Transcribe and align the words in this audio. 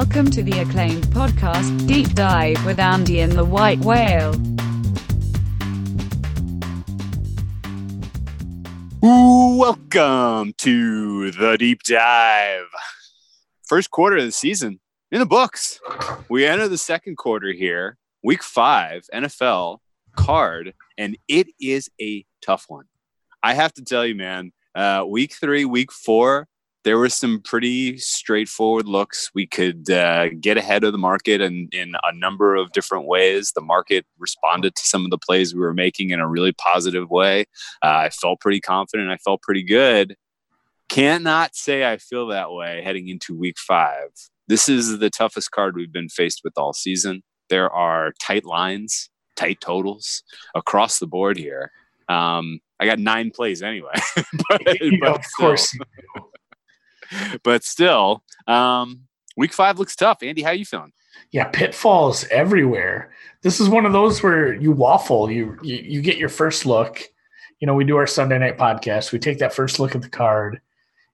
Welcome 0.00 0.30
to 0.30 0.42
the 0.42 0.60
acclaimed 0.60 1.04
podcast, 1.08 1.86
Deep 1.86 2.14
Dive 2.14 2.64
with 2.64 2.78
Andy 2.78 3.20
and 3.20 3.32
the 3.32 3.44
White 3.44 3.80
Whale. 3.80 4.32
Welcome 9.02 10.54
to 10.56 11.30
the 11.32 11.58
deep 11.58 11.82
dive. 11.82 12.64
First 13.68 13.90
quarter 13.90 14.16
of 14.16 14.24
the 14.24 14.32
season 14.32 14.80
in 15.12 15.18
the 15.18 15.26
books. 15.26 15.78
We 16.30 16.46
enter 16.46 16.66
the 16.66 16.78
second 16.78 17.18
quarter 17.18 17.52
here, 17.52 17.98
week 18.22 18.42
five, 18.42 19.04
NFL 19.12 19.80
card, 20.16 20.72
and 20.96 21.18
it 21.28 21.48
is 21.60 21.90
a 22.00 22.24
tough 22.40 22.64
one. 22.68 22.86
I 23.42 23.52
have 23.52 23.74
to 23.74 23.84
tell 23.84 24.06
you, 24.06 24.14
man, 24.14 24.52
uh, 24.74 25.04
week 25.06 25.34
three, 25.38 25.66
week 25.66 25.92
four, 25.92 26.48
there 26.84 26.98
were 26.98 27.08
some 27.08 27.40
pretty 27.42 27.98
straightforward 27.98 28.88
looks. 28.88 29.30
We 29.34 29.46
could 29.46 29.90
uh, 29.90 30.28
get 30.40 30.56
ahead 30.56 30.82
of 30.82 30.92
the 30.92 30.98
market 30.98 31.40
in, 31.40 31.68
in 31.72 31.94
a 32.02 32.14
number 32.14 32.56
of 32.56 32.72
different 32.72 33.06
ways. 33.06 33.52
The 33.54 33.60
market 33.60 34.06
responded 34.18 34.74
to 34.76 34.82
some 34.82 35.04
of 35.04 35.10
the 35.10 35.18
plays 35.18 35.54
we 35.54 35.60
were 35.60 35.74
making 35.74 36.10
in 36.10 36.20
a 36.20 36.28
really 36.28 36.52
positive 36.52 37.10
way. 37.10 37.42
Uh, 37.82 38.06
I 38.06 38.10
felt 38.10 38.40
pretty 38.40 38.60
confident. 38.60 39.10
I 39.10 39.18
felt 39.18 39.42
pretty 39.42 39.62
good. 39.62 40.16
Can't 40.88 41.22
not 41.22 41.54
say 41.54 41.90
I 41.90 41.98
feel 41.98 42.28
that 42.28 42.50
way 42.50 42.82
heading 42.82 43.08
into 43.08 43.36
week 43.36 43.58
five. 43.58 44.08
This 44.48 44.68
is 44.68 44.98
the 44.98 45.10
toughest 45.10 45.50
card 45.50 45.76
we've 45.76 45.92
been 45.92 46.08
faced 46.08 46.40
with 46.42 46.54
all 46.56 46.72
season. 46.72 47.22
There 47.50 47.70
are 47.70 48.12
tight 48.20 48.44
lines, 48.44 49.10
tight 49.36 49.60
totals 49.60 50.22
across 50.54 50.98
the 50.98 51.06
board 51.06 51.36
here. 51.36 51.70
Um, 52.08 52.60
I 52.80 52.86
got 52.86 52.98
nine 52.98 53.30
plays 53.30 53.62
anyway. 53.62 53.92
but, 54.16 54.62
but 55.00 55.08
of 55.08 55.24
course 55.38 55.76
but 57.42 57.64
still, 57.64 58.22
um, 58.46 59.02
week 59.36 59.52
five 59.52 59.78
looks 59.78 59.96
tough. 59.96 60.22
Andy, 60.22 60.42
how 60.42 60.50
are 60.50 60.54
you 60.54 60.64
feeling? 60.64 60.92
Yeah, 61.32 61.44
pitfalls 61.44 62.24
everywhere. 62.30 63.12
This 63.42 63.60
is 63.60 63.68
one 63.68 63.86
of 63.86 63.92
those 63.92 64.22
where 64.22 64.52
you 64.54 64.72
waffle. 64.72 65.30
You, 65.30 65.56
you 65.62 65.76
you 65.76 66.02
get 66.02 66.18
your 66.18 66.28
first 66.28 66.66
look. 66.66 67.02
You 67.60 67.66
know, 67.66 67.74
we 67.74 67.84
do 67.84 67.96
our 67.96 68.06
Sunday 68.06 68.38
night 68.38 68.58
podcast. 68.58 69.12
We 69.12 69.18
take 69.18 69.38
that 69.38 69.54
first 69.54 69.78
look 69.78 69.94
at 69.94 70.02
the 70.02 70.08
card, 70.08 70.60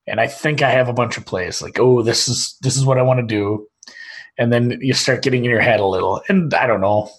and 0.07 0.21
I 0.21 0.27
think 0.27 0.63
I 0.63 0.71
have 0.71 0.89
a 0.89 0.95
bunch 0.95 1.17
of 1.17 1.27
plays. 1.27 1.61
Like, 1.61 1.79
oh, 1.79 2.03
this 2.03 2.29
is 2.29 2.57
this 2.63 2.77
is 2.77 2.85
what 2.85 2.99
I 2.99 3.03
want 3.03 3.21
to 3.21 3.27
do, 3.27 3.69
and 4.39 4.53
then 4.53 4.79
you 4.81 4.95
start 4.95 5.23
getting 5.23 5.45
in 5.45 5.51
your 5.51 5.61
head 5.61 5.81
a 5.81 5.87
little. 5.87 6.23
And 6.29 6.53
I 6.55 6.67
don't 6.67 6.81
know 6.81 7.11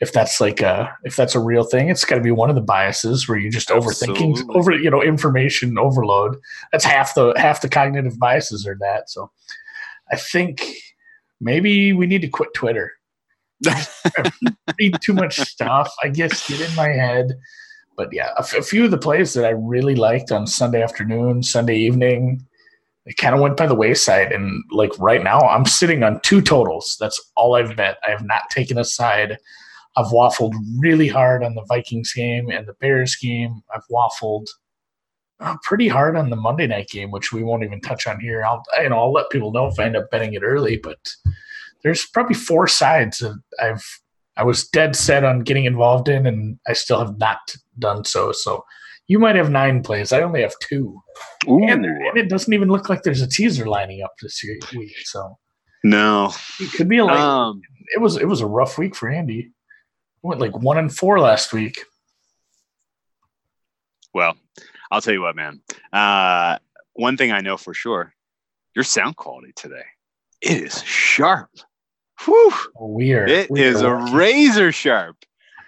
if 0.00 0.12
that's 0.12 0.40
like 0.40 0.60
a 0.60 0.90
if 1.04 1.16
that's 1.16 1.34
a 1.34 1.40
real 1.40 1.64
thing 1.64 1.88
it's 1.88 2.04
got 2.04 2.16
to 2.16 2.20
be 2.20 2.30
one 2.30 2.48
of 2.48 2.56
the 2.56 2.62
biases 2.62 3.28
where 3.28 3.38
you're 3.38 3.50
just 3.50 3.70
Absolutely. 3.70 4.16
overthinking 4.16 4.54
over 4.54 4.72
you 4.72 4.90
know 4.90 5.02
information 5.02 5.78
overload. 5.78 6.36
That's 6.72 6.84
half 6.84 7.14
the 7.14 7.34
half 7.36 7.60
the 7.60 7.68
cognitive 7.68 8.18
biases 8.18 8.66
are 8.66 8.76
that 8.80 9.10
so 9.10 9.30
i 10.12 10.16
think 10.16 10.66
maybe 11.40 11.92
we 11.92 12.06
need 12.06 12.22
to 12.22 12.28
quit 12.28 12.52
twitter. 12.54 12.92
Read 14.78 14.96
too 15.02 15.14
much 15.14 15.40
stuff 15.40 15.92
i 16.02 16.08
guess 16.08 16.48
get 16.48 16.60
in 16.60 16.74
my 16.76 16.88
head. 16.88 17.32
But 17.96 18.10
yeah 18.12 18.32
a, 18.36 18.40
f- 18.40 18.54
a 18.54 18.62
few 18.62 18.84
of 18.84 18.90
the 18.90 18.98
plays 18.98 19.32
that 19.34 19.46
i 19.46 19.50
really 19.50 19.94
liked 19.94 20.30
on 20.30 20.46
sunday 20.46 20.82
afternoon 20.82 21.42
sunday 21.42 21.76
evening 21.78 22.46
it 23.06 23.16
kind 23.16 23.34
of 23.34 23.40
went 23.40 23.56
by 23.56 23.66
the 23.66 23.74
wayside. 23.74 24.32
And 24.32 24.62
like 24.72 24.90
right 24.98 25.22
now, 25.22 25.38
I'm 25.40 25.64
sitting 25.64 26.02
on 26.02 26.20
two 26.20 26.42
totals. 26.42 26.96
That's 27.00 27.20
all 27.36 27.54
I've 27.54 27.76
bet. 27.76 27.98
I 28.06 28.10
have 28.10 28.24
not 28.24 28.50
taken 28.50 28.78
a 28.78 28.84
side. 28.84 29.38
I've 29.96 30.06
waffled 30.06 30.52
really 30.78 31.08
hard 31.08 31.42
on 31.42 31.54
the 31.54 31.64
Vikings 31.68 32.12
game 32.12 32.50
and 32.50 32.66
the 32.66 32.74
Bears 32.74 33.16
game. 33.16 33.62
I've 33.74 33.86
waffled 33.90 34.46
uh, 35.40 35.56
pretty 35.62 35.88
hard 35.88 36.16
on 36.16 36.30
the 36.30 36.36
Monday 36.36 36.66
night 36.66 36.88
game, 36.88 37.10
which 37.10 37.32
we 37.32 37.42
won't 37.42 37.62
even 37.64 37.80
touch 37.80 38.06
on 38.06 38.20
here. 38.20 38.44
I'll 38.44 38.62
you 38.82 38.88
know 38.88 38.98
I'll 38.98 39.12
let 39.12 39.30
people 39.30 39.52
know 39.52 39.66
if 39.66 39.78
I 39.78 39.84
end 39.84 39.96
up 39.96 40.10
betting 40.10 40.34
it 40.34 40.42
early, 40.42 40.76
but 40.76 40.98
there's 41.82 42.06
probably 42.06 42.34
four 42.34 42.66
sides 42.66 43.18
that 43.18 43.40
I've 43.60 43.84
I 44.36 44.44
was 44.44 44.68
dead 44.68 44.96
set 44.96 45.24
on 45.24 45.40
getting 45.40 45.64
involved 45.64 46.08
in, 46.08 46.26
and 46.26 46.58
I 46.66 46.72
still 46.72 46.98
have 46.98 47.18
not 47.18 47.56
done 47.78 48.04
so. 48.04 48.32
So 48.32 48.64
you 49.08 49.18
might 49.18 49.36
have 49.36 49.50
nine 49.50 49.82
plays. 49.82 50.12
I 50.12 50.22
only 50.22 50.42
have 50.42 50.54
two. 50.60 51.00
And, 51.46 51.84
and, 51.84 52.16
it 52.16 52.28
doesn't 52.28 52.52
even 52.52 52.68
look 52.68 52.88
like 52.88 53.02
there's 53.02 53.22
a 53.22 53.28
teaser 53.28 53.66
lining 53.66 54.02
up 54.02 54.14
this 54.20 54.42
week. 54.74 54.96
So 55.04 55.38
no, 55.84 56.32
it 56.60 56.72
could 56.72 56.88
be 56.88 56.98
a 56.98 57.04
like. 57.04 57.18
Um, 57.18 57.60
it 57.94 58.00
was 58.00 58.16
it 58.16 58.26
was 58.26 58.40
a 58.40 58.46
rough 58.46 58.78
week 58.78 58.94
for 58.94 59.08
Andy. 59.08 59.52
went 60.22 60.40
like 60.40 60.56
one 60.56 60.78
and 60.78 60.94
four 60.94 61.20
last 61.20 61.52
week. 61.52 61.80
Well, 64.12 64.36
I'll 64.90 65.00
tell 65.00 65.14
you 65.14 65.22
what, 65.22 65.36
man. 65.36 65.60
Uh, 65.92 66.58
one 66.94 67.16
thing 67.16 67.30
I 67.32 67.40
know 67.40 67.56
for 67.56 67.74
sure: 67.74 68.12
your 68.74 68.84
sound 68.84 69.16
quality 69.16 69.52
today 69.54 69.84
it 70.40 70.62
is 70.62 70.82
sharp. 70.82 71.50
Whew. 72.24 72.52
Weird. 72.78 73.30
It 73.30 73.50
we 73.50 73.62
is 73.62 73.82
a 73.82 73.94
razor 73.94 74.72
sharp. 74.72 75.16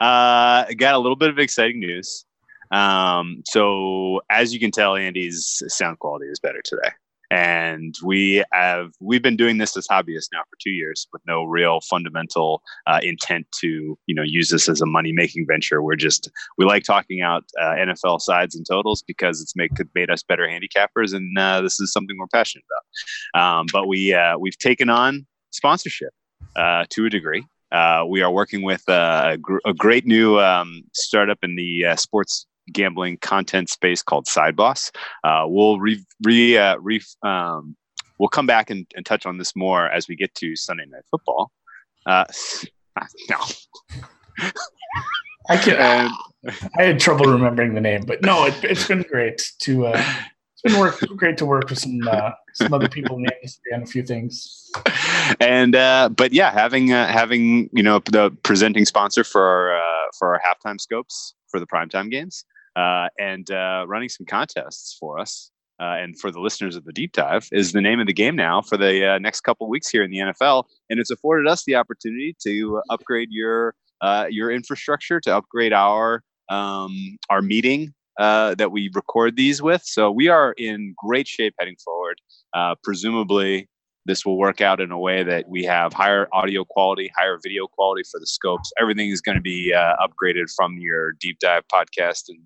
Uh, 0.00 0.64
got 0.76 0.94
a 0.94 0.98
little 0.98 1.16
bit 1.16 1.30
of 1.30 1.38
exciting 1.38 1.80
news. 1.80 2.24
Um, 2.70 3.42
so 3.46 4.20
as 4.30 4.52
you 4.52 4.60
can 4.60 4.70
tell, 4.70 4.96
Andy's 4.96 5.62
sound 5.68 5.98
quality 5.98 6.26
is 6.26 6.38
better 6.38 6.62
today. 6.64 6.90
And 7.30 7.94
we 8.02 8.42
have 8.52 8.92
we've 9.00 9.22
been 9.22 9.36
doing 9.36 9.58
this 9.58 9.76
as 9.76 9.86
hobbyists 9.86 10.30
now 10.32 10.40
for 10.48 10.56
two 10.62 10.70
years 10.70 11.06
with 11.12 11.20
no 11.26 11.44
real 11.44 11.80
fundamental 11.82 12.62
uh, 12.86 13.00
intent 13.02 13.46
to 13.60 13.98
you 14.06 14.14
know 14.14 14.22
use 14.22 14.48
this 14.48 14.66
as 14.66 14.80
a 14.80 14.86
money 14.86 15.12
making 15.12 15.46
venture. 15.46 15.82
We're 15.82 15.96
just 15.96 16.30
we 16.56 16.64
like 16.64 16.84
talking 16.84 17.20
out 17.20 17.44
uh, 17.60 17.74
NFL 17.74 18.22
sides 18.22 18.56
and 18.56 18.64
totals 18.66 19.02
because 19.06 19.42
it's 19.42 19.54
make 19.54 19.72
made 19.94 20.10
us 20.10 20.22
better 20.22 20.48
handicappers, 20.48 21.12
and 21.12 21.36
uh, 21.38 21.60
this 21.60 21.78
is 21.80 21.92
something 21.92 22.16
we're 22.18 22.28
passionate 22.28 22.64
about. 23.34 23.42
Um, 23.42 23.66
but 23.74 23.88
we 23.88 24.14
uh, 24.14 24.38
we've 24.38 24.56
taken 24.56 24.88
on 24.88 25.26
sponsorship 25.50 26.14
uh, 26.56 26.86
to 26.90 27.06
a 27.06 27.10
degree. 27.10 27.44
Uh, 27.70 28.04
we 28.08 28.22
are 28.22 28.30
working 28.30 28.62
with 28.62 28.82
uh, 28.88 29.32
a, 29.32 29.36
gr- 29.36 29.58
a, 29.66 29.74
great 29.74 30.06
new 30.06 30.38
um, 30.40 30.82
startup 30.94 31.36
in 31.42 31.54
the 31.54 31.84
uh, 31.84 31.96
sports 31.96 32.46
gambling 32.72 33.18
content 33.18 33.70
space 33.70 34.02
called 34.02 34.26
Sideboss. 34.26 34.92
Uh, 35.24 35.44
we'll 35.46 35.78
re, 35.78 36.04
re, 36.22 36.56
uh, 36.56 36.76
re 36.78 37.00
um, 37.22 37.76
we'll 38.18 38.28
come 38.28 38.46
back 38.46 38.70
and, 38.70 38.86
and, 38.96 39.06
touch 39.06 39.26
on 39.26 39.38
this 39.38 39.54
more 39.54 39.88
as 39.88 40.08
we 40.08 40.16
get 40.16 40.34
to 40.36 40.56
Sunday 40.56 40.86
Night 40.86 41.04
Football. 41.10 41.50
Uh, 42.06 42.24
no. 43.30 43.38
I 45.48 45.56
can. 45.56 46.10
I 46.78 46.82
had 46.82 47.00
trouble 47.00 47.26
remembering 47.26 47.74
the 47.74 47.80
name, 47.80 48.02
but 48.06 48.22
no, 48.22 48.46
it, 48.46 48.54
has 48.54 48.86
been 48.86 49.02
great 49.02 49.42
to. 49.60 49.86
Uh, 49.86 50.04
it's 50.52 50.62
been 50.62 50.80
work, 50.80 51.00
great 51.16 51.36
to 51.38 51.46
work 51.46 51.68
with 51.68 51.78
some 51.78 52.00
uh, 52.06 52.30
some 52.54 52.72
other 52.72 52.88
people 52.88 53.16
in 53.16 53.22
the 53.22 53.34
industry 53.36 53.72
on 53.74 53.82
a 53.82 53.86
few 53.86 54.02
things. 54.02 54.70
And 55.40 55.74
uh, 55.74 56.10
but 56.10 56.32
yeah, 56.32 56.50
having 56.50 56.92
uh, 56.92 57.08
having 57.08 57.68
you 57.72 57.82
know 57.82 58.00
the 58.10 58.30
presenting 58.42 58.84
sponsor 58.84 59.24
for 59.24 59.42
our 59.42 59.76
uh, 59.76 60.06
for 60.18 60.34
our 60.34 60.40
halftime 60.40 60.80
scopes 60.80 61.34
for 61.48 61.60
the 61.60 61.66
primetime 61.66 62.10
games 62.10 62.44
uh, 62.76 63.08
and 63.18 63.50
uh, 63.50 63.84
running 63.86 64.08
some 64.08 64.26
contests 64.26 64.96
for 64.98 65.18
us. 65.18 65.50
Uh, 65.80 65.94
and 66.02 66.18
for 66.18 66.32
the 66.32 66.40
listeners 66.40 66.74
of 66.74 66.84
the 66.84 66.92
deep 66.92 67.12
dive 67.12 67.48
is 67.52 67.70
the 67.70 67.80
name 67.80 68.00
of 68.00 68.08
the 68.08 68.12
game 68.12 68.34
now 68.34 68.60
for 68.60 68.76
the 68.76 69.14
uh, 69.14 69.18
next 69.18 69.42
couple 69.42 69.68
weeks 69.68 69.88
here 69.88 70.02
in 70.02 70.10
the 70.10 70.18
NFL, 70.18 70.64
and 70.90 70.98
it's 70.98 71.10
afforded 71.10 71.48
us 71.48 71.64
the 71.64 71.76
opportunity 71.76 72.34
to 72.42 72.82
upgrade 72.90 73.28
your 73.30 73.74
uh, 74.00 74.26
your 74.28 74.50
infrastructure, 74.50 75.20
to 75.20 75.36
upgrade 75.36 75.72
our 75.72 76.22
um, 76.48 77.16
our 77.30 77.42
meeting 77.42 77.94
uh, 78.18 78.56
that 78.56 78.72
we 78.72 78.90
record 78.92 79.36
these 79.36 79.62
with. 79.62 79.82
So 79.84 80.10
we 80.10 80.26
are 80.26 80.52
in 80.58 80.94
great 80.98 81.28
shape 81.28 81.54
heading 81.60 81.76
forward. 81.84 82.20
Uh 82.54 82.74
presumably, 82.82 83.68
this 84.08 84.24
will 84.24 84.38
work 84.38 84.60
out 84.60 84.80
in 84.80 84.90
a 84.90 84.98
way 84.98 85.22
that 85.22 85.48
we 85.48 85.62
have 85.64 85.92
higher 85.92 86.26
audio 86.32 86.64
quality, 86.64 87.12
higher 87.16 87.38
video 87.40 87.66
quality 87.66 88.02
for 88.10 88.18
the 88.18 88.26
scopes. 88.26 88.72
Everything 88.80 89.10
is 89.10 89.20
going 89.20 89.36
to 89.36 89.42
be 89.42 89.72
uh, 89.72 89.94
upgraded 90.02 90.46
from 90.56 90.78
your 90.78 91.12
deep 91.20 91.38
dive 91.38 91.62
podcast 91.72 92.24
and 92.28 92.40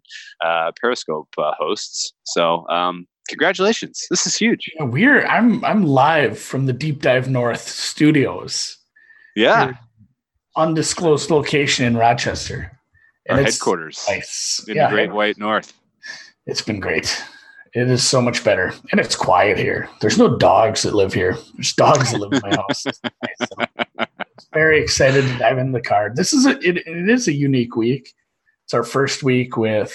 uh, 0.44 0.72
Periscope 0.78 1.28
uh, 1.38 1.52
hosts. 1.56 2.12
So, 2.24 2.68
um, 2.68 3.06
congratulations! 3.28 4.04
This 4.10 4.26
is 4.26 4.36
huge. 4.36 4.70
Yeah, 4.76 4.84
we're 4.84 5.24
I'm 5.24 5.64
I'm 5.64 5.84
live 5.84 6.38
from 6.38 6.66
the 6.66 6.72
Deep 6.72 7.00
Dive 7.00 7.30
North 7.30 7.66
studios. 7.68 8.76
Yeah, 9.36 9.74
undisclosed 10.56 11.30
location 11.30 11.86
in 11.86 11.96
Rochester. 11.96 12.78
And 13.26 13.38
Our 13.38 13.44
headquarters. 13.44 14.04
Nice. 14.08 14.64
In 14.66 14.74
yeah, 14.74 14.88
the 14.88 14.94
Great 14.94 15.12
White 15.12 15.38
North. 15.38 15.72
It's 16.44 16.60
been 16.60 16.80
great. 16.80 17.22
It 17.74 17.90
is 17.90 18.06
so 18.06 18.20
much 18.20 18.44
better, 18.44 18.74
and 18.90 19.00
it's 19.00 19.16
quiet 19.16 19.58
here. 19.58 19.88
There's 20.00 20.18
no 20.18 20.36
dogs 20.36 20.82
that 20.82 20.94
live 20.94 21.14
here. 21.14 21.38
There's 21.54 21.72
dogs 21.72 22.12
that 22.12 22.20
live 22.20 22.32
in 22.32 22.40
my 22.42 22.54
house. 22.54 22.84
Nice. 22.84 23.48
So 23.48 24.06
very 24.52 24.80
excited 24.82 25.24
to 25.24 25.38
dive 25.38 25.58
into 25.58 25.72
the 25.72 25.80
card. 25.80 26.14
This 26.16 26.32
is 26.34 26.44
a 26.46 26.58
it, 26.58 26.86
it 26.86 27.08
is 27.08 27.28
a 27.28 27.32
unique 27.32 27.74
week. 27.74 28.12
It's 28.64 28.74
our 28.74 28.84
first 28.84 29.22
week 29.22 29.56
with 29.56 29.94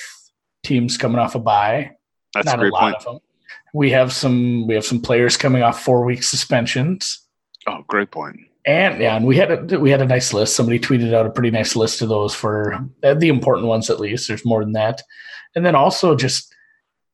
teams 0.64 0.98
coming 0.98 1.20
off 1.20 1.36
a 1.36 1.40
bye. 1.40 1.92
That's 2.34 2.46
Not 2.46 2.64
a, 2.64 2.68
a 2.68 2.70
lot 2.70 2.82
point. 2.82 2.96
of 2.96 3.04
them. 3.04 3.20
We 3.74 3.92
have 3.92 4.12
some 4.12 4.68
we 4.68 4.74
have 4.74 4.86
some 4.86 5.02
players 5.02 5.38
coming 5.38 5.62
off 5.62 5.84
four 5.84 6.04
week 6.04 6.24
suspensions. 6.24 7.28
Oh, 7.68 7.84
great 7.88 8.12
point. 8.12 8.40
And 8.66 9.00
yeah, 9.00 9.16
and 9.16 9.26
we 9.26 9.38
had 9.38 9.72
a 9.72 9.80
we 9.80 9.92
had 9.92 10.02
a 10.02 10.06
nice 10.06 10.34
list. 10.34 10.56
Somebody 10.56 10.80
tweeted 10.80 11.14
out 11.14 11.26
a 11.26 11.30
pretty 11.30 11.52
nice 11.52 11.76
list 11.76 12.02
of 12.02 12.10
those 12.10 12.34
for 12.34 12.74
uh, 13.04 13.14
the 13.14 13.30
important 13.30 13.68
ones 13.68 13.90
at 13.90 14.00
least. 14.00 14.28
There's 14.28 14.46
more 14.46 14.64
than 14.64 14.74
that, 14.74 15.02
and 15.56 15.66
then 15.66 15.76
also 15.76 16.16
just 16.16 16.54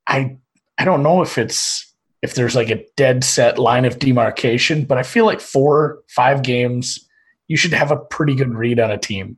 I 0.08 0.38
I 0.78 0.86
don't 0.86 1.04
know 1.04 1.22
if 1.22 1.38
it's 1.38 1.94
if 2.22 2.36
there's 2.36 2.56
like 2.56 2.70
a 2.70 2.86
dead 2.96 3.24
set 3.24 3.60
line 3.60 3.84
of 3.86 4.00
demarcation, 4.00 4.86
but 4.86 4.98
I 4.98 5.04
feel 5.04 5.26
like 5.26 5.42
four, 5.42 6.02
five 6.08 6.42
games, 6.42 7.06
you 7.50 7.58
should 7.58 7.74
have 7.74 7.92
a 7.92 7.98
pretty 7.98 8.34
good 8.34 8.54
read 8.54 8.80
on 8.80 8.90
a 8.90 8.98
team. 8.98 9.38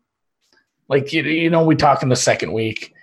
Like, 0.88 1.12
you, 1.12 1.24
you 1.24 1.50
know, 1.50 1.66
we 1.66 1.76
talk 1.76 2.04
in 2.04 2.10
the 2.10 2.16
second 2.16 2.54
week. 2.54 2.94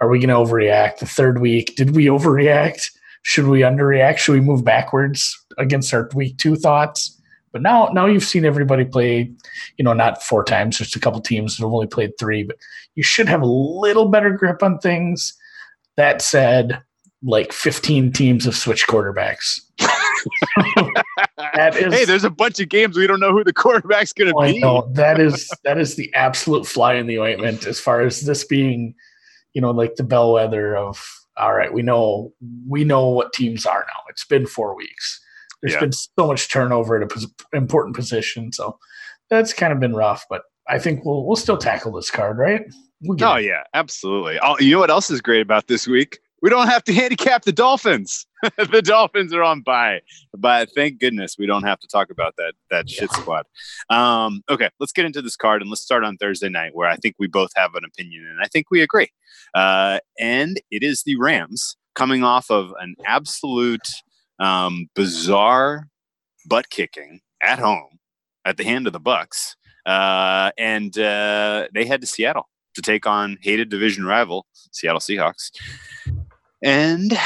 Are 0.00 0.08
we 0.08 0.20
going 0.20 0.28
to 0.28 0.34
overreact? 0.36 0.98
The 0.98 1.06
third 1.06 1.40
week, 1.40 1.74
did 1.74 1.96
we 1.96 2.06
overreact? 2.06 2.92
Should 3.22 3.48
we 3.48 3.60
underreact? 3.60 4.18
Should 4.18 4.34
we 4.34 4.40
move 4.40 4.64
backwards 4.64 5.36
against 5.58 5.92
our 5.92 6.08
week 6.14 6.38
two 6.38 6.54
thoughts? 6.54 7.20
But 7.50 7.62
now, 7.62 7.88
now 7.92 8.06
you've 8.06 8.24
seen 8.24 8.44
everybody 8.44 8.84
play, 8.84 9.32
you 9.76 9.84
know, 9.84 9.92
not 9.94 10.22
four 10.22 10.44
times, 10.44 10.78
just 10.78 10.94
a 10.94 11.00
couple 11.00 11.20
teams 11.20 11.56
that 11.56 11.64
have 11.64 11.72
only 11.72 11.86
played 11.88 12.12
three, 12.18 12.44
but 12.44 12.56
you 12.94 13.02
should 13.02 13.28
have 13.28 13.42
a 13.42 13.46
little 13.46 14.08
better 14.08 14.30
grip 14.30 14.62
on 14.62 14.78
things. 14.78 15.34
That 15.96 16.22
said, 16.22 16.82
like 17.24 17.52
15 17.52 18.12
teams 18.12 18.44
have 18.44 18.54
switched 18.54 18.86
quarterbacks. 18.86 19.60
that 21.54 21.74
is, 21.74 21.92
hey, 21.92 22.04
there's 22.04 22.24
a 22.24 22.30
bunch 22.30 22.60
of 22.60 22.68
games 22.68 22.96
we 22.96 23.06
don't 23.06 23.20
know 23.20 23.32
who 23.32 23.42
the 23.42 23.52
quarterback's 23.52 24.12
going 24.12 24.30
to 24.30 24.36
oh, 24.36 24.42
be. 24.42 24.60
No, 24.60 24.88
that 24.92 25.18
is 25.18 25.50
that 25.64 25.78
is 25.78 25.96
the 25.96 26.12
absolute 26.14 26.66
fly 26.66 26.94
in 26.94 27.06
the 27.06 27.18
ointment 27.18 27.66
as 27.66 27.80
far 27.80 28.02
as 28.02 28.20
this 28.22 28.44
being, 28.44 28.94
you 29.54 29.60
know, 29.60 29.70
like 29.70 29.96
the 29.96 30.04
bellwether 30.04 30.76
of 30.76 31.04
all 31.36 31.54
right, 31.54 31.72
we 31.72 31.82
know 31.82 32.32
we 32.68 32.84
know 32.84 33.08
what 33.08 33.32
teams 33.32 33.66
are 33.66 33.84
now. 33.88 34.00
It's 34.08 34.24
been 34.24 34.46
four 34.46 34.76
weeks. 34.76 35.20
There's 35.62 35.74
yeah. 35.74 35.80
been 35.80 35.92
so 35.92 36.26
much 36.26 36.50
turnover 36.50 37.00
at 37.00 37.10
an 37.10 37.28
important 37.52 37.96
position, 37.96 38.52
so 38.52 38.78
that's 39.30 39.52
kind 39.52 39.72
of 39.72 39.80
been 39.80 39.94
rough. 39.94 40.26
But 40.28 40.42
I 40.68 40.78
think 40.78 41.04
we'll 41.04 41.26
we'll 41.26 41.36
still 41.36 41.56
tackle 41.56 41.92
this 41.92 42.10
card, 42.10 42.38
right? 42.38 42.62
We'll 43.00 43.22
oh 43.24 43.36
it. 43.36 43.46
yeah, 43.46 43.62
absolutely. 43.72 44.38
Oh, 44.42 44.56
you 44.60 44.72
know 44.72 44.78
what 44.78 44.90
else 44.90 45.10
is 45.10 45.20
great 45.20 45.40
about 45.40 45.66
this 45.66 45.88
week? 45.88 46.18
We 46.44 46.50
don't 46.50 46.68
have 46.68 46.84
to 46.84 46.92
handicap 46.92 47.44
the 47.44 47.52
Dolphins. 47.52 48.26
the 48.58 48.82
Dolphins 48.82 49.32
are 49.32 49.42
on 49.42 49.62
bye, 49.62 50.02
but 50.36 50.68
thank 50.74 51.00
goodness 51.00 51.36
we 51.38 51.46
don't 51.46 51.62
have 51.62 51.80
to 51.80 51.88
talk 51.88 52.10
about 52.10 52.36
that 52.36 52.52
that 52.70 52.90
shit 52.90 53.10
squad. 53.12 53.46
Um, 53.88 54.42
okay, 54.50 54.68
let's 54.78 54.92
get 54.92 55.06
into 55.06 55.22
this 55.22 55.36
card 55.36 55.62
and 55.62 55.70
let's 55.70 55.80
start 55.80 56.04
on 56.04 56.18
Thursday 56.18 56.50
night, 56.50 56.72
where 56.74 56.86
I 56.86 56.96
think 56.96 57.14
we 57.18 57.28
both 57.28 57.50
have 57.56 57.74
an 57.74 57.82
opinion 57.86 58.26
and 58.26 58.40
I 58.42 58.46
think 58.48 58.70
we 58.70 58.82
agree. 58.82 59.08
Uh, 59.54 60.00
and 60.20 60.60
it 60.70 60.82
is 60.82 61.02
the 61.04 61.16
Rams 61.16 61.78
coming 61.94 62.22
off 62.22 62.50
of 62.50 62.74
an 62.78 62.94
absolute 63.06 63.88
um, 64.38 64.90
bizarre 64.94 65.88
butt 66.44 66.68
kicking 66.68 67.20
at 67.42 67.58
home 67.58 67.98
at 68.44 68.58
the 68.58 68.64
hand 68.64 68.86
of 68.86 68.92
the 68.92 69.00
Bucks, 69.00 69.56
uh, 69.86 70.50
and 70.58 70.98
uh, 70.98 71.68
they 71.72 71.86
head 71.86 72.02
to 72.02 72.06
Seattle 72.06 72.50
to 72.74 72.82
take 72.82 73.06
on 73.06 73.38
hated 73.40 73.70
division 73.70 74.04
rival 74.04 74.44
Seattle 74.72 75.00
Seahawks. 75.00 75.50
And 76.64 77.16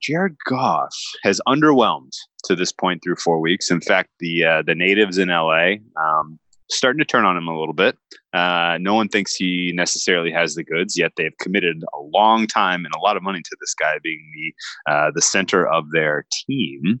Jared 0.00 0.36
Goff 0.46 0.94
has 1.22 1.40
underwhelmed 1.46 2.12
to 2.44 2.56
this 2.56 2.72
point 2.72 3.02
through 3.02 3.16
four 3.16 3.38
weeks. 3.38 3.70
In 3.70 3.80
fact, 3.80 4.08
the 4.18 4.44
uh, 4.44 4.62
the 4.62 4.74
natives 4.74 5.18
in 5.18 5.28
LA 5.28 5.74
um, 5.96 6.38
starting 6.70 6.98
to 6.98 7.04
turn 7.04 7.24
on 7.24 7.36
him 7.36 7.48
a 7.48 7.58
little 7.58 7.74
bit. 7.74 7.96
Uh, 8.32 8.78
no 8.80 8.94
one 8.94 9.08
thinks 9.08 9.34
he 9.34 9.72
necessarily 9.74 10.30
has 10.30 10.54
the 10.54 10.64
goods 10.64 10.98
yet. 10.98 11.12
They've 11.16 11.36
committed 11.38 11.82
a 11.94 12.00
long 12.00 12.46
time 12.46 12.84
and 12.84 12.94
a 12.94 13.00
lot 13.00 13.16
of 13.16 13.22
money 13.22 13.40
to 13.42 13.56
this 13.60 13.74
guy 13.74 13.98
being 14.02 14.30
the 14.34 14.92
uh, 14.92 15.10
the 15.14 15.22
center 15.22 15.66
of 15.66 15.90
their 15.92 16.26
team. 16.46 17.00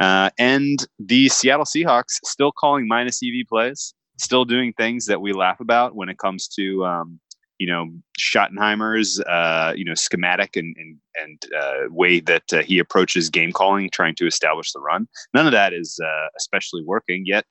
Uh, 0.00 0.30
and 0.38 0.86
the 0.98 1.28
Seattle 1.28 1.64
Seahawks 1.64 2.18
still 2.24 2.52
calling 2.52 2.88
minus 2.88 3.20
EV 3.22 3.46
plays, 3.48 3.94
still 4.18 4.44
doing 4.44 4.72
things 4.72 5.06
that 5.06 5.20
we 5.20 5.32
laugh 5.32 5.60
about 5.60 5.94
when 5.94 6.08
it 6.08 6.18
comes 6.18 6.48
to 6.48 6.84
um, 6.84 7.20
you 7.58 7.66
know 7.66 7.90
Schottenheimer's 8.18 9.20
uh, 9.20 9.72
you 9.76 9.84
know 9.84 9.94
schematic 9.94 10.56
and 10.56 10.74
and, 10.78 10.96
and 11.20 11.44
uh, 11.54 11.90
way 11.90 12.20
that 12.20 12.52
uh, 12.52 12.62
he 12.62 12.78
approaches 12.78 13.30
game 13.30 13.52
calling, 13.52 13.90
trying 13.90 14.14
to 14.16 14.26
establish 14.26 14.72
the 14.72 14.80
run. 14.80 15.08
None 15.34 15.46
of 15.46 15.52
that 15.52 15.72
is 15.72 16.00
uh, 16.04 16.28
especially 16.36 16.82
working 16.84 17.24
yet. 17.26 17.44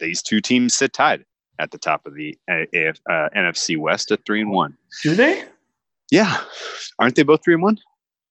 These 0.00 0.22
two 0.22 0.40
teams 0.40 0.74
sit 0.74 0.92
tied 0.92 1.24
at 1.58 1.70
the 1.70 1.78
top 1.78 2.06
of 2.06 2.14
the 2.14 2.36
AF, 2.48 2.98
uh, 3.08 3.28
NFC 3.36 3.78
West 3.78 4.10
at 4.10 4.24
three 4.26 4.40
and 4.40 4.50
one. 4.50 4.76
Do 5.02 5.14
they? 5.14 5.44
Yeah, 6.10 6.40
aren't 6.98 7.14
they 7.14 7.22
both 7.22 7.42
three 7.44 7.54
and 7.54 7.62
one? 7.62 7.78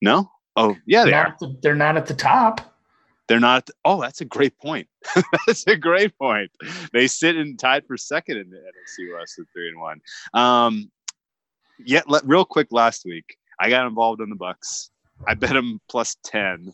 No. 0.02 0.30
Oh, 0.56 0.76
yeah, 0.86 1.06
they 1.06 1.12
they're 1.12 1.28
are. 1.28 1.36
The, 1.40 1.58
they're 1.62 1.76
not 1.76 1.98
at 1.98 2.08
the 2.08 2.14
top. 2.14 2.76
They're 3.28 3.40
not. 3.40 3.70
Oh, 3.86 4.02
that's 4.02 4.20
a 4.20 4.26
great 4.26 4.58
point. 4.58 4.88
that's 5.48 5.66
a 5.66 5.78
great 5.78 6.18
point. 6.18 6.52
They 6.92 7.08
sit 7.08 7.38
and 7.38 7.58
tied 7.58 7.86
for 7.88 7.96
second 7.96 8.38
in 8.38 8.50
the 8.50 8.58
NFC 8.58 9.18
West 9.18 9.40
at 9.40 9.46
three 9.54 9.70
and 9.70 9.80
one. 9.80 10.02
Um, 10.34 10.92
yet 11.86 12.10
let, 12.10 12.26
real 12.26 12.46
quick 12.46 12.68
last 12.72 13.04
week 13.06 13.38
i 13.60 13.70
got 13.70 13.88
involved 13.88 14.22
in 14.22 14.30
the 14.30 14.36
bucks 14.36 14.92
i 15.28 15.34
bet 15.34 15.52
them 15.52 15.80
plus 15.90 16.16
10 16.26 16.74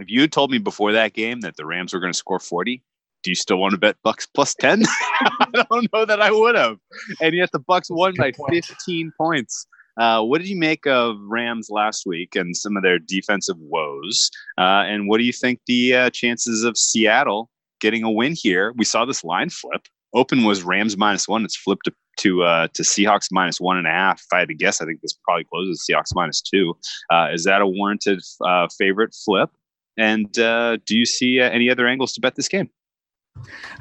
if 0.00 0.08
you 0.08 0.26
told 0.28 0.50
me 0.50 0.58
before 0.58 0.92
that 0.92 1.12
game 1.12 1.40
that 1.40 1.56
the 1.56 1.66
rams 1.66 1.92
were 1.92 2.00
going 2.00 2.12
to 2.12 2.18
score 2.18 2.40
40 2.40 2.82
do 3.22 3.30
you 3.30 3.34
still 3.34 3.58
want 3.58 3.72
to 3.72 3.78
bet 3.78 3.96
bucks 4.02 4.26
plus 4.26 4.54
10 4.54 4.82
i 4.86 5.64
don't 5.70 5.92
know 5.92 6.04
that 6.04 6.20
i 6.20 6.30
would 6.30 6.54
have 6.54 6.78
and 7.20 7.34
yet 7.34 7.50
the 7.52 7.58
bucks 7.58 7.88
won 7.90 8.14
by 8.16 8.32
15 8.50 9.12
points 9.16 9.66
uh, 9.98 10.22
what 10.22 10.38
did 10.40 10.48
you 10.48 10.56
make 10.56 10.86
of 10.86 11.16
Rams 11.20 11.70
last 11.70 12.06
week 12.06 12.36
and 12.36 12.56
some 12.56 12.76
of 12.76 12.84
their 12.84 13.00
defensive 13.00 13.56
woes? 13.58 14.30
Uh, 14.56 14.84
and 14.86 15.08
what 15.08 15.18
do 15.18 15.24
you 15.24 15.32
think 15.32 15.60
the 15.66 15.94
uh, 15.94 16.10
chances 16.10 16.62
of 16.62 16.78
Seattle 16.78 17.50
getting 17.80 18.04
a 18.04 18.10
win 18.10 18.34
here? 18.36 18.72
We 18.76 18.84
saw 18.84 19.04
this 19.04 19.24
line 19.24 19.50
flip. 19.50 19.82
Open 20.14 20.44
was 20.44 20.62
Rams 20.62 20.96
minus 20.96 21.26
one. 21.26 21.44
It's 21.44 21.56
flipped 21.56 21.84
to 21.86 21.92
to 22.18 22.42
uh, 22.42 22.68
to 22.74 22.82
Seahawks 22.82 23.28
minus 23.30 23.60
one 23.60 23.78
and 23.78 23.86
a 23.86 23.90
half. 23.90 24.20
If 24.20 24.26
I 24.32 24.40
had 24.40 24.48
to 24.48 24.54
guess, 24.54 24.80
I 24.80 24.84
think 24.84 25.00
this 25.00 25.12
probably 25.24 25.44
closes 25.44 25.84
Seahawks 25.88 26.14
minus 26.14 26.40
two. 26.40 26.76
Uh, 27.10 27.28
is 27.32 27.44
that 27.44 27.60
a 27.60 27.66
warranted 27.66 28.20
uh, 28.44 28.68
favorite 28.78 29.14
flip? 29.14 29.50
And 29.96 30.38
uh, 30.38 30.78
do 30.86 30.96
you 30.96 31.04
see 31.04 31.40
uh, 31.40 31.50
any 31.50 31.70
other 31.70 31.86
angles 31.86 32.12
to 32.14 32.20
bet 32.20 32.36
this 32.36 32.48
game? 32.48 32.70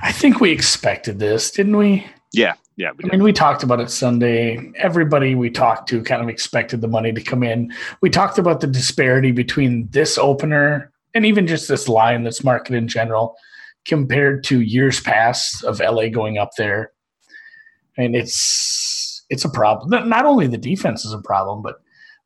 I 0.01 0.11
think 0.11 0.39
we 0.39 0.51
expected 0.51 1.19
this, 1.19 1.51
didn't 1.51 1.77
we? 1.77 2.05
Yeah, 2.33 2.53
yeah. 2.75 2.91
I 3.03 3.07
mean, 3.07 3.23
we 3.23 3.33
talked 3.33 3.63
about 3.63 3.79
it 3.79 3.89
Sunday. 3.89 4.71
Everybody 4.75 5.35
we 5.35 5.49
talked 5.49 5.89
to 5.89 6.03
kind 6.03 6.21
of 6.21 6.29
expected 6.29 6.81
the 6.81 6.87
money 6.87 7.11
to 7.11 7.21
come 7.21 7.43
in. 7.43 7.73
We 8.01 8.09
talked 8.09 8.37
about 8.37 8.61
the 8.61 8.67
disparity 8.67 9.31
between 9.31 9.87
this 9.91 10.17
opener 10.17 10.91
and 11.13 11.25
even 11.25 11.47
just 11.47 11.67
this 11.67 11.87
line, 11.87 12.23
this 12.23 12.43
market 12.43 12.75
in 12.75 12.87
general, 12.87 13.35
compared 13.85 14.43
to 14.45 14.61
years 14.61 14.99
past 14.99 15.63
of 15.63 15.79
LA 15.79 16.09
going 16.09 16.37
up 16.37 16.51
there 16.57 16.91
and 17.97 18.15
it's 18.15 19.25
it's 19.29 19.45
a 19.45 19.49
problem. 19.49 20.09
Not 20.09 20.25
only 20.25 20.47
the 20.47 20.57
defense 20.57 21.03
is 21.05 21.13
a 21.13 21.21
problem, 21.21 21.61
but 21.61 21.75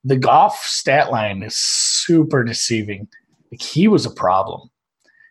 the 0.04 0.18
Goff 0.18 0.64
stat 0.66 1.12
line 1.12 1.44
is 1.44 1.56
super 1.56 2.44
deceiving. 2.44 3.08
Like 3.52 3.62
he 3.62 3.88
was 3.88 4.06
a 4.06 4.12
problem. 4.12 4.70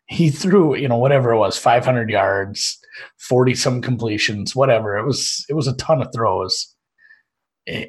He 0.06 0.30
threw, 0.30 0.74
you 0.74 0.88
know, 0.88 0.96
whatever 0.96 1.32
it 1.32 1.38
was, 1.38 1.56
500 1.56 2.10
yards, 2.10 2.80
40 3.18 3.54
some 3.54 3.80
completions, 3.80 4.56
whatever. 4.56 4.98
It 4.98 5.06
was 5.06 5.44
it 5.48 5.54
was 5.54 5.68
a 5.68 5.76
ton 5.76 6.02
of 6.02 6.08
throws. 6.12 6.74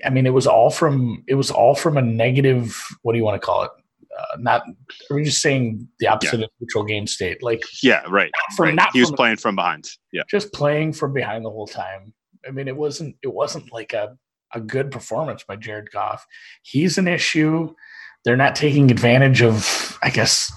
I 0.05 0.09
mean, 0.11 0.27
it 0.27 0.33
was 0.33 0.45
all 0.45 0.69
from 0.69 1.23
it 1.27 1.35
was 1.35 1.49
all 1.49 1.75
from 1.75 1.97
a 1.97 2.01
negative. 2.01 2.79
What 3.01 3.13
do 3.13 3.17
you 3.17 3.25
want 3.25 3.41
to 3.41 3.45
call 3.45 3.63
it? 3.63 3.71
Uh, 4.19 4.37
not 4.39 4.63
are 5.09 5.15
we 5.15 5.23
just 5.23 5.41
saying 5.41 5.87
the 5.99 6.07
opposite 6.07 6.39
yeah. 6.39 6.45
of 6.45 6.51
neutral 6.59 6.83
game 6.83 7.07
state? 7.07 7.41
Like 7.41 7.63
yeah, 7.81 8.03
right. 8.07 8.29
From 8.55 8.65
right. 8.65 8.75
not 8.75 8.91
he 8.93 8.99
was 8.99 9.09
from, 9.09 9.17
playing 9.17 9.37
from 9.37 9.55
behind. 9.55 9.89
Yeah, 10.11 10.23
just 10.29 10.53
playing 10.53 10.93
from 10.93 11.13
behind 11.13 11.43
the 11.45 11.49
whole 11.49 11.67
time. 11.67 12.13
I 12.47 12.51
mean, 12.51 12.67
it 12.67 12.77
wasn't 12.77 13.15
it 13.21 13.33
wasn't 13.33 13.71
like 13.71 13.93
a 13.93 14.17
a 14.53 14.59
good 14.59 14.91
performance 14.91 15.43
by 15.43 15.55
Jared 15.55 15.91
Goff. 15.91 16.25
He's 16.61 16.97
an 16.97 17.07
issue. 17.07 17.73
They're 18.23 18.37
not 18.37 18.55
taking 18.55 18.91
advantage 18.91 19.41
of, 19.41 19.97
I 20.03 20.09
guess 20.09 20.51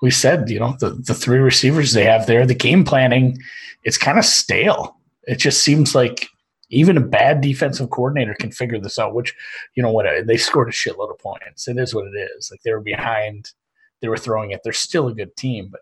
we 0.00 0.10
said, 0.10 0.48
you 0.48 0.58
know, 0.58 0.76
the, 0.80 0.90
the 0.90 1.14
three 1.14 1.38
receivers 1.38 1.92
they 1.92 2.04
have 2.04 2.26
there, 2.26 2.46
the 2.46 2.54
game 2.54 2.84
planning, 2.84 3.38
it's 3.84 3.98
kind 3.98 4.18
of 4.18 4.24
stale. 4.24 4.96
It 5.24 5.36
just 5.36 5.62
seems 5.62 5.94
like 5.94 6.28
even 6.70 6.96
a 6.96 7.00
bad 7.00 7.40
defensive 7.40 7.90
coordinator 7.90 8.34
can 8.34 8.50
figure 8.50 8.78
this 8.80 8.98
out, 8.98 9.14
which, 9.14 9.34
you 9.74 9.82
know 9.82 9.90
what, 9.90 10.06
they 10.26 10.36
scored 10.36 10.68
a 10.68 10.72
shitload 10.72 11.10
of 11.10 11.18
points. 11.18 11.68
It 11.68 11.78
is 11.78 11.94
what 11.94 12.06
it 12.06 12.30
is. 12.36 12.50
Like 12.50 12.62
they 12.62 12.72
were 12.72 12.80
behind, 12.80 13.50
they 14.00 14.08
were 14.08 14.16
throwing 14.16 14.52
it. 14.52 14.60
They're 14.64 14.72
still 14.72 15.08
a 15.08 15.14
good 15.14 15.36
team, 15.36 15.68
but 15.70 15.80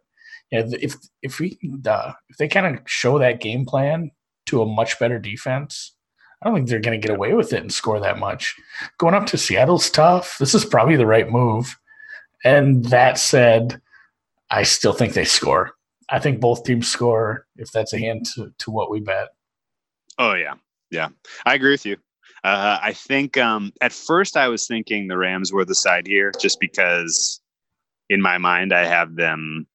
yeah, 0.50 0.64
if 0.80 0.97
if 1.23 1.38
we 1.38 1.59
uh, 1.87 2.12
if 2.28 2.37
they 2.37 2.49
kind 2.49 2.66
of 2.66 2.83
show 2.85 3.21
that 3.21 3.40
game 3.40 3.64
plan 3.64 4.11
to 4.50 4.62
a 4.62 4.66
much 4.66 4.99
better 4.99 5.19
defense. 5.19 5.95
I 6.42 6.49
don't 6.49 6.57
think 6.57 6.69
they're 6.69 6.80
going 6.80 6.99
to 6.99 7.07
get 7.07 7.14
away 7.14 7.35
with 7.35 7.52
it 7.52 7.61
and 7.61 7.73
score 7.73 8.00
that 8.00 8.19
much. 8.19 8.54
Going 8.99 9.14
up 9.14 9.26
to 9.26 9.38
Seattle's 9.38 9.90
tough. 9.90 10.38
This 10.38 10.54
is 10.54 10.64
probably 10.64 10.97
the 10.97 11.07
right 11.07 11.30
move. 11.30 11.76
And 12.45 12.85
that 12.87 13.19
said, 13.19 13.80
I 14.50 14.62
still 14.62 14.95
think 14.95 15.12
they 15.12 15.25
score. 15.25 15.73
I 16.09 16.19
think 16.19 16.40
both 16.40 16.64
teams 16.64 16.88
score 16.88 17.47
if 17.57 17.71
that's 17.73 17.92
a 17.92 17.99
hint 17.99 18.28
to, 18.35 18.52
to 18.59 18.71
what 18.71 18.90
we 18.90 19.00
bet. 19.00 19.28
Oh, 20.19 20.35
yeah. 20.35 20.54
Yeah. 20.90 21.09
I 21.45 21.54
agree 21.54 21.71
with 21.73 21.87
you. 21.87 21.97
Uh, 22.42 22.78
I 22.83 22.95
think 22.95 23.37
um, 23.37 23.73
at 23.83 23.92
first 23.92 24.37
I 24.37 24.49
was 24.49 24.66
thinking 24.66 25.07
the 25.07 25.19
Rams 25.19 25.52
were 25.52 25.64
the 25.64 25.75
side 25.75 26.07
here 26.07 26.33
just 26.40 26.59
because 26.59 27.40
in 28.09 28.23
my 28.23 28.38
mind 28.38 28.73
I 28.73 28.87
have 28.87 29.14
them, 29.16 29.66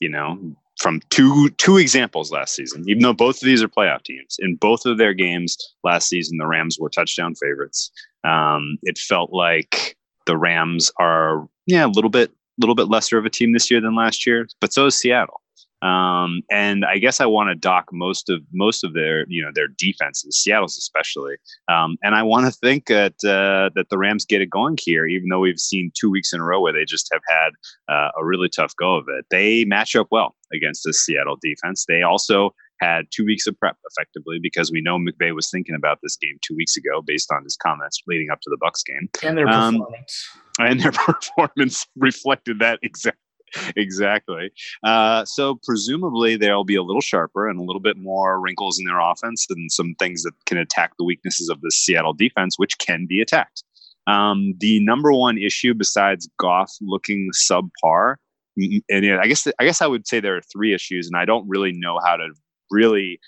you 0.00 0.08
know, 0.08 0.56
from 0.78 1.00
two 1.10 1.50
two 1.50 1.78
examples 1.78 2.32
last 2.32 2.54
season. 2.54 2.84
Even 2.88 3.02
though 3.02 3.12
both 3.12 3.36
of 3.36 3.46
these 3.46 3.62
are 3.62 3.68
playoff 3.68 4.02
teams, 4.02 4.36
in 4.40 4.56
both 4.56 4.86
of 4.86 4.98
their 4.98 5.14
games 5.14 5.56
last 5.82 6.08
season, 6.08 6.38
the 6.38 6.46
Rams 6.46 6.78
were 6.78 6.90
touchdown 6.90 7.34
favorites. 7.34 7.90
Um, 8.24 8.78
it 8.82 8.98
felt 8.98 9.32
like 9.32 9.96
the 10.26 10.36
Rams 10.36 10.90
are 10.98 11.46
yeah 11.66 11.86
a 11.86 11.88
little 11.88 12.10
bit 12.10 12.32
little 12.58 12.74
bit 12.74 12.88
lesser 12.88 13.18
of 13.18 13.24
a 13.24 13.30
team 13.30 13.52
this 13.52 13.70
year 13.70 13.80
than 13.80 13.94
last 13.96 14.26
year, 14.26 14.46
but 14.60 14.72
so 14.72 14.86
is 14.86 14.96
Seattle. 14.96 15.40
Um, 15.84 16.40
and 16.50 16.84
I 16.86 16.96
guess 16.96 17.20
I 17.20 17.26
want 17.26 17.50
to 17.50 17.54
dock 17.54 17.90
most 17.92 18.30
of 18.30 18.40
most 18.52 18.84
of 18.84 18.94
their 18.94 19.26
you 19.28 19.42
know 19.42 19.50
their 19.54 19.68
defenses, 19.68 20.42
Seattle's 20.42 20.78
especially. 20.78 21.34
Um, 21.68 21.98
and 22.02 22.14
I 22.14 22.22
want 22.22 22.46
to 22.46 22.52
think 22.52 22.86
that 22.86 23.12
uh, 23.22 23.68
that 23.74 23.88
the 23.90 23.98
Rams 23.98 24.24
get 24.24 24.40
it 24.40 24.48
going 24.48 24.78
here, 24.80 25.06
even 25.06 25.28
though 25.28 25.40
we've 25.40 25.60
seen 25.60 25.92
two 25.94 26.10
weeks 26.10 26.32
in 26.32 26.40
a 26.40 26.44
row 26.44 26.60
where 26.60 26.72
they 26.72 26.86
just 26.86 27.08
have 27.12 27.22
had 27.28 27.94
uh, 27.94 28.10
a 28.18 28.24
really 28.24 28.48
tough 28.48 28.74
go 28.76 28.96
of 28.96 29.04
it. 29.08 29.26
They 29.30 29.64
match 29.66 29.94
up 29.94 30.08
well 30.10 30.34
against 30.54 30.84
the 30.84 30.94
Seattle 30.94 31.36
defense. 31.42 31.84
They 31.86 32.02
also 32.02 32.54
had 32.80 33.04
two 33.10 33.24
weeks 33.24 33.46
of 33.46 33.58
prep 33.58 33.76
effectively 33.90 34.38
because 34.42 34.72
we 34.72 34.80
know 34.80 34.98
McVay 34.98 35.34
was 35.34 35.50
thinking 35.50 35.74
about 35.74 35.98
this 36.02 36.16
game 36.16 36.38
two 36.42 36.56
weeks 36.56 36.76
ago 36.76 37.02
based 37.06 37.30
on 37.32 37.44
his 37.44 37.56
comments 37.56 38.00
leading 38.06 38.30
up 38.30 38.40
to 38.40 38.50
the 38.50 38.58
Bucks 38.60 38.82
game 38.82 39.08
and 39.22 39.38
their 39.38 39.48
um, 39.48 39.74
performance. 39.74 40.30
Um, 40.58 40.66
and 40.66 40.80
their 40.80 40.92
performance 40.92 41.86
reflected 41.96 42.58
that 42.60 42.78
exactly 42.82 43.20
exactly. 43.76 44.50
Uh, 44.82 45.24
so 45.24 45.58
presumably 45.64 46.36
they'll 46.36 46.64
be 46.64 46.76
a 46.76 46.82
little 46.82 47.00
sharper 47.00 47.48
and 47.48 47.58
a 47.58 47.62
little 47.62 47.80
bit 47.80 47.96
more 47.96 48.40
wrinkles 48.40 48.78
in 48.78 48.84
their 48.84 49.00
offense 49.00 49.46
and 49.50 49.70
some 49.70 49.94
things 49.98 50.22
that 50.22 50.32
can 50.46 50.58
attack 50.58 50.92
the 50.98 51.04
weaknesses 51.04 51.48
of 51.48 51.60
the 51.60 51.70
Seattle 51.70 52.14
defense, 52.14 52.58
which 52.58 52.78
can 52.78 53.06
be 53.06 53.20
attacked. 53.20 53.62
Um, 54.06 54.54
the 54.58 54.84
number 54.84 55.12
one 55.12 55.38
issue 55.38 55.74
besides 55.74 56.28
Goff 56.38 56.72
looking 56.80 57.30
subpar, 57.34 58.16
and 58.56 59.20
I 59.20 59.26
guess 59.26 59.46
I 59.58 59.64
guess 59.64 59.80
I 59.80 59.86
would 59.86 60.06
say 60.06 60.20
there 60.20 60.36
are 60.36 60.42
three 60.42 60.74
issues, 60.74 61.06
and 61.06 61.16
I 61.16 61.24
don't 61.24 61.48
really 61.48 61.72
know 61.72 61.98
how 62.04 62.16
to 62.16 62.28
really 62.70 63.18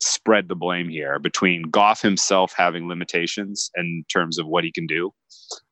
spread 0.00 0.48
the 0.48 0.54
blame 0.54 0.88
here 0.88 1.18
between 1.18 1.62
Goff 1.62 2.02
himself 2.02 2.52
having 2.56 2.88
limitations 2.88 3.70
in 3.76 4.04
terms 4.12 4.38
of 4.38 4.46
what 4.46 4.64
he 4.64 4.72
can 4.72 4.86
do, 4.86 5.12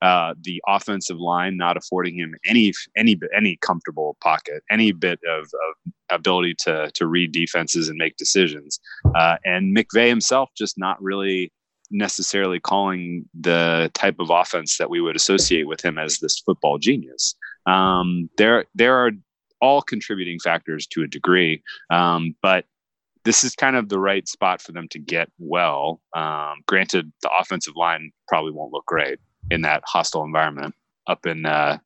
uh, 0.03 0.35
the 0.41 0.63
offensive 0.69 1.19
line 1.19 1.57
not 1.57 1.77
affording 1.77 2.17
him 2.17 2.35
any 2.45 2.73
any 2.97 3.19
any 3.37 3.59
comfortable 3.61 4.17
pocket, 4.23 4.63
any 4.71 4.93
bit 4.93 5.19
of, 5.29 5.45
of 5.45 5.93
ability 6.11 6.55
to 6.61 6.91
to 6.95 7.07
read 7.07 7.33
defenses 7.33 7.89
and 7.89 7.99
make 7.99 8.17
decisions, 8.17 8.81
uh, 9.15 9.37
and 9.45 9.77
McVay 9.77 10.09
himself 10.09 10.51
just 10.57 10.79
not 10.79 11.01
really 11.03 11.53
necessarily 11.91 12.61
calling 12.61 13.29
the 13.39 13.91
type 13.95 14.17
of 14.21 14.31
offense 14.31 14.79
that 14.79 14.91
we 14.91 15.01
would 15.01 15.17
associate 15.17 15.67
with 15.67 15.85
him 15.85 15.99
as 15.99 16.19
this 16.19 16.39
football 16.39 16.79
genius. 16.79 17.35
Um, 17.67 18.31
there 18.39 18.67
there 18.75 18.97
are 19.05 19.13
all 19.61 19.83
contributing 19.83 20.39
factors 20.39 20.87
to 20.87 21.03
a 21.03 21.07
degree, 21.07 21.63
um, 21.91 22.35
but 22.43 22.65
this 23.25 23.45
is 23.45 23.55
kind 23.55 23.77
of 23.77 23.89
the 23.89 23.99
right 23.99 24.27
spot 24.29 24.62
for 24.62 24.73
them 24.73 24.89
to 24.89 24.99
get 24.99 25.31
well. 25.39 26.00
Um, 26.15 26.62
granted, 26.67 27.12
the 27.23 27.31
offensive 27.39 27.77
line 27.77 28.12
probably 28.29 28.53
won't 28.53 28.73
look 28.73 28.87
great 28.87 29.19
in 29.50 29.62
that 29.62 29.83
hostile 29.87 30.25
environment 30.25 30.75
up 31.07 31.27
in 31.27 31.47
uh, 31.47 31.79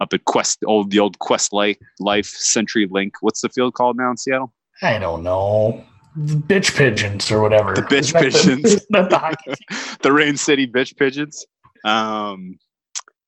up 0.00 0.12
at 0.12 0.24
Qwest, 0.24 0.58
old 0.66 0.90
the 0.90 0.98
old 0.98 1.18
Qwest 1.18 1.52
Life 1.52 1.76
Life 1.98 2.26
Century 2.26 2.88
Link. 2.90 3.14
What's 3.20 3.40
the 3.40 3.48
field 3.48 3.74
called 3.74 3.96
now 3.96 4.10
in 4.10 4.16
Seattle? 4.16 4.52
I 4.82 4.98
don't 4.98 5.22
know. 5.22 5.84
The 6.16 6.34
bitch 6.34 6.76
pigeons 6.76 7.30
or 7.30 7.40
whatever. 7.40 7.74
The 7.74 7.82
bitch 7.82 8.12
pigeons. 8.12 8.84
The, 8.90 9.02
the, 9.02 9.96
the 10.02 10.12
Rain 10.12 10.36
City 10.36 10.66
bitch 10.66 10.96
pigeons. 10.96 11.46
Um, 11.84 12.58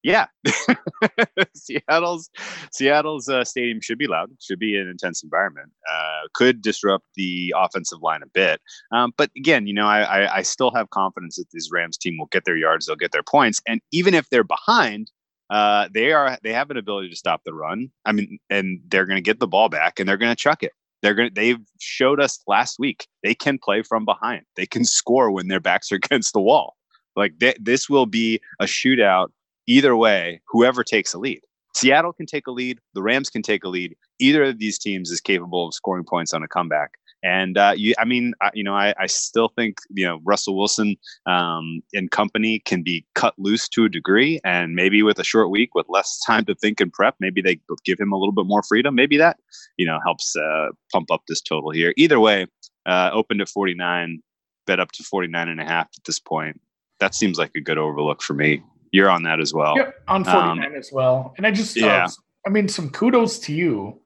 yeah, 0.02 0.26
Seattle's 1.54 2.30
Seattle's 2.72 3.28
uh, 3.28 3.44
stadium 3.44 3.80
should 3.80 3.98
be 3.98 4.06
loud, 4.06 4.30
should 4.40 4.58
be 4.58 4.76
an 4.76 4.88
intense 4.88 5.22
environment. 5.22 5.70
Uh, 5.90 6.28
could 6.34 6.62
disrupt 6.62 7.06
the 7.16 7.54
offensive 7.56 8.02
line 8.02 8.22
a 8.22 8.28
bit, 8.28 8.60
um, 8.92 9.12
but 9.16 9.30
again, 9.36 9.66
you 9.66 9.74
know, 9.74 9.86
I, 9.86 10.00
I, 10.00 10.36
I 10.36 10.42
still 10.42 10.70
have 10.72 10.90
confidence 10.90 11.36
that 11.36 11.46
this 11.52 11.70
Rams 11.72 11.96
team 11.96 12.16
will 12.18 12.26
get 12.26 12.44
their 12.44 12.56
yards, 12.56 12.86
they'll 12.86 12.96
get 12.96 13.12
their 13.12 13.22
points, 13.22 13.60
and 13.66 13.80
even 13.92 14.14
if 14.14 14.28
they're 14.30 14.44
behind, 14.44 15.10
uh, 15.52 15.88
they 15.92 16.12
are 16.12 16.38
they 16.42 16.52
have 16.52 16.70
an 16.70 16.78
ability 16.78 17.10
to 17.10 17.16
stop 17.16 17.42
the 17.44 17.52
run. 17.52 17.90
I 18.06 18.12
mean, 18.12 18.38
and 18.48 18.80
they're 18.88 19.06
going 19.06 19.18
to 19.18 19.22
get 19.22 19.38
the 19.38 19.46
ball 19.46 19.68
back 19.68 20.00
and 20.00 20.08
they're 20.08 20.16
going 20.16 20.34
to 20.34 20.36
chuck 20.36 20.62
it. 20.62 20.72
They're 21.02 21.14
going 21.14 21.28
to 21.28 21.34
they've 21.34 21.60
showed 21.78 22.20
us 22.20 22.40
last 22.46 22.78
week 22.78 23.06
they 23.22 23.34
can 23.34 23.58
play 23.62 23.82
from 23.82 24.06
behind. 24.06 24.44
They 24.56 24.66
can 24.66 24.84
score 24.84 25.30
when 25.30 25.48
their 25.48 25.60
backs 25.60 25.92
are 25.92 25.96
against 26.02 26.32
the 26.32 26.40
wall. 26.40 26.76
Like 27.16 27.38
they, 27.38 27.54
this 27.60 27.90
will 27.90 28.06
be 28.06 28.40
a 28.60 28.64
shootout 28.64 29.28
either 29.66 29.96
way, 29.96 30.40
whoever 30.48 30.84
takes 30.84 31.14
a 31.14 31.18
lead. 31.18 31.40
Seattle 31.74 32.12
can 32.12 32.26
take 32.26 32.46
a 32.46 32.50
lead. 32.50 32.78
The 32.94 33.02
Rams 33.02 33.30
can 33.30 33.42
take 33.42 33.64
a 33.64 33.68
lead. 33.68 33.96
Either 34.18 34.44
of 34.44 34.58
these 34.58 34.78
teams 34.78 35.10
is 35.10 35.20
capable 35.20 35.66
of 35.66 35.74
scoring 35.74 36.04
points 36.04 36.34
on 36.34 36.42
a 36.42 36.48
comeback. 36.48 36.92
And 37.24 37.56
uh, 37.56 37.74
you, 37.76 37.94
I 37.98 38.04
mean, 38.04 38.34
I, 38.42 38.50
you 38.52 38.64
know, 38.64 38.74
I, 38.74 38.94
I, 38.98 39.06
still 39.06 39.48
think 39.48 39.78
you 39.90 40.04
know 40.04 40.20
Russell 40.24 40.58
Wilson 40.58 40.96
um, 41.26 41.80
and 41.92 42.10
company 42.10 42.58
can 42.64 42.82
be 42.82 43.06
cut 43.14 43.34
loose 43.38 43.68
to 43.70 43.84
a 43.84 43.88
degree, 43.88 44.40
and 44.44 44.74
maybe 44.74 45.04
with 45.04 45.20
a 45.20 45.24
short 45.24 45.48
week 45.48 45.72
with 45.72 45.86
less 45.88 46.20
time 46.26 46.44
to 46.46 46.54
think 46.56 46.80
and 46.80 46.92
prep, 46.92 47.14
maybe 47.20 47.40
they 47.40 47.60
give 47.84 48.00
him 48.00 48.10
a 48.10 48.16
little 48.16 48.32
bit 48.32 48.46
more 48.46 48.64
freedom. 48.64 48.96
Maybe 48.96 49.16
that 49.18 49.36
you 49.76 49.86
know 49.86 50.00
helps 50.04 50.34
uh, 50.34 50.70
pump 50.92 51.12
up 51.12 51.22
this 51.28 51.40
total 51.40 51.70
here. 51.70 51.94
Either 51.96 52.18
way, 52.18 52.48
uh, 52.86 53.10
opened 53.12 53.40
at 53.40 53.48
49, 53.48 54.20
bet 54.66 54.80
up 54.80 54.90
to 54.92 55.04
49 55.04 55.48
and 55.48 55.60
a 55.60 55.64
half 55.64 55.86
at 55.96 56.04
this 56.04 56.18
point. 56.18 56.60
That 56.98 57.14
seems 57.14 57.38
like 57.38 57.52
a 57.54 57.60
good 57.60 57.78
overlook 57.78 58.20
for 58.20 58.34
me 58.34 58.62
you're 58.92 59.10
on 59.10 59.24
that 59.24 59.40
as 59.40 59.52
well. 59.52 59.74
Yep, 59.76 59.94
on 60.06 60.24
49 60.24 60.64
um, 60.64 60.74
as 60.74 60.92
well. 60.92 61.34
And 61.36 61.46
I 61.46 61.50
just, 61.50 61.76
uh, 61.76 61.86
yeah. 61.86 62.04
Uh, 62.04 62.10
I 62.46 62.50
mean, 62.50 62.68
some 62.68 62.90
kudos 62.90 63.38
to 63.40 63.52
you. 63.52 63.98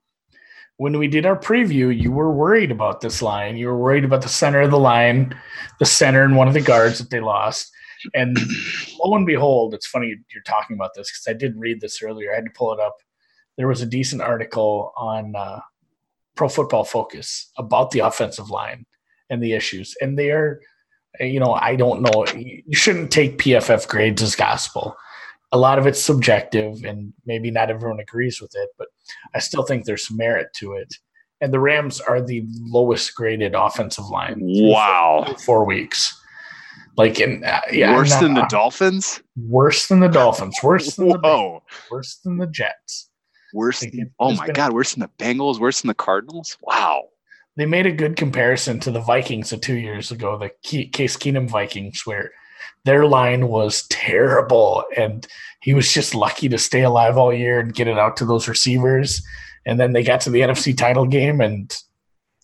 When 0.79 0.99
we 0.99 1.09
did 1.09 1.25
our 1.25 1.39
preview, 1.39 1.95
you 1.99 2.13
were 2.13 2.31
worried 2.33 2.71
about 2.71 3.01
this 3.01 3.23
line. 3.23 3.57
You 3.57 3.69
were 3.69 3.79
worried 3.79 4.05
about 4.05 4.23
the 4.23 4.29
center 4.29 4.61
of 4.61 4.71
the 4.71 4.79
line, 4.79 5.35
the 5.79 5.87
center 5.87 6.23
and 6.23 6.37
one 6.37 6.49
of 6.49 6.55
the 6.55 6.61
guards 6.61 6.99
that 6.99 7.09
they 7.11 7.21
lost. 7.21 7.73
And 8.15 8.37
lo 9.03 9.17
and 9.17 9.27
behold, 9.27 9.73
it's 9.75 9.87
funny 9.87 10.15
you're 10.33 10.43
talking 10.45 10.77
about 10.77 10.91
this 10.95 11.11
because 11.11 11.35
I 11.35 11.37
did 11.37 11.57
read 11.57 11.81
this 11.81 12.03
earlier. 12.03 12.31
I 12.31 12.37
had 12.37 12.45
to 12.45 12.51
pull 12.51 12.75
it 12.75 12.81
up. 12.81 12.97
There 13.57 13.69
was 13.69 13.81
a 13.81 13.87
decent 13.87 14.21
article 14.21 14.93
on 14.99 15.35
uh, 15.35 15.61
Pro 16.35 16.49
Football 16.49 16.85
Focus 16.85 17.51
about 17.57 17.91
the 17.91 18.01
offensive 18.01 18.51
line 18.51 18.85
and 19.31 19.43
the 19.43 19.55
issues. 19.55 19.97
And 20.01 20.19
they 20.19 20.31
are– 20.31 20.61
you 21.21 21.41
know, 21.41 21.55
I 21.55 21.77
don't 21.77 22.03
know. 22.03 22.27
You 22.35 22.77
shouldn't 22.77 23.11
take 23.11 23.39
PFF 23.39 23.89
grades 23.89 24.23
as 24.23 24.35
gospel. 24.35 24.97
A 25.53 25.59
lot 25.59 25.79
of 25.79 25.87
it's 25.87 26.03
subjective, 26.03 26.85
and 26.85 27.13
maybe 27.25 27.51
not 27.51 27.71
everyone 27.71 28.01
agrees 28.01 28.41
with 28.41 28.53
it, 28.55 28.71
but 28.79 28.89
I 29.35 29.39
still 29.39 29.63
think 29.63 29.85
there's 29.85 30.11
merit 30.11 30.49
to 30.57 30.73
it. 30.73 30.95
And 31.41 31.53
the 31.53 31.61
Rams 31.61 32.01
are 32.01 32.21
the 32.21 32.45
lowest 32.61 33.15
graded 33.15 33.55
offensive 33.55 34.07
line. 34.07 34.39
Wow, 34.41 35.37
four 35.45 35.65
weeks. 35.65 36.21
Like 36.97 37.21
in 37.21 37.45
uh, 37.45 37.61
yeah, 37.71 37.95
worse 37.95 38.11
not, 38.11 38.23
than 38.23 38.35
the 38.35 38.47
Dolphins. 38.49 39.23
Worse 39.37 39.87
than 39.87 40.01
the 40.01 40.09
Dolphins. 40.09 40.57
Worse 40.63 40.97
than 40.97 41.09
Whoa. 41.09 41.63
the 41.63 41.95
worse 41.95 42.17
than 42.25 42.39
the 42.39 42.47
Jets. 42.47 43.11
Worse. 43.53 43.81
Than, 43.81 44.11
oh 44.19 44.35
my 44.35 44.49
God! 44.49 44.73
Worse 44.73 44.95
than 44.95 45.01
the 45.01 45.25
Bengals. 45.25 45.61
Worse 45.61 45.83
than 45.83 45.89
the 45.89 45.95
Cardinals. 45.95 46.57
Wow 46.63 47.09
they 47.57 47.67
made 47.67 47.87
a 47.87 47.93
good 47.93 48.17
comparison 48.17 48.79
to 48.81 48.91
the 48.91 49.01
Vikings 49.01 49.53
of 49.53 49.61
two 49.61 49.77
years 49.77 50.11
ago, 50.11 50.39
the 50.39 50.51
Case 50.63 51.17
Keenum 51.17 51.49
Vikings, 51.49 52.07
where 52.07 52.33
their 52.85 53.07
line 53.07 53.49
was 53.49 53.87
terrible, 53.89 54.85
and 54.97 55.27
he 55.61 55.75
was 55.75 55.91
just 55.91 56.15
lucky 56.15 56.49
to 56.49 56.59
stay 56.59 56.83
alive 56.83 57.17
all 57.17 57.33
year 57.33 57.59
and 57.59 57.75
get 57.75 57.89
it 57.89 57.99
out 57.99 58.17
to 58.19 58.25
those 58.25 58.47
receivers. 58.47 59.23
And 59.65 59.81
then 59.81 59.93
they 59.93 60.05
got 60.05 60.21
to 60.23 60.31
the 60.31 60.41
NFC 60.41 60.77
title 60.77 61.07
game, 61.07 61.41
and 61.41 61.75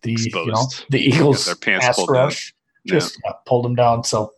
the 0.02 0.14
Exposed. 0.14 0.46
you 0.46 0.52
know 0.52 0.66
the 0.90 1.00
Eagles 1.00 1.46
their 1.46 1.54
pants 1.54 1.86
pass 1.86 2.08
rush 2.08 2.54
down. 2.86 2.98
just 2.98 3.18
yeah. 3.24 3.32
pulled 3.46 3.64
them 3.64 3.74
down. 3.74 4.04
So 4.04 4.32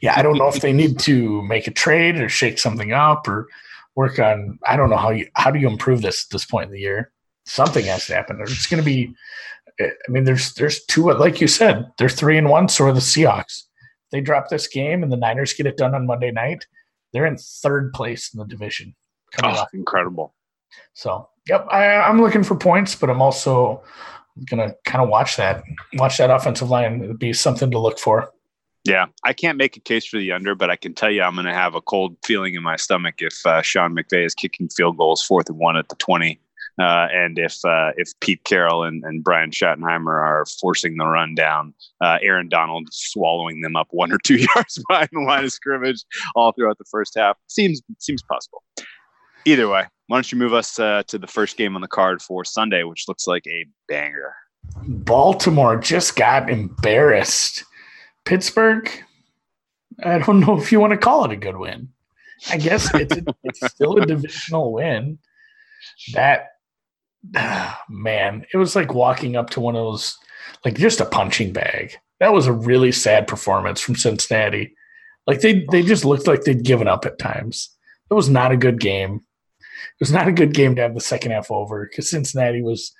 yeah, 0.00 0.14
I 0.16 0.22
don't 0.22 0.38
know 0.38 0.48
if 0.48 0.60
they 0.60 0.72
need 0.72 0.98
to 1.00 1.42
make 1.42 1.66
a 1.66 1.70
trade 1.70 2.16
or 2.16 2.28
shake 2.28 2.58
something 2.58 2.92
up 2.92 3.28
or 3.28 3.48
work 3.94 4.18
on. 4.18 4.58
I 4.66 4.76
don't 4.76 4.90
know 4.90 4.96
how 4.96 5.10
you 5.10 5.28
how 5.34 5.50
do 5.50 5.58
you 5.58 5.68
improve 5.68 6.02
this 6.02 6.26
at 6.26 6.32
this 6.32 6.44
point 6.44 6.66
in 6.66 6.72
the 6.72 6.80
year. 6.80 7.12
Something 7.44 7.84
has 7.84 8.06
to 8.06 8.14
happen. 8.14 8.40
It's 8.40 8.66
going 8.66 8.82
to 8.82 8.84
be 8.84 9.14
I 9.80 9.92
mean, 10.08 10.24
there's 10.24 10.54
there's 10.54 10.84
two, 10.86 11.12
like 11.12 11.40
you 11.40 11.48
said, 11.48 11.90
they're 11.98 12.08
three 12.08 12.38
and 12.38 12.48
one. 12.48 12.68
So 12.68 12.86
are 12.86 12.92
the 12.92 13.00
Seahawks. 13.00 13.64
They 14.10 14.20
drop 14.20 14.48
this 14.48 14.66
game 14.68 15.02
and 15.02 15.12
the 15.12 15.16
Niners 15.16 15.52
get 15.52 15.66
it 15.66 15.76
done 15.76 15.94
on 15.94 16.06
Monday 16.06 16.30
night. 16.30 16.66
They're 17.12 17.26
in 17.26 17.36
third 17.36 17.92
place 17.92 18.32
in 18.32 18.38
the 18.38 18.46
division. 18.46 18.94
Oh, 19.42 19.64
incredible! 19.74 20.34
So, 20.94 21.28
yep, 21.46 21.66
I, 21.70 21.96
I'm 21.96 22.20
looking 22.20 22.42
for 22.42 22.56
points, 22.56 22.94
but 22.94 23.10
I'm 23.10 23.20
also 23.20 23.82
gonna 24.48 24.74
kind 24.84 25.02
of 25.02 25.08
watch 25.08 25.36
that, 25.36 25.62
watch 25.94 26.18
that 26.18 26.30
offensive 26.30 26.70
line. 26.70 27.02
It'd 27.02 27.18
be 27.18 27.32
something 27.32 27.70
to 27.70 27.78
look 27.78 27.98
for. 27.98 28.30
Yeah, 28.84 29.06
I 29.24 29.32
can't 29.32 29.58
make 29.58 29.76
a 29.76 29.80
case 29.80 30.06
for 30.06 30.18
the 30.18 30.30
under, 30.32 30.54
but 30.54 30.70
I 30.70 30.76
can 30.76 30.94
tell 30.94 31.10
you 31.10 31.22
I'm 31.22 31.34
going 31.34 31.46
to 31.46 31.52
have 31.52 31.74
a 31.74 31.80
cold 31.80 32.16
feeling 32.24 32.54
in 32.54 32.62
my 32.62 32.76
stomach 32.76 33.16
if 33.18 33.44
uh, 33.44 33.60
Sean 33.60 33.96
McVay 33.96 34.24
is 34.24 34.32
kicking 34.32 34.68
field 34.68 34.96
goals 34.96 35.22
fourth 35.22 35.48
and 35.48 35.58
one 35.58 35.76
at 35.76 35.88
the 35.88 35.96
20 35.96 36.38
uh, 36.78 37.08
and 37.12 37.38
if 37.38 37.64
uh, 37.64 37.92
if 37.96 38.12
Pete 38.20 38.44
Carroll 38.44 38.84
and, 38.84 39.02
and 39.04 39.24
Brian 39.24 39.50
Schottenheimer 39.50 40.20
are 40.20 40.44
forcing 40.60 40.96
the 40.96 41.06
run 41.06 41.34
down, 41.34 41.72
uh, 42.02 42.18
Aaron 42.20 42.48
Donald 42.48 42.88
swallowing 42.92 43.62
them 43.62 43.76
up 43.76 43.88
one 43.90 44.12
or 44.12 44.18
two 44.18 44.36
yards 44.54 44.82
behind 44.88 45.08
the 45.12 45.20
line 45.20 45.44
of 45.44 45.52
scrimmage 45.52 46.04
all 46.34 46.52
throughout 46.52 46.78
the 46.78 46.84
first 46.90 47.14
half 47.16 47.38
seems 47.46 47.80
seems 47.98 48.22
possible. 48.22 48.62
Either 49.46 49.68
way, 49.68 49.84
why 50.08 50.16
don't 50.16 50.30
you 50.30 50.38
move 50.38 50.52
us 50.52 50.78
uh, 50.78 51.02
to 51.06 51.18
the 51.18 51.26
first 51.26 51.56
game 51.56 51.76
on 51.76 51.80
the 51.80 51.88
card 51.88 52.20
for 52.20 52.44
Sunday, 52.44 52.82
which 52.82 53.08
looks 53.08 53.26
like 53.26 53.46
a 53.46 53.64
banger. 53.88 54.34
Baltimore 54.86 55.76
just 55.76 56.16
got 56.16 56.50
embarrassed. 56.50 57.64
Pittsburgh, 58.24 58.90
I 60.02 60.18
don't 60.18 60.40
know 60.40 60.58
if 60.58 60.72
you 60.72 60.80
want 60.80 60.92
to 60.92 60.98
call 60.98 61.24
it 61.24 61.30
a 61.30 61.36
good 61.36 61.56
win. 61.56 61.88
I 62.50 62.58
guess 62.58 62.92
it's, 62.94 63.16
a, 63.16 63.24
it's 63.44 63.72
still 63.72 63.96
a 63.96 64.04
divisional 64.04 64.72
win. 64.72 65.18
That 66.12 66.55
man, 67.88 68.46
it 68.52 68.56
was 68.56 68.76
like 68.76 68.94
walking 68.94 69.36
up 69.36 69.50
to 69.50 69.60
one 69.60 69.76
of 69.76 69.84
those, 69.84 70.16
like 70.64 70.76
just 70.76 71.00
a 71.00 71.06
punching 71.06 71.52
bag. 71.52 71.96
That 72.20 72.32
was 72.32 72.46
a 72.46 72.52
really 72.52 72.92
sad 72.92 73.26
performance 73.26 73.80
from 73.80 73.96
Cincinnati. 73.96 74.74
Like 75.26 75.40
they 75.40 75.66
they 75.70 75.82
just 75.82 76.04
looked 76.04 76.26
like 76.26 76.42
they'd 76.42 76.64
given 76.64 76.88
up 76.88 77.04
at 77.04 77.18
times. 77.18 77.70
It 78.10 78.14
was 78.14 78.28
not 78.28 78.52
a 78.52 78.56
good 78.56 78.80
game. 78.80 79.16
It 79.16 80.00
was 80.00 80.12
not 80.12 80.28
a 80.28 80.32
good 80.32 80.54
game 80.54 80.76
to 80.76 80.82
have 80.82 80.94
the 80.94 81.00
second 81.00 81.32
half 81.32 81.50
over 81.50 81.86
because 81.86 82.10
Cincinnati 82.10 82.62
was 82.62 82.92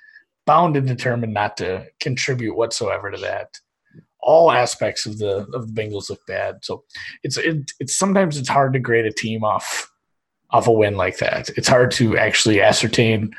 bound 0.45 0.75
and 0.75 0.87
determined 0.87 1.33
not 1.33 1.57
to 1.57 1.85
contribute 1.99 2.55
whatsoever 2.55 3.11
to 3.11 3.17
that. 3.17 3.59
All 4.19 4.51
aspects 4.51 5.05
of 5.05 5.19
the 5.19 5.47
of 5.53 5.73
the 5.73 5.81
Bengals 5.81 6.09
look 6.09 6.19
bad. 6.27 6.57
So 6.63 6.83
it's 7.23 7.37
it, 7.37 7.71
it's 7.79 7.97
sometimes 7.97 8.37
it's 8.37 8.49
hard 8.49 8.73
to 8.73 8.79
grade 8.79 9.05
a 9.05 9.11
team 9.11 9.43
off 9.43 9.89
off 10.49 10.67
a 10.67 10.71
win 10.71 10.97
like 10.97 11.17
that. 11.17 11.49
It's 11.49 11.67
hard 11.67 11.91
to 11.91 12.17
actually 12.17 12.61
ascertain 12.61 13.31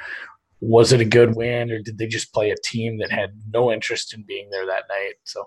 was 0.61 0.93
it 0.93 1.00
a 1.00 1.05
good 1.05 1.37
win 1.37 1.71
or 1.71 1.81
did 1.81 1.99
they 1.99 2.07
just 2.07 2.33
play 2.33 2.50
a 2.50 2.57
team 2.65 2.99
that 2.99 3.11
had 3.11 3.31
no 3.53 3.71
interest 3.71 4.12
in 4.12 4.25
being 4.27 4.50
there 4.50 4.67
that 4.67 4.85
night? 4.88 5.15
So 5.25 5.45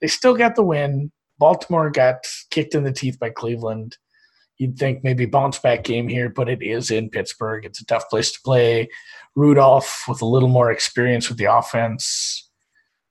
they 0.00 0.06
still 0.06 0.34
got 0.34 0.54
the 0.54 0.62
win. 0.62 1.10
Baltimore 1.38 1.90
got 1.90 2.26
kicked 2.50 2.74
in 2.74 2.84
the 2.84 2.92
teeth 2.92 3.18
by 3.18 3.30
Cleveland. 3.30 3.96
You'd 4.58 4.78
think 4.78 5.02
maybe 5.02 5.26
bounce 5.26 5.58
back 5.58 5.82
game 5.82 6.06
here, 6.06 6.28
but 6.28 6.48
it 6.48 6.62
is 6.62 6.90
in 6.90 7.10
Pittsburgh. 7.10 7.64
It's 7.64 7.80
a 7.80 7.86
tough 7.86 8.08
place 8.08 8.30
to 8.32 8.40
play. 8.44 8.88
Rudolph 9.34 10.04
with 10.06 10.22
a 10.22 10.26
little 10.26 10.48
more 10.48 10.70
experience 10.70 11.28
with 11.28 11.38
the 11.38 11.52
offense, 11.52 12.48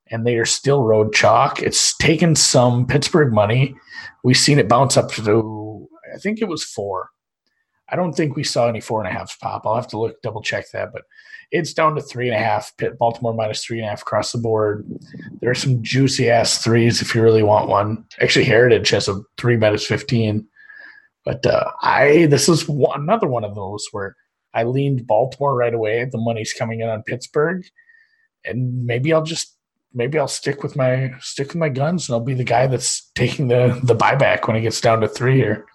and 0.10 0.26
they 0.26 0.38
are 0.38 0.46
still 0.46 0.84
road 0.84 1.14
chalk. 1.14 1.62
It's 1.62 1.98
taken 1.98 2.36
some 2.38 2.88
Pittsburgh 2.88 3.34
money. 3.34 3.76
We've 4.24 4.38
seen 4.38 4.58
it 4.58 4.70
bounce 4.70 4.96
up 4.96 5.12
to, 5.12 5.90
I 6.16 6.18
think 6.18 6.42
it 6.42 6.48
was 6.48 6.64
four. 6.64 7.10
I 7.90 7.96
don't 7.96 8.13
think 8.13 8.36
we 8.36 8.44
saw 8.44 8.68
any 8.68 8.82
four 8.82 9.04
and 9.04 9.08
a 9.08 9.18
half 9.18 9.38
pop. 9.40 9.66
I'll 9.66 9.75
have 9.75 9.88
to 9.90 10.00
look 10.00 10.22
double 10.22 10.42
check 10.42 10.72
that, 10.72 10.92
but 10.94 11.04
it's 11.52 11.74
down 11.74 11.96
to 11.96 12.02
three 12.02 12.30
and 12.30 12.36
a 12.36 12.44
half. 12.44 12.75
Pitt, 12.78 12.98
Baltimore 12.98 13.34
minus 13.34 13.63
three 13.63 13.78
and 13.80 13.86
a 13.86 13.90
half 13.90 14.02
across 14.02 14.32
the 14.32 14.38
board. 14.38 14.86
There 15.42 15.52
are 15.52 15.56
some 15.56 15.84
juicy 15.84 16.30
ass 16.30 16.63
threes 16.63 17.02
if 17.02 17.13
you 17.13 17.22
really 17.22 17.44
want 17.44 17.70
one. 17.70 18.06
Actually, 18.22 18.46
Heritage 18.46 18.90
has 18.90 19.08
a 19.08 19.22
three 19.38 19.58
minus 19.58 19.86
fifteen. 19.86 20.48
But 21.25 21.46
uh, 21.46 21.72
I 21.82 22.25
this 22.25 22.50
is 22.50 22.68
one, 22.68 23.02
another 23.02 23.28
one 23.28 23.44
of 23.44 23.56
those 23.56 23.86
where 23.92 24.16
I 24.54 24.63
leaned 24.63 25.08
Baltimore 25.08 25.56
right 25.56 25.74
away. 25.74 26.06
The 26.06 26.18
money's 26.18 26.54
coming 26.54 26.82
in 26.82 26.90
on 26.90 27.04
Pittsburgh, 27.04 27.63
and 28.46 28.86
maybe 28.86 29.13
I'll 29.13 29.24
just 29.24 29.56
maybe 29.94 30.18
I'll 30.18 30.28
stick 30.28 30.63
with 30.63 30.75
my 30.75 31.13
stick 31.20 31.50
with 31.50 31.58
my 31.58 31.70
guns 31.70 32.10
and 32.10 32.16
I'll 32.16 32.25
be 32.25 32.34
the 32.34 32.44
guy 32.44 32.68
that's 32.68 33.12
taking 33.16 33.48
the 33.48 33.80
the 33.84 33.96
buyback 33.96 34.48
when 34.48 34.58
it 34.58 34.62
gets 34.62 34.82
down 34.82 35.02
to 35.02 35.08
three 35.08 35.36
here. 35.36 35.66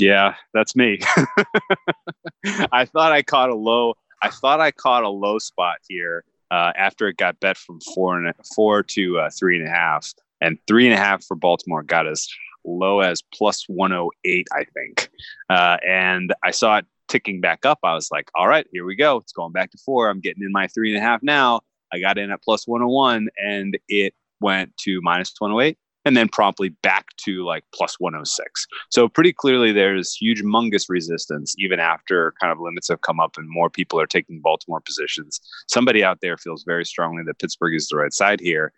Yeah, 0.00 0.34
that's 0.54 0.74
me. 0.74 0.98
I 2.72 2.86
thought 2.86 3.12
I 3.12 3.22
caught 3.22 3.50
a 3.50 3.54
low. 3.54 3.94
I 4.22 4.30
thought 4.30 4.60
I 4.60 4.70
caught 4.70 5.04
a 5.04 5.08
low 5.08 5.38
spot 5.38 5.76
here 5.88 6.24
uh, 6.50 6.72
after 6.76 7.08
it 7.08 7.16
got 7.16 7.40
bet 7.40 7.56
from 7.56 7.80
four 7.94 8.18
and 8.18 8.34
four 8.54 8.82
to 8.82 9.18
uh, 9.18 9.30
three 9.38 9.58
and 9.58 9.66
a 9.66 9.70
half, 9.70 10.12
and 10.40 10.58
three 10.66 10.86
and 10.86 10.94
a 10.94 10.98
half 10.98 11.24
for 11.24 11.36
Baltimore 11.36 11.82
got 11.82 12.06
as 12.06 12.28
low 12.64 13.00
as 13.00 13.22
plus 13.34 13.64
one 13.68 13.90
hundred 13.90 14.02
oh 14.04 14.10
eight, 14.24 14.48
I 14.52 14.64
think. 14.64 15.10
Uh, 15.48 15.76
and 15.86 16.34
I 16.42 16.50
saw 16.50 16.78
it 16.78 16.86
ticking 17.08 17.40
back 17.40 17.66
up. 17.66 17.78
I 17.84 17.94
was 17.94 18.10
like, 18.10 18.30
all 18.34 18.48
right, 18.48 18.66
here 18.72 18.84
we 18.84 18.96
go. 18.96 19.18
It's 19.18 19.32
going 19.32 19.52
back 19.52 19.70
to 19.72 19.78
four. 19.78 20.08
I'm 20.08 20.20
getting 20.20 20.42
in 20.42 20.52
my 20.52 20.68
three 20.68 20.94
and 20.94 20.98
a 20.98 21.06
half 21.06 21.22
now. 21.22 21.60
I 21.92 21.98
got 21.98 22.18
in 22.18 22.30
at 22.30 22.42
plus 22.42 22.68
101 22.68 23.28
and 23.42 23.76
it 23.88 24.14
went 24.40 24.76
to 24.78 25.00
minus 25.02 25.34
108 25.38 25.76
and 26.04 26.16
then 26.16 26.28
promptly 26.28 26.70
back 26.82 27.06
to 27.18 27.44
like 27.44 27.64
plus 27.74 27.98
106. 27.98 28.66
So 28.90 29.08
pretty 29.08 29.32
clearly 29.32 29.72
there's 29.72 30.14
huge 30.14 30.42
mungus 30.42 30.88
resistance 30.88 31.54
even 31.58 31.80
after 31.80 32.34
kind 32.40 32.52
of 32.52 32.60
limits 32.60 32.88
have 32.88 33.02
come 33.02 33.20
up 33.20 33.36
and 33.36 33.48
more 33.48 33.70
people 33.70 34.00
are 34.00 34.06
taking 34.06 34.40
Baltimore 34.40 34.80
positions. 34.80 35.40
Somebody 35.68 36.02
out 36.02 36.18
there 36.20 36.36
feels 36.36 36.64
very 36.64 36.84
strongly 36.84 37.22
that 37.24 37.38
Pittsburgh 37.38 37.74
is 37.74 37.88
the 37.88 37.96
right 37.96 38.12
side 38.12 38.40
here. 38.40 38.72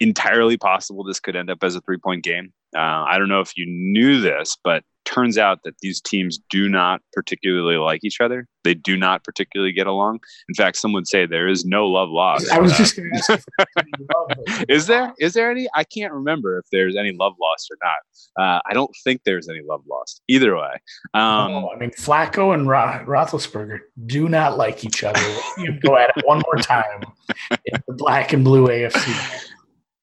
Entirely 0.00 0.56
possible 0.56 1.04
this 1.04 1.20
could 1.20 1.36
end 1.36 1.50
up 1.50 1.62
as 1.62 1.74
a 1.74 1.80
three 1.80 1.98
point 1.98 2.24
game. 2.24 2.52
Uh, 2.76 3.04
I 3.08 3.18
don't 3.18 3.28
know 3.28 3.40
if 3.40 3.56
you 3.56 3.66
knew 3.66 4.20
this, 4.20 4.56
but 4.62 4.84
turns 5.12 5.38
out 5.38 5.60
that 5.64 5.78
these 5.80 6.00
teams 6.00 6.38
do 6.50 6.68
not 6.68 7.00
particularly 7.12 7.76
like 7.76 8.00
each 8.04 8.20
other. 8.20 8.46
They 8.62 8.74
do 8.74 8.96
not 8.96 9.24
particularly 9.24 9.72
get 9.72 9.86
along. 9.86 10.20
In 10.48 10.54
fact, 10.54 10.76
some 10.76 10.92
would 10.92 11.06
say 11.06 11.26
there 11.26 11.48
is 11.48 11.64
no 11.64 11.86
love 11.86 12.10
lost. 12.10 12.50
I 12.52 12.58
was 12.58 12.76
just 12.76 12.96
going 12.96 13.10
to 13.12 13.32
ask. 13.32 14.64
is 14.68 14.86
there? 14.86 15.12
Is 15.18 15.32
there 15.32 15.50
any? 15.50 15.68
I 15.74 15.84
can't 15.84 16.12
remember 16.12 16.58
if 16.58 16.66
there's 16.70 16.96
any 16.96 17.12
love 17.12 17.34
lost 17.40 17.70
or 17.70 17.76
not. 17.82 18.42
Uh, 18.42 18.60
I 18.68 18.74
don't 18.74 18.94
think 19.02 19.22
there's 19.24 19.48
any 19.48 19.62
love 19.66 19.82
lost 19.88 20.20
either 20.28 20.56
way. 20.56 20.72
Um, 21.14 21.52
oh, 21.52 21.70
I 21.74 21.78
mean, 21.78 21.90
Flacco 21.90 22.54
and 22.54 22.68
Ro- 22.68 23.04
Roethlisberger 23.06 23.80
do 24.06 24.28
not 24.28 24.56
like 24.56 24.84
each 24.84 25.02
other. 25.02 25.20
You 25.58 25.78
go 25.80 25.96
at 25.96 26.10
it 26.16 26.24
one 26.26 26.42
more 26.46 26.62
time 26.62 27.02
in 27.50 27.80
the 27.86 27.94
black 27.94 28.32
and 28.32 28.44
blue 28.44 28.68
AFC. 28.68 29.46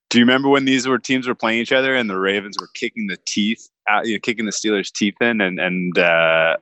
Do 0.10 0.20
you 0.20 0.24
remember 0.26 0.48
when 0.48 0.65
these 0.65 0.88
were 0.88 0.98
teams 0.98 1.28
were 1.28 1.36
playing 1.36 1.60
each 1.60 1.74
other 1.74 1.93
and 1.93 2.10
the 2.10 2.17
Ravens 2.17 2.56
were 2.60 2.70
kicking 2.74 3.08
the 3.08 3.17
teeth 3.26 3.70
you 4.04 4.13
know, 4.13 4.19
kicking 4.19 4.45
the 4.45 4.52
Steelers' 4.52 4.91
teeth 4.91 5.15
in, 5.21 5.41
and 5.41 5.60
and 5.60 5.97
uh, 5.97 6.58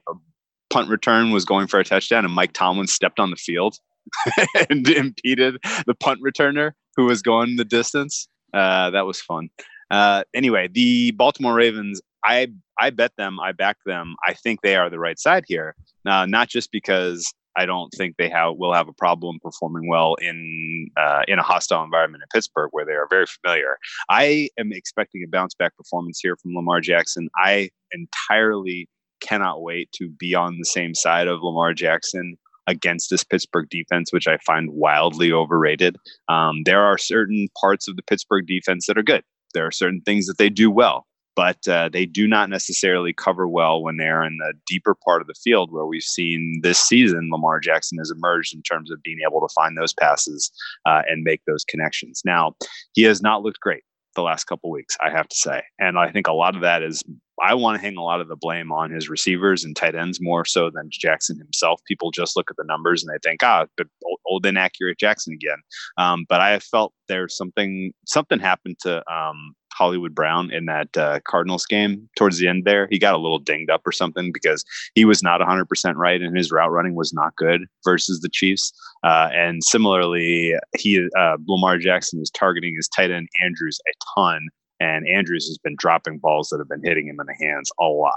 punt 0.70 0.90
return 0.90 1.32
was 1.32 1.46
going 1.46 1.68
for 1.68 1.80
a 1.80 1.84
touchdown, 1.84 2.26
and 2.26 2.34
Mike 2.34 2.54
Tomlin 2.54 2.88
stepped 2.88 3.20
on 3.20 3.30
the 3.30 3.36
field 3.36 3.78
and 4.70 4.88
impeded 4.90 5.58
the 5.86 5.96
punt 5.96 6.22
returner 6.22 6.72
who 6.96 7.06
was 7.06 7.22
going 7.22 7.56
the 7.56 7.66
distance. 7.66 8.28
Uh, 8.54 8.90
that 8.92 9.06
was 9.06 9.22
fun. 9.22 9.50
Uh, 9.92 10.24
anyway, 10.34 10.68
the 10.68 11.12
Baltimore 11.12 11.54
Ravens, 11.54 12.02
I 12.24 12.48
I 12.80 12.90
bet 12.90 13.12
them, 13.18 13.40
I 13.40 13.52
back 13.52 13.78
them. 13.86 14.16
I 14.26 14.34
think 14.34 14.62
they 14.62 14.76
are 14.76 14.90
the 14.90 15.00
right 15.00 15.20
side 15.20 15.46
here. 15.48 15.76
Now, 16.04 16.26
not 16.26 16.50
just 16.50 16.72
because 16.72 17.34
I 17.56 17.66
don't 17.66 17.90
think 17.90 18.18
they 18.18 18.30
have 18.30 18.56
will 18.58 18.74
have 18.74 18.88
a 18.88 18.94
problem 18.94 19.40
performing 19.42 19.88
well 19.88 20.16
in 20.16 20.90
uh, 20.98 21.24
in 21.28 21.40
a 21.40 21.44
hostile 21.44 21.84
environment 21.84 22.24
in 22.24 22.28
Pittsburgh 22.34 22.70
where 22.72 22.86
they 22.86 22.94
are 22.94 23.08
very 23.10 23.26
familiar. 23.26 23.78
I 24.10 24.50
am 24.60 24.72
expecting 24.72 25.24
a 25.24 25.28
bounce 25.28 25.54
back 25.54 25.76
performance 25.78 26.20
here 26.22 26.36
from 26.36 26.54
Lamar 26.56 26.82
Jackson. 26.82 27.30
I 27.38 27.70
entirely 27.92 28.90
cannot 29.22 29.62
wait 29.62 29.92
to 29.94 30.10
be 30.10 30.36
on 30.36 30.58
the 30.58 30.66
same 30.66 30.94
side 30.94 31.28
of 31.28 31.42
Lamar 31.42 31.74
Jackson 31.74 32.38
against 32.68 33.10
this 33.10 33.24
Pittsburgh 33.24 33.70
defense, 33.70 34.12
which 34.12 34.28
I 34.28 34.38
find 34.38 34.72
wildly 34.72 35.32
overrated. 35.32 35.98
Um, 36.28 36.64
there 36.66 36.84
are 36.84 36.98
certain 36.98 37.48
parts 37.60 37.88
of 37.88 37.96
the 37.96 38.04
Pittsburgh 38.04 38.48
defense 38.48 38.88
that 38.88 38.98
are 38.98 39.04
good. 39.04 39.24
There 39.54 39.66
are 39.66 39.72
certain 39.72 40.02
things 40.02 40.26
that 40.26 40.38
they 40.38 40.50
do 40.50 40.72
well 40.72 41.06
but 41.36 41.68
uh, 41.68 41.90
they 41.92 42.06
do 42.06 42.28
not 42.28 42.50
necessarily 42.50 43.14
cover 43.14 43.48
well 43.48 43.82
when 43.82 43.98
they're 43.98 44.24
in 44.24 44.38
the 44.38 44.54
deeper 44.68 44.96
part 45.06 45.22
of 45.22 45.28
the 45.28 45.34
field 45.34 45.72
where 45.72 45.86
we've 45.86 46.04
seen 46.04 46.60
this 46.64 46.80
season 46.80 47.30
Lamar 47.32 47.60
Jackson 47.60 47.98
has 47.98 48.12
emerged 48.12 48.56
in 48.56 48.62
terms 48.62 48.92
of 48.92 49.02
being 49.04 49.20
able 49.26 49.42
to 49.42 49.54
find 49.54 49.78
those 49.78 49.94
passes 49.94 50.52
uh, 50.86 51.02
and 51.08 51.24
make 51.24 51.42
those 51.46 51.66
connections. 51.66 52.22
Now, 52.26 52.56
he 52.94 53.04
has 53.04 53.22
not 53.22 53.44
looked 53.44 53.60
great 53.60 53.84
the 54.16 54.24
last 54.24 54.46
couple 54.46 54.72
weeks, 54.72 54.98
I 55.02 55.10
have 55.10 55.28
to 55.28 55.36
say. 55.36 55.62
And 55.78 56.00
I 56.00 56.10
think 56.10 56.28
a 56.28 56.34
lot 56.34 56.56
of 56.56 56.62
that 56.62 56.82
is 56.82 57.04
I 57.44 57.54
want 57.54 57.76
to 57.76 57.82
hang 57.82 57.98
a 57.98 58.04
lot 58.04 58.22
of 58.22 58.30
the 58.30 58.38
blame 58.38 58.72
on 58.72 58.92
his 58.92 59.10
receivers 59.10 59.64
and 59.64 59.76
tight 59.76 59.94
ends 59.94 60.20
more 60.22 60.46
so 60.46 60.70
than 60.70 60.90
Jackson 60.90 61.38
himself. 61.38 61.82
People 61.86 62.12
just 62.12 62.38
look 62.38 62.50
at 62.50 62.56
the 62.58 62.64
numbers 62.64 63.04
and 63.04 63.14
they 63.14 63.20
think, 63.28 63.44
ah, 63.44 63.66
but 63.78 63.88
old 64.26 64.46
inaccurate 64.46 64.98
Jackson 64.98 65.34
again. 65.34 65.58
Um, 65.98 66.26
but 66.30 66.40
I 66.40 66.60
felt 66.60 66.94
there's 67.08 67.36
something 67.36 67.92
something 68.08 68.40
happened 68.40 68.78
to 68.82 69.04
um, 69.14 69.54
Hollywood 69.78 70.16
Brown 70.16 70.52
in 70.52 70.66
that 70.66 70.96
uh, 70.98 71.20
Cardinals 71.26 71.66
game 71.66 72.10
towards 72.18 72.40
the 72.40 72.48
end 72.48 72.64
there. 72.66 72.88
He 72.90 73.00
got 73.00 73.14
a 73.14 73.20
little 73.20 73.40
dinged 73.40 73.70
up 73.70 73.82
or 73.86 73.92
something 73.92 74.32
because 74.32 74.64
he 74.94 75.06
was 75.06 75.22
not 75.22 75.42
100% 75.42 75.96
right 75.96 76.22
and 76.22 76.36
his 76.36 76.52
route 76.52 76.72
running 76.72 76.96
was 76.96 77.14
not 77.14 77.36
good 77.36 77.62
versus 77.84 78.22
the 78.22 78.30
Chiefs. 78.30 78.72
Uh, 79.04 79.30
and 79.34 79.64
similarly, 79.64 80.54
he 80.78 81.08
uh, 81.18 81.38
Lamar 81.48 81.78
Jackson 81.78 82.22
is 82.22 82.30
targeting 82.30 82.74
his 82.76 82.88
tight 82.88 83.12
end 83.12 83.28
Andrews 83.44 83.80
a 83.88 83.94
ton 84.20 84.48
and 84.80 85.08
Andrews 85.08 85.48
has 85.48 85.58
been 85.58 85.76
dropping 85.78 86.20
balls 86.20 86.50
that 86.50 86.60
have 86.60 86.70
been 86.70 86.84
hitting 86.84 87.08
him 87.08 87.20
in 87.20 87.28
the 87.28 87.46
hands 87.46 87.72
a 87.80 87.86
lot. 87.86 88.14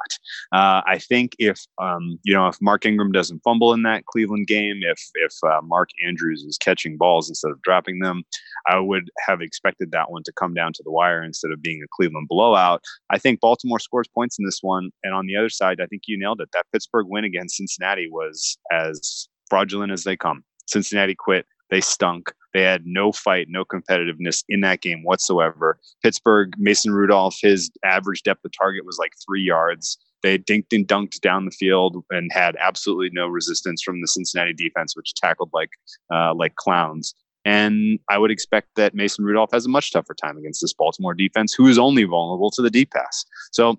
Uh, 0.52 0.82
I 0.86 0.98
think 0.98 1.34
if 1.38 1.60
um, 1.80 2.18
you 2.24 2.34
know 2.34 2.48
if 2.48 2.56
Mark 2.60 2.84
Ingram 2.86 3.12
doesn't 3.12 3.40
fumble 3.40 3.72
in 3.72 3.82
that 3.82 4.06
Cleveland 4.06 4.46
game, 4.46 4.80
if 4.82 5.00
if 5.14 5.32
uh, 5.44 5.60
Mark 5.62 5.90
Andrews 6.06 6.42
is 6.42 6.58
catching 6.58 6.96
balls 6.96 7.28
instead 7.28 7.50
of 7.50 7.62
dropping 7.62 8.00
them, 8.00 8.22
I 8.66 8.78
would 8.78 9.10
have 9.26 9.40
expected 9.40 9.90
that 9.92 10.10
one 10.10 10.22
to 10.24 10.32
come 10.32 10.54
down 10.54 10.72
to 10.74 10.82
the 10.82 10.92
wire 10.92 11.22
instead 11.22 11.52
of 11.52 11.62
being 11.62 11.82
a 11.82 11.88
Cleveland 11.94 12.28
blowout. 12.28 12.82
I 13.10 13.18
think 13.18 13.40
Baltimore 13.40 13.80
scores 13.80 14.08
points 14.08 14.38
in 14.38 14.44
this 14.44 14.60
one, 14.62 14.90
and 15.02 15.14
on 15.14 15.26
the 15.26 15.36
other 15.36 15.50
side, 15.50 15.80
I 15.80 15.86
think 15.86 16.02
you 16.06 16.18
nailed 16.18 16.40
it. 16.40 16.50
That 16.52 16.66
Pittsburgh 16.72 17.06
win 17.08 17.24
against 17.24 17.56
Cincinnati 17.56 18.08
was 18.10 18.58
as 18.70 19.28
fraudulent 19.48 19.92
as 19.92 20.04
they 20.04 20.16
come. 20.16 20.44
Cincinnati 20.66 21.14
quit. 21.14 21.46
They 21.70 21.80
stunk. 21.80 22.32
They 22.58 22.64
had 22.64 22.86
no 22.86 23.12
fight, 23.12 23.46
no 23.48 23.64
competitiveness 23.64 24.42
in 24.48 24.62
that 24.62 24.80
game 24.80 25.04
whatsoever. 25.04 25.78
Pittsburgh, 26.02 26.54
Mason 26.58 26.92
Rudolph, 26.92 27.36
his 27.40 27.70
average 27.84 28.24
depth 28.24 28.44
of 28.44 28.50
target 28.50 28.84
was 28.84 28.98
like 28.98 29.12
three 29.24 29.42
yards. 29.42 29.96
They 30.24 30.38
dinked 30.38 30.72
and 30.72 30.84
dunked 30.84 31.20
down 31.20 31.44
the 31.44 31.52
field 31.52 32.02
and 32.10 32.32
had 32.32 32.56
absolutely 32.60 33.10
no 33.12 33.28
resistance 33.28 33.80
from 33.80 34.00
the 34.00 34.08
Cincinnati 34.08 34.54
defense, 34.54 34.96
which 34.96 35.14
tackled 35.14 35.50
like 35.52 35.70
uh, 36.12 36.34
like 36.34 36.56
clowns. 36.56 37.14
And 37.44 38.00
I 38.10 38.18
would 38.18 38.32
expect 38.32 38.70
that 38.74 38.92
Mason 38.92 39.24
Rudolph 39.24 39.50
has 39.52 39.64
a 39.64 39.68
much 39.68 39.92
tougher 39.92 40.14
time 40.14 40.36
against 40.36 40.60
this 40.60 40.74
Baltimore 40.74 41.14
defense, 41.14 41.54
who 41.54 41.68
is 41.68 41.78
only 41.78 42.02
vulnerable 42.02 42.50
to 42.50 42.60
the 42.60 42.70
deep 42.70 42.90
pass. 42.90 43.24
So 43.52 43.78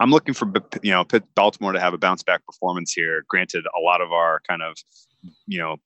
I'm 0.00 0.10
looking 0.10 0.32
for 0.32 0.50
you 0.82 0.90
know 0.90 1.04
Baltimore 1.34 1.72
to 1.72 1.80
have 1.80 1.92
a 1.92 1.98
bounce 1.98 2.22
back 2.22 2.46
performance 2.46 2.94
here. 2.94 3.26
Granted, 3.28 3.66
a 3.78 3.80
lot 3.82 4.00
of 4.00 4.10
our 4.10 4.40
kind 4.48 4.62
of 4.62 4.78
you 5.46 5.58
know 5.58 5.76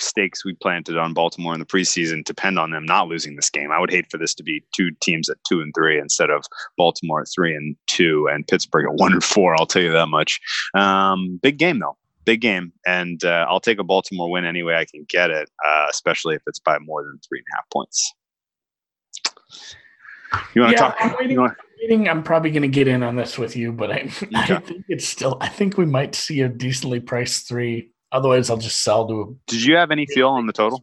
stakes 0.00 0.44
we 0.44 0.54
planted 0.54 0.96
on 0.96 1.12
Baltimore 1.14 1.54
in 1.54 1.60
the 1.60 1.66
preseason 1.66 2.24
depend 2.24 2.58
on 2.58 2.70
them 2.70 2.84
not 2.84 3.08
losing 3.08 3.36
this 3.36 3.50
game. 3.50 3.70
I 3.70 3.78
would 3.78 3.90
hate 3.90 4.10
for 4.10 4.18
this 4.18 4.34
to 4.34 4.42
be 4.42 4.62
two 4.74 4.90
teams 5.00 5.28
at 5.28 5.36
two 5.48 5.60
and 5.60 5.72
three 5.74 5.98
instead 5.98 6.30
of 6.30 6.44
Baltimore 6.76 7.20
at 7.22 7.28
three 7.34 7.54
and 7.54 7.76
two 7.86 8.28
and 8.32 8.46
Pittsburgh 8.46 8.86
at 8.86 8.94
one 8.94 9.12
and 9.12 9.22
four. 9.24 9.54
I'll 9.58 9.66
tell 9.66 9.82
you 9.82 9.92
that 9.92 10.06
much. 10.08 10.40
Um, 10.74 11.38
big 11.42 11.58
game 11.58 11.78
though, 11.78 11.96
big 12.24 12.40
game, 12.40 12.72
and 12.86 13.22
uh, 13.24 13.46
I'll 13.48 13.60
take 13.60 13.78
a 13.78 13.84
Baltimore 13.84 14.30
win 14.30 14.44
any 14.44 14.62
way 14.62 14.74
I 14.76 14.84
can 14.84 15.04
get 15.08 15.30
it, 15.30 15.50
uh, 15.66 15.86
especially 15.90 16.34
if 16.34 16.42
it's 16.46 16.58
by 16.58 16.78
more 16.78 17.02
than 17.02 17.18
three 17.28 17.38
and 17.38 17.46
a 17.52 17.56
half 17.56 17.70
points. 17.70 18.12
You 20.54 20.62
want 20.62 20.76
to 20.76 20.82
Yeah, 20.82 20.88
talk? 20.88 20.96
I'm 21.00 21.16
waiting. 21.18 21.38
wanna- 21.40 21.56
Waiting, 21.82 22.10
I'm 22.10 22.22
probably 22.22 22.50
going 22.50 22.60
to 22.60 22.68
get 22.68 22.88
in 22.88 23.02
on 23.02 23.16
this 23.16 23.38
with 23.38 23.56
you, 23.56 23.72
but 23.72 23.90
I, 23.90 24.10
I 24.34 24.58
think 24.60 24.84
it's 24.88 25.08
still. 25.08 25.38
I 25.40 25.48
think 25.48 25.78
we 25.78 25.86
might 25.86 26.14
see 26.14 26.42
a 26.42 26.48
decently 26.48 27.00
priced 27.00 27.48
three. 27.48 27.90
Otherwise, 28.12 28.50
I'll 28.50 28.56
just 28.56 28.82
sell 28.82 29.06
to 29.08 29.20
a. 29.22 29.26
Did 29.50 29.62
you 29.64 29.76
have 29.76 29.90
any 29.90 30.06
feel 30.06 30.28
on 30.30 30.46
the 30.46 30.52
total? 30.52 30.82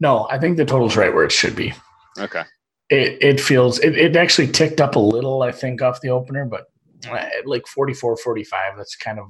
No, 0.00 0.28
I 0.30 0.38
think 0.38 0.56
the 0.56 0.64
total's 0.64 0.96
right 0.96 1.12
where 1.12 1.24
it 1.24 1.32
should 1.32 1.56
be. 1.56 1.72
Okay. 2.18 2.42
It 2.90 3.18
it 3.22 3.40
feels 3.40 3.78
it, 3.80 3.96
it 3.96 4.16
actually 4.16 4.48
ticked 4.48 4.80
up 4.80 4.94
a 4.96 5.00
little, 5.00 5.42
I 5.42 5.52
think, 5.52 5.82
off 5.82 6.00
the 6.00 6.10
opener, 6.10 6.44
but 6.46 6.66
uh, 7.10 7.26
like 7.44 7.66
44, 7.66 8.16
45. 8.16 8.76
That's 8.76 8.96
kind 8.96 9.18
of 9.18 9.26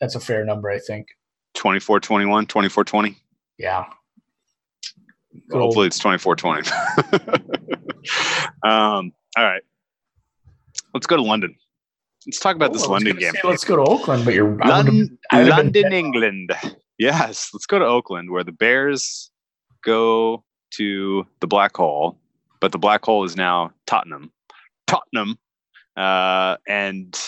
that's 0.00 0.14
a 0.16 0.20
fair 0.20 0.44
number, 0.44 0.70
I 0.70 0.78
think. 0.78 1.06
24 1.54 2.00
21, 2.00 2.46
24 2.46 2.84
20. 2.84 3.16
Yeah. 3.58 3.84
Old- 5.52 5.62
Hopefully 5.62 5.86
it's 5.86 5.98
24 5.98 6.36
20. 6.36 6.70
um, 8.64 9.12
all 9.36 9.44
right. 9.44 9.62
Let's 10.94 11.06
go 11.06 11.16
to 11.16 11.22
London. 11.22 11.54
Let's 12.26 12.38
talk 12.38 12.56
about 12.56 12.70
Oh, 12.70 12.72
this 12.74 12.86
London 12.86 13.16
game. 13.16 13.32
say, 13.32 13.40
let's 13.44 13.64
go 13.64 13.76
to 13.76 13.82
Oakland, 13.90 14.24
but 14.24 14.34
you're 14.34 14.54
London, 14.56 15.18
London. 15.32 15.92
England. 15.92 16.52
Yes, 16.98 17.50
let's 17.54 17.66
go 17.66 17.78
to 17.78 17.84
Oakland 17.84 18.30
where 18.30 18.44
the 18.44 18.52
Bears 18.52 19.30
go 19.82 20.44
to 20.72 21.26
the 21.40 21.46
black 21.46 21.76
hole, 21.76 22.18
but 22.60 22.72
the 22.72 22.78
black 22.78 23.04
hole 23.04 23.24
is 23.24 23.36
now 23.36 23.72
Tottenham. 23.86 24.30
Tottenham. 24.86 25.38
Uh, 25.96 26.56
and 26.68 27.18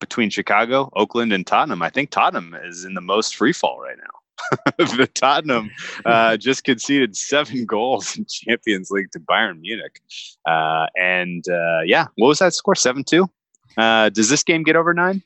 between 0.00 0.30
Chicago, 0.30 0.90
Oakland, 0.94 1.32
and 1.32 1.46
Tottenham, 1.46 1.82
I 1.82 1.90
think 1.90 2.10
Tottenham 2.10 2.54
is 2.64 2.84
in 2.84 2.94
the 2.94 3.00
most 3.00 3.36
free 3.36 3.52
fall 3.52 3.80
right 3.80 3.96
now. 3.98 4.76
the 4.78 5.08
Tottenham 5.14 5.70
uh, 6.04 6.36
just 6.38 6.64
conceded 6.64 7.16
seven 7.16 7.64
goals 7.66 8.16
in 8.16 8.26
Champions 8.28 8.90
League 8.90 9.10
to 9.12 9.20
Bayern 9.20 9.60
Munich. 9.60 10.00
Uh, 10.46 10.86
and 10.96 11.44
uh, 11.48 11.80
yeah, 11.84 12.06
what 12.16 12.28
was 12.28 12.38
that 12.38 12.54
score? 12.54 12.74
7 12.74 13.02
2? 13.04 13.28
Uh, 13.76 14.08
does 14.10 14.28
this 14.28 14.42
game 14.42 14.62
get 14.62 14.76
over 14.76 14.94
nine? 14.94 15.22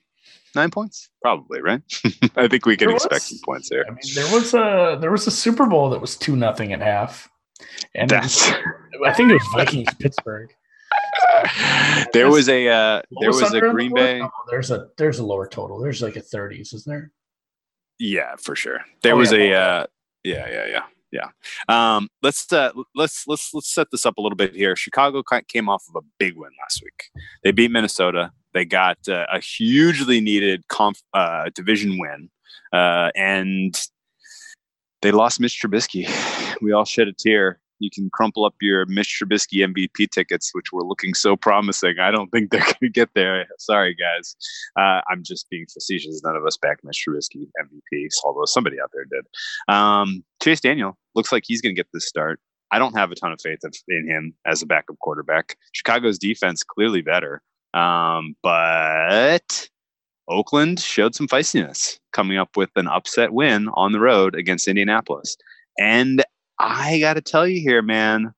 Nine 0.54 0.70
points? 0.70 1.10
Probably, 1.22 1.60
right? 1.60 1.82
I 2.36 2.48
think 2.48 2.64
we 2.66 2.76
can 2.76 2.88
There 2.88 2.96
expect 2.96 3.14
was- 3.14 3.28
some 3.28 3.38
points 3.44 3.68
there. 3.68 3.84
I 3.86 3.90
mean, 3.90 3.98
there 4.14 4.32
was 4.32 4.54
a 4.54 4.96
there 5.00 5.10
was 5.10 5.26
a 5.26 5.30
Super 5.30 5.66
Bowl 5.66 5.90
that 5.90 6.00
was 6.00 6.16
two 6.16 6.34
nothing 6.36 6.72
at 6.72 6.80
half, 6.80 7.28
and 7.94 8.08
That's 8.08 8.50
I 9.04 9.12
think 9.12 9.30
it 9.30 9.34
was 9.34 9.48
Vikings 9.54 9.92
Pittsburgh. 9.98 10.50
there 12.12 12.30
was 12.30 12.48
a 12.48 12.68
uh, 12.68 13.02
there 13.20 13.28
was 13.30 13.42
a 13.42 13.46
under 13.46 13.68
the 13.68 13.72
Green? 13.74 13.94
Bay. 13.94 14.20
No, 14.20 14.30
there's 14.50 14.70
a 14.70 14.88
there's 14.96 15.18
a 15.18 15.24
lower 15.24 15.46
total. 15.46 15.78
There's 15.80 16.02
like 16.02 16.16
a 16.16 16.20
thirties, 16.20 16.72
isn't 16.72 16.90
there? 16.90 17.10
Yeah, 17.98 18.36
for 18.38 18.54
sure. 18.56 18.80
There 19.02 19.14
Oh, 19.14 19.18
was 19.18 19.32
yeah. 19.32 19.38
a 19.38 19.52
uh, 19.54 19.86
yeah, 20.24 20.48
yeah, 20.50 20.66
yeah, 20.66 20.82
yeah. 21.10 21.28
Um, 21.68 22.08
let's 22.22 22.52
uh, 22.52 22.70
let's 22.94 23.26
let's 23.26 23.52
let's 23.54 23.72
set 23.72 23.88
this 23.90 24.04
up 24.04 24.18
a 24.18 24.20
little 24.20 24.36
bit 24.36 24.54
here. 24.54 24.76
Chicago 24.76 25.22
came 25.48 25.68
off 25.68 25.84
of 25.88 26.02
a 26.02 26.06
big 26.18 26.36
win 26.36 26.50
last 26.60 26.82
week. 26.82 27.22
They 27.42 27.50
beat 27.50 27.70
Minnesota. 27.70 28.32
They 28.54 28.64
got 28.64 28.98
uh, 29.08 29.26
a 29.32 29.40
hugely 29.40 30.20
needed 30.20 30.66
conf- 30.68 31.02
uh, 31.14 31.50
division 31.54 31.98
win, 31.98 32.30
uh, 32.72 33.10
and 33.14 33.78
they 35.02 35.12
lost 35.12 35.40
Mitch 35.40 35.60
Trubisky. 35.60 36.08
We 36.60 36.72
all 36.72 36.84
shed 36.84 37.06
a 37.06 37.12
tear. 37.12 37.60
You 37.78 37.90
can 37.90 38.10
crumple 38.12 38.44
up 38.44 38.54
your 38.60 38.86
Mitch 38.86 39.20
Trubisky 39.20 39.66
MVP 39.66 40.10
tickets, 40.10 40.50
which 40.52 40.72
were 40.72 40.84
looking 40.84 41.14
so 41.14 41.36
promising. 41.36 41.98
I 42.00 42.10
don't 42.10 42.30
think 42.30 42.50
they're 42.50 42.60
going 42.64 42.74
to 42.82 42.88
get 42.88 43.10
there. 43.14 43.46
Sorry, 43.58 43.94
guys. 43.94 44.36
Uh, 44.76 45.00
I'm 45.10 45.22
just 45.22 45.48
being 45.50 45.66
facetious. 45.72 46.22
None 46.24 46.36
of 46.36 46.44
us 46.44 46.56
back 46.56 46.78
Mitch 46.82 47.04
Trubisky 47.06 47.48
MVP, 47.62 48.08
although 48.24 48.44
somebody 48.44 48.76
out 48.80 48.90
there 48.92 49.04
did. 49.04 49.26
Um, 49.74 50.24
Chase 50.42 50.60
Daniel 50.60 50.96
looks 51.14 51.32
like 51.32 51.44
he's 51.46 51.60
going 51.60 51.74
to 51.74 51.78
get 51.78 51.88
this 51.92 52.06
start. 52.06 52.40
I 52.70 52.78
don't 52.78 52.96
have 52.96 53.10
a 53.10 53.14
ton 53.14 53.32
of 53.32 53.40
faith 53.40 53.60
in 53.88 54.06
him 54.06 54.34
as 54.46 54.62
a 54.62 54.66
backup 54.66 54.98
quarterback. 54.98 55.56
Chicago's 55.72 56.18
defense 56.18 56.62
clearly 56.62 57.00
better, 57.00 57.42
um, 57.72 58.34
but 58.42 59.68
Oakland 60.28 60.78
showed 60.78 61.14
some 61.14 61.28
feistiness, 61.28 61.98
coming 62.12 62.36
up 62.36 62.56
with 62.56 62.70
an 62.76 62.86
upset 62.86 63.32
win 63.32 63.68
on 63.74 63.92
the 63.92 64.00
road 64.00 64.34
against 64.34 64.68
Indianapolis. 64.68 65.36
And 65.78 66.24
I 66.58 66.98
got 66.98 67.14
to 67.14 67.20
tell 67.20 67.46
you 67.46 67.60
here, 67.60 67.82
man, 67.82 68.32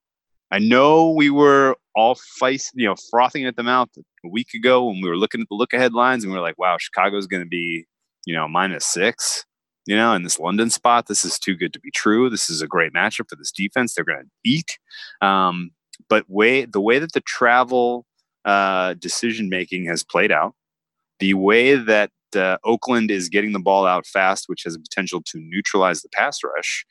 I 0.50 0.58
know 0.58 1.10
we 1.10 1.30
were 1.30 1.76
all 1.94 2.16
feist, 2.40 2.70
you 2.74 2.86
know, 2.86 2.96
frothing 3.10 3.46
at 3.46 3.56
the 3.56 3.62
mouth 3.62 3.88
a 3.96 4.28
week 4.28 4.48
ago 4.54 4.84
when 4.84 5.00
we 5.00 5.08
were 5.08 5.16
looking 5.16 5.40
at 5.40 5.48
the 5.48 5.54
look 5.54 5.72
ahead 5.72 5.94
lines 5.94 6.24
and 6.24 6.32
we 6.32 6.38
were 6.38 6.44
like, 6.44 6.58
wow, 6.58 6.76
Chicago's 6.78 7.26
going 7.26 7.42
to 7.42 7.48
be, 7.48 7.86
you 8.26 8.34
know, 8.34 8.46
minus 8.48 8.84
six, 8.84 9.44
you 9.86 9.96
know, 9.96 10.12
in 10.12 10.22
this 10.22 10.38
London 10.38 10.70
spot. 10.70 11.06
This 11.06 11.24
is 11.24 11.38
too 11.38 11.56
good 11.56 11.72
to 11.72 11.80
be 11.80 11.90
true. 11.92 12.28
This 12.28 12.50
is 12.50 12.62
a 12.62 12.66
great 12.66 12.92
matchup 12.92 13.28
for 13.28 13.36
this 13.36 13.52
defense. 13.52 13.94
They're 13.94 14.04
going 14.04 14.24
to 14.24 14.30
eat. 14.44 14.78
Um, 15.22 15.70
but 16.08 16.28
way 16.28 16.64
the 16.64 16.80
way 16.80 16.98
that 16.98 17.12
the 17.12 17.20
travel 17.20 18.06
uh, 18.44 18.94
decision 18.94 19.48
making 19.48 19.86
has 19.86 20.02
played 20.02 20.32
out, 20.32 20.54
the 21.20 21.34
way 21.34 21.76
that 21.76 22.10
uh, 22.34 22.56
Oakland 22.64 23.10
is 23.10 23.28
getting 23.28 23.52
the 23.52 23.58
ball 23.58 23.86
out 23.86 24.06
fast, 24.06 24.44
which 24.46 24.62
has 24.64 24.74
a 24.74 24.80
potential 24.80 25.22
to 25.26 25.40
neutralize 25.40 26.02
the 26.02 26.08
pass 26.10 26.40
rush, 26.42 26.84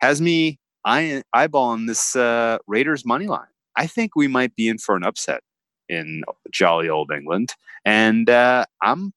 has 0.00 0.20
me 0.20 0.58
eye- 0.86 1.22
eyeballing 1.34 1.86
this 1.86 2.16
uh, 2.16 2.58
Raiders 2.66 3.04
money 3.04 3.26
line. 3.26 3.48
I 3.76 3.86
think 3.86 4.16
we 4.16 4.28
might 4.28 4.56
be 4.56 4.68
in 4.68 4.78
for 4.78 4.96
an 4.96 5.02
upset 5.02 5.42
in 5.90 6.24
jolly 6.50 6.88
old 6.88 7.10
England, 7.12 7.52
and 7.84 8.30
uh, 8.30 8.64
I'm 8.82 9.12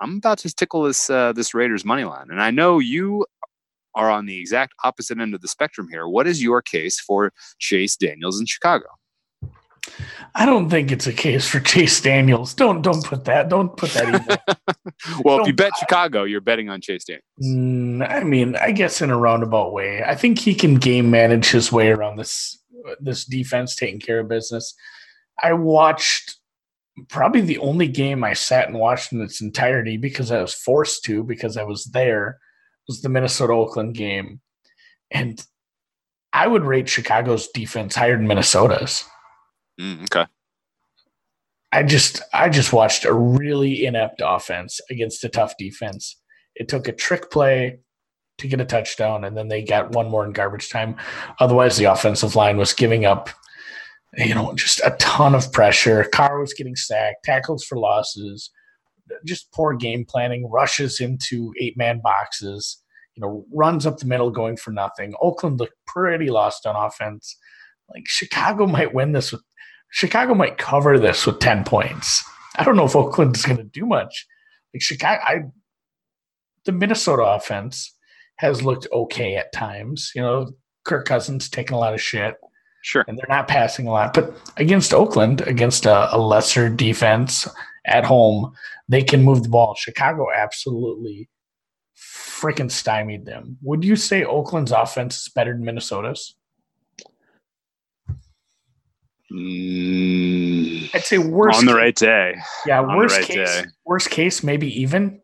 I'm 0.00 0.16
about 0.16 0.38
to 0.38 0.54
tickle 0.54 0.82
this 0.82 1.08
uh, 1.08 1.32
this 1.32 1.54
Raiders 1.54 1.84
money 1.84 2.04
line. 2.04 2.26
And 2.30 2.42
I 2.42 2.50
know 2.50 2.78
you 2.78 3.24
are 3.94 4.10
on 4.10 4.26
the 4.26 4.38
exact 4.38 4.74
opposite 4.84 5.18
end 5.18 5.34
of 5.34 5.40
the 5.40 5.48
spectrum 5.48 5.88
here. 5.90 6.08
What 6.08 6.26
is 6.26 6.42
your 6.42 6.60
case 6.62 7.00
for 7.00 7.32
Chase 7.58 7.96
Daniels 7.96 8.40
in 8.40 8.46
Chicago? 8.46 8.86
I 10.34 10.46
don't 10.46 10.70
think 10.70 10.90
it's 10.90 11.06
a 11.06 11.12
case 11.12 11.46
for 11.46 11.60
Chase 11.60 12.00
Daniels. 12.00 12.54
Don't 12.54 12.80
don't 12.82 13.04
put 13.04 13.24
that. 13.26 13.48
Don't 13.48 13.76
put 13.76 13.90
that. 13.90 14.14
Evil. 14.22 14.56
Well, 15.24 15.40
if 15.40 15.46
you 15.48 15.52
Don't- 15.52 15.70
bet 15.70 15.78
Chicago, 15.78 16.22
you're 16.24 16.40
betting 16.40 16.68
on 16.68 16.80
Chase 16.80 17.04
Daniels. 17.04 17.24
Mm, 17.42 18.08
I 18.08 18.22
mean, 18.22 18.54
I 18.56 18.70
guess 18.70 19.02
in 19.02 19.10
a 19.10 19.18
roundabout 19.18 19.72
way. 19.72 20.02
I 20.04 20.14
think 20.14 20.38
he 20.38 20.54
can 20.54 20.76
game 20.76 21.10
manage 21.10 21.50
his 21.50 21.72
way 21.72 21.88
around 21.90 22.16
this 22.16 22.58
this 23.00 23.24
defense 23.24 23.74
taking 23.74 24.00
care 24.00 24.20
of 24.20 24.28
business. 24.28 24.74
I 25.42 25.54
watched 25.54 26.36
probably 27.08 27.40
the 27.40 27.58
only 27.58 27.88
game 27.88 28.22
I 28.22 28.34
sat 28.34 28.68
and 28.68 28.78
watched 28.78 29.12
in 29.12 29.20
its 29.22 29.40
entirety 29.40 29.96
because 29.96 30.30
I 30.30 30.40
was 30.40 30.54
forced 30.54 31.04
to 31.04 31.24
because 31.24 31.56
I 31.56 31.64
was 31.64 31.84
there 31.86 32.38
was 32.88 33.02
the 33.02 33.08
Minnesota 33.08 33.52
Oakland 33.52 33.94
game. 33.94 34.40
And 35.10 35.44
I 36.32 36.46
would 36.46 36.64
rate 36.64 36.88
Chicago's 36.88 37.48
defense 37.48 37.94
higher 37.96 38.16
than 38.16 38.26
Minnesota's. 38.26 39.04
Mm, 39.82 40.02
okay. 40.04 40.30
I 41.72 41.82
just 41.82 42.20
I 42.32 42.48
just 42.48 42.72
watched 42.72 43.04
a 43.04 43.14
really 43.14 43.86
inept 43.86 44.20
offense 44.24 44.80
against 44.90 45.24
a 45.24 45.28
tough 45.28 45.54
defense. 45.58 46.20
It 46.54 46.68
took 46.68 46.86
a 46.86 46.92
trick 46.92 47.30
play 47.30 47.80
to 48.38 48.46
get 48.46 48.60
a 48.60 48.64
touchdown, 48.64 49.24
and 49.24 49.36
then 49.36 49.48
they 49.48 49.62
got 49.62 49.92
one 49.92 50.10
more 50.10 50.24
in 50.24 50.32
garbage 50.32 50.68
time. 50.68 50.96
Otherwise, 51.40 51.78
the 51.78 51.86
offensive 51.86 52.36
line 52.36 52.58
was 52.58 52.74
giving 52.74 53.06
up, 53.06 53.30
you 54.18 54.34
know, 54.34 54.52
just 54.54 54.80
a 54.84 54.94
ton 54.98 55.34
of 55.34 55.50
pressure. 55.52 56.04
Carr 56.12 56.40
was 56.40 56.52
getting 56.52 56.76
sacked, 56.76 57.24
tackles 57.24 57.64
for 57.64 57.78
losses, 57.78 58.50
just 59.24 59.50
poor 59.52 59.74
game 59.74 60.04
planning, 60.04 60.48
rushes 60.50 61.00
into 61.00 61.52
eight 61.58 61.76
man 61.76 62.00
boxes, 62.02 62.82
you 63.16 63.22
know, 63.22 63.46
runs 63.52 63.86
up 63.86 63.98
the 63.98 64.06
middle 64.06 64.30
going 64.30 64.58
for 64.58 64.72
nothing. 64.72 65.14
Oakland 65.22 65.58
looked 65.58 65.76
pretty 65.86 66.28
lost 66.28 66.66
on 66.66 66.76
offense. 66.76 67.36
Like 67.94 68.04
Chicago 68.06 68.66
might 68.76 68.94
win 68.94 69.12
this 69.12 69.32
with 69.32 69.42
Chicago 69.92 70.34
might 70.34 70.58
cover 70.58 70.98
this 70.98 71.26
with 71.26 71.38
10 71.38 71.64
points. 71.64 72.24
I 72.56 72.64
don't 72.64 72.76
know 72.76 72.86
if 72.86 72.96
Oakland 72.96 73.36
is 73.36 73.44
going 73.44 73.58
to 73.58 73.62
do 73.62 73.86
much. 73.86 74.26
Like 74.74 74.82
Chicago, 74.82 75.22
I, 75.22 75.36
the 76.64 76.72
Minnesota 76.72 77.22
offense 77.22 77.94
has 78.36 78.62
looked 78.62 78.86
okay 78.92 79.36
at 79.36 79.52
times. 79.52 80.10
You 80.14 80.22
know, 80.22 80.50
Kirk 80.84 81.06
Cousins 81.06 81.48
taking 81.48 81.74
a 81.76 81.78
lot 81.78 81.94
of 81.94 82.00
shit 82.00 82.36
Sure. 82.82 83.04
and 83.06 83.16
they're 83.16 83.26
not 83.28 83.48
passing 83.48 83.86
a 83.86 83.92
lot. 83.92 84.14
But 84.14 84.34
against 84.56 84.92
Oakland, 84.94 85.42
against 85.42 85.86
a, 85.86 86.14
a 86.14 86.18
lesser 86.18 86.68
defense 86.68 87.46
at 87.86 88.04
home, 88.04 88.52
they 88.88 89.02
can 89.02 89.22
move 89.22 89.42
the 89.42 89.48
ball. 89.50 89.74
Chicago 89.76 90.26
absolutely 90.34 91.28
freaking 91.96 92.70
stymied 92.70 93.24
them. 93.26 93.58
Would 93.62 93.84
you 93.84 93.94
say 93.94 94.24
Oakland's 94.24 94.72
offense 94.72 95.20
is 95.20 95.28
better 95.28 95.52
than 95.52 95.64
Minnesota's? 95.64 96.34
Mm, 99.32 100.94
I'd 100.94 101.04
say 101.04 101.18
worst. 101.18 101.58
on 101.58 101.64
the 101.66 101.72
case- 101.72 101.76
right 101.78 101.96
day. 101.96 102.34
Yeah, 102.66 102.80
on 102.82 102.96
worst 102.96 103.16
right 103.16 103.26
case. 103.26 103.36
day. 103.62 103.64
Worst 103.84 104.10
case, 104.10 104.42
maybe 104.42 104.68
even. 104.80 105.20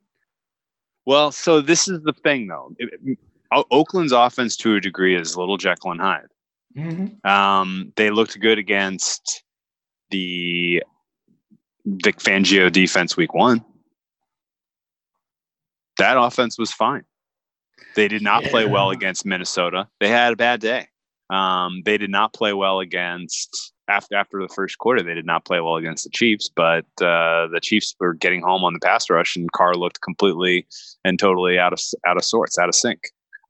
Well, 1.06 1.30
so 1.32 1.60
this 1.60 1.88
is 1.88 2.00
the 2.02 2.12
thing, 2.12 2.46
though. 2.48 2.74
It- 2.78 3.00
it- 3.04 3.18
O- 3.50 3.64
Oakland's 3.70 4.12
offense, 4.12 4.56
to 4.58 4.74
a 4.76 4.80
degree, 4.80 5.14
is 5.16 5.34
little 5.36 5.56
Jekyll 5.56 5.92
and 5.92 6.00
Hyde. 6.00 6.28
Mhm. 6.76 7.24
Um, 7.24 7.92
they 7.96 8.10
looked 8.10 8.38
good 8.40 8.58
against 8.58 9.42
the 10.10 10.82
Vic 11.86 12.18
Fangio 12.18 12.70
defense 12.70 13.16
week 13.16 13.32
one. 13.32 13.64
That 15.96 16.18
offense 16.18 16.58
was 16.58 16.70
fine. 16.72 17.04
They 17.96 18.06
did 18.06 18.20
not 18.22 18.44
play 18.44 18.66
well 18.66 18.90
against 18.90 19.24
Minnesota. 19.24 19.88
They 19.98 20.08
had 20.08 20.34
a 20.34 20.36
bad 20.36 20.60
day. 20.60 20.88
Um, 21.30 21.82
they 21.84 21.96
did 21.98 22.10
not 22.10 22.32
play 22.34 22.52
well 22.52 22.80
against 22.80 23.72
after 23.88 24.16
after 24.16 24.40
the 24.40 24.52
first 24.52 24.78
quarter. 24.78 25.02
They 25.02 25.14
did 25.14 25.26
not 25.26 25.44
play 25.44 25.60
well 25.60 25.76
against 25.76 26.04
the 26.04 26.10
Chiefs, 26.10 26.50
but 26.54 26.84
uh, 27.00 27.48
the 27.48 27.60
Chiefs 27.62 27.94
were 27.98 28.14
getting 28.14 28.42
home 28.42 28.64
on 28.64 28.72
the 28.72 28.80
pass 28.80 29.08
rush, 29.10 29.36
and 29.36 29.50
Carr 29.52 29.74
looked 29.74 30.00
completely 30.00 30.66
and 31.04 31.18
totally 31.18 31.58
out 31.58 31.72
of 31.72 31.80
out 32.06 32.16
of 32.16 32.24
sorts, 32.24 32.58
out 32.58 32.68
of 32.68 32.74
sync. 32.74 33.00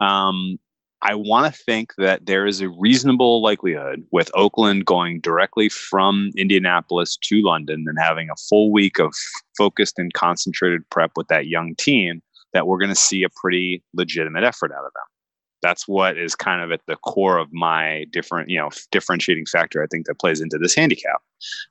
Um, 0.00 0.58
I 1.00 1.14
want 1.14 1.52
to 1.52 1.62
think 1.62 1.92
that 1.98 2.26
there 2.26 2.44
is 2.44 2.60
a 2.60 2.68
reasonable 2.68 3.40
likelihood 3.40 4.04
with 4.10 4.30
Oakland 4.34 4.84
going 4.84 5.20
directly 5.20 5.68
from 5.68 6.30
Indianapolis 6.36 7.16
to 7.22 7.40
London 7.42 7.84
and 7.86 7.98
having 8.00 8.30
a 8.30 8.36
full 8.48 8.72
week 8.72 8.98
of 8.98 9.14
focused 9.56 9.98
and 9.98 10.12
concentrated 10.12 10.88
prep 10.90 11.12
with 11.14 11.28
that 11.28 11.46
young 11.46 11.76
team 11.76 12.20
that 12.52 12.66
we're 12.66 12.78
going 12.78 12.88
to 12.88 12.96
see 12.96 13.22
a 13.22 13.28
pretty 13.40 13.82
legitimate 13.94 14.42
effort 14.42 14.72
out 14.72 14.84
of 14.84 14.92
them. 14.92 15.17
That's 15.62 15.88
what 15.88 16.16
is 16.16 16.34
kind 16.34 16.62
of 16.62 16.72
at 16.72 16.80
the 16.86 16.96
core 16.96 17.38
of 17.38 17.52
my 17.52 18.06
different, 18.10 18.48
you 18.48 18.58
know, 18.58 18.70
differentiating 18.90 19.46
factor. 19.46 19.82
I 19.82 19.86
think 19.86 20.06
that 20.06 20.18
plays 20.18 20.40
into 20.40 20.58
this 20.58 20.74
handicap. 20.74 21.20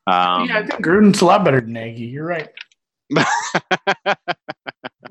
Um, 0.07 0.47
yeah, 0.49 0.59
I 0.59 0.65
think 0.65 0.83
Gruden's 0.83 1.21
a 1.21 1.25
lot 1.25 1.43
better 1.43 1.61
than 1.61 1.73
Nagy. 1.73 2.05
You're 2.05 2.25
right. 2.25 2.49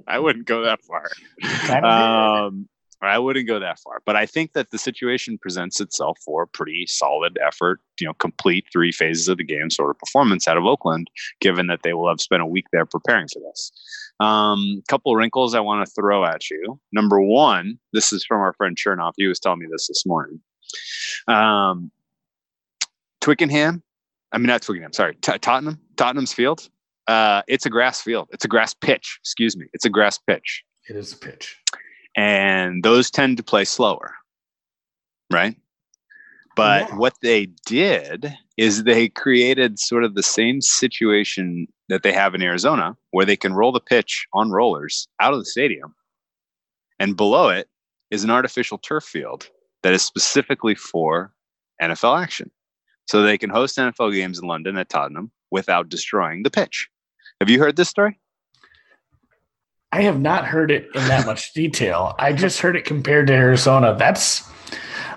I 0.06 0.18
wouldn't 0.18 0.46
go 0.46 0.62
that 0.64 0.82
far. 0.84 1.08
Kind 1.42 1.84
Um, 3.02 3.08
I 3.08 3.18
wouldn't 3.18 3.48
go 3.48 3.58
that 3.58 3.78
far, 3.80 4.00
but 4.04 4.16
I 4.16 4.26
think 4.26 4.52
that 4.52 4.70
the 4.70 4.78
situation 4.78 5.38
presents 5.38 5.80
itself 5.80 6.18
for 6.24 6.42
a 6.42 6.46
pretty 6.46 6.86
solid 6.86 7.38
effort, 7.44 7.80
you 8.00 8.06
know, 8.06 8.14
complete 8.14 8.66
three 8.72 8.92
phases 8.92 9.28
of 9.28 9.38
the 9.38 9.44
game 9.44 9.70
sort 9.70 9.90
of 9.90 9.98
performance 9.98 10.48
out 10.48 10.56
of 10.56 10.64
Oakland, 10.64 11.08
given 11.40 11.66
that 11.66 11.80
they 11.82 11.92
will 11.92 12.08
have 12.08 12.20
spent 12.20 12.42
a 12.42 12.46
week 12.46 12.66
there 12.72 12.86
preparing 12.86 13.28
for 13.28 13.40
this. 13.40 13.72
Um, 14.20 14.82
couple 14.88 15.12
of 15.12 15.18
wrinkles 15.18 15.54
I 15.54 15.60
want 15.60 15.86
to 15.86 15.92
throw 15.92 16.24
at 16.24 16.50
you. 16.50 16.80
Number 16.92 17.20
one, 17.20 17.78
this 17.92 18.12
is 18.12 18.24
from 18.24 18.40
our 18.40 18.54
friend 18.54 18.76
Chernoff. 18.76 19.12
He 19.16 19.26
was 19.26 19.38
telling 19.38 19.60
me 19.60 19.66
this 19.70 19.88
this 19.88 20.06
morning. 20.06 20.40
Um, 21.28 21.90
Twickenham, 23.20 23.82
I 24.32 24.38
mean 24.38 24.46
not 24.46 24.62
Twickenham, 24.62 24.92
sorry, 24.92 25.16
T- 25.16 25.38
Tottenham, 25.38 25.80
Tottenham's 25.96 26.32
field. 26.32 26.68
Uh, 27.06 27.42
it's 27.46 27.66
a 27.66 27.70
grass 27.70 28.00
field. 28.00 28.28
It's 28.32 28.44
a 28.44 28.48
grass 28.48 28.74
pitch. 28.74 29.18
Excuse 29.20 29.56
me. 29.56 29.66
It's 29.72 29.84
a 29.84 29.90
grass 29.90 30.18
pitch 30.18 30.64
it 30.88 30.96
is 30.96 31.12
a 31.12 31.16
pitch. 31.16 31.58
And 32.16 32.82
those 32.82 33.10
tend 33.10 33.36
to 33.36 33.42
play 33.42 33.64
slower, 33.64 34.14
right? 35.30 35.56
But 36.56 36.88
Yeah. 36.88 36.96
what 36.96 37.14
they 37.20 37.46
did 37.66 38.34
is 38.56 38.84
they 38.84 39.08
created 39.08 39.78
sort 39.78 40.02
of 40.04 40.14
the 40.14 40.22
same 40.22 40.60
situation 40.62 41.66
that 41.88 42.02
they 42.02 42.12
have 42.12 42.34
in 42.34 42.42
Arizona, 42.42 42.96
where 43.10 43.26
they 43.26 43.36
can 43.36 43.52
roll 43.52 43.70
the 43.72 43.80
pitch 43.80 44.26
on 44.32 44.50
rollers 44.50 45.06
out 45.20 45.34
of 45.34 45.38
the 45.38 45.44
stadium, 45.44 45.94
and 46.98 47.16
below 47.16 47.50
it 47.50 47.68
is 48.10 48.24
an 48.24 48.30
artificial 48.30 48.78
turf 48.78 49.04
field 49.04 49.50
that 49.82 49.92
is 49.92 50.02
specifically 50.02 50.74
for 50.74 51.32
NFL 51.82 52.20
action. 52.20 52.50
So 53.06 53.22
they 53.22 53.36
can 53.38 53.50
host 53.50 53.76
NFL 53.76 54.12
games 54.14 54.38
in 54.38 54.48
London 54.48 54.76
at 54.78 54.88
Tottenham 54.88 55.30
without 55.50 55.88
destroying 55.88 56.42
the 56.42 56.50
pitch. 56.50 56.88
Have 57.40 57.50
you 57.50 57.58
heard 57.58 57.76
this 57.76 57.88
story? 57.90 58.18
I 59.96 60.02
have 60.02 60.20
not 60.20 60.44
heard 60.44 60.70
it 60.70 60.90
in 60.94 61.08
that 61.08 61.24
much 61.24 61.54
detail. 61.54 62.14
I 62.18 62.34
just 62.34 62.60
heard 62.60 62.76
it 62.76 62.84
compared 62.84 63.28
to 63.28 63.32
Arizona. 63.32 63.96
That's, 63.98 64.46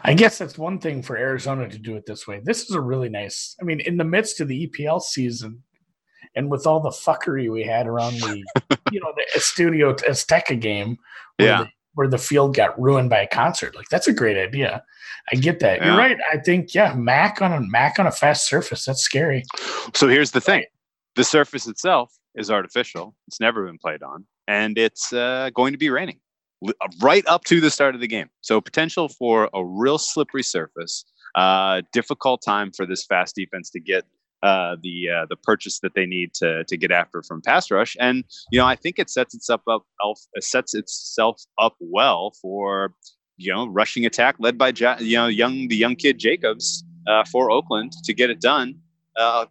I 0.05 0.13
guess 0.13 0.37
that's 0.37 0.57
one 0.57 0.79
thing 0.79 1.03
for 1.03 1.17
Arizona 1.17 1.67
to 1.67 1.77
do 1.77 1.97
it 1.97 2.05
this 2.05 2.25
way. 2.25 2.39
This 2.45 2.63
is 2.63 2.71
a 2.71 2.79
really 2.79 3.09
nice, 3.09 3.57
I 3.59 3.65
mean, 3.65 3.81
in 3.81 3.97
the 3.97 4.05
midst 4.05 4.39
of 4.39 4.47
the 4.47 4.67
EPL 4.69 5.01
season 5.01 5.61
and 6.35 6.49
with 6.49 6.65
all 6.65 6.79
the 6.79 6.91
fuckery 6.91 7.51
we 7.51 7.61
had 7.61 7.87
around 7.87 8.13
the, 8.21 8.37
you 8.93 9.01
know, 9.01 9.11
the 9.33 9.39
Studio 9.41 9.93
Azteca 9.95 10.57
game 10.57 10.97
where, 11.35 11.47
Yeah. 11.49 11.57
the, 11.63 11.69
where 11.95 12.07
the 12.07 12.17
field 12.17 12.55
got 12.55 12.79
ruined 12.79 13.09
by 13.09 13.19
a 13.19 13.27
concert. 13.27 13.75
Like, 13.75 13.89
that's 13.89 14.07
a 14.07 14.13
great 14.13 14.37
idea. 14.37 14.81
I 15.33 15.35
get 15.35 15.59
that. 15.59 15.79
Yeah. 15.79 15.87
You're 15.87 15.97
right. 15.97 16.17
I 16.31 16.37
think, 16.37 16.73
yeah, 16.73 16.93
Mack 16.93 17.41
on 17.41 17.51
a 17.51 17.59
Mack 17.59 17.99
on 17.99 18.07
a 18.07 18.11
fast 18.11 18.47
surface. 18.47 18.85
That's 18.85 19.01
scary. 19.01 19.43
So 19.93 20.07
here's 20.07 20.31
the 20.31 20.39
thing 20.39 20.63
the 21.17 21.25
surface 21.25 21.67
itself 21.67 22.13
is 22.35 22.49
artificial, 22.49 23.13
it's 23.27 23.41
never 23.41 23.65
been 23.65 23.77
played 23.77 24.03
on, 24.03 24.23
and 24.49 24.79
it's 24.79 25.13
uh, 25.13 25.51
going 25.53 25.71
to 25.71 25.77
be 25.77 25.89
raining 25.91 26.19
right 27.01 27.25
up 27.27 27.45
to 27.45 27.61
the 27.61 27.69
start 27.69 27.95
of 27.95 28.01
the 28.01 28.07
game. 28.07 28.27
So 28.41 28.59
potential 28.59 29.07
for 29.07 29.49
a 29.53 29.63
real 29.63 29.97
slippery 29.97 30.43
surface, 30.43 31.05
uh, 31.35 31.83
difficult 31.93 32.41
time 32.41 32.71
for 32.71 32.85
this 32.85 33.05
fast 33.05 33.35
defense 33.35 33.69
to 33.71 33.79
get. 33.79 34.03
Uh, 34.41 34.77
the 34.81 35.09
uh, 35.09 35.25
the 35.29 35.35
purchase 35.35 35.81
that 35.81 35.93
they 35.95 36.05
need 36.05 36.33
to 36.33 36.63
to 36.63 36.77
get 36.77 36.91
after 36.91 37.21
from 37.21 37.41
pass 37.41 37.69
rush, 37.69 37.97
and 37.99 38.23
you 38.53 38.57
know 38.57 38.65
I 38.65 38.77
think 38.77 38.97
it 38.97 39.09
sets 39.09 39.35
itself 39.35 39.59
up 39.69 39.83
sets 40.39 40.73
itself 40.73 41.41
up 41.59 41.75
well 41.81 42.31
for 42.41 42.93
you 43.35 43.53
know 43.53 43.67
rushing 43.67 44.05
attack 44.05 44.37
led 44.39 44.57
by 44.57 44.71
you 44.99 45.17
know 45.17 45.27
young 45.27 45.67
the 45.67 45.75
young 45.75 45.97
kid 45.97 46.19
Jacobs 46.19 46.85
uh, 47.05 47.25
for 47.29 47.51
Oakland 47.51 47.91
to 48.05 48.13
get 48.13 48.29
it 48.29 48.39
done 48.39 48.75
uh, 49.17 49.45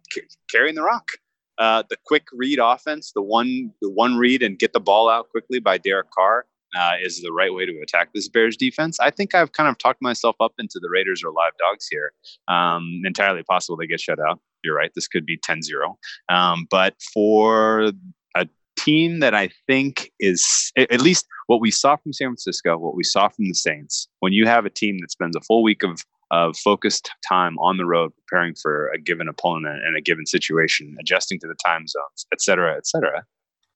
carrying 0.49 0.73
the 0.73 0.81
rock. 0.81 1.11
Uh, 1.59 1.83
the 1.89 1.97
quick 2.05 2.23
read 2.33 2.59
offense, 2.61 3.11
the 3.13 3.21
one 3.21 3.71
the 3.81 3.89
one 3.89 4.17
read 4.17 4.41
and 4.41 4.57
get 4.57 4.73
the 4.73 4.79
ball 4.79 5.09
out 5.09 5.29
quickly 5.29 5.59
by 5.59 5.77
Derek 5.77 6.09
Carr 6.11 6.45
uh, 6.77 6.93
is 7.01 7.21
the 7.21 7.31
right 7.31 7.53
way 7.53 7.65
to 7.65 7.79
attack 7.81 8.09
this 8.13 8.29
Bears 8.29 8.55
defense. 8.55 8.99
I 8.99 9.11
think 9.11 9.35
I've 9.35 9.51
kind 9.51 9.69
of 9.69 9.77
talked 9.77 10.01
myself 10.01 10.35
up 10.39 10.53
into 10.59 10.79
the 10.81 10.89
Raiders 10.89 11.23
are 11.23 11.31
live 11.31 11.53
dogs 11.57 11.87
here. 11.89 12.13
Um, 12.47 13.01
entirely 13.05 13.43
possible 13.43 13.77
they 13.77 13.87
get 13.87 13.99
shut 13.99 14.19
out. 14.19 14.39
You're 14.63 14.75
right. 14.75 14.91
This 14.93 15.07
could 15.07 15.25
be 15.25 15.37
10-0. 15.37 15.95
Um, 16.29 16.67
but 16.69 16.95
for 17.13 17.91
a 18.35 18.47
team 18.77 19.19
that 19.19 19.33
I 19.33 19.49
think 19.67 20.11
is 20.19 20.71
at 20.77 21.01
least 21.01 21.25
what 21.47 21.61
we 21.61 21.71
saw 21.71 21.95
from 21.95 22.13
San 22.13 22.29
Francisco, 22.29 22.77
what 22.77 22.95
we 22.95 23.03
saw 23.03 23.29
from 23.29 23.45
the 23.45 23.53
Saints, 23.53 24.07
when 24.19 24.33
you 24.33 24.45
have 24.45 24.65
a 24.65 24.69
team 24.69 24.97
that 25.01 25.11
spends 25.11 25.35
a 25.35 25.41
full 25.41 25.63
week 25.63 25.83
of 25.83 26.03
of 26.31 26.55
focused 26.57 27.09
time 27.27 27.57
on 27.59 27.77
the 27.77 27.85
road 27.85 28.11
preparing 28.15 28.55
for 28.55 28.89
a 28.89 28.99
given 28.99 29.27
opponent 29.27 29.83
and 29.83 29.97
a 29.97 30.01
given 30.01 30.25
situation, 30.25 30.95
adjusting 30.99 31.39
to 31.39 31.47
the 31.47 31.55
time 31.55 31.87
zones, 31.87 32.25
et 32.31 32.41
cetera, 32.41 32.75
et 32.75 32.85
cetera, 32.85 33.23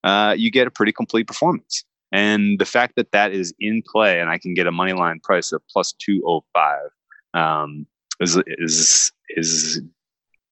uh, 0.04 0.36
you 0.38 0.52
get 0.52 0.68
a 0.68 0.72
pretty 0.72 0.92
complete 0.92 1.28
performance. 1.28 1.84
And 2.12 2.60
the 2.60 2.66
fact 2.66 2.96
that 2.96 3.12
that 3.12 3.32
is 3.32 3.54
in 3.60 3.82
play 3.92 4.20
and 4.20 4.30
I 4.30 4.38
can 4.38 4.54
get 4.54 4.68
a 4.68 4.72
money 4.72 4.94
line 4.94 5.20
price 5.20 5.52
of 5.52 5.64
plus 5.72 5.94
205 5.94 6.80
um, 7.34 7.88
is, 8.20 8.40
is, 8.46 9.12
is 9.30 9.82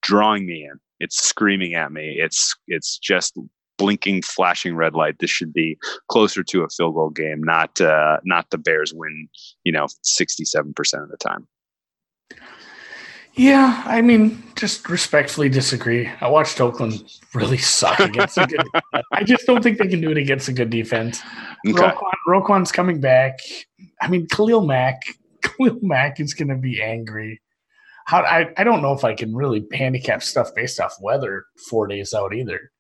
drawing 0.01 0.47
me 0.47 0.63
in. 0.63 0.79
It's 0.99 1.21
screaming 1.21 1.75
at 1.75 1.91
me. 1.91 2.15
It's, 2.17 2.55
it's 2.67 2.97
just 2.97 3.37
blinking, 3.77 4.23
flashing 4.23 4.75
red 4.75 4.95
light. 4.95 5.19
This 5.19 5.29
should 5.29 5.53
be 5.53 5.77
closer 6.07 6.43
to 6.43 6.63
a 6.63 6.69
field 6.69 6.95
goal 6.95 7.11
game, 7.11 7.43
not, 7.43 7.79
uh, 7.79 8.17
not 8.23 8.49
the 8.49 8.57
Bears 8.57 8.91
win, 8.93 9.27
you 9.63 9.71
know, 9.71 9.85
67% 9.85 11.03
of 11.03 11.09
the 11.09 11.17
time. 11.17 11.47
Yeah, 13.33 13.81
I 13.85 14.01
mean, 14.01 14.43
just 14.55 14.89
respectfully 14.89 15.47
disagree. 15.47 16.09
I 16.19 16.27
watched 16.27 16.59
Oakland 16.59 17.01
really 17.33 17.57
suck 17.57 17.99
against 17.99 18.37
a 18.37 18.45
good. 18.45 18.61
I 19.13 19.23
just 19.23 19.45
don't 19.45 19.63
think 19.63 19.77
they 19.77 19.87
can 19.87 20.01
do 20.01 20.11
it 20.11 20.17
against 20.17 20.49
a 20.49 20.53
good 20.53 20.69
defense. 20.69 21.21
Okay. 21.65 21.81
Roquan, 21.81 22.13
Roquan's 22.27 22.71
coming 22.71 22.99
back. 22.99 23.39
I 24.01 24.09
mean, 24.09 24.27
Khalil 24.27 24.65
Mack. 24.65 25.01
Khalil 25.41 25.79
Mack 25.81 26.19
is 26.19 26.33
going 26.33 26.49
to 26.49 26.57
be 26.57 26.81
angry. 26.81 27.41
How 28.05 28.21
I, 28.21 28.51
I 28.57 28.63
don't 28.63 28.81
know 28.81 28.93
if 28.93 29.05
I 29.05 29.13
can 29.13 29.33
really 29.33 29.65
handicap 29.71 30.21
stuff 30.23 30.53
based 30.53 30.79
off 30.79 30.95
weather 31.01 31.45
four 31.69 31.87
days 31.87 32.13
out 32.13 32.33
either. 32.33 32.71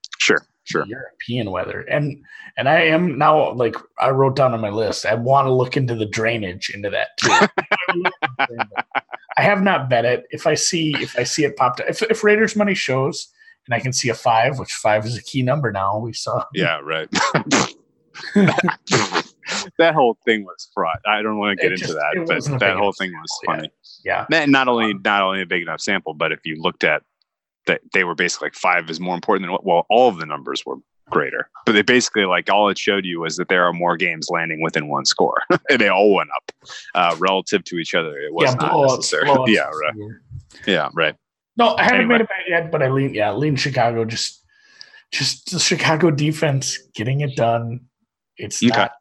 Sure. 0.63 0.85
European 0.85 1.49
weather, 1.49 1.81
and 1.81 2.23
and 2.55 2.69
I 2.69 2.81
am 2.81 3.17
now 3.17 3.51
like 3.53 3.75
I 3.99 4.09
wrote 4.11 4.35
down 4.35 4.53
on 4.53 4.61
my 4.61 4.69
list. 4.69 5.05
I 5.05 5.15
want 5.15 5.47
to 5.47 5.53
look 5.53 5.75
into 5.75 5.95
the 5.95 6.05
drainage 6.05 6.69
into 6.69 6.89
that 6.91 7.17
too. 7.17 7.31
I 9.37 9.41
have 9.41 9.63
not 9.63 9.89
bet 9.89 10.05
it. 10.05 10.25
If 10.29 10.45
I 10.45 10.53
see 10.53 10.95
if 10.99 11.17
I 11.17 11.23
see 11.23 11.45
it 11.45 11.57
popped 11.57 11.81
up, 11.81 11.89
if, 11.89 12.03
if 12.03 12.23
Raiders 12.23 12.55
money 12.55 12.75
shows 12.75 13.27
and 13.65 13.73
I 13.73 13.79
can 13.79 13.93
see 13.93 14.09
a 14.09 14.13
five, 14.13 14.59
which 14.59 14.73
five 14.73 15.05
is 15.05 15.17
a 15.17 15.23
key 15.23 15.41
number 15.41 15.71
now. 15.71 15.97
We 15.97 16.13
saw. 16.13 16.43
Yeah, 16.53 16.79
right. 16.83 17.07
that 19.77 19.93
whole 19.93 20.17
thing 20.25 20.43
was 20.43 20.69
fraud. 20.73 20.97
I 21.07 21.21
don't 21.21 21.37
want 21.37 21.57
to 21.57 21.61
get 21.61 21.71
It 21.71 21.81
into 21.81 21.85
just- 21.87 21.93
that, 21.95 22.25
but 22.27 22.59
that 22.59 22.77
whole 22.77 22.91
thing 22.93 23.11
was 23.11 23.39
yeah. 23.43 23.55
funny. 23.55 23.69
Yeah. 24.03 24.25
Man, 24.29 24.51
Not 24.51 24.67
only 24.67 24.91
um, 24.91 25.01
not 25.03 25.21
only 25.23 25.41
a 25.41 25.45
big 25.45 25.61
enough 25.61 25.81
sample, 25.81 26.13
but 26.13 26.31
if 26.31 26.39
you 26.43 26.55
looked 26.59 26.83
at 26.83 27.03
that, 27.67 27.81
they 27.93 28.03
were 28.03 28.15
basically 28.15 28.47
like 28.47 28.55
five 28.55 28.89
is 28.89 28.99
more 28.99 29.15
important 29.15 29.47
than. 29.47 29.57
Well, 29.63 29.85
all 29.89 30.09
of 30.09 30.17
the 30.17 30.25
numbers 30.25 30.65
were 30.65 30.77
greater, 31.09 31.49
but 31.65 31.73
they 31.73 31.81
basically 31.81 32.25
like 32.25 32.49
all 32.49 32.69
it 32.69 32.77
showed 32.77 33.05
you 33.05 33.19
was 33.19 33.37
that 33.37 33.49
there 33.49 33.65
are 33.65 33.73
more 33.73 33.97
games 33.97 34.29
landing 34.29 34.61
within 34.61 34.87
one 34.87 35.05
score, 35.05 35.41
and 35.69 35.79
they 35.79 35.89
all 35.89 36.13
went 36.13 36.29
up 36.35 36.51
uh, 36.95 37.15
relative 37.19 37.63
to 37.65 37.77
each 37.77 37.93
other. 37.93 38.17
It 38.17 38.33
was 38.33 38.51
yeah, 38.51 38.55
not 38.55 38.73
blowouts, 38.73 38.97
necessary. 38.97 39.27
blowouts 39.29 39.47
Yeah, 39.53 39.69
right. 39.69 40.11
Yeah, 40.67 40.89
right. 40.93 41.15
No, 41.57 41.75
I 41.75 41.83
haven't 41.83 41.99
Anyway. 42.01 42.13
made 42.15 42.21
a 42.21 42.25
bet 42.25 42.37
yet, 42.47 42.71
but 42.71 42.81
I 42.81 42.89
lean 42.89 43.13
yeah, 43.13 43.31
lean 43.33 43.55
Chicago. 43.55 44.05
Just 44.05 44.43
just 45.11 45.51
the 45.51 45.59
Chicago 45.59 46.09
defense 46.11 46.77
getting 46.95 47.21
it 47.21 47.35
done. 47.35 47.81
It's 48.37 48.63
Okay. 48.63 48.69
not 48.75 48.91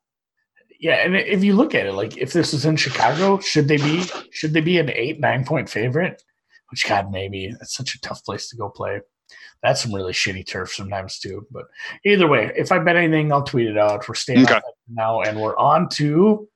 yeah, 0.80 0.94
and 1.04 1.14
if 1.14 1.44
you 1.44 1.54
look 1.54 1.74
at 1.74 1.84
it, 1.86 1.92
like 1.92 2.16
if 2.16 2.32
this 2.32 2.54
is 2.54 2.64
in 2.64 2.76
Chicago, 2.76 3.38
should 3.38 3.68
they 3.68 3.76
be 3.76 4.02
should 4.32 4.54
they 4.54 4.62
be 4.62 4.78
an 4.78 4.90
eight, 4.90 5.20
nine 5.20 5.44
point 5.44 5.68
favorite? 5.68 6.22
Which 6.70 6.88
God 6.88 7.10
maybe 7.10 7.48
that's 7.58 7.74
such 7.74 7.94
a 7.94 8.00
tough 8.00 8.24
place 8.24 8.48
to 8.48 8.56
go 8.56 8.68
play. 8.68 9.00
That's 9.62 9.82
some 9.82 9.94
really 9.94 10.12
shitty 10.12 10.46
turf 10.46 10.72
sometimes 10.72 11.18
too. 11.18 11.46
But 11.50 11.66
either 12.04 12.26
way, 12.26 12.52
if 12.56 12.72
I 12.72 12.78
bet 12.78 12.96
anything, 12.96 13.32
I'll 13.32 13.42
tweet 13.42 13.68
it 13.68 13.78
out. 13.78 14.08
We're 14.08 14.14
staying 14.14 14.44
Okay. 14.44 14.60
now, 14.88 15.20
and 15.20 15.40
we're 15.40 15.56
on 15.56 15.88
to 15.90 16.48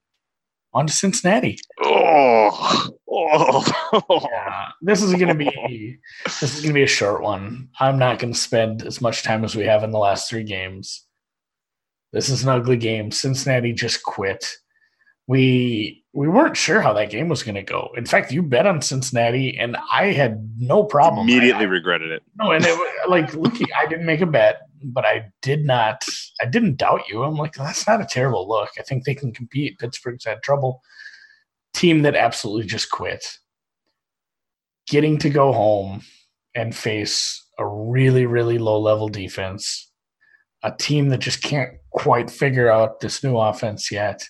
on 0.73 0.87
to 0.89 0.93
Cincinnati. 0.93 1.59
Oh, 1.83 2.89
oh. 3.11 4.29
Yeah, 4.33 4.69
this 4.83 5.03
is 5.03 5.15
gonna 5.15 5.35
be 5.35 5.99
this 6.25 6.43
is 6.43 6.61
gonna 6.63 6.75
be 6.75 6.83
a 6.83 6.87
short 6.89 7.23
one. 7.23 7.69
I'm 7.79 7.99
not 7.99 8.19
gonna 8.19 8.35
spend 8.35 8.83
as 8.85 9.01
much 9.01 9.23
time 9.23 9.45
as 9.45 9.55
we 9.55 9.65
have 9.65 9.85
in 9.85 9.91
the 9.93 9.99
last 9.99 10.29
three 10.29 10.43
games. 10.45 11.05
This 12.13 12.29
is 12.29 12.43
an 12.43 12.49
ugly 12.49 12.77
game. 12.77 13.11
Cincinnati 13.11 13.73
just 13.73 14.03
quit. 14.05 14.57
We 15.27 16.04
we 16.15 16.29
weren't 16.29 16.57
sure 16.57 16.81
how 16.81 16.93
that 16.93 17.11
game 17.11 17.29
was 17.29 17.43
gonna 17.43 17.63
go. 17.63 17.91
In 17.97 18.07
fact, 18.07 18.31
you 18.31 18.41
bet 18.43 18.67
on 18.67 18.81
Cincinnati, 18.81 19.59
and 19.59 19.77
I 19.91 20.13
had 20.13 20.49
no 20.57 20.85
problem. 20.85 21.29
Immediately 21.29 21.65
I, 21.65 21.69
regretted 21.69 22.13
it. 22.13 22.23
no, 22.37 22.53
and 22.53 22.65
it, 22.65 23.09
like 23.09 23.35
looking, 23.35 23.67
I 23.77 23.87
didn't 23.87 24.07
make 24.07 24.21
a 24.21 24.27
bet, 24.27 24.63
but 24.85 25.05
I 25.05 25.27
did 25.43 25.65
not. 25.65 26.05
I 26.41 26.47
didn't 26.47 26.77
doubt 26.77 27.09
you. 27.09 27.25
I'm 27.25 27.35
like, 27.35 27.55
that's 27.55 27.87
not 27.89 28.01
a 28.01 28.07
terrible 28.07 28.49
look. 28.49 28.71
I 28.79 28.83
think 28.83 29.05
they 29.05 29.15
can 29.15 29.33
compete. 29.33 29.79
Pittsburgh's 29.81 30.25
had 30.25 30.43
trouble. 30.43 30.83
Team 31.73 32.03
that 32.03 32.15
absolutely 32.15 32.67
just 32.67 32.91
quit. 32.91 33.39
Getting 34.87 35.19
to 35.19 35.31
go 35.31 35.53
home 35.53 36.03
and 36.55 36.77
face 36.77 37.45
a 37.59 37.67
really, 37.67 38.27
really 38.27 38.59
low 38.59 38.79
level 38.79 39.09
defense, 39.09 39.91
a 40.63 40.71
team 40.71 41.09
that 41.09 41.19
just 41.19 41.43
can't 41.43 41.71
quite 41.91 42.31
figure 42.31 42.71
out 42.71 43.01
this 43.01 43.25
new 43.25 43.37
offense 43.37 43.91
yet, 43.91 44.29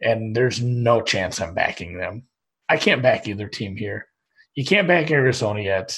and 0.00 0.34
there's 0.34 0.60
no 0.60 1.02
chance 1.02 1.40
I'm 1.40 1.54
backing 1.54 1.98
them. 1.98 2.24
I 2.68 2.76
can't 2.76 3.02
back 3.02 3.26
either 3.28 3.48
team 3.48 3.76
here. 3.76 4.08
You 4.54 4.64
can't 4.64 4.88
back 4.88 5.10
Arizona 5.10 5.60
yet. 5.60 5.96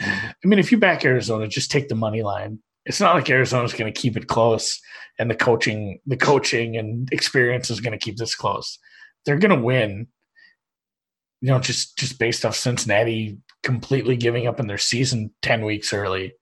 I 0.00 0.32
mean, 0.44 0.58
if 0.58 0.72
you 0.72 0.78
back 0.78 1.04
Arizona, 1.04 1.48
just 1.48 1.70
take 1.70 1.88
the 1.88 1.94
money 1.94 2.22
line. 2.22 2.60
It's 2.86 3.00
not 3.00 3.14
like 3.14 3.28
Arizona's 3.28 3.74
going 3.74 3.92
to 3.92 4.00
keep 4.00 4.16
it 4.16 4.28
close, 4.28 4.80
and 5.18 5.30
the 5.30 5.34
coaching, 5.34 6.00
the 6.06 6.16
coaching 6.16 6.76
and 6.76 7.08
experience 7.12 7.70
is 7.70 7.80
going 7.80 7.92
to 7.92 8.02
keep 8.02 8.16
this 8.16 8.34
close. 8.34 8.78
They're 9.26 9.38
going 9.38 9.56
to 9.56 9.62
win. 9.62 10.06
You 11.40 11.48
know, 11.48 11.60
just 11.60 11.98
just 11.98 12.18
based 12.18 12.44
off 12.44 12.56
Cincinnati 12.56 13.38
completely 13.62 14.16
giving 14.16 14.46
up 14.46 14.58
in 14.58 14.66
their 14.66 14.78
season 14.78 15.30
ten 15.42 15.64
weeks 15.64 15.92
early. 15.92 16.32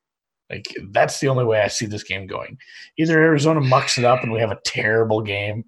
Like 0.49 0.67
that's 0.91 1.19
the 1.19 1.29
only 1.29 1.45
way 1.45 1.61
I 1.61 1.69
see 1.69 1.87
this 1.87 2.05
game 2.05 2.27
going. 2.27 2.59
Either 2.97 3.21
Arizona 3.21 3.61
mucks 3.61 3.99
it 3.99 4.05
up 4.05 4.23
and 4.23 4.33
we 4.33 4.39
have 4.39 4.53
a 4.53 4.61
terrible 4.65 5.21
game, 5.21 5.65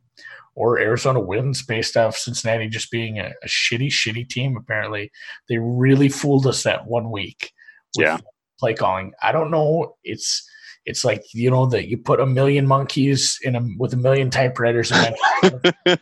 or 0.58 0.78
Arizona 0.80 1.20
wins 1.20 1.62
based 1.62 1.96
off 1.96 2.16
Cincinnati 2.16 2.68
just 2.68 2.90
being 2.90 3.18
a, 3.20 3.32
a 3.44 3.46
shitty, 3.46 3.86
shitty 3.88 4.28
team. 4.28 4.56
Apparently, 4.56 5.10
they 5.48 5.58
really 5.58 6.08
fooled 6.08 6.46
us 6.48 6.64
that 6.64 6.86
one 6.86 7.10
week. 7.12 7.52
with 7.96 8.06
Yeah. 8.06 8.18
play 8.58 8.74
calling. 8.74 9.12
I 9.22 9.30
don't 9.32 9.50
know. 9.52 9.94
It's 10.02 10.44
it's 10.84 11.04
like 11.04 11.22
you 11.34 11.50
know 11.50 11.66
that 11.66 11.88
you 11.88 11.98
put 11.98 12.18
a 12.18 12.26
million 12.26 12.66
monkeys 12.66 13.38
in 13.42 13.54
a 13.54 13.60
with 13.78 13.92
a 13.94 13.96
million 13.96 14.30
typewriters 14.30 14.90
and 14.90 15.14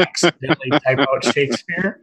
accidentally 0.00 0.70
type 0.86 0.98
out 0.98 1.24
Shakespeare. 1.24 1.98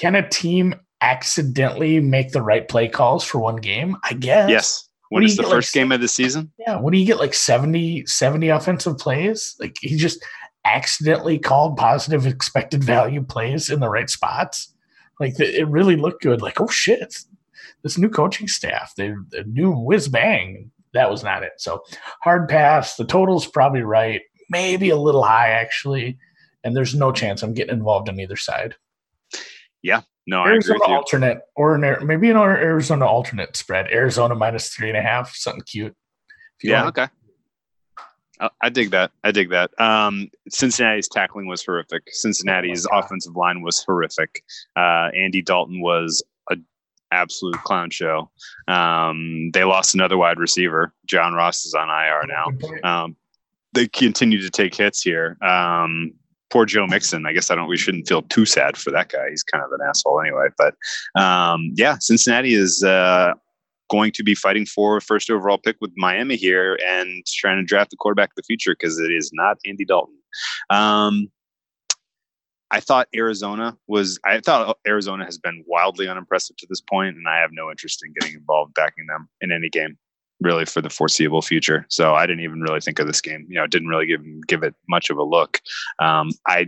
Can 0.00 0.14
a 0.14 0.28
team 0.28 0.74
accidentally 1.00 2.00
make 2.00 2.32
the 2.32 2.42
right 2.42 2.66
play 2.68 2.88
calls 2.88 3.24
for 3.24 3.38
one 3.38 3.56
game? 3.56 3.96
I 4.04 4.14
guess. 4.14 4.50
yes. 4.50 4.88
What 5.10 5.20
When 5.20 5.26
do 5.28 5.34
the 5.34 5.42
get, 5.42 5.48
like, 5.48 5.56
first 5.56 5.72
game 5.72 5.92
of 5.92 6.00
the 6.00 6.08
season? 6.08 6.52
Yeah. 6.58 6.76
When 6.80 6.92
do 6.92 6.98
you 6.98 7.06
get 7.06 7.18
like 7.18 7.32
70, 7.34 8.04
70 8.06 8.48
offensive 8.48 8.98
plays? 8.98 9.54
Like 9.58 9.76
he 9.80 9.96
just 9.96 10.22
accidentally 10.74 11.38
called 11.38 11.76
positive 11.76 12.26
expected 12.26 12.84
value 12.84 13.22
plays 13.22 13.70
in 13.70 13.80
the 13.80 13.88
right 13.88 14.10
spots. 14.10 14.72
Like 15.20 15.34
the, 15.36 15.60
it 15.60 15.66
really 15.68 15.96
looked 15.96 16.22
good. 16.22 16.42
Like, 16.42 16.60
oh 16.60 16.68
shit, 16.68 17.16
this 17.82 17.98
new 17.98 18.08
coaching 18.08 18.48
staff, 18.48 18.92
they 18.96 19.12
the 19.30 19.44
new 19.46 19.72
whiz 19.72 20.08
bang. 20.08 20.70
That 20.94 21.10
was 21.10 21.22
not 21.22 21.42
it. 21.42 21.52
So 21.58 21.82
hard 22.22 22.48
pass. 22.48 22.96
The 22.96 23.04
total's 23.04 23.46
probably 23.46 23.82
right. 23.82 24.22
Maybe 24.50 24.90
a 24.90 24.96
little 24.96 25.22
high 25.24 25.50
actually. 25.50 26.18
And 26.64 26.76
there's 26.76 26.94
no 26.94 27.12
chance 27.12 27.42
I'm 27.42 27.54
getting 27.54 27.76
involved 27.76 28.08
on 28.08 28.18
either 28.20 28.36
side. 28.36 28.74
Yeah, 29.82 30.02
no, 30.26 30.42
I 30.42 30.54
agree 30.54 30.54
Arizona 30.54 30.78
with 30.80 30.88
you. 30.88 30.94
alternate 30.96 31.38
or 31.56 31.74
an, 31.76 32.06
maybe 32.06 32.30
an 32.30 32.36
Arizona 32.36 33.06
alternate 33.06 33.56
spread. 33.56 33.86
Arizona 33.92 34.34
minus 34.34 34.68
three 34.70 34.88
and 34.88 34.98
a 34.98 35.02
half, 35.02 35.34
something 35.34 35.62
cute. 35.62 35.94
If 36.58 36.64
you 36.64 36.70
Yeah, 36.72 36.82
want. 36.82 36.98
okay. 36.98 37.08
I, 38.60 38.68
dig 38.68 38.90
that. 38.90 39.10
I 39.24 39.32
dig 39.32 39.50
that. 39.50 39.70
Um, 39.80 40.28
Cincinnati's 40.48 41.08
tackling 41.08 41.46
was 41.46 41.64
horrific. 41.64 42.02
Cincinnati's 42.10 42.86
Oh 42.92 42.98
offensive 42.98 43.36
line 43.36 43.62
was 43.62 43.82
horrific. 43.84 44.42
Uh, 44.76 45.08
Andy 45.16 45.42
Dalton 45.42 45.80
was 45.80 46.22
an 46.50 46.64
absolute 47.10 47.62
clown 47.64 47.90
show. 47.90 48.30
Um, 48.66 49.50
they 49.52 49.64
lost 49.64 49.94
another 49.94 50.16
wide 50.16 50.38
receiver. 50.38 50.92
John 51.06 51.34
Ross 51.34 51.64
is 51.64 51.74
on 51.74 51.88
IR 51.88 52.26
now. 52.26 53.04
Um, 53.04 53.16
they 53.72 53.88
continue 53.88 54.40
to 54.40 54.50
take 54.50 54.74
hits 54.74 55.02
here. 55.02 55.36
Um, 55.42 56.12
poor 56.50 56.64
Joe 56.64 56.86
Mixon. 56.86 57.26
I 57.26 57.32
guess 57.32 57.50
I 57.50 57.54
don't. 57.54 57.68
We 57.68 57.76
shouldn't 57.76 58.08
feel 58.08 58.22
too 58.22 58.46
sad 58.46 58.76
for 58.76 58.90
that 58.90 59.10
guy. 59.10 59.30
He's 59.30 59.42
kind 59.42 59.64
of 59.64 59.70
an 59.72 59.80
asshole 59.86 60.20
anyway. 60.20 60.48
But 60.56 60.74
um, 61.20 61.72
yeah, 61.74 61.96
Cincinnati 62.00 62.54
is 62.54 62.82
uh, 62.82 63.34
going 63.88 64.12
to 64.12 64.22
be 64.22 64.34
fighting 64.34 64.66
for 64.66 65.00
first 65.00 65.30
overall 65.30 65.58
pick 65.58 65.76
with 65.80 65.92
Miami 65.96 66.36
here 66.36 66.78
and 66.86 67.24
trying 67.26 67.58
to 67.58 67.64
draft 67.64 67.90
the 67.90 67.96
quarterback 67.96 68.30
of 68.30 68.36
the 68.36 68.42
future 68.42 68.72
because 68.72 68.98
it 68.98 69.10
is 69.10 69.30
not 69.32 69.58
Andy 69.66 69.84
Dalton. 69.84 70.16
Um, 70.70 71.28
I 72.70 72.80
thought 72.80 73.08
Arizona 73.16 73.76
was. 73.86 74.18
I 74.26 74.40
thought 74.40 74.76
Arizona 74.86 75.24
has 75.24 75.38
been 75.38 75.64
wildly 75.66 76.06
unimpressive 76.06 76.56
to 76.58 76.66
this 76.68 76.82
point, 76.82 77.16
and 77.16 77.26
I 77.26 77.38
have 77.38 77.50
no 77.52 77.70
interest 77.70 78.04
in 78.04 78.12
getting 78.20 78.36
involved 78.36 78.74
backing 78.74 79.06
them 79.06 79.28
in 79.40 79.52
any 79.52 79.70
game 79.70 79.96
really 80.40 80.64
for 80.64 80.80
the 80.80 80.90
foreseeable 80.90 81.42
future. 81.42 81.84
So 81.88 82.14
I 82.14 82.26
didn't 82.26 82.44
even 82.44 82.60
really 82.60 82.80
think 82.80 82.98
of 82.98 83.06
this 83.06 83.20
game. 83.20 83.46
You 83.48 83.56
know, 83.56 83.66
didn't 83.66 83.88
really 83.88 84.06
give 84.06 84.22
give 84.46 84.62
it 84.62 84.74
much 84.88 85.10
of 85.10 85.16
a 85.16 85.22
look. 85.22 85.60
Um, 85.98 86.30
I 86.46 86.66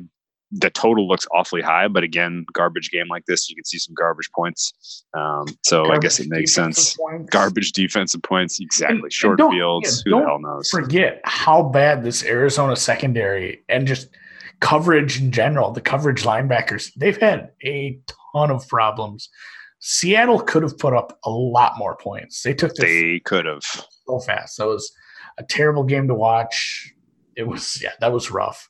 the 0.52 0.70
total 0.70 1.06
looks 1.06 1.26
awfully 1.32 1.62
high, 1.62 1.86
but 1.88 2.02
again, 2.02 2.44
garbage 2.52 2.90
game 2.90 3.06
like 3.08 3.24
this, 3.26 3.48
you 3.48 3.54
can 3.54 3.64
see 3.64 3.78
some 3.78 3.94
garbage 3.94 4.28
points. 4.34 5.04
Um, 5.14 5.46
so 5.64 5.90
I 5.90 5.98
guess 5.98 6.18
it 6.18 6.28
makes 6.28 6.52
sense. 6.54 6.96
points. 6.96 7.30
Garbage 7.30 7.72
defensive 7.72 8.22
points, 8.22 8.58
exactly. 8.60 8.98
and 9.02 9.12
Short 9.12 9.38
don't- 9.38 9.52
fields. 9.52 10.02
yeah, 10.06 10.10
Who 10.12 10.20
the 10.20 10.26
hell 10.26 10.38
knows? 10.40 10.68
Forget 10.70 11.20
how 11.24 11.62
bad 11.62 12.02
this 12.02 12.24
Arizona 12.24 12.74
secondary 12.76 13.62
and 13.68 13.86
just 13.86 14.08
coverage 14.60 15.20
in 15.20 15.30
general, 15.32 15.70
the 15.70 15.80
coverage 15.80 16.24
linebackers, 16.24 16.90
they've 16.96 17.16
had 17.20 17.50
a 17.64 17.98
ton 18.34 18.50
of 18.50 18.66
problems. 18.68 19.28
Seattle 19.78 20.40
could 20.40 20.62
have 20.62 20.76
put 20.78 20.92
up 20.92 21.18
a 21.24 21.30
lot 21.30 21.78
more 21.78 21.96
points. 21.96 22.42
They 22.42 22.52
took 22.54 22.74
this 22.74 22.84
They 22.84 23.20
could 23.20 23.46
have. 23.46 23.62
so 23.62 24.18
fast. 24.18 24.58
That 24.58 24.66
was 24.66 24.92
a 25.38 25.42
terrible 25.44 25.84
game 25.84 26.08
to 26.08 26.14
watch. 26.14 26.92
It 27.36 27.46
was, 27.46 27.80
yeah, 27.82 27.92
that 28.00 28.12
was 28.12 28.30
rough. 28.30 28.68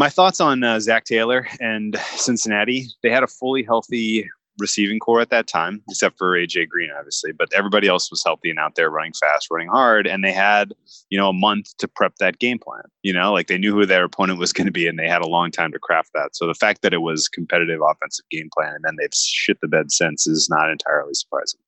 My 0.00 0.08
thoughts 0.08 0.40
on 0.40 0.64
uh, 0.64 0.80
Zac 0.80 1.04
Taylor 1.04 1.46
and 1.60 1.94
Cincinnati. 2.16 2.86
They 3.02 3.10
had 3.10 3.22
a 3.22 3.26
fully 3.26 3.62
healthy 3.62 4.26
receiving 4.58 4.98
corps 4.98 5.20
at 5.20 5.28
that 5.28 5.46
time, 5.46 5.82
except 5.90 6.16
for 6.16 6.34
AJ 6.38 6.70
Green, 6.70 6.88
obviously. 6.98 7.32
But 7.32 7.52
everybody 7.52 7.86
else 7.86 8.10
was 8.10 8.24
healthy 8.24 8.48
and 8.48 8.58
out 8.58 8.76
there 8.76 8.88
running 8.88 9.12
fast, 9.12 9.48
running 9.50 9.68
hard, 9.68 10.06
and 10.06 10.24
they 10.24 10.32
had 10.32 10.72
you 11.10 11.18
know 11.18 11.28
a 11.28 11.34
month 11.34 11.76
to 11.76 11.86
prep 11.86 12.16
that 12.16 12.38
game 12.38 12.58
plan. 12.58 12.84
You 13.02 13.12
know, 13.12 13.30
like 13.30 13.48
they 13.48 13.58
knew 13.58 13.74
who 13.74 13.84
their 13.84 14.04
opponent 14.04 14.38
was 14.38 14.54
going 14.54 14.64
to 14.68 14.72
be, 14.72 14.88
and 14.88 14.98
they 14.98 15.06
had 15.06 15.20
a 15.20 15.28
long 15.28 15.50
time 15.50 15.70
to 15.72 15.78
craft 15.78 16.12
that. 16.14 16.34
So 16.34 16.46
the 16.46 16.54
fact 16.54 16.80
that 16.80 16.94
it 16.94 17.02
was 17.02 17.28
competitive 17.28 17.80
offensive 17.86 18.24
game 18.30 18.48
plan, 18.56 18.72
and 18.76 18.84
then 18.84 18.96
they've 18.98 19.12
shit 19.12 19.60
the 19.60 19.68
bed 19.68 19.92
since, 19.92 20.26
is 20.26 20.48
not 20.48 20.70
entirely 20.70 21.12
surprising. 21.12 21.60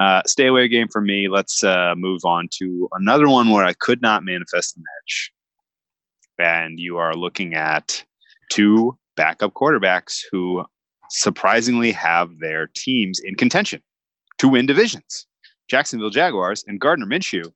Uh, 0.00 0.20
stay 0.26 0.48
away 0.48 0.68
game 0.68 0.88
for 0.88 1.00
me. 1.00 1.28
Let's 1.28 1.64
uh, 1.64 1.94
move 1.96 2.26
on 2.26 2.46
to 2.58 2.90
another 2.92 3.26
one 3.26 3.48
where 3.48 3.64
I 3.64 3.72
could 3.72 4.02
not 4.02 4.22
manifest 4.22 4.74
the 4.74 4.82
edge 5.02 5.32
and 6.38 6.78
you 6.78 6.96
are 6.98 7.14
looking 7.14 7.54
at 7.54 8.04
two 8.50 8.96
backup 9.16 9.54
quarterbacks 9.54 10.20
who 10.30 10.64
surprisingly 11.10 11.92
have 11.92 12.38
their 12.38 12.68
teams 12.74 13.20
in 13.20 13.34
contention 13.34 13.80
to 14.38 14.48
win 14.48 14.66
divisions. 14.66 15.26
Jacksonville 15.68 16.10
Jaguars 16.10 16.64
and 16.66 16.80
Gardner 16.80 17.06
Minshew, 17.06 17.52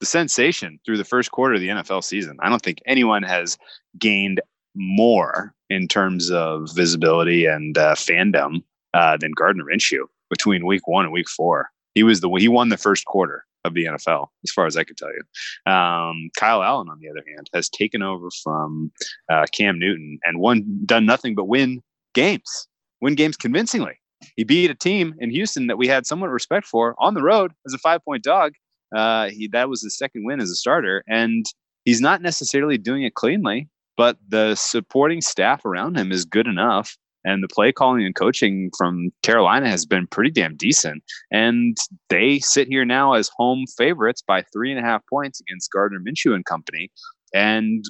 the 0.00 0.06
sensation 0.06 0.78
through 0.84 0.96
the 0.96 1.04
first 1.04 1.30
quarter 1.30 1.54
of 1.54 1.60
the 1.60 1.68
NFL 1.68 2.02
season. 2.02 2.36
I 2.40 2.48
don't 2.48 2.62
think 2.62 2.80
anyone 2.86 3.22
has 3.22 3.58
gained 3.98 4.40
more 4.74 5.54
in 5.70 5.86
terms 5.86 6.30
of 6.30 6.70
visibility 6.74 7.46
and 7.46 7.76
uh, 7.76 7.94
fandom 7.94 8.62
uh, 8.94 9.16
than 9.16 9.32
Gardner 9.32 9.64
Minshew 9.64 10.06
between 10.28 10.66
week 10.66 10.88
one 10.88 11.04
and 11.04 11.12
week 11.12 11.28
four. 11.28 11.70
He 11.94 12.02
was 12.02 12.20
the 12.20 12.30
he 12.30 12.48
won 12.48 12.70
the 12.70 12.76
first 12.76 13.04
quarter 13.04 13.44
of 13.64 13.74
the 13.74 13.84
NFL, 13.84 14.28
as 14.44 14.50
far 14.50 14.66
as 14.66 14.76
I 14.76 14.84
can 14.84 14.96
tell 14.96 15.10
you. 15.10 15.72
Um, 15.72 16.30
Kyle 16.36 16.62
Allen, 16.62 16.88
on 16.88 16.98
the 17.00 17.08
other 17.08 17.22
hand, 17.26 17.48
has 17.54 17.68
taken 17.68 18.02
over 18.02 18.28
from 18.42 18.92
uh, 19.28 19.46
Cam 19.52 19.78
Newton 19.78 20.18
and 20.24 20.40
won 20.40 20.64
done 20.84 21.06
nothing 21.06 21.34
but 21.34 21.44
win 21.44 21.82
games, 22.14 22.68
win 23.00 23.14
games 23.14 23.36
convincingly. 23.36 23.98
he 24.36 24.44
beat 24.44 24.70
a 24.70 24.74
team 24.74 25.14
in 25.18 25.30
Houston 25.30 25.66
that 25.66 25.78
we 25.78 25.88
had 25.88 26.06
somewhat 26.06 26.30
respect 26.30 26.66
for 26.66 26.94
on 26.98 27.14
the 27.14 27.22
road 27.22 27.52
as 27.66 27.74
a 27.74 27.78
five 27.78 28.04
point 28.04 28.22
dog. 28.22 28.52
Uh, 28.94 29.28
he 29.30 29.48
that 29.48 29.68
was 29.68 29.82
his 29.82 29.96
second 29.96 30.24
win 30.24 30.40
as 30.40 30.50
a 30.50 30.54
starter, 30.54 31.02
and 31.08 31.46
he's 31.84 32.00
not 32.00 32.20
necessarily 32.20 32.78
doing 32.78 33.04
it 33.04 33.14
cleanly, 33.14 33.68
but 33.96 34.18
the 34.28 34.54
supporting 34.54 35.20
staff 35.20 35.64
around 35.64 35.96
him 35.96 36.12
is 36.12 36.24
good 36.24 36.46
enough. 36.46 36.96
And 37.24 37.42
the 37.42 37.48
play 37.48 37.72
calling 37.72 38.04
and 38.04 38.14
coaching 38.14 38.70
from 38.76 39.10
Carolina 39.22 39.68
has 39.68 39.86
been 39.86 40.06
pretty 40.06 40.30
damn 40.30 40.56
decent. 40.56 41.02
And 41.30 41.76
they 42.08 42.40
sit 42.40 42.68
here 42.68 42.84
now 42.84 43.14
as 43.14 43.30
home 43.36 43.64
favorites 43.76 44.22
by 44.26 44.42
three 44.52 44.70
and 44.70 44.80
a 44.80 44.88
half 44.88 45.02
points 45.08 45.40
against 45.40 45.70
Gardner 45.70 46.00
Minshew 46.00 46.34
and 46.34 46.44
company. 46.44 46.90
And 47.34 47.84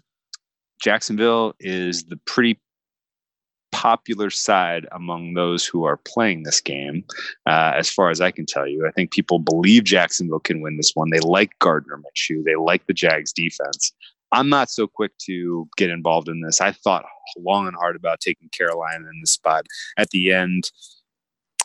Jacksonville 0.82 1.54
is 1.60 2.04
the 2.04 2.18
pretty 2.26 2.60
popular 3.72 4.30
side 4.30 4.86
among 4.92 5.34
those 5.34 5.66
who 5.66 5.84
are 5.84 5.96
playing 5.96 6.42
this 6.42 6.60
game, 6.60 7.04
uh, 7.46 7.72
as 7.74 7.88
far 7.90 8.10
as 8.10 8.20
I 8.20 8.30
can 8.30 8.46
tell 8.46 8.66
you. 8.66 8.86
I 8.86 8.92
think 8.92 9.10
people 9.10 9.38
believe 9.38 9.84
Jacksonville 9.84 10.40
can 10.40 10.60
win 10.60 10.76
this 10.76 10.92
one. 10.94 11.10
They 11.10 11.20
like 11.20 11.58
Gardner 11.58 11.98
Minshew. 11.98 12.44
They 12.44 12.54
like 12.54 12.86
the 12.86 12.92
Jags 12.92 13.32
defense. 13.32 13.92
I'm 14.32 14.48
not 14.48 14.70
so 14.70 14.86
quick 14.86 15.12
to 15.26 15.68
get 15.76 15.90
involved 15.90 16.28
in 16.28 16.40
this. 16.40 16.60
I 16.60 16.72
thought 16.72 17.04
long 17.38 17.66
and 17.66 17.76
hard 17.76 17.96
about 17.96 18.20
taking 18.20 18.48
Carolina 18.48 19.04
in 19.12 19.20
the 19.20 19.26
spot. 19.26 19.66
At 19.98 20.10
the 20.10 20.32
end, 20.32 20.70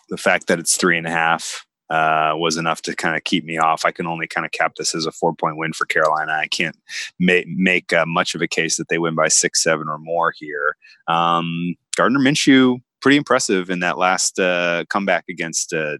the 0.10 0.18
fact 0.18 0.48
that 0.48 0.60
it's 0.60 0.78
three 0.78 0.98
and 0.98 1.08
a 1.08 1.12
half 1.12 1.66
uh, 1.90 2.34
was 2.36 2.58
enough 2.58 2.82
to 2.82 2.96
kind 2.96 3.16
of 3.16 3.24
keep 3.24 3.46
me 3.46 3.58
off. 3.58 3.86
I 3.86 3.92
can 3.92 4.08
only 4.08 4.28
kind 4.28 4.46
of 4.46 4.52
cap 4.52 4.74
this 4.78 4.94
as 4.94 5.06
a 5.06 5.12
four 5.12 5.34
point 5.34 5.58
win 5.58 5.74
for 5.74 5.86
Carolina. 5.86 6.34
I 6.34 6.48
can't 6.48 6.78
ma- 7.20 7.48
make 7.48 7.94
uh, 7.94 8.06
much 8.06 8.36
of 8.36 8.42
a 8.42 8.48
case 8.48 8.78
that 8.78 8.90
they 8.90 8.98
win 8.98 9.16
by 9.16 9.30
six, 9.30 9.64
seven, 9.64 9.88
or 9.88 9.98
more 9.98 10.34
here. 10.36 10.76
Um, 11.08 11.76
Gardner 11.96 12.20
Minshew, 12.20 12.80
pretty 13.02 13.18
impressive 13.18 13.70
in 13.70 13.80
that 13.80 13.98
last 13.98 14.40
uh, 14.40 14.84
comeback 14.90 15.26
against 15.30 15.74
uh, 15.74 15.98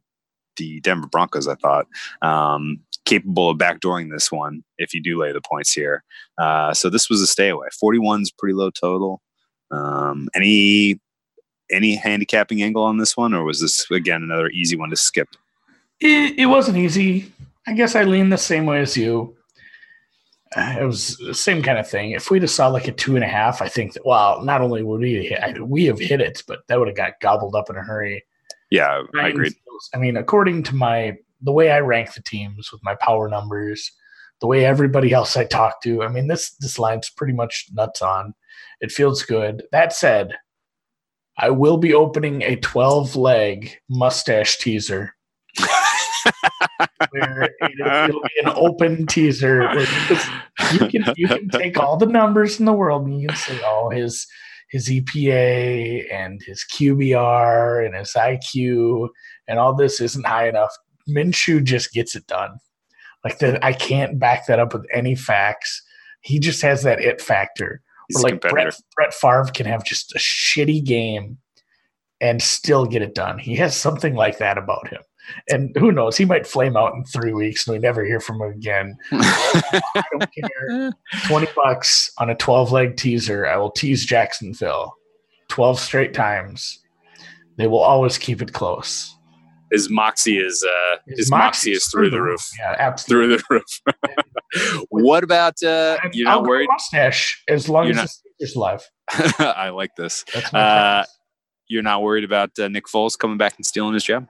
the 0.58 0.82
Denver 0.82 1.08
Broncos, 1.08 1.48
I 1.48 1.56
thought. 1.56 1.88
Um, 2.22 2.80
capable 3.08 3.50
of 3.50 3.58
backdooring 3.58 4.12
this 4.12 4.32
one 4.32 4.64
if 4.78 4.94
you 4.94 5.02
do 5.02 5.20
lay 5.20 5.32
the 5.32 5.42
points 5.42 5.72
here. 5.72 6.04
Uh, 6.38 6.74
so 6.74 6.90
this 6.90 7.10
was 7.10 7.22
a 7.22 7.28
stay 7.28 7.50
away. 7.50 7.68
41 7.80 8.22
is 8.22 8.32
pretty 8.32 8.54
low 8.54 8.70
total. 8.70 9.22
Um, 9.72 10.30
any 10.36 11.00
any 11.70 11.96
handicapping 11.96 12.62
angle 12.62 12.84
on 12.84 12.98
this 12.98 13.18
one, 13.18 13.34
or 13.34 13.44
was 13.44 13.60
this 13.60 13.90
again 13.92 14.24
another 14.24 14.50
easy 14.50 14.78
one 14.78 14.90
to 14.90 14.96
skip? 14.96 15.30
It, 16.00 16.38
it 16.38 16.46
wasn't 16.46 16.78
easy. 16.78 17.32
I 17.66 17.74
guess 17.74 17.96
I 17.96 18.04
lean 18.04 18.30
the 18.30 18.38
same 18.38 18.66
way 18.66 18.80
as 18.80 18.96
you. 18.96 19.36
Uh, 20.56 20.78
it 20.80 20.86
was 20.86 21.18
the 21.18 21.34
same 21.34 21.62
kind 21.62 21.78
of 21.78 21.90
thing. 21.90 22.12
If 22.12 22.32
we'd 22.32 22.44
have 22.44 22.52
saw 22.52 22.68
like 22.68 22.88
a 22.88 22.94
two 22.94 23.16
and 23.16 23.26
a 23.26 23.28
half, 23.28 23.62
I 23.62 23.68
think 23.68 23.94
that 23.94 24.06
well, 24.06 24.42
not 24.44 24.62
only 24.62 24.84
would 24.84 25.02
we 25.02 25.26
hit, 25.26 25.68
we 25.68 25.86
have 25.86 26.00
hit 26.00 26.22
it, 26.22 26.44
but 26.48 26.60
that 26.68 26.80
would 26.80 26.88
have 26.88 26.96
got 26.96 27.20
gobbled 27.20 27.56
up 27.56 27.70
in 27.70 27.76
a 27.76 27.84
hurry. 27.84 28.24
Yeah, 28.70 29.04
I 29.20 29.30
agree. 29.30 29.54
I 29.94 29.98
mean, 29.98 30.16
according 30.16 30.64
to 30.64 30.76
my 30.76 31.18
the 31.42 31.52
way 31.52 31.72
I 31.72 31.80
rank 31.80 32.14
the 32.14 32.22
teams 32.22 32.72
with 32.72 32.82
my 32.84 32.96
power 32.96 33.28
numbers, 33.30 33.92
the 34.42 34.48
way 34.48 34.66
everybody 34.66 35.14
else 35.14 35.38
I 35.38 35.46
talk 35.46 35.82
to, 35.84 36.04
I 36.04 36.08
mean, 36.08 36.28
this 36.28 36.56
this 36.60 36.80
line's 36.80 37.10
pretty 37.10 37.34
much 37.34 37.68
nuts 37.74 38.02
on. 38.02 38.34
It 38.82 38.92
feels 38.92 39.24
good. 39.24 39.64
That 39.72 39.94
said, 39.94 40.38
I 41.38 41.50
will 41.50 41.78
be 41.78 41.94
opening 41.94 42.42
a 42.42 42.56
12 42.58 43.16
leg 43.16 43.78
mustache 43.90 44.58
teaser. 44.58 45.14
where 47.12 47.50
it'll, 47.62 48.10
it'll, 48.10 48.22
be 48.22 48.40
an 48.44 48.54
open 48.56 49.08
teaser. 49.08 49.64
You 50.74 50.88
can 50.88 51.14
you 51.16 51.28
can 51.28 51.50
take 51.50 51.78
all 51.78 51.98
the 51.98 52.06
numbers 52.06 52.60
in 52.60 52.66
the 52.66 52.74
world 52.74 53.06
and 53.06 53.20
you 53.22 53.28
can 53.28 53.38
say, 53.38 53.60
oh, 53.64 53.90
his 53.90 54.28
his 54.70 54.90
EPA 54.90 56.12
and 56.12 56.42
his 56.46 56.66
QBR 56.72 57.86
and 57.86 57.96
his 57.96 58.14
IQ 58.14 59.10
and 59.48 59.60
all 59.60 59.74
this 59.76 60.02
isn't 60.02 60.26
high 60.26 60.50
enough. 60.50 60.76
Minshew 61.08 61.64
just 61.64 61.94
gets 61.94 62.16
it 62.16 62.28
done. 62.28 62.60
Like 63.24 63.40
that, 63.40 63.64
I 63.64 63.74
can't 63.74 64.20
back 64.20 64.46
that 64.48 64.60
up 64.60 64.74
with 64.74 64.86
any 64.94 65.16
facts. 65.16 65.84
He 66.22 66.40
just 66.40 66.62
has 66.62 66.84
that 66.84 67.02
it 67.02 67.22
factor. 67.22 67.82
Where 68.12 68.24
like 68.24 68.42
Brett, 68.42 68.76
Brett 68.96 69.14
Favre 69.14 69.52
can 69.54 69.66
have 69.66 69.84
just 69.84 70.16
a 70.16 70.20
shitty 70.20 70.84
game 70.84 71.38
and 72.22 72.42
still 72.42 72.86
get 72.86 73.02
it 73.02 73.14
done. 73.14 73.38
He 73.38 73.56
has 73.58 73.76
something 73.76 74.16
like 74.16 74.38
that 74.38 74.58
about 74.58 74.88
him. 74.88 75.02
And 75.50 75.76
who 75.78 75.92
knows? 75.92 76.16
He 76.16 76.24
might 76.24 76.48
flame 76.48 76.78
out 76.78 76.94
in 76.94 77.04
three 77.04 77.34
weeks 77.34 77.68
and 77.68 77.74
we 77.74 77.80
never 77.80 78.06
hear 78.06 78.22
from 78.22 78.42
him 78.42 78.52
again. 78.54 78.98
I 79.12 80.04
don't 80.12 80.30
care. 80.34 80.92
20 81.28 81.48
bucks 81.54 82.10
on 82.18 82.30
a 82.30 82.36
12 82.36 82.72
leg 82.72 82.96
teaser. 82.96 83.46
I 83.46 83.58
will 83.58 83.72
tease 83.72 84.06
Jacksonville 84.06 84.96
12 85.50 85.80
straight 85.80 86.14
times. 86.14 86.80
They 87.58 87.68
will 87.68 87.80
always 87.80 88.18
keep 88.18 88.42
it 88.42 88.54
close 88.54 89.17
his 89.72 89.90
moxie 89.90 90.38
is 90.38 90.64
uh 90.64 90.98
his, 91.08 91.20
his 91.20 91.32
moxie, 91.32 91.46
moxie 91.46 91.72
is 91.72 91.88
through, 91.88 92.10
the 92.10 92.22
roof. 92.22 92.50
Yeah, 92.60 92.76
absolutely. 92.80 93.38
Through 93.38 93.38
the 93.38 93.94
roof. 94.54 94.86
what 94.90 95.24
about 95.24 95.62
uh 95.64 95.98
you're 96.14 96.26
not 96.26 96.44
worried 96.44 96.68
mustache 96.70 97.44
as 97.48 97.68
long 97.68 97.88
you're 97.88 98.00
as 98.00 98.22
it's 98.40 98.56
alive. 98.56 98.90
I 99.40 99.70
like 99.70 99.96
this. 99.96 100.24
Uh, 100.54 101.04
you're 101.68 101.84
not 101.84 102.02
worried 102.02 102.24
about 102.24 102.58
uh, 102.60 102.68
Nick 102.68 102.86
Foles 102.86 103.18
coming 103.18 103.38
back 103.38 103.56
and 103.58 103.66
stealing 103.66 103.94
his 103.94 104.04
job? 104.04 104.28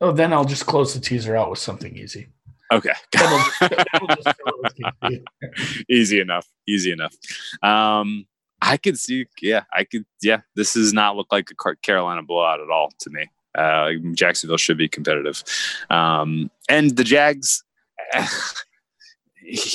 Oh, 0.00 0.12
then 0.12 0.32
I'll 0.32 0.44
just 0.44 0.66
close 0.66 0.94
the 0.94 1.00
teaser 1.00 1.36
out 1.36 1.50
with 1.50 1.58
something 1.58 1.96
easy. 1.96 2.28
Okay. 2.72 2.92
easy 5.88 6.20
enough. 6.20 6.46
Easy 6.68 6.92
enough. 6.92 7.14
Um, 7.62 8.26
I 8.60 8.76
could 8.76 8.98
see, 8.98 9.26
yeah, 9.40 9.62
I 9.72 9.84
could, 9.84 10.04
yeah. 10.20 10.40
This 10.54 10.74
does 10.74 10.92
not 10.92 11.16
look 11.16 11.28
like 11.32 11.48
a 11.50 11.76
Carolina 11.76 12.22
blowout 12.22 12.60
at 12.60 12.70
all 12.70 12.90
to 13.00 13.10
me. 13.10 13.26
Uh, 13.58 13.90
Jacksonville 14.14 14.56
should 14.56 14.78
be 14.78 14.88
competitive. 14.88 15.42
Um, 15.90 16.50
and 16.68 16.96
the 16.96 17.04
Jags, 17.04 17.64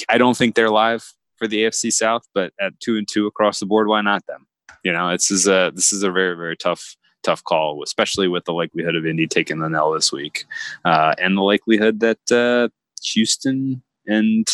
I 0.09 0.17
don't 0.17 0.37
think 0.37 0.55
they're 0.55 0.69
live 0.69 1.05
for 1.37 1.47
the 1.47 1.63
AFC 1.63 1.91
South, 1.91 2.23
but 2.33 2.53
at 2.59 2.79
two 2.79 2.97
and 2.97 3.07
two 3.07 3.27
across 3.27 3.59
the 3.59 3.65
board, 3.65 3.87
why 3.87 4.01
not 4.01 4.25
them? 4.27 4.47
You 4.83 4.91
know, 4.91 5.11
this 5.11 5.31
is 5.31 5.47
a 5.47 5.71
this 5.73 5.93
is 5.93 6.03
a 6.03 6.11
very 6.11 6.35
very 6.35 6.57
tough 6.57 6.95
tough 7.23 7.43
call, 7.43 7.81
especially 7.83 8.27
with 8.27 8.45
the 8.45 8.53
likelihood 8.53 8.95
of 8.95 9.05
Indy 9.05 9.27
taking 9.27 9.59
the 9.59 9.69
L 9.69 9.91
this 9.91 10.11
week, 10.11 10.45
uh, 10.85 11.15
and 11.17 11.37
the 11.37 11.41
likelihood 11.41 11.99
that 12.01 12.31
uh, 12.31 12.69
Houston 13.03 13.81
and 14.05 14.47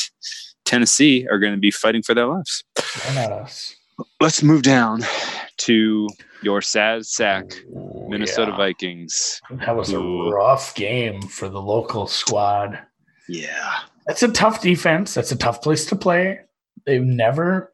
Tennessee 0.66 1.28
are 1.30 1.40
going 1.40 1.54
to 1.54 1.60
be 1.60 1.72
fighting 1.72 2.04
for 2.04 2.14
their 2.14 2.28
lives. 2.28 2.64
not 3.16 3.32
us. 3.32 3.76
Let's 4.20 4.44
move 4.44 4.64
down 4.64 5.04
to 5.58 6.08
your 6.42 6.62
sad 6.62 7.06
sack 7.06 7.46
Minnesota 8.08 8.52
yeah. 8.52 8.58
Vikings. 8.58 9.42
That 9.52 9.76
was 9.76 9.90
who, 9.90 10.28
a 10.28 10.34
rough 10.34 10.76
game 10.76 11.22
for 11.22 11.50
the 11.50 11.62
local 11.62 12.08
squad. 12.08 12.80
Yeah. 13.28 13.80
That's 14.08 14.24
a 14.24 14.32
tough 14.32 14.62
defense. 14.62 15.14
That's 15.14 15.32
a 15.32 15.38
tough 15.38 15.62
place 15.62 15.86
to 15.88 15.96
play. 15.96 16.40
They've 16.86 17.04
never 17.04 17.72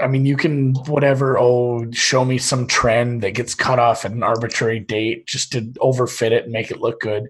I 0.00 0.06
mean, 0.06 0.24
you 0.24 0.36
can 0.36 0.74
whatever, 0.86 1.38
oh, 1.38 1.90
show 1.90 2.24
me 2.24 2.38
some 2.38 2.68
trend 2.68 3.22
that 3.22 3.32
gets 3.32 3.54
cut 3.54 3.80
off 3.80 4.04
at 4.04 4.12
an 4.12 4.22
arbitrary 4.22 4.78
date 4.78 5.26
just 5.26 5.50
to 5.52 5.62
overfit 5.80 6.30
it 6.30 6.44
and 6.44 6.52
make 6.52 6.70
it 6.70 6.80
look 6.80 7.00
good 7.00 7.28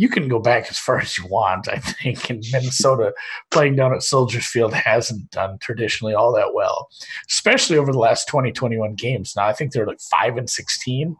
you 0.00 0.08
can 0.08 0.28
go 0.28 0.38
back 0.38 0.70
as 0.70 0.78
far 0.78 0.98
as 1.00 1.18
you 1.18 1.26
want. 1.26 1.68
I 1.68 1.76
think 1.76 2.30
in 2.30 2.40
Minnesota, 2.50 3.12
playing 3.50 3.76
down 3.76 3.92
at 3.92 4.02
Soldiers 4.02 4.46
Field 4.46 4.72
hasn't 4.72 5.30
done 5.30 5.58
traditionally 5.58 6.14
all 6.14 6.32
that 6.32 6.54
well, 6.54 6.88
especially 7.28 7.76
over 7.76 7.92
the 7.92 7.98
last 7.98 8.26
20, 8.26 8.50
21 8.50 8.94
games. 8.94 9.34
Now 9.36 9.46
I 9.46 9.52
think 9.52 9.72
they're 9.72 9.86
like 9.86 10.00
five 10.00 10.38
and 10.38 10.48
16 10.48 11.14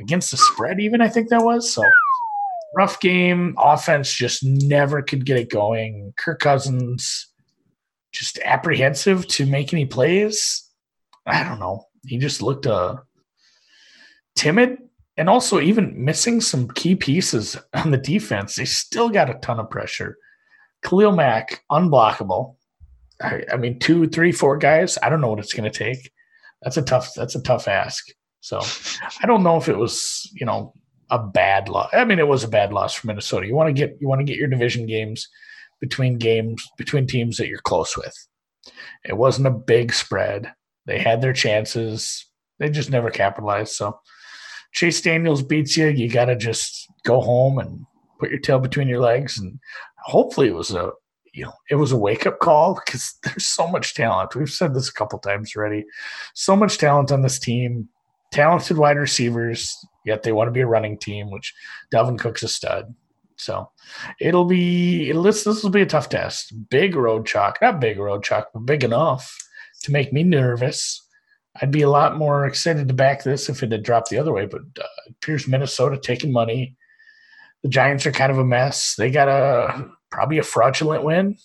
against 0.00 0.32
the 0.32 0.36
spread, 0.36 0.80
even 0.80 1.00
I 1.00 1.08
think 1.08 1.28
that 1.28 1.44
was. 1.44 1.72
So 1.72 1.82
rough 2.74 2.98
game. 2.98 3.54
Offense 3.58 4.12
just 4.12 4.44
never 4.44 5.02
could 5.02 5.24
get 5.24 5.38
it 5.38 5.48
going. 5.48 6.12
Kirk 6.16 6.40
Cousins 6.40 7.28
just 8.12 8.40
apprehensive 8.44 9.28
to 9.28 9.46
make 9.46 9.72
any 9.72 9.86
plays. 9.86 10.68
I 11.26 11.44
don't 11.44 11.60
know. 11.60 11.84
He 12.04 12.18
just 12.18 12.42
looked 12.42 12.66
uh, 12.66 12.96
timid 14.34 14.78
and 15.16 15.28
also 15.28 15.60
even 15.60 16.04
missing 16.04 16.40
some 16.40 16.68
key 16.68 16.94
pieces 16.94 17.56
on 17.74 17.90
the 17.90 17.96
defense, 17.96 18.56
they 18.56 18.64
still 18.64 19.08
got 19.08 19.30
a 19.30 19.34
ton 19.34 19.58
of 19.58 19.70
pressure. 19.70 20.16
Khalil 20.82 21.12
Mack, 21.12 21.62
unblockable. 21.70 22.56
I, 23.22 23.42
I 23.52 23.56
mean, 23.56 23.78
two, 23.78 24.08
three, 24.08 24.32
four 24.32 24.58
guys. 24.58 24.98
I 25.02 25.08
don't 25.08 25.20
know 25.20 25.30
what 25.30 25.38
it's 25.38 25.54
going 25.54 25.70
to 25.70 25.78
take. 25.78 26.10
That's 26.62 26.76
a 26.76 26.82
tough. 26.82 27.12
That's 27.14 27.34
a 27.34 27.42
tough 27.42 27.66
ask. 27.68 28.04
So, 28.40 28.60
I 29.22 29.26
don't 29.26 29.42
know 29.42 29.56
if 29.56 29.68
it 29.68 29.76
was, 29.76 30.30
you 30.34 30.46
know, 30.46 30.72
a 31.10 31.18
bad 31.18 31.68
loss. 31.68 31.90
I 31.92 32.04
mean, 32.04 32.18
it 32.18 32.28
was 32.28 32.44
a 32.44 32.48
bad 32.48 32.72
loss 32.72 32.94
for 32.94 33.06
Minnesota. 33.06 33.46
You 33.46 33.54
want 33.54 33.68
to 33.68 33.72
get 33.72 33.96
you 34.00 34.08
want 34.08 34.20
to 34.20 34.24
get 34.24 34.36
your 34.36 34.48
division 34.48 34.86
games 34.86 35.28
between 35.80 36.18
games 36.18 36.64
between 36.76 37.06
teams 37.06 37.36
that 37.38 37.48
you're 37.48 37.58
close 37.58 37.96
with. 37.96 38.14
It 39.04 39.16
wasn't 39.16 39.46
a 39.46 39.52
big 39.52 39.92
spread. 39.92 40.52
They 40.86 40.98
had 40.98 41.20
their 41.20 41.32
chances. 41.32 42.26
They 42.58 42.70
just 42.70 42.90
never 42.90 43.10
capitalized. 43.10 43.72
So 43.72 43.98
Chase 44.76 45.00
Daniels 45.00 45.42
beats 45.42 45.74
you, 45.74 45.86
you 45.86 46.06
got 46.06 46.26
to 46.26 46.36
just 46.36 46.90
go 47.02 47.22
home 47.22 47.58
and 47.58 47.86
put 48.20 48.30
your 48.30 48.38
tail 48.38 48.58
between 48.58 48.88
your 48.88 49.00
legs. 49.00 49.38
And 49.38 49.58
hopefully, 50.04 50.48
it 50.48 50.54
was 50.54 50.70
a 50.70 50.92
you 51.32 51.44
know 51.44 51.52
it 51.70 51.76
was 51.76 51.92
a 51.92 51.96
wake 51.96 52.26
up 52.26 52.38
call 52.40 52.74
because 52.74 53.14
there's 53.24 53.46
so 53.46 53.66
much 53.66 53.94
talent. 53.94 54.36
We've 54.36 54.50
said 54.50 54.74
this 54.74 54.90
a 54.90 54.92
couple 54.92 55.18
times 55.18 55.56
already. 55.56 55.86
So 56.34 56.54
much 56.54 56.76
talent 56.76 57.10
on 57.10 57.22
this 57.22 57.38
team. 57.38 57.88
Talented 58.32 58.76
wide 58.76 58.98
receivers. 58.98 59.74
yet 60.04 60.22
they 60.22 60.32
want 60.32 60.48
to 60.48 60.52
be 60.52 60.60
a 60.60 60.66
running 60.66 60.98
team, 60.98 61.30
which 61.30 61.54
Dalvin 61.92 62.18
Cook's 62.18 62.42
a 62.42 62.48
stud. 62.48 62.94
So 63.36 63.70
it'll 64.20 64.44
be 64.44 65.08
it'll, 65.08 65.22
this 65.22 65.44
this 65.44 65.62
will 65.62 65.70
be 65.70 65.82
a 65.82 65.86
tough 65.86 66.10
test. 66.10 66.52
Big 66.68 66.96
road 66.96 67.26
chalk, 67.26 67.58
not 67.62 67.80
big 67.80 67.98
road 67.98 68.22
chalk, 68.24 68.48
but 68.52 68.66
big 68.66 68.84
enough 68.84 69.34
to 69.84 69.92
make 69.92 70.12
me 70.12 70.22
nervous. 70.22 71.05
I'd 71.60 71.70
be 71.70 71.82
a 71.82 71.90
lot 71.90 72.16
more 72.16 72.46
excited 72.46 72.88
to 72.88 72.94
back 72.94 73.22
this 73.22 73.48
if 73.48 73.62
it 73.62 73.72
had 73.72 73.82
dropped 73.82 74.10
the 74.10 74.18
other 74.18 74.32
way, 74.32 74.46
but 74.46 74.62
uh, 74.80 75.38
Minnesota 75.48 75.98
taking 75.98 76.32
money. 76.32 76.76
The 77.62 77.68
Giants 77.68 78.06
are 78.06 78.12
kind 78.12 78.30
of 78.30 78.38
a 78.38 78.44
mess. 78.44 78.94
They 78.96 79.10
got 79.10 79.28
a 79.28 79.88
probably 80.10 80.38
a 80.38 80.42
fraudulent 80.42 81.04
win. 81.04 81.36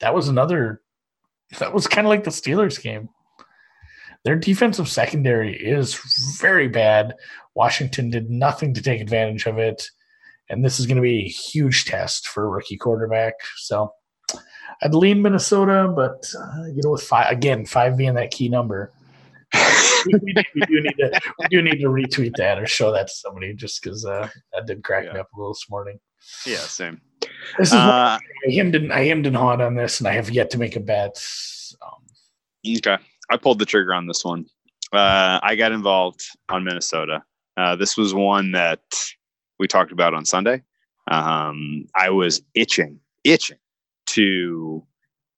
That 0.00 0.14
was 0.14 0.28
another. 0.28 0.80
That 1.58 1.74
was 1.74 1.86
kind 1.86 2.06
of 2.06 2.10
like 2.10 2.24
the 2.24 2.30
Steelers 2.30 2.80
game. 2.80 3.08
Their 4.24 4.36
defensive 4.36 4.88
secondary 4.88 5.56
is 5.56 5.94
very 6.38 6.68
bad. 6.68 7.14
Washington 7.54 8.10
did 8.10 8.30
nothing 8.30 8.74
to 8.74 8.82
take 8.82 9.00
advantage 9.00 9.46
of 9.46 9.58
it. 9.58 9.90
And 10.48 10.64
this 10.64 10.78
is 10.78 10.86
going 10.86 10.96
to 10.96 11.02
be 11.02 11.24
a 11.24 11.28
huge 11.28 11.84
test 11.84 12.28
for 12.28 12.44
a 12.44 12.48
rookie 12.48 12.76
quarterback. 12.76 13.34
So 13.56 13.92
I'd 14.82 14.94
lean 14.94 15.22
Minnesota, 15.22 15.92
but 15.94 16.28
uh, 16.38 16.64
you 16.66 16.80
know, 16.82 16.90
with 16.90 17.02
five 17.02 17.30
again, 17.30 17.66
five 17.66 17.96
being 17.96 18.14
that 18.14 18.30
key 18.30 18.48
number, 18.48 18.92
we, 20.06 20.34
we, 20.54 20.60
do 20.66 20.80
need 20.80 20.96
to 20.98 21.20
we 21.38 21.48
do 21.48 21.62
need 21.62 21.80
to 21.80 21.88
retweet 21.88 22.36
that 22.36 22.58
or 22.58 22.66
show 22.66 22.92
that 22.92 23.08
to 23.08 23.12
somebody 23.12 23.54
just 23.54 23.82
because 23.82 24.04
uh, 24.04 24.28
that 24.52 24.66
did 24.66 24.82
crack 24.82 25.04
yeah. 25.04 25.14
me 25.14 25.20
up 25.20 25.28
a 25.34 25.38
little 25.38 25.52
this 25.52 25.66
morning. 25.70 25.98
Yeah, 26.46 26.58
same. 26.58 27.00
This 27.58 27.68
is 27.68 27.74
uh, 27.74 28.18
I 28.18 28.50
hemmed 28.52 28.74
and 28.74 28.92
I 28.92 29.04
hemmed 29.04 29.26
and 29.26 29.36
hawed 29.36 29.60
on 29.60 29.74
this, 29.74 30.00
and 30.00 30.08
I 30.08 30.12
have 30.12 30.30
yet 30.30 30.50
to 30.50 30.58
make 30.58 30.76
a 30.76 30.80
bet. 30.80 31.22
Um, 31.82 32.76
okay, 32.76 32.96
I 33.30 33.36
pulled 33.36 33.58
the 33.58 33.66
trigger 33.66 33.94
on 33.94 34.06
this 34.06 34.24
one. 34.24 34.46
Uh, 34.92 35.38
I 35.42 35.54
got 35.56 35.72
involved 35.72 36.22
on 36.48 36.64
Minnesota. 36.64 37.22
Uh, 37.56 37.76
this 37.76 37.96
was 37.96 38.14
one 38.14 38.52
that 38.52 38.82
we 39.58 39.68
talked 39.68 39.92
about 39.92 40.14
on 40.14 40.24
Sunday. 40.24 40.62
Um, 41.10 41.86
I 41.94 42.10
was 42.10 42.42
itching, 42.54 42.98
itching 43.24 43.58
to 44.06 44.84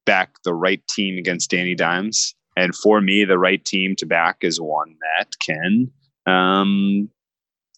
back 0.05 0.35
the 0.43 0.53
right 0.53 0.85
team 0.87 1.17
against 1.17 1.49
Danny 1.49 1.75
Dimes. 1.75 2.35
And 2.55 2.75
for 2.75 3.01
me, 3.01 3.25
the 3.25 3.39
right 3.39 3.63
team 3.63 3.95
to 3.97 4.05
back 4.05 4.37
is 4.41 4.61
one 4.61 4.95
that 5.17 5.33
can 5.39 5.91
um, 6.25 7.09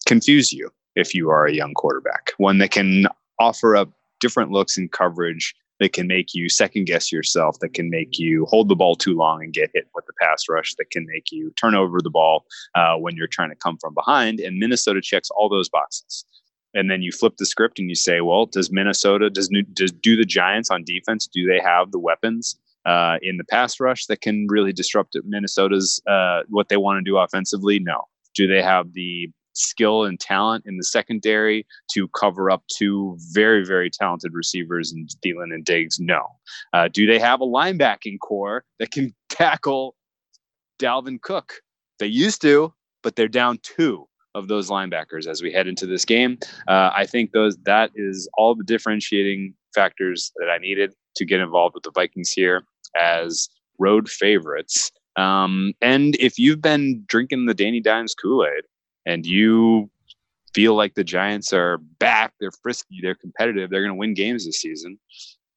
confuse 0.06 0.52
you 0.52 0.70
if 0.94 1.14
you 1.14 1.30
are 1.30 1.46
a 1.46 1.52
young 1.52 1.74
quarterback, 1.74 2.32
one 2.38 2.58
that 2.58 2.70
can 2.70 3.06
offer 3.38 3.76
up 3.76 3.90
different 4.20 4.50
looks 4.50 4.78
in 4.78 4.88
coverage 4.88 5.54
that 5.78 5.92
can 5.92 6.06
make 6.06 6.32
you 6.32 6.48
second 6.48 6.86
guess 6.86 7.12
yourself, 7.12 7.58
that 7.60 7.74
can 7.74 7.90
make 7.90 8.18
you 8.18 8.46
hold 8.46 8.68
the 8.68 8.76
ball 8.76 8.96
too 8.96 9.14
long 9.14 9.42
and 9.42 9.52
get 9.52 9.70
hit 9.74 9.88
with 9.94 10.06
the 10.06 10.12
pass 10.20 10.44
rush, 10.48 10.74
that 10.76 10.90
can 10.90 11.06
make 11.12 11.30
you 11.30 11.52
turn 11.60 11.74
over 11.74 12.00
the 12.00 12.08
ball 12.08 12.46
uh, 12.74 12.96
when 12.96 13.14
you're 13.14 13.26
trying 13.26 13.50
to 13.50 13.56
come 13.56 13.76
from 13.78 13.92
behind. 13.92 14.40
And 14.40 14.58
Minnesota 14.58 15.02
checks 15.02 15.28
all 15.30 15.50
those 15.50 15.68
boxes 15.68 16.24
and 16.76 16.90
then 16.90 17.02
you 17.02 17.10
flip 17.10 17.38
the 17.38 17.46
script 17.46 17.78
and 17.78 17.88
you 17.88 17.94
say, 17.94 18.20
well, 18.20 18.46
does 18.46 18.70
Minnesota 18.70 19.30
does 19.30 19.50
does 19.72 19.90
do 19.90 20.14
the 20.14 20.24
Giants 20.24 20.70
on 20.70 20.84
defense? 20.84 21.26
Do 21.26 21.46
they 21.46 21.58
have 21.58 21.90
the 21.90 21.98
weapons 21.98 22.56
uh, 22.86 23.16
in 23.20 23.36
the 23.36 23.44
pass 23.44 23.80
rush 23.80 24.06
that 24.06 24.20
can 24.20 24.46
really 24.48 24.72
disrupt 24.72 25.16
Minnesota's 25.24 26.00
uh, 26.08 26.42
what 26.48 26.68
they 26.68 26.76
want 26.76 27.04
to 27.04 27.10
do 27.10 27.18
offensively? 27.18 27.78
No. 27.80 28.04
Do 28.34 28.46
they 28.46 28.62
have 28.62 28.92
the 28.92 29.28
skill 29.54 30.04
and 30.04 30.20
talent 30.20 30.64
in 30.66 30.76
the 30.76 30.84
secondary 30.84 31.66
to 31.90 32.08
cover 32.08 32.50
up 32.50 32.62
two 32.68 33.16
very 33.32 33.64
very 33.64 33.90
talented 33.90 34.32
receivers 34.34 34.92
in 34.92 35.06
Thielen 35.24 35.52
and 35.52 35.64
Diggs? 35.64 35.98
No. 35.98 36.26
Uh, 36.72 36.88
do 36.92 37.06
they 37.06 37.18
have 37.18 37.40
a 37.40 37.46
linebacking 37.46 38.18
corps 38.20 38.64
that 38.78 38.92
can 38.92 39.14
tackle 39.28 39.96
Dalvin 40.78 41.20
Cook? 41.20 41.54
They 41.98 42.06
used 42.06 42.42
to, 42.42 42.72
but 43.02 43.16
they're 43.16 43.28
down 43.28 43.58
two 43.62 44.06
of 44.34 44.48
those 44.48 44.68
linebackers 44.68 45.26
as 45.26 45.42
we 45.42 45.50
head 45.50 45.66
into 45.66 45.86
this 45.86 46.04
game. 46.04 46.38
Uh, 46.68 46.90
I 46.94 47.06
think 47.06 47.32
those 47.32 47.56
that 47.64 47.90
is 47.94 48.28
all 48.36 48.54
the 48.54 48.64
differentiating 48.64 49.54
factors 49.74 50.30
that 50.36 50.50
I 50.50 50.58
needed 50.58 50.92
to 51.16 51.24
get 51.24 51.40
involved 51.40 51.74
with 51.74 51.84
the 51.84 51.90
Vikings 51.90 52.30
here 52.30 52.62
as 52.98 53.48
road 53.78 54.08
favorites. 54.08 54.90
Um, 55.16 55.72
and 55.80 56.14
if 56.16 56.38
you've 56.38 56.60
been 56.60 57.04
drinking 57.06 57.46
the 57.46 57.54
Danny 57.54 57.80
Dimes 57.80 58.14
Kool 58.14 58.44
Aid 58.44 58.64
and 59.06 59.24
you 59.24 59.90
feel 60.54 60.74
like 60.74 60.94
the 60.94 61.04
Giants 61.04 61.52
are 61.52 61.78
back, 61.78 62.34
they're 62.40 62.50
frisky, 62.62 63.00
they're 63.02 63.14
competitive, 63.14 63.70
they're 63.70 63.82
going 63.82 63.94
to 63.94 63.98
win 63.98 64.14
games 64.14 64.44
this 64.44 64.60
season, 64.60 64.98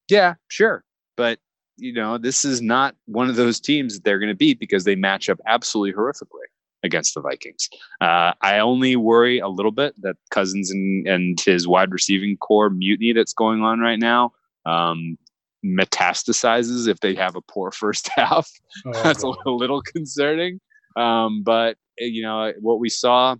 yeah, 0.09 0.33
sure. 0.47 0.83
But 1.15 1.39
you 1.77 1.93
know, 1.93 2.17
this 2.17 2.43
is 2.43 2.61
not 2.61 2.95
one 3.05 3.29
of 3.29 3.37
those 3.37 3.59
teams 3.59 3.93
that 3.93 4.03
they're 4.03 4.19
going 4.19 4.31
to 4.31 4.35
beat 4.35 4.59
because 4.59 4.83
they 4.83 4.95
match 4.95 5.29
up 5.29 5.39
absolutely 5.45 5.93
horrifically 5.93 6.47
against 6.83 7.13
the 7.13 7.21
Vikings. 7.21 7.69
Uh, 8.01 8.33
I 8.41 8.59
only 8.59 8.97
worry 8.97 9.39
a 9.39 9.47
little 9.47 9.71
bit 9.71 9.93
that 10.01 10.17
Cousins 10.29 10.71
and, 10.71 11.07
and 11.07 11.39
his 11.39 11.67
wide 11.67 11.91
receiving 11.91 12.35
corps 12.37 12.69
mutiny 12.69 13.13
that's 13.13 13.33
going 13.33 13.61
on 13.61 13.79
right 13.79 13.99
now 13.99 14.33
um, 14.65 15.17
metastasizes 15.65 16.87
if 16.87 16.99
they 16.99 17.15
have 17.15 17.35
a 17.35 17.41
poor 17.41 17.71
first 17.71 18.09
half. 18.15 18.49
Oh, 18.85 18.91
that's 19.03 19.23
God. 19.23 19.37
a 19.45 19.51
little 19.51 19.81
concerning. 19.81 20.59
Um, 20.95 21.43
but 21.43 21.77
eh, 21.99 22.05
you 22.05 22.21
know 22.21 22.53
what 22.59 22.79
we 22.79 22.89
saw 22.89 23.35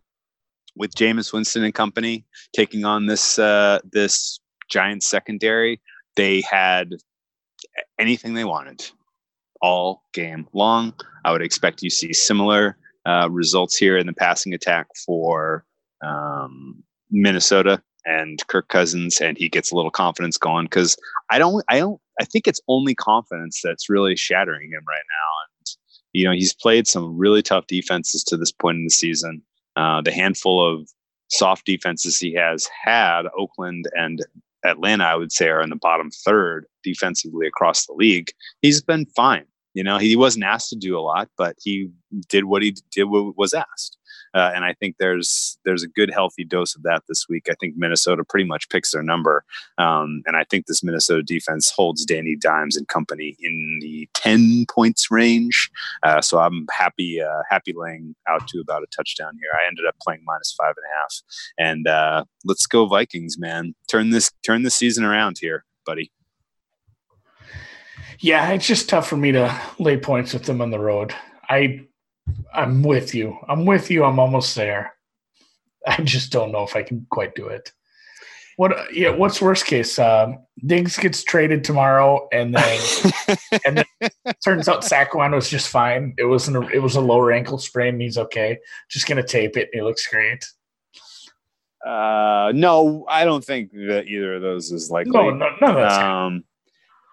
with 0.76 0.96
Jameis 0.96 1.34
Winston 1.34 1.64
and 1.64 1.74
company 1.74 2.26
taking 2.56 2.86
on 2.86 3.06
this 3.06 3.40
uh, 3.40 3.80
this 3.92 4.40
giant 4.70 5.04
secondary, 5.04 5.82
they 6.16 6.42
had 6.50 6.96
anything 8.00 8.34
they 8.34 8.46
wanted 8.46 8.90
all 9.62 10.04
game 10.14 10.48
long. 10.54 10.94
I 11.26 11.32
would 11.32 11.42
expect 11.42 11.82
you 11.82 11.90
see 11.90 12.14
similar 12.14 12.78
uh, 13.06 13.28
results 13.30 13.76
here 13.76 13.98
in 13.98 14.08
the 14.08 14.14
passing 14.14 14.54
attack 14.54 14.88
for 15.06 15.66
um, 16.02 16.84
Minnesota 17.12 17.82
and 18.10 18.46
Kirk 18.48 18.68
Cousins, 18.70 19.22
and 19.22 19.38
he 19.38 19.50
gets 19.50 19.72
a 19.72 19.76
little 19.76 19.92
confidence 19.92 20.38
going 20.38 20.66
because 20.66 20.98
I 21.30 21.38
don't, 21.38 21.64
I 21.70 21.80
don't, 21.80 22.02
I 22.20 22.26
think 22.26 22.48
it's 22.48 22.62
only 22.68 22.96
confidence 22.96 23.62
that's 23.64 23.90
really 23.90 24.16
shattering 24.16 24.72
him 24.72 24.84
right 24.88 25.06
now. 25.10 25.32
And 25.46 25.68
you 26.14 26.26
know, 26.26 26.32
he's 26.32 26.54
played 26.54 26.88
some 26.88 27.18
really 27.18 27.42
tough 27.42 27.68
defenses 27.68 28.24
to 28.26 28.38
this 28.38 28.52
point 28.52 28.78
in 28.78 28.84
the 28.86 28.90
season. 28.90 29.42
Uh, 29.76 30.02
the 30.02 30.12
handful 30.12 30.66
of 30.66 30.90
soft 31.30 31.66
defenses 31.66 32.20
he 32.20 32.34
has 32.34 32.68
had, 32.84 33.24
Oakland 33.38 33.86
and 33.94 34.26
Atlanta, 34.66 35.06
I 35.06 35.16
would 35.16 35.32
say, 35.32 35.50
are 35.50 35.62
in 35.62 35.70
the 35.70 35.76
bottom 35.76 36.10
third 36.12 36.66
defensively 36.84 37.48
across 37.48 37.86
the 37.86 37.94
league. 37.94 38.32
He's 38.62 38.82
been 38.82 39.06
fine. 39.16 39.46
You 39.74 39.84
know, 39.84 39.98
he 39.98 40.16
wasn't 40.16 40.46
asked 40.46 40.70
to 40.70 40.76
do 40.76 40.98
a 40.98 41.02
lot, 41.02 41.30
but 41.38 41.56
he 41.62 41.90
did 42.28 42.46
what 42.46 42.64
he 42.64 42.76
did 42.92 43.06
what 43.06 43.38
was 43.38 43.54
asked. 43.54 43.98
Uh, 44.34 44.52
and 44.56 44.66
I 44.66 44.74
think 44.74 44.96
there's 45.00 45.58
there's 45.66 45.84
a 45.84 45.88
good 45.88 46.12
healthy 46.12 46.44
dose 46.44 46.76
of 46.76 46.84
that 46.84 47.04
this 47.08 47.28
week. 47.30 47.48
I 47.50 47.56
think 47.60 47.76
Minnesota 47.78 48.24
pretty 48.24 48.46
much 48.46 48.70
picks 48.70 48.92
their 48.92 49.04
number, 49.04 49.44
um, 49.78 50.22
and 50.26 50.36
I 50.36 50.44
think 50.44 50.66
this 50.66 50.84
Minnesota 50.84 51.24
defense 51.24 51.72
holds 51.72 52.06
Danny 52.06 52.36
Dimes 52.36 52.78
and 52.78 52.88
company 52.88 53.36
in 53.40 53.80
the 53.82 54.08
ten 54.14 54.66
points 54.70 55.12
range. 55.12 55.70
Uh, 56.04 56.22
so 56.22 56.40
I'm 56.40 56.68
happy 56.72 57.22
uh, 57.22 57.42
happy 57.50 57.74
laying 57.76 58.16
out 58.28 58.48
to 58.50 58.60
about 58.60 58.84
a 58.84 58.88
touchdown 58.96 59.34
here. 59.40 59.50
I 59.60 59.68
ended 59.68 59.86
up 59.86 59.96
playing 60.02 60.22
minus 60.26 60.56
five 60.58 60.76
and 60.78 60.86
a 60.86 61.00
half, 61.00 61.22
and 61.58 61.88
uh, 61.88 62.26
let's 62.46 62.66
go 62.66 62.86
Vikings, 62.86 63.38
man! 63.38 63.76
Turn 63.90 64.10
this 64.10 64.32
turn 64.44 64.64
the 64.64 64.72
season 64.72 65.04
around 65.04 65.38
here, 65.40 65.66
buddy. 65.86 66.12
Yeah, 68.20 68.50
it's 68.52 68.68
just 68.68 68.90
tough 68.90 69.08
for 69.08 69.16
me 69.16 69.32
to 69.32 69.62
lay 69.80 69.98
points 69.98 70.34
with 70.34 70.44
them 70.44 70.62
on 70.62 70.72
the 70.72 70.80
road. 70.80 71.14
I 71.48 71.88
I'm 72.54 72.84
with 72.84 73.14
you. 73.14 73.38
I'm 73.48 73.66
with 73.66 73.90
you. 73.90 74.04
I'm 74.04 74.20
almost 74.20 74.56
there. 74.56 74.94
I 75.88 76.02
just 76.02 76.32
don't 76.32 76.52
know 76.52 76.64
if 76.64 76.76
I 76.76 76.84
can 76.84 77.06
quite 77.10 77.36
do 77.36 77.48
it. 77.48 77.72
What 78.58 78.94
yeah, 78.94 79.12
what's 79.12 79.42
worst 79.42 79.66
case? 79.66 79.98
Um, 79.98 80.40
Diggs 80.66 80.98
gets 80.98 81.24
traded 81.24 81.64
tomorrow 81.64 82.28
and 82.34 82.54
then 82.54 82.80
and 83.66 83.86
then 84.02 84.10
turns 84.44 84.68
out 84.68 84.82
Saquon 84.82 85.34
was 85.34 85.50
just 85.50 85.70
fine. 85.70 86.14
It 86.18 86.26
wasn't 86.26 86.58
a, 86.58 86.68
it 86.68 86.80
was 86.80 86.98
a 86.98 87.02
lower 87.02 87.32
ankle 87.32 87.58
sprain, 87.58 88.00
he's 88.00 88.18
okay. 88.18 88.60
Just 88.90 89.08
gonna 89.08 89.26
tape 89.26 89.56
it 89.56 89.70
he 89.72 89.82
looks 89.82 90.06
great. 90.08 90.46
Uh 91.86 92.52
no, 92.54 93.06
I 93.08 93.24
don't 93.24 93.46
think 93.46 93.72
that 93.72 94.08
either 94.08 94.36
of 94.36 94.42
those 94.42 94.74
is 94.74 94.92
likely. 94.92 95.14
No, 95.14 95.30
no, 95.30 95.48
no 95.62 95.76
that's 95.76 95.98
um, 95.98 96.44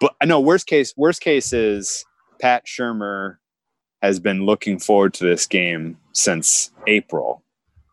but 0.01 0.15
no, 0.25 0.41
worst 0.41 0.67
case, 0.67 0.95
worst 0.97 1.21
case 1.21 1.53
is 1.53 2.05
Pat 2.41 2.67
Shurmur 2.67 3.37
has 4.07 4.21
been 4.21 4.47
looking 4.47 4.79
forward 4.79 5.13
to 5.15 5.25
this 5.25 5.47
game 5.47 5.99
since 6.13 6.71
April. 6.87 7.43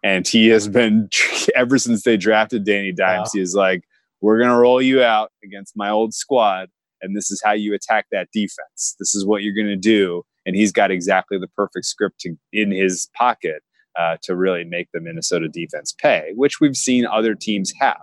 And 0.03 0.28
he 0.28 0.47
has 0.49 0.68
been 0.68 1.09
ever 1.55 1.78
since 1.78 2.03
they 2.03 2.18
drafted 2.18 2.66
Danny 2.66 2.91
Dimes, 2.91 3.28
wow. 3.28 3.32
he 3.34 3.41
is 3.41 3.55
like, 3.55 3.84
We're 4.22 4.39
gonna 4.39 4.59
roll 4.59 4.82
you 4.82 5.01
out 5.01 5.32
against 5.43 5.76
my 5.76 5.89
old 5.89 6.14
squad, 6.14 6.70
and 7.01 7.16
this 7.16 7.32
is 7.32 7.41
how 7.43 7.53
you 7.53 7.74
attack 7.74 8.05
that 8.11 8.30
defense. 8.32 8.95
This 8.99 9.16
is 9.16 9.26
what 9.26 9.43
you're 9.43 9.55
gonna 9.55 9.76
do. 9.76 10.24
And 10.45 10.55
he's 10.55 10.72
got 10.72 10.91
exactly 10.91 11.38
the 11.38 11.47
perfect 11.47 11.86
script 11.86 12.20
to, 12.22 12.36
in 12.51 12.72
his 12.72 13.09
pocket 13.16 13.64
uh, 13.97 14.18
to 14.24 14.36
really 14.36 14.66
make 14.66 14.89
the 14.93 14.99
Minnesota 14.99 15.47
defense 15.47 15.93
pay, 15.93 16.34
which 16.36 16.59
we've 16.59 16.76
seen 16.76 17.05
other 17.05 17.34
teams 17.34 17.72
have, 17.80 17.95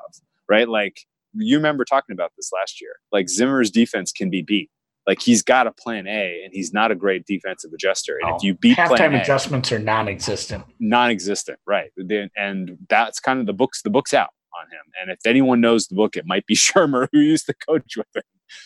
right? 0.48 0.68
Like 0.68 1.02
you 1.34 1.56
remember 1.56 1.84
talking 1.84 2.14
about 2.14 2.32
this 2.36 2.50
last 2.52 2.80
year. 2.80 2.92
Like 3.12 3.28
Zimmer's 3.28 3.70
defense 3.70 4.10
can 4.10 4.30
be 4.30 4.42
beat. 4.42 4.70
Like 5.06 5.20
he's 5.20 5.42
got 5.42 5.66
a 5.66 5.72
plan 5.72 6.06
A, 6.06 6.42
and 6.44 6.52
he's 6.52 6.72
not 6.72 6.90
a 6.90 6.94
great 6.94 7.24
defensive 7.26 7.72
adjuster. 7.72 8.18
And 8.22 8.32
Oh, 8.32 8.36
if 8.36 8.42
you 8.42 8.54
beat 8.54 8.76
plan 8.76 8.88
Halftime 8.88 9.18
A, 9.18 9.22
adjustments 9.22 9.72
are 9.72 9.78
non-existent. 9.78 10.64
non-existent, 10.78 11.58
right? 11.66 11.90
And 12.36 12.76
that's 12.88 13.18
kind 13.18 13.40
of 13.40 13.46
the 13.46 13.52
books. 13.52 13.82
The 13.82 13.90
book's 13.90 14.12
out 14.14 14.30
on 14.60 14.66
him. 14.66 14.82
And 15.00 15.10
if 15.10 15.18
anyone 15.26 15.60
knows 15.60 15.86
the 15.86 15.94
book, 15.94 16.16
it 16.16 16.26
might 16.26 16.46
be 16.46 16.54
Shurmur 16.56 17.08
who 17.12 17.18
used 17.20 17.46
to 17.46 17.54
coach 17.54 17.96
with 17.96 18.06
him. 18.14 18.22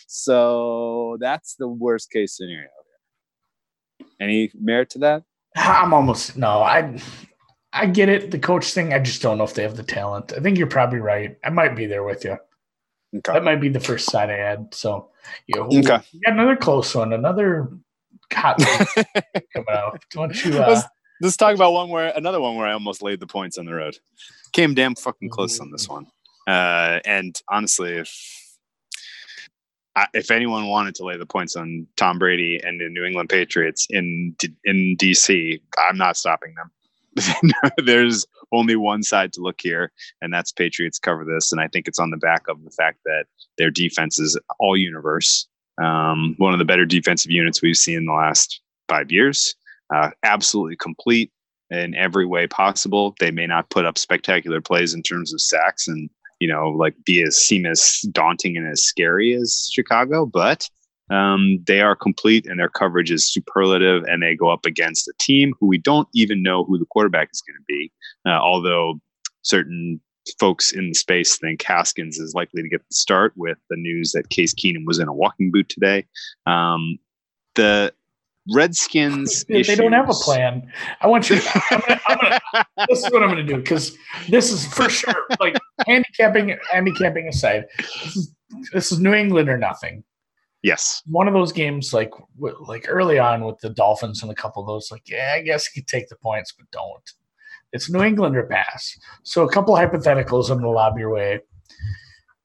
So 0.07 1.17
that's 1.21 1.55
the 1.57 1.69
worst 1.69 2.11
case 2.11 2.37
scenario. 2.37 2.69
Any 4.21 4.51
merit 4.59 4.91
to 4.91 4.99
that? 5.01 5.23
I'm 5.57 5.93
almost 5.95 6.37
no. 6.37 6.63
I 6.63 6.99
I 7.73 7.87
get 7.87 8.09
it, 8.09 8.31
the 8.31 8.39
coach 8.39 8.73
thing. 8.73 8.93
I 8.93 8.99
just 8.99 9.23
don't 9.23 9.39
know 9.39 9.45
if 9.45 9.55
they 9.55 9.63
have 9.63 9.77
the 9.77 9.83
talent. 9.83 10.33
I 10.37 10.41
think 10.41 10.59
you're 10.59 10.67
probably 10.69 11.01
right. 11.01 11.37
I 11.45 11.51
might 11.51 11.77
be 11.77 11.87
there 11.87 12.03
with 12.05 12.25
you. 12.25 12.33
Okay. 13.17 13.33
That 13.33 13.45
might 13.45 13.61
be 13.61 13.69
the 13.69 13.81
first 13.81 14.11
side 14.11 14.31
I 14.31 14.37
had. 14.37 14.75
So 14.75 15.11
you 15.47 15.57
know, 15.61 15.67
Okay. 15.67 15.79
we 15.79 15.83
got 15.83 16.03
another 16.27 16.57
close 16.57 16.95
one, 16.95 17.13
another 17.13 17.69
hot 18.33 18.59
one 18.61 19.05
coming 19.55 19.67
out. 19.71 20.03
Don't 20.11 20.45
you? 20.45 20.55
Uh, 20.63 20.67
Let's, 20.69 20.83
let's 21.21 21.37
talk 21.37 21.55
about 21.55 21.73
one 21.73 21.89
where 21.89 22.13
another 22.17 22.41
one 22.41 22.57
where 22.57 22.67
I 22.67 22.73
almost 22.73 23.03
laid 23.03 23.21
the 23.21 23.27
points 23.27 23.59
on 23.59 23.67
the 23.67 23.75
road. 23.75 23.97
Came 24.53 24.75
damn 24.75 24.95
fucking 24.95 25.31
close 25.31 25.61
on 25.61 25.71
this 25.71 25.89
one. 25.89 26.07
Uh, 26.47 27.01
and 27.05 27.41
honestly, 27.49 27.93
if 27.95 28.11
I, 29.97 30.07
if 30.13 30.31
anyone 30.31 30.67
wanted 30.67 30.95
to 30.97 31.05
lay 31.05 31.17
the 31.17 31.27
points 31.27 31.57
on 31.57 31.87
Tom 31.97 32.19
Brady 32.19 32.61
and 32.63 32.81
the 32.81 32.89
New 32.89 33.05
England 33.05 33.29
Patriots 33.29 33.87
in 33.91 34.35
D- 34.39 34.55
in 34.65 34.97
DC, 34.99 35.61
I'm 35.89 35.97
not 35.97 36.17
stopping 36.17 36.55
them. 36.55 36.71
There's 37.85 38.27
only 38.53 38.77
one 38.77 39.03
side 39.03 39.33
to 39.35 39.41
look 39.41 39.61
here, 39.61 39.93
and 40.21 40.33
that's 40.33 40.53
Patriots 40.53 40.99
cover 40.99 41.25
this. 41.25 41.53
And 41.53 41.61
I 41.61 41.69
think 41.69 41.89
it's 41.89 41.99
on 41.99 42.11
the 42.11 42.17
back 42.17 42.49
of 42.49 42.63
the 42.65 42.71
fact 42.71 42.99
that 43.05 43.25
their 43.59 43.71
defense 43.71 44.19
is 44.19 44.39
all 44.59 44.77
universe. 44.77 45.47
Um, 45.83 46.35
one 46.39 46.53
of 46.53 46.59
the 46.59 46.65
better 46.65 46.85
defensive 46.85 47.31
units 47.31 47.63
we've 47.63 47.77
seen 47.77 47.99
in 47.99 48.07
the 48.07 48.13
last 48.13 48.61
five 48.89 49.11
years. 49.11 49.55
Uh, 49.95 50.11
absolutely 50.23 50.77
complete 50.77 51.31
in 51.71 51.95
every 51.95 52.27
way 52.27 52.47
possible. 52.47 53.15
They 53.21 53.31
may 53.31 53.47
not 53.47 53.71
put 53.71 53.85
up 53.85 53.99
spectacular 53.99 54.61
plays 54.61 54.95
in 54.95 55.03
terms 55.03 55.33
of 55.33 55.41
sacks 55.41 55.89
and 55.89 56.09
you 56.41 56.49
know 56.49 56.69
like 56.71 56.95
be 57.05 57.23
as 57.23 57.37
seem 57.37 57.67
as 57.67 58.01
daunting 58.13 58.57
and 58.57 58.67
as 58.67 58.83
scary 58.83 59.35
as 59.35 59.69
Chicago, 59.73 60.27
but 60.27 60.69
um, 61.11 61.63
they 61.67 61.81
are 61.81 61.97
complete 61.97 62.47
and 62.47 62.59
their 62.59 62.69
coverage 62.69 63.11
is 63.11 63.33
superlative. 63.33 64.05
And 64.05 64.23
they 64.23 64.35
go 64.35 64.51
up 64.51 64.65
against 64.65 65.09
a 65.09 65.13
team 65.19 65.55
who 65.59 65.67
we 65.67 65.79
don't 65.79 66.09
even 66.15 66.43
know 66.43 66.65
who 66.65 66.79
the 66.79 66.87
quarterback 66.87 67.29
is 67.33 67.43
going 67.43 67.59
to 67.59 67.65
be, 67.67 67.93
uh, 68.27 68.39
although 68.41 69.01
certain 69.43 70.01
folks 70.41 70.73
in 70.73 70.89
the 70.89 70.95
space 70.95 71.37
think 71.39 71.63
Haskins 71.63 72.19
is 72.19 72.35
likely 72.35 72.63
to 72.63 72.69
get 72.69 72.81
the 72.81 72.95
start 72.95 73.35
with 73.37 73.59
the 73.69 73.77
news 73.77 74.13
that 74.13 74.31
Case 74.31 74.55
Keenum 74.55 74.87
was 74.87 74.99
in 74.99 75.09
a 75.09 75.13
walking 75.13 75.51
boot 75.51 75.69
today. 75.69 76.07
Um, 76.47 76.99
the 77.55 77.93
Redskins. 78.53 79.45
they 79.49 79.63
don't 79.63 79.93
have 79.93 80.09
a 80.09 80.15
plan. 80.15 80.71
I 81.01 81.07
want 81.07 81.31
you. 81.31 81.41
I'm 81.71 81.81
gonna, 81.81 82.01
I'm 82.09 82.19
gonna, 82.19 82.67
this 82.89 83.05
is 83.05 83.11
what 83.11 83.23
I'm 83.23 83.29
going 83.29 83.47
to 83.47 83.55
do 83.55 83.59
because 83.59 83.97
this 84.29 84.51
is 84.51 84.67
for 84.67 84.89
sure. 84.89 85.27
Like 85.41 85.57
handicapping, 85.87 86.57
handicapping 86.71 87.29
aside, 87.29 87.67
this 87.79 88.17
is 88.17 88.35
this 88.73 88.93
is 88.93 89.01
New 89.01 89.15
England 89.15 89.49
or 89.49 89.59
nothing. 89.59 90.05
Yes. 90.65 91.03
One 91.05 91.29
of 91.29 91.35
those 91.35 91.53
games, 91.53 91.93
like 91.93 92.11
w- 92.41 92.57
like 92.67 92.87
early 92.89 93.19
on 93.19 93.45
with 93.45 93.59
the 93.59 93.69
Dolphins 93.69 94.23
and 94.23 94.33
a 94.33 94.35
couple 94.35 94.63
of 94.63 94.67
those, 94.67 94.91
like 94.91 95.07
yeah, 95.07 95.35
I 95.37 95.43
guess 95.43 95.69
you 95.69 95.83
could 95.83 95.87
take 95.87 96.09
the 96.09 96.17
points, 96.17 96.53
but 96.53 96.65
don't. 96.71 97.13
It's 97.75 97.91
New 97.91 98.03
England 98.03 98.35
or 98.35 98.45
pass. 98.45 98.99
So 99.25 99.47
a 99.47 99.53
couple 99.53 99.75
hypotheticals 99.75 100.49
I'm 100.49 100.61
to 100.61 100.71
lob 100.71 100.97
your 100.97 101.11
way. 101.11 101.41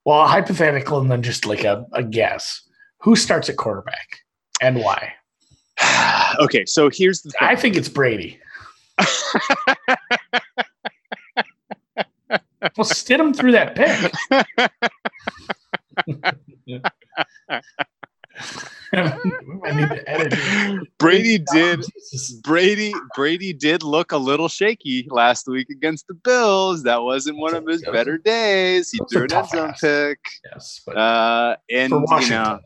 Well, 0.04 0.24
a 0.24 0.28
hypothetical 0.28 1.00
and 1.00 1.10
then 1.10 1.22
just 1.24 1.46
like 1.46 1.64
a, 1.64 1.86
a 1.94 2.04
guess. 2.04 2.62
Who 3.04 3.16
starts 3.16 3.48
at 3.48 3.56
quarterback 3.56 4.20
and 4.62 4.80
why? 4.80 5.14
okay, 6.40 6.66
so 6.66 6.90
here's 6.92 7.22
the 7.22 7.30
thing. 7.30 7.48
I 7.48 7.56
think 7.56 7.78
it's 7.78 7.88
Brady. 7.88 8.38
well, 12.76 12.84
stid 12.84 13.22
him 13.22 13.34
through 13.34 13.54
that 13.54 13.76
pick. 13.76 14.12
I 18.94 19.72
need 19.72 19.90
to 19.90 20.10
edit. 20.10 20.34
it. 20.34 20.88
Brady 21.10 21.40
did 21.54 21.80
Jesus. 21.82 22.34
Brady 22.44 22.94
Brady 23.16 23.54
did 23.54 23.84
look 23.84 24.12
a 24.12 24.18
little 24.18 24.48
shaky 24.48 25.08
last 25.10 25.48
week 25.48 25.70
against 25.70 26.08
the 26.08 26.14
Bills. 26.14 26.84
That 26.84 27.02
wasn't 27.04 27.38
one 27.38 27.56
of 27.56 27.66
his 27.66 27.84
better 27.84 28.18
days. 28.18 28.92
He 28.92 29.00
threw 29.12 29.24
an 29.24 29.34
end 29.34 29.50
zone 29.50 29.74
pick. 29.80 30.20
Yes, 30.52 30.82
but 30.86 30.98
Uh, 30.98 31.56
and 31.70 31.92
for 31.92 32.22
you 32.22 32.30
know, 32.30 32.60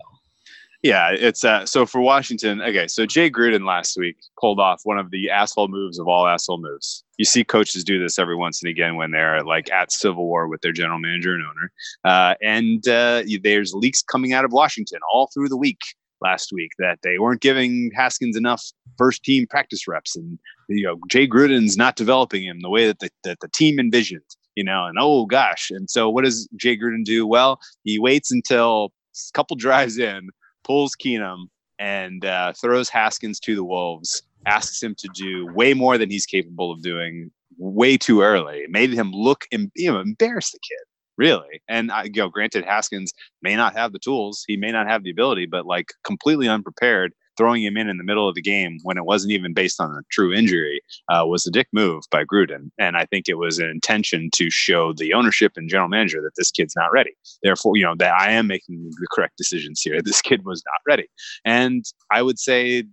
yeah, 0.81 1.11
it's 1.11 1.45
uh, 1.45 1.65
so 1.65 1.85
for 1.85 2.01
Washington. 2.01 2.61
Okay, 2.61 2.87
so 2.87 3.05
Jay 3.05 3.31
Gruden 3.31 3.65
last 3.65 3.97
week 3.97 4.17
pulled 4.39 4.59
off 4.59 4.81
one 4.83 4.97
of 4.97 5.11
the 5.11 5.29
asshole 5.29 5.69
moves 5.69 5.97
of 5.97 6.09
all 6.09 6.27
asshole 6.27 6.59
moves. 6.59 7.05
You 7.17 7.25
see 7.25 7.45
coaches 7.45 7.85
do 7.85 8.01
this 8.01 8.19
every 8.19 8.35
once 8.35 8.61
and 8.61 8.69
again 8.69 8.97
when 8.97 9.11
they're 9.11 9.43
like 9.43 9.71
at 9.71 9.93
civil 9.93 10.25
war 10.25 10.49
with 10.49 10.59
their 10.61 10.73
general 10.73 10.99
manager 10.99 11.35
and 11.35 11.43
owner. 11.45 11.71
Uh, 12.03 12.35
and 12.41 12.85
uh, 12.87 13.23
there's 13.41 13.73
leaks 13.73 14.01
coming 14.01 14.33
out 14.33 14.43
of 14.43 14.51
Washington 14.51 14.99
all 15.13 15.29
through 15.33 15.47
the 15.47 15.55
week 15.57 15.79
last 16.23 16.51
week 16.53 16.71
that 16.79 16.99
they 17.03 17.19
weren't 17.19 17.41
giving 17.41 17.91
Haskins 17.95 18.35
enough 18.35 18.63
first 18.97 19.23
team 19.23 19.45
practice 19.47 19.87
reps, 19.87 20.15
and 20.15 20.39
you 20.69 20.85
know 20.85 20.97
Jay 21.09 21.27
Gruden's 21.27 21.77
not 21.77 21.95
developing 21.95 22.43
him 22.43 22.59
the 22.61 22.69
way 22.69 22.87
that 22.87 22.99
the, 22.99 23.09
that 23.23 23.39
the 23.41 23.49
team 23.49 23.79
envisioned. 23.79 24.23
You 24.55 24.63
know, 24.63 24.85
and 24.85 24.97
oh 24.99 25.25
gosh, 25.25 25.71
and 25.71 25.89
so 25.89 26.09
what 26.09 26.23
does 26.23 26.47
Jay 26.55 26.77
Gruden 26.77 27.03
do? 27.03 27.25
Well, 27.25 27.59
he 27.83 27.99
waits 27.99 28.31
until 28.31 28.93
a 29.13 29.33
couple 29.33 29.55
drives 29.55 29.97
in, 29.97 30.29
pulls 30.63 30.95
Keenum, 30.95 31.45
and 31.79 32.23
uh, 32.23 32.53
throws 32.53 32.89
Haskins 32.89 33.39
to 33.41 33.55
the 33.55 33.63
wolves. 33.63 34.21
Asks 34.45 34.83
him 34.83 34.93
to 34.97 35.09
do 35.15 35.47
way 35.53 35.73
more 35.73 35.97
than 35.97 36.09
he's 36.09 36.25
capable 36.25 36.71
of 36.71 36.81
doing, 36.81 37.31
way 37.57 37.97
too 37.97 38.21
early. 38.21 38.65
Made 38.69 38.91
him 38.91 39.11
look, 39.11 39.45
em- 39.51 39.71
you 39.75 39.91
know, 39.91 39.99
embarrass 39.99 40.51
the 40.51 40.59
kid, 40.59 40.85
really. 41.17 41.61
And 41.67 41.91
I, 41.91 42.03
you 42.03 42.11
know, 42.15 42.29
granted, 42.29 42.65
Haskins 42.65 43.13
may 43.41 43.55
not 43.55 43.75
have 43.75 43.93
the 43.93 43.99
tools, 43.99 44.43
he 44.47 44.57
may 44.57 44.71
not 44.71 44.87
have 44.87 45.03
the 45.03 45.11
ability, 45.11 45.45
but 45.45 45.65
like 45.65 45.87
completely 46.03 46.47
unprepared, 46.47 47.13
throwing 47.37 47.63
him 47.63 47.77
in 47.77 47.89
in 47.89 47.97
the 47.97 48.03
middle 48.03 48.27
of 48.27 48.35
the 48.35 48.41
game 48.41 48.77
when 48.83 48.97
it 48.97 49.05
wasn't 49.05 49.31
even 49.31 49.53
based 49.53 49.81
on 49.81 49.91
a 49.91 50.01
true 50.11 50.33
injury 50.33 50.81
uh, 51.09 51.23
was 51.25 51.45
a 51.45 51.51
dick 51.51 51.67
move 51.73 52.03
by 52.11 52.23
Gruden. 52.23 52.69
And 52.77 52.95
I 52.95 53.05
think 53.05 53.27
it 53.27 53.37
was 53.37 53.59
an 53.59 53.69
intention 53.69 54.29
to 54.35 54.49
show 54.49 54.93
the 54.93 55.13
ownership 55.13 55.53
and 55.55 55.69
general 55.69 55.89
manager 55.89 56.21
that 56.21 56.35
this 56.37 56.51
kid's 56.51 56.75
not 56.75 56.91
ready. 56.91 57.11
Therefore, 57.41 57.75
you 57.75 57.83
know, 57.83 57.95
that 57.97 58.13
I 58.13 58.31
am 58.31 58.47
making 58.47 58.89
the 58.89 59.07
correct 59.11 59.37
decisions 59.37 59.81
here. 59.81 59.99
This 60.13 60.21
kid 60.21 60.45
was 60.45 60.61
not 60.65 60.91
ready. 60.91 61.07
And 61.45 61.85
I 62.11 62.21
would 62.21 62.37
say 62.37 62.83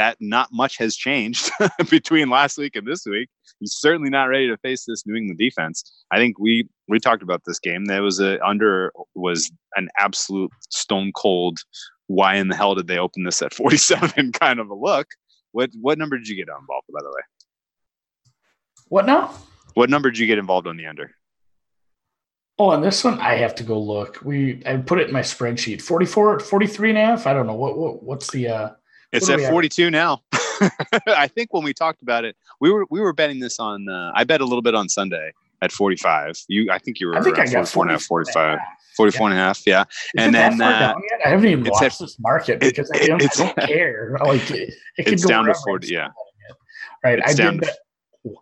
that 0.00 0.16
not 0.18 0.48
much 0.50 0.78
has 0.78 0.96
changed 0.96 1.50
between 1.90 2.30
last 2.30 2.56
week 2.56 2.74
and 2.74 2.86
this 2.86 3.04
week. 3.04 3.28
He's 3.58 3.74
certainly 3.74 4.08
not 4.08 4.24
ready 4.24 4.48
to 4.48 4.56
face 4.56 4.86
this 4.86 5.06
New 5.06 5.14
England 5.14 5.38
defense. 5.38 6.04
I 6.10 6.16
think 6.16 6.38
we 6.38 6.66
we 6.88 6.98
talked 6.98 7.22
about 7.22 7.42
this 7.44 7.58
game. 7.58 7.84
That 7.84 8.00
was 8.00 8.18
a 8.18 8.42
under 8.42 8.94
was 9.14 9.52
an 9.76 9.90
absolute 9.98 10.50
stone 10.70 11.12
cold. 11.14 11.58
Why 12.06 12.36
in 12.36 12.48
the 12.48 12.56
hell 12.56 12.74
did 12.74 12.86
they 12.86 12.96
open 12.96 13.24
this 13.24 13.42
at 13.42 13.52
47 13.62 14.32
kind 14.32 14.58
of 14.58 14.70
a 14.70 14.74
look? 14.74 15.06
What 15.52 15.70
what 15.78 15.98
number 15.98 16.16
did 16.16 16.28
you 16.28 16.36
get 16.36 16.48
involved 16.48 16.86
by 16.90 17.00
the 17.02 17.10
way? 17.10 17.22
what 18.88 19.04
now? 19.04 19.34
What 19.74 19.90
number 19.90 20.10
did 20.10 20.18
you 20.18 20.26
get 20.26 20.38
involved 20.38 20.66
on 20.66 20.78
the 20.78 20.86
under? 20.86 21.14
Oh, 22.58 22.70
on 22.70 22.80
this 22.80 23.04
one, 23.04 23.18
I 23.20 23.36
have 23.36 23.54
to 23.56 23.62
go 23.62 23.78
look. 23.78 24.18
We 24.22 24.62
I 24.64 24.78
put 24.78 24.98
it 24.98 25.08
in 25.08 25.12
my 25.12 25.20
spreadsheet. 25.20 25.82
44, 25.82 26.40
43 26.40 26.88
and 26.90 26.98
a 26.98 27.04
half. 27.04 27.26
I 27.26 27.34
don't 27.34 27.46
know. 27.46 27.54
What, 27.54 27.76
what 27.76 28.02
what's 28.02 28.30
the 28.30 28.48
uh 28.48 28.70
It's 29.12 29.28
at 29.28 29.36
we 29.36 29.42
have? 29.42 29.50
42 29.52 29.90
now. 29.90 30.22
I 31.06 31.26
think 31.28 31.52
when 31.52 31.64
we 31.64 31.72
talked 31.72 32.02
about 32.02 32.24
it, 32.24 32.36
we 32.60 32.70
were 32.70 32.84
we 32.90 33.00
were 33.00 33.12
betting 33.12 33.40
this 33.40 33.58
on. 33.58 33.88
Uh, 33.88 34.12
I 34.14 34.24
bet 34.24 34.40
a 34.40 34.44
little 34.44 34.62
bit 34.62 34.74
on 34.74 34.88
Sunday 34.88 35.32
at 35.62 35.72
45. 35.72 36.38
You, 36.48 36.70
I 36.70 36.78
think 36.78 37.00
you 37.00 37.08
were 37.08 37.16
I 37.16 37.22
think 37.22 37.38
I 37.38 37.46
got 37.46 37.66
44 37.68 37.82
and 37.84 37.90
a 37.90 37.94
half, 37.94 38.02
44 38.02 38.32
45, 38.34 38.58
44 38.96 39.26
and 39.30 39.34
a 39.38 39.40
half. 39.40 39.66
Yeah. 39.66 39.82
Is 39.82 39.86
And 40.18 40.28
it 40.34 40.38
then, 40.38 40.60
uh. 40.60 40.94
I 41.24 41.28
haven't 41.28 41.48
even 41.48 41.64
watched 41.64 41.82
at- 41.82 41.98
this 41.98 42.18
market 42.20 42.62
it- 42.62 42.74
because 42.76 42.90
I, 42.94 43.06
don't, 43.06 43.22
I 43.22 43.26
don't 43.36 43.56
care. 43.68 44.16
Like 44.24 44.50
it, 44.50 44.74
it 44.98 45.04
could 45.04 45.14
It's 45.14 45.22
go 45.24 45.28
down 45.30 45.46
to 45.46 45.54
40. 45.54 45.88
Yeah. 45.88 46.08
Right. 47.02 47.18
It's 47.18 47.32
I 47.32 47.34
down 47.34 47.52
did 47.54 47.60
bet, 47.62 47.76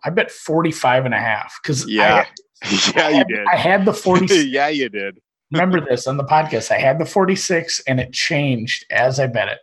I 0.03 0.09
bet 0.09 0.29
45 0.31 1.05
and 1.05 1.13
a 1.13 1.19
half 1.19 1.57
because 1.63 1.89
Yeah. 1.89 2.25
yeah, 2.95 3.09
you 3.09 3.23
did. 3.23 3.45
I 3.51 3.55
had 3.55 3.85
the 3.85 3.93
46. 3.93 4.45
yeah, 4.45 4.67
you 4.67 4.89
did. 4.89 5.19
remember 5.53 5.79
this 5.79 6.05
on 6.07 6.17
the 6.17 6.25
podcast. 6.25 6.69
I 6.71 6.77
had 6.79 6.99
the 6.99 7.05
46 7.05 7.81
and 7.87 7.99
it 8.01 8.11
changed 8.11 8.85
as 8.91 9.19
I 9.21 9.27
bet 9.27 9.47
it. 9.47 9.59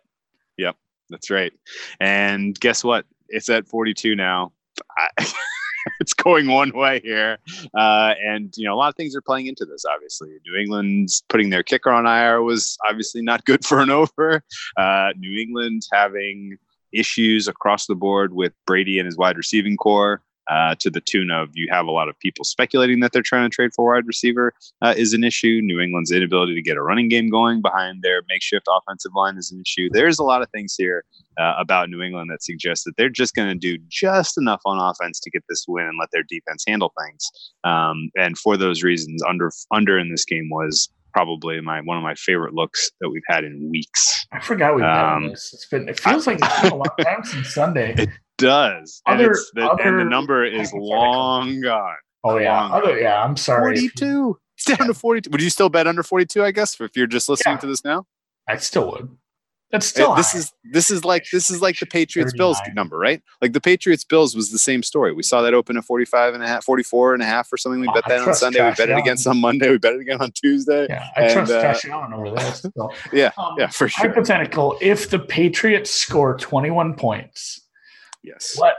That's 1.11 1.30
right. 1.30 1.52
And 2.00 2.59
guess 2.59 2.82
what? 2.82 3.07
It's 3.28 3.48
at 3.48 3.66
42 3.66 4.16
now. 4.16 4.52
I, 4.96 5.26
it's 6.00 6.14
going 6.14 6.48
one 6.48 6.72
way 6.74 7.00
here. 7.02 7.38
Uh, 7.74 8.14
and, 8.24 8.52
you 8.57 8.66
know, 8.66 8.74
a 8.74 8.76
lot 8.76 8.88
of 8.88 8.96
things 8.96 9.14
are 9.16 9.20
playing 9.20 9.46
into 9.46 9.64
this, 9.64 9.84
obviously. 9.84 10.30
New 10.44 10.59
England's 10.59 11.22
putting 11.28 11.50
their 11.50 11.62
kicker 11.62 11.90
on 11.90 12.07
IR 12.07 12.42
was 12.42 12.76
obviously 12.88 13.22
not 13.22 13.44
good 13.44 13.64
for 13.64 13.80
an 13.80 13.90
over. 13.90 14.42
Uh, 14.76 15.11
New 15.16 15.40
England 15.40 15.82
having 15.92 16.59
issues 16.92 17.48
across 17.48 17.86
the 17.86 17.94
board 17.94 18.32
with 18.32 18.52
Brady 18.66 18.98
and 18.98 19.07
his 19.07 19.16
wide 19.16 19.36
receiving 19.36 19.76
corps. 19.76 20.22
Uh, 20.49 20.74
to 20.78 20.90
the 20.90 21.01
tune 21.01 21.30
of 21.30 21.51
you 21.55 21.68
have 21.70 21.86
a 21.86 21.90
lot 21.90 22.09
of 22.09 22.18
people 22.18 22.44
speculating 22.44 23.01
that 23.01 23.12
they're 23.12 23.22
trying 23.22 23.49
to 23.49 23.55
trade 23.55 23.70
for 23.74 23.94
wide 23.94 24.07
receiver 24.07 24.53
uh, 24.82 24.94
is 24.97 25.12
an 25.12 25.24
issue. 25.24 25.61
New 25.62 25.80
England's 25.80 26.12
inability 26.12 26.55
to 26.55 26.62
get 26.62 26.76
a 26.76 26.82
running 26.82 27.09
game 27.09 27.28
going 27.30 27.62
behind 27.62 28.03
their 28.03 28.22
makeshift 28.28 28.66
offensive 28.68 29.12
line 29.14 29.36
is 29.36 29.51
an 29.51 29.61
issue. 29.61 29.88
There's 29.90 30.18
a 30.18 30.24
lot 30.24 30.42
of 30.42 30.51
things 30.51 30.74
here 30.76 31.05
uh, 31.38 31.55
about 31.59 31.90
New 31.90 32.03
England 32.03 32.30
that 32.30 32.42
suggest 32.42 32.84
that 32.84 32.97
they're 32.97 33.09
just 33.09 33.34
going 33.34 33.49
to 33.49 33.55
do 33.55 33.78
just 33.88 34.38
enough 34.38 34.61
on 34.64 34.78
offense 34.78 35.20
to 35.20 35.30
get 35.30 35.44
this 35.49 35.64
win 35.68 35.86
and 35.86 35.99
let 35.99 36.11
their 36.12 36.22
defense 36.22 36.64
handle 36.66 36.92
things. 37.05 37.30
Um, 37.64 38.11
and 38.16 38.38
for 38.38 38.57
those 38.57 38.82
reasons, 38.82 39.22
under 39.22 39.51
under 39.70 39.99
in 39.99 40.11
this 40.11 40.24
game 40.24 40.49
was 40.51 40.88
probably 41.12 41.61
my 41.62 41.80
one 41.80 41.97
of 41.97 42.03
my 42.03 42.14
favorite 42.14 42.53
looks 42.53 42.90
that 43.01 43.09
we've 43.09 43.22
had 43.26 43.42
in 43.42 43.70
weeks. 43.70 44.26
I 44.32 44.40
forgot 44.40 44.76
we've 44.76 44.84
um, 44.84 45.30
this. 45.30 45.51
It's 45.55 45.66
been 45.66 45.88
it 45.88 45.99
feels 45.99 46.26
like 46.26 46.38
it's 46.42 46.61
been 46.61 46.72
a 46.72 46.76
long 46.76 46.97
time 47.01 47.24
since 47.24 47.55
Sunday. 47.55 47.94
It 48.07 48.11
does. 48.39 49.03
Other, 49.07 49.32
and, 49.32 49.37
the, 49.55 49.70
other 49.70 49.82
and 49.82 49.99
the 49.99 50.05
number 50.05 50.45
is 50.45 50.72
long 50.72 51.61
gone. 51.61 51.97
Oh 52.24 52.39
yeah. 52.39 52.66
Other, 52.66 52.99
yeah, 52.99 53.22
I'm 53.22 53.37
sorry. 53.37 53.76
42. 53.76 54.39
It's 54.57 54.64
down 54.64 54.87
to 54.87 54.95
42. 54.95 55.30
Would 55.30 55.43
you 55.43 55.51
still 55.51 55.68
bet 55.68 55.87
under 55.87 56.03
42, 56.03 56.43
I 56.43 56.51
guess, 56.51 56.80
if 56.80 56.97
you're 56.97 57.07
just 57.07 57.28
listening 57.28 57.57
yeah. 57.57 57.61
to 57.61 57.66
this 57.66 57.84
now? 57.84 58.07
I 58.49 58.57
still 58.57 58.91
would. 58.93 59.16
That's 59.72 59.87
still 59.87 60.14
this 60.14 60.32
high. 60.32 60.39
is 60.39 60.53
this 60.72 60.91
is 60.91 61.05
like 61.05 61.26
this 61.32 61.51
is 61.51 61.61
like 61.61 61.76
the 61.80 61.87
Patriots 61.87 62.32
39. 62.32 62.39
Bills 62.39 62.59
number, 62.74 62.97
right? 62.97 63.20
Like 63.43 63.53
the 63.53 63.61
Patriots 63.61 64.05
Bills 64.05 64.37
was 64.37 64.53
the 64.53 64.61
same 64.61 64.84
story. 64.84 65.12
We 65.12 65.24
saw 65.24 65.43
that 65.43 65.55
open 65.55 65.76
at 65.76 65.84
45 65.84 66.34
and 66.34 66.43
a 66.43 66.47
half, 66.47 66.64
44 66.64 67.14
and 67.14 67.22
a 67.22 67.26
half 67.26 67.53
or 67.53 67.57
something. 67.57 67.80
We 67.80 67.89
oh, 67.89 67.93
bet 67.93 68.05
that 68.07 68.26
on 68.26 68.34
Sunday. 68.34 68.59
Josh 68.61 68.78
we 68.78 68.84
bet 68.84 68.91
Allen. 68.91 69.01
it 69.01 69.03
against 69.03 69.26
on 69.26 69.41
Monday. 69.41 69.68
We 69.68 69.78
bet 69.78 69.95
it 69.95 70.01
again 70.01 70.18
on 70.20 70.30
Tuesday. 70.30 70.87
Yeah, 70.89 71.09
I 71.16 71.22
and, 71.22 71.32
trust 71.32 71.53
uh, 71.53 71.62
Josh 71.62 71.84
Allen 71.87 72.12
over 72.12 72.30
there. 72.30 72.55
So. 72.55 72.93
yeah, 73.12 73.32
um, 73.37 73.57
yeah, 73.59 73.66
for 73.66 73.89
sure. 73.89 74.09
Hypothetical: 74.09 74.78
If 74.80 75.11
the 75.11 75.18
Patriots 75.18 75.91
score 75.91 76.37
21 76.39 76.95
points, 76.95 77.61
yes, 78.27 78.55
what 78.59 78.77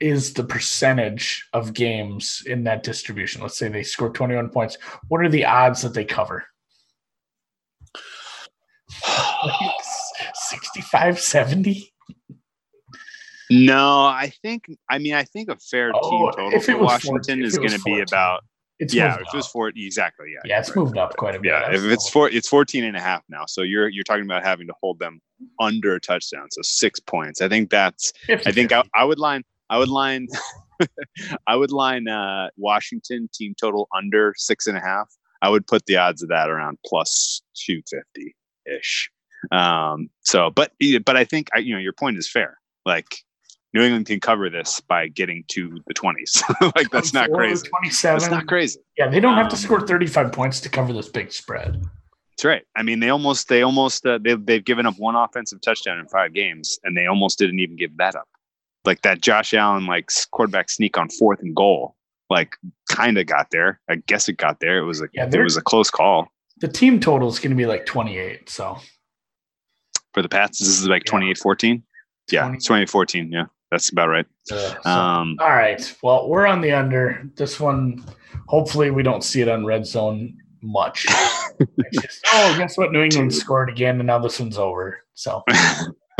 is 0.00 0.32
the 0.34 0.44
percentage 0.44 1.46
of 1.52 1.72
games 1.72 2.42
in 2.46 2.64
that 2.64 2.82
distribution? 2.82 3.42
Let's 3.42 3.58
say 3.58 3.68
they 3.68 3.82
score 3.82 4.10
21 4.10 4.50
points. 4.50 4.76
What 5.08 5.24
are 5.24 5.28
the 5.28 5.44
odds 5.44 5.82
that 5.82 5.94
they 5.94 6.04
cover? 6.04 6.44
65 10.48 11.20
70 11.20 11.92
no 13.50 14.04
i 14.04 14.32
think 14.42 14.66
i 14.88 14.98
mean 14.98 15.14
i 15.14 15.24
think 15.24 15.48
a 15.48 15.56
fair 15.56 15.92
oh, 15.94 16.10
team 16.10 16.32
total 16.32 16.60
for 16.60 16.78
washington 16.78 17.40
14, 17.40 17.44
is 17.44 17.58
going 17.58 17.70
to 17.70 17.80
be 17.80 18.00
about 18.00 18.44
it's 18.78 18.94
yeah 18.94 19.14
if 19.14 19.20
it 19.20 19.34
was 19.34 19.46
four 19.46 19.72
exactly 19.74 20.26
yeah 20.32 20.40
yeah 20.44 20.58
it's 20.58 20.70
right. 20.70 20.76
moved 20.76 20.98
up 20.98 21.16
quite 21.16 21.34
a 21.34 21.40
bit 21.40 21.48
yeah 21.48 21.70
if 21.70 21.82
it's 21.84 22.08
four 22.10 22.28
it's 22.30 22.48
14 22.48 22.84
and 22.84 22.96
a 22.96 23.00
half 23.00 23.22
now 23.28 23.44
so 23.46 23.62
you're 23.62 23.88
you're 23.88 24.04
talking 24.04 24.24
about 24.24 24.44
having 24.44 24.66
to 24.66 24.74
hold 24.82 24.98
them 24.98 25.20
under 25.60 25.94
a 25.94 26.00
touchdown 26.00 26.46
so 26.50 26.60
six 26.62 27.00
points 27.00 27.40
i 27.40 27.48
think 27.48 27.70
that's 27.70 28.12
50, 28.26 28.46
i 28.46 28.52
think 28.52 28.72
I, 28.72 28.82
I 28.94 29.04
would 29.04 29.18
line 29.18 29.42
i 29.70 29.78
would 29.78 29.88
line 29.88 30.28
i 31.46 31.56
would 31.56 31.72
line 31.72 32.08
uh 32.08 32.48
washington 32.56 33.28
team 33.32 33.54
total 33.58 33.88
under 33.96 34.34
six 34.36 34.66
and 34.66 34.76
a 34.76 34.80
half 34.80 35.08
i 35.42 35.48
would 35.48 35.66
put 35.66 35.86
the 35.86 35.96
odds 35.96 36.22
of 36.22 36.28
that 36.28 36.50
around 36.50 36.78
plus 36.84 37.42
250 37.54 38.34
ish 38.66 39.10
um, 39.52 40.08
so, 40.22 40.50
but 40.50 40.72
but 41.04 41.16
I 41.16 41.24
think 41.24 41.48
you 41.56 41.74
know 41.74 41.80
your 41.80 41.92
point 41.92 42.18
is 42.18 42.30
fair. 42.30 42.58
Like 42.84 43.16
New 43.76 43.82
England 43.82 44.06
can 44.06 44.20
cover 44.20 44.48
this 44.48 44.80
by 44.80 45.08
getting 45.08 45.44
to 45.48 45.78
the 45.86 45.92
twenties. 45.92 46.42
like 46.76 46.88
that's 46.90 47.12
not 47.12 47.30
crazy. 47.30 47.68
Twenty-seven. 47.68 48.20
That's 48.20 48.30
not 48.30 48.46
crazy. 48.46 48.80
Yeah, 48.96 49.08
they 49.08 49.20
don't 49.20 49.34
have 49.34 49.48
to 49.48 49.56
um, 49.56 49.60
score 49.60 49.86
thirty-five 49.86 50.32
points 50.32 50.60
to 50.62 50.70
cover 50.70 50.94
this 50.94 51.08
big 51.08 51.30
spread. 51.30 51.82
That's 52.30 52.44
right. 52.44 52.62
I 52.74 52.82
mean, 52.82 53.00
they 53.00 53.10
almost 53.10 53.48
they 53.48 53.62
almost 53.62 54.06
uh, 54.06 54.18
they've 54.22 54.44
they've 54.44 54.64
given 54.64 54.86
up 54.86 54.94
one 54.96 55.14
offensive 55.14 55.60
touchdown 55.60 55.98
in 55.98 56.08
five 56.08 56.32
games, 56.32 56.78
and 56.84 56.96
they 56.96 57.06
almost 57.06 57.38
didn't 57.38 57.60
even 57.60 57.76
give 57.76 57.94
that 57.98 58.14
up. 58.14 58.28
Like 58.86 59.02
that 59.02 59.20
Josh 59.20 59.52
Allen 59.52 59.84
like 59.86 60.08
quarterback 60.30 60.70
sneak 60.70 60.96
on 60.96 61.10
fourth 61.10 61.40
and 61.40 61.54
goal, 61.54 61.96
like 62.30 62.56
kind 62.90 63.18
of 63.18 63.26
got 63.26 63.50
there. 63.50 63.80
I 63.90 63.96
guess 63.96 64.28
it 64.28 64.38
got 64.38 64.60
there. 64.60 64.78
It 64.78 64.84
was 64.84 65.02
a 65.02 65.08
yeah, 65.12 65.28
it 65.30 65.42
was 65.42 65.58
a 65.58 65.62
close 65.62 65.90
call. 65.90 66.28
The 66.58 66.68
team 66.68 66.98
total 66.98 67.28
is 67.28 67.38
going 67.38 67.50
to 67.50 67.56
be 67.56 67.66
like 67.66 67.84
twenty-eight. 67.84 68.48
So 68.48 68.78
for 70.16 70.22
the 70.22 70.28
Pats. 70.30 70.58
This 70.58 70.68
is 70.68 70.88
like 70.88 71.04
28-14. 71.04 71.82
Yeah, 72.32 72.52
it's 72.52 72.64
2014. 72.64 73.30
Yeah, 73.30 73.44
that's 73.70 73.88
about 73.90 74.08
right. 74.08 74.26
Uh, 74.50 74.74
so, 74.82 74.90
um, 74.90 75.36
all 75.40 75.50
right. 75.50 75.96
Well, 76.02 76.28
we're 76.28 76.46
on 76.46 76.60
the 76.60 76.72
under. 76.72 77.28
This 77.36 77.58
one, 77.58 78.04
hopefully, 78.46 78.90
we 78.90 79.02
don't 79.02 79.24
see 79.24 79.40
it 79.40 79.48
on 79.48 79.64
red 79.64 79.86
zone 79.86 80.36
much. 80.62 81.06
just, 81.92 82.26
oh, 82.32 82.54
guess 82.58 82.76
what? 82.78 82.92
New 82.92 83.02
England 83.02 83.34
scored 83.34 83.70
again, 83.70 83.98
and 83.98 84.06
now 84.06 84.18
this 84.18 84.38
one's 84.38 84.58
over. 84.58 85.02
So. 85.14 85.42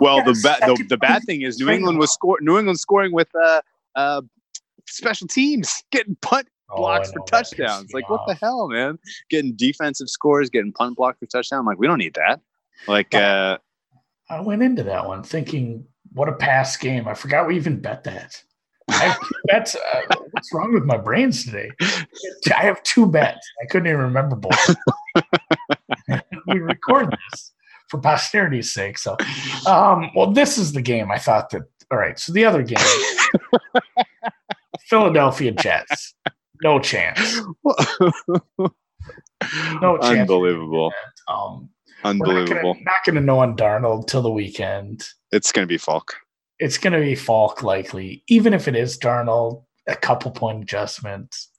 well, 0.00 0.22
the, 0.24 0.38
ba- 0.42 0.58
the 0.66 0.84
the 0.88 0.98
bad 0.98 1.22
thing 1.24 1.42
is 1.42 1.58
New 1.58 1.70
England 1.70 1.98
was 1.98 2.12
score 2.12 2.38
New 2.42 2.58
England 2.58 2.78
scoring 2.78 3.12
with 3.12 3.28
uh, 3.34 3.62
uh, 3.94 4.20
special 4.86 5.26
teams 5.26 5.82
getting 5.90 6.16
punt 6.16 6.48
Oh, 6.68 6.76
blocks 6.78 7.12
for 7.12 7.24
touchdowns. 7.26 7.92
Like, 7.92 8.10
what 8.10 8.26
the 8.26 8.34
hell, 8.34 8.68
man? 8.68 8.98
Getting 9.30 9.54
defensive 9.54 10.10
scores, 10.10 10.50
getting 10.50 10.72
punt 10.72 10.96
block 10.96 11.18
for 11.18 11.26
touchdown. 11.26 11.64
like, 11.64 11.78
we 11.78 11.86
don't 11.86 11.98
need 11.98 12.14
that. 12.14 12.40
Like, 12.88 13.14
uh, 13.14 13.58
I 14.28 14.40
went 14.40 14.62
into 14.62 14.82
that 14.84 15.06
one 15.06 15.22
thinking, 15.22 15.86
what 16.12 16.28
a 16.28 16.32
pass 16.32 16.76
game. 16.76 17.06
I 17.06 17.14
forgot 17.14 17.46
we 17.46 17.56
even 17.56 17.80
bet 17.80 18.04
that. 18.04 18.42
I 18.88 18.94
have 18.94 19.20
two 19.20 19.34
bets. 19.46 19.74
Uh, 19.76 20.16
what's 20.30 20.52
wrong 20.52 20.72
with 20.72 20.84
my 20.84 20.96
brains 20.96 21.44
today? 21.44 21.70
I 22.54 22.62
have 22.62 22.82
two 22.82 23.06
bets. 23.06 23.48
I 23.62 23.66
couldn't 23.66 23.88
even 23.88 24.00
remember 24.00 24.36
both. 24.36 24.76
we 26.46 26.58
record 26.58 27.10
this 27.30 27.52
for 27.88 28.00
posterity's 28.00 28.72
sake. 28.72 28.98
So, 28.98 29.16
um, 29.66 30.10
well, 30.14 30.32
this 30.32 30.58
is 30.58 30.72
the 30.72 30.82
game. 30.82 31.10
I 31.10 31.18
thought 31.18 31.50
that. 31.50 31.62
All 31.90 31.98
right. 31.98 32.18
So 32.18 32.32
the 32.32 32.44
other 32.44 32.62
game, 32.64 32.78
Philadelphia 34.88 35.52
Jets. 35.52 36.14
No 36.62 36.80
chance. 36.80 37.40
no 38.58 39.98
chance. 39.98 40.04
Unbelievable. 40.04 40.92
Um, 41.28 41.68
Unbelievable. 42.04 42.76
Not 42.82 43.04
going 43.04 43.16
to 43.16 43.20
know 43.20 43.40
on 43.40 43.56
Darnold 43.56 44.06
till 44.06 44.22
the 44.22 44.30
weekend. 44.30 45.04
It's 45.30 45.52
going 45.52 45.66
to 45.66 45.72
be 45.72 45.78
Falk. 45.78 46.16
It's 46.58 46.78
going 46.78 46.92
to 46.92 47.00
be 47.00 47.14
Falk 47.14 47.62
likely. 47.62 48.22
Even 48.28 48.54
if 48.54 48.68
it 48.68 48.76
is 48.76 48.98
Darnold, 48.98 49.64
a 49.86 49.96
couple 49.96 50.30
point 50.30 50.62
adjustments. 50.62 51.50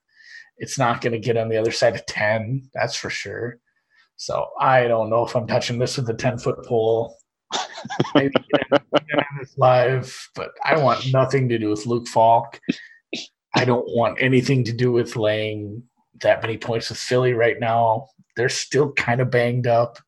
It's 0.58 0.80
not 0.80 1.02
going 1.02 1.14
to 1.14 1.20
get 1.20 1.38
on 1.38 1.50
the 1.50 1.58
other 1.58 1.72
side 1.72 1.96
of 1.96 2.06
10. 2.06 2.70
That's 2.74 2.96
for 2.96 3.10
sure. 3.10 3.60
So 4.16 4.48
I 4.60 4.88
don't 4.88 5.10
know 5.10 5.26
if 5.26 5.36
I'm 5.36 5.48
touching 5.48 5.78
this 5.78 5.98
with 5.98 6.10
a 6.10 6.14
10 6.14 6.40
foot 6.40 6.66
pole. 6.66 7.16
Maybe 8.16 8.34
get 8.52 8.82
this 9.40 9.58
live, 9.58 10.30
but 10.36 10.50
I 10.66 10.78
want 10.78 11.14
nothing 11.14 11.48
to 11.50 11.60
do 11.60 11.70
with 11.70 11.86
Luke 11.86 12.08
Falk. 12.08 12.60
I 13.56 13.64
don't 13.64 13.88
want 13.88 14.22
anything 14.22 14.64
to 14.66 14.74
do 14.74 14.92
with 14.92 15.16
laying 15.16 15.84
that 16.22 16.42
many 16.42 16.58
points 16.58 16.90
with 16.90 16.98
Philly 16.98 17.34
right 17.34 17.60
now. 17.60 18.08
They're 18.36 18.50
still 18.50 18.92
kind 18.94 19.22
of 19.22 19.32
banged 19.32 19.68
up. 19.68 20.00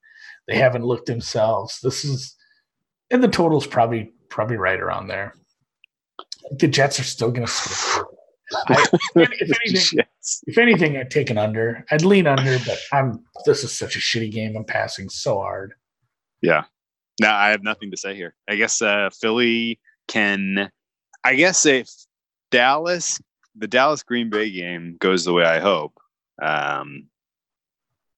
They 0.50 0.58
haven't 0.58 0.84
looked 0.84 1.06
themselves. 1.06 1.80
This 1.82 2.04
is, 2.04 2.36
and 3.12 3.24
the 3.24 3.28
total's 3.28 3.68
probably 3.68 4.14
probably 4.30 4.58
right 4.58 4.80
around 4.80 5.08
there. 5.08 5.36
The 6.52 6.68
Jets 6.68 7.00
are 7.00 7.04
still 7.04 7.32
going 7.32 7.46
to 7.46 8.06
if, 8.70 9.12
anything, 9.68 10.00
if 10.48 10.58
anything, 10.58 10.98
I'd 10.98 11.12
take 11.12 11.30
an 11.30 11.38
under. 11.38 11.86
I'd 11.92 12.04
lean 12.04 12.26
under, 12.26 12.58
but 12.66 12.80
I'm. 12.92 13.24
This 13.46 13.64
is 13.64 13.78
such 13.78 13.96
a 13.96 14.00
shitty 14.00 14.32
game. 14.32 14.56
I'm 14.58 14.66
passing 14.66 15.08
so 15.10 15.40
hard. 15.40 15.74
Yeah. 16.42 16.64
No, 17.22 17.30
I 17.30 17.50
have 17.50 17.64
nothing 17.64 17.92
to 17.92 17.98
say 17.98 18.16
here. 18.16 18.34
I 18.48 18.56
guess 18.56 18.82
uh, 18.82 19.10
Philly 19.22 19.80
can. 20.08 20.72
I 21.24 21.36
guess 21.36 21.66
if 21.66 21.90
Dallas 22.50 23.22
the 23.56 23.68
Dallas 23.68 24.02
Green 24.04 24.30
Bay 24.30 24.50
game 24.50 24.98
goes 25.00 25.26
the 25.26 25.34
way 25.34 25.44
I 25.44 25.60
hope, 25.60 26.00
um, 26.42 27.08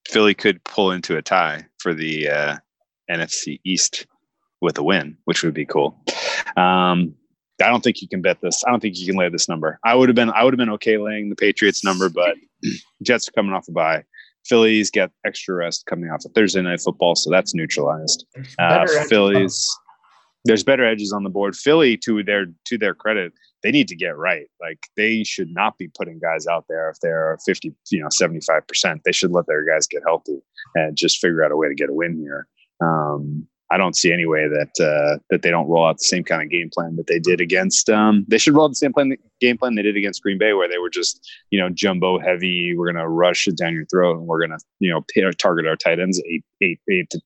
Philly 0.07 0.33
could 0.33 0.63
pull 0.63 0.91
into 0.91 1.17
a 1.17 1.21
tie 1.21 1.65
for 1.81 1.93
the 1.93 2.29
uh, 2.29 2.57
NFC 3.09 3.59
East 3.65 4.05
with 4.61 4.77
a 4.77 4.83
win, 4.83 5.17
which 5.25 5.43
would 5.43 5.53
be 5.53 5.65
cool. 5.65 5.97
Um, 6.57 7.15
I 7.61 7.69
don't 7.69 7.83
think 7.83 8.01
you 8.01 8.07
can 8.07 8.21
bet 8.21 8.41
this. 8.41 8.63
I 8.65 8.71
don't 8.71 8.79
think 8.79 8.97
you 8.97 9.05
can 9.05 9.15
lay 9.15 9.29
this 9.29 9.47
number. 9.47 9.79
I 9.85 9.95
would 9.95 10.09
have 10.09 10.15
been 10.15 10.31
I 10.31 10.43
would 10.43 10.53
have 10.53 10.57
been 10.57 10.69
okay 10.71 10.97
laying 10.97 11.29
the 11.29 11.35
Patriots 11.35 11.83
number, 11.83 12.09
but 12.09 12.35
Jets 13.03 13.27
are 13.27 13.31
coming 13.31 13.53
off 13.53 13.67
a 13.67 13.71
bye. 13.71 14.03
Phillies 14.45 14.89
get 14.89 15.11
extra 15.25 15.53
rest 15.53 15.85
coming 15.85 16.09
off 16.09 16.25
of 16.25 16.31
Thursday 16.33 16.61
night 16.61 16.81
football, 16.81 17.15
so 17.15 17.29
that's 17.29 17.53
neutralized. 17.53 18.25
Uh, 18.57 18.87
Phillies, 19.07 19.69
there's 20.45 20.63
better 20.63 20.83
edges 20.83 21.13
on 21.13 21.23
the 21.23 21.29
board. 21.29 21.55
Philly, 21.55 21.97
to 21.97 22.23
their 22.23 22.47
to 22.65 22.77
their 22.77 22.95
credit, 22.95 23.33
they 23.63 23.71
need 23.71 23.87
to 23.89 23.95
get 23.95 24.17
right. 24.17 24.47
Like 24.59 24.79
they 24.97 25.23
should 25.23 25.53
not 25.53 25.77
be 25.77 25.89
putting 25.97 26.19
guys 26.19 26.47
out 26.47 26.65
there 26.69 26.89
if 26.89 26.97
they're 27.01 27.37
50, 27.45 27.73
you 27.91 27.99
know, 27.99 28.07
75%. 28.07 29.01
They 29.03 29.11
should 29.11 29.31
let 29.31 29.47
their 29.47 29.65
guys 29.65 29.87
get 29.87 30.03
healthy 30.05 30.39
and 30.75 30.95
just 30.95 31.19
figure 31.19 31.43
out 31.43 31.51
a 31.51 31.57
way 31.57 31.67
to 31.67 31.75
get 31.75 31.89
a 31.89 31.93
win 31.93 32.17
here. 32.17 32.47
Um, 32.81 33.47
I 33.71 33.77
don't 33.77 33.95
see 33.95 34.11
any 34.11 34.25
way 34.25 34.49
that 34.49 34.83
uh, 34.83 35.19
that 35.29 35.43
they 35.43 35.49
don't 35.49 35.67
roll 35.67 35.85
out 35.85 35.97
the 35.97 36.03
same 36.03 36.25
kind 36.25 36.41
of 36.41 36.49
game 36.49 36.69
plan 36.73 36.97
that 36.97 37.07
they 37.07 37.19
did 37.19 37.39
against. 37.39 37.89
Um, 37.89 38.25
they 38.27 38.37
should 38.37 38.53
roll 38.53 38.65
out 38.65 38.71
the 38.71 38.75
same 38.75 38.91
plan 38.91 39.15
game 39.39 39.57
plan 39.57 39.75
they 39.75 39.81
did 39.81 39.95
against 39.95 40.21
Green 40.21 40.37
Bay, 40.37 40.51
where 40.51 40.67
they 40.67 40.77
were 40.77 40.89
just 40.89 41.25
you 41.51 41.59
know 41.59 41.69
jumbo 41.69 42.19
heavy. 42.19 42.75
We're 42.75 42.91
gonna 42.91 43.07
rush 43.07 43.47
it 43.47 43.55
down 43.55 43.73
your 43.73 43.85
throat, 43.85 44.17
and 44.17 44.27
we're 44.27 44.41
gonna 44.41 44.57
you 44.79 44.91
know 44.91 45.31
target 45.31 45.67
our 45.67 45.77
tight 45.77 46.01
ends 46.01 46.21
eight 46.29 46.43
eight 46.61 46.81
eight 46.89 47.09
to 47.11 47.21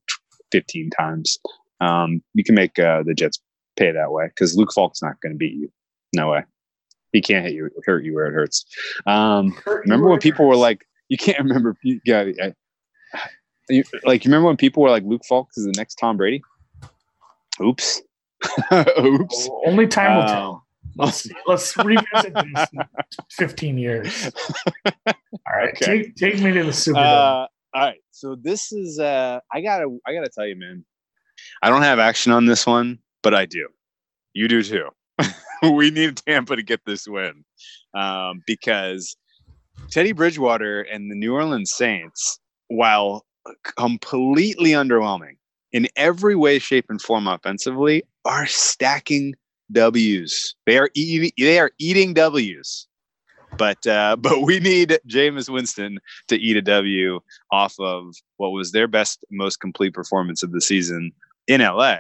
fifteen 0.52 0.92
times. 0.92 1.40
Um, 1.82 2.22
you 2.36 2.44
can 2.44 2.54
make 2.54 2.78
uh, 2.78 3.02
the 3.04 3.16
Jets 3.16 3.40
pay 3.76 3.92
that 3.92 4.12
way 4.12 4.28
because 4.28 4.56
Luke 4.56 4.72
Falk's 4.74 5.02
not 5.02 5.20
going 5.22 5.34
to 5.34 5.38
beat 5.38 5.54
you. 5.54 5.70
No 6.16 6.32
way. 6.32 6.44
He 7.12 7.22
can't 7.22 7.46
hit 7.46 7.54
you, 7.54 7.70
hurt 7.86 8.04
you 8.04 8.14
where 8.16 8.26
it 8.28 8.34
hurts. 8.34 8.66
Um, 9.06 9.52
Hurt 9.64 9.84
remember 9.86 10.10
when 10.10 10.20
people 10.20 10.48
were 10.48 10.56
like, 10.56 10.86
you 11.10 11.18
can't 11.18 11.40
remember, 11.40 11.78
you, 11.84 12.00
yeah, 12.06 12.26
I, 12.42 12.54
you, 13.70 13.84
like 14.04 14.26
you 14.26 14.30
remember 14.30 14.48
when 14.48 14.58
people 14.58 14.84
were 14.84 14.90
like, 14.90 15.04
Luke 15.06 15.22
Falk 15.28 15.50
is 15.56 15.66
the 15.66 15.74
next 15.78 15.96
Tom 15.96 16.18
Brady? 16.18 16.42
Oops. 17.62 18.02
Oops. 19.00 19.50
Only 19.66 19.88
time 19.88 20.16
will 20.16 20.24
Um, 20.24 20.28
tell. 20.28 20.66
Let's 20.98 21.28
let's 21.46 21.76
revisit 21.78 22.34
this 22.34 22.70
in 22.74 22.80
15 23.32 23.78
years. 23.78 24.32
All 24.86 25.14
right, 25.56 25.70
Okay. 25.76 26.04
take 26.04 26.16
take 26.16 26.40
me 26.42 26.52
to 26.54 26.64
the 26.64 26.72
Superdome. 26.72 27.44
Uh, 27.44 27.48
all 27.74 27.82
right. 27.82 27.98
So 28.12 28.36
this 28.42 28.72
is 28.72 29.00
uh 29.00 29.40
I 29.52 29.62
gotta 29.62 29.86
I 30.08 30.14
gotta 30.14 30.30
tell 30.30 30.46
you, 30.48 30.56
man. 30.56 30.86
I 31.62 31.70
don't 31.70 31.82
have 31.82 32.00
action 32.00 32.32
on 32.32 32.46
this 32.46 32.66
one, 32.66 33.00
but 33.24 33.34
I 33.34 33.46
do. 33.46 33.68
You 34.34 34.48
do 34.48 34.64
too. 34.64 34.88
we 35.72 35.92
need 35.92 36.18
Tampa 36.18 36.56
to 36.56 36.64
get 36.64 36.82
this 36.86 37.08
win. 37.08 37.44
Um, 37.94 38.42
because 38.46 39.16
Teddy 39.90 40.12
Bridgewater 40.12 40.82
and 40.82 41.10
the 41.10 41.16
New 41.16 41.34
Orleans 41.34 41.72
Saints, 41.72 42.40
while 42.68 43.26
completely 43.78 44.72
underwhelming 44.72 45.38
in 45.72 45.88
every 45.96 46.36
way, 46.36 46.60
shape, 46.60 46.86
and 46.90 47.02
form 47.02 47.28
offensively, 47.28 48.04
are 48.26 48.48
stacking 48.48 49.36
W's. 49.72 50.56
They 50.66 50.78
are 50.78 50.90
eating 50.94 51.32
they 51.38 51.60
are 51.60 51.72
eating 51.80 52.14
W's. 52.14 52.88
But 53.58 53.86
uh, 53.88 54.16
but 54.20 54.42
we 54.42 54.60
need 54.60 55.00
Jameis 55.08 55.50
Winston 55.50 56.00
to 56.28 56.36
eat 56.38 56.58
a 56.58 56.62
W 56.62 57.20
off 57.52 57.76
of 57.80 58.14
what 58.38 58.50
was 58.50 58.72
their 58.72 58.88
best, 58.88 59.24
most 59.32 59.58
complete 59.58 59.94
performance 59.94 60.44
of 60.44 60.52
the 60.52 60.62
season 60.62 61.12
in 61.48 61.62
LA. 61.62 61.98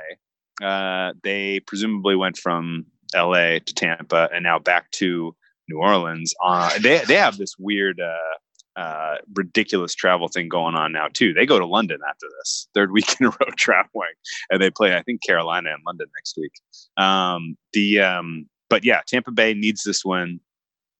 Uh, 0.63 1.13
they 1.23 1.59
presumably 1.61 2.15
went 2.15 2.37
from 2.37 2.85
LA 3.13 3.59
to 3.59 3.73
Tampa 3.73 4.29
and 4.33 4.43
now 4.43 4.59
back 4.59 4.91
to 4.91 5.35
New 5.69 5.77
Orleans. 5.77 6.33
Uh, 6.43 6.77
they 6.79 6.99
they 7.07 7.15
have 7.15 7.37
this 7.37 7.55
weird, 7.57 7.99
uh, 7.99 8.79
uh, 8.79 9.15
ridiculous 9.33 9.95
travel 9.95 10.27
thing 10.27 10.49
going 10.49 10.75
on 10.75 10.91
now 10.91 11.07
too. 11.13 11.33
They 11.33 11.45
go 11.45 11.59
to 11.59 11.65
London 11.65 11.99
after 12.07 12.27
this 12.39 12.67
third 12.73 12.91
week 12.93 13.15
in 13.19 13.27
a 13.27 13.29
row 13.29 13.51
traveling, 13.57 14.13
and 14.49 14.61
they 14.61 14.69
play 14.69 14.95
I 14.95 15.03
think 15.03 15.23
Carolina 15.25 15.71
and 15.73 15.83
London 15.85 16.07
next 16.15 16.37
week. 16.37 16.53
Um, 16.97 17.57
the 17.73 17.99
um, 17.99 18.47
but 18.69 18.83
yeah, 18.83 19.01
Tampa 19.07 19.31
Bay 19.31 19.53
needs 19.53 19.83
this 19.83 20.03
win 20.05 20.39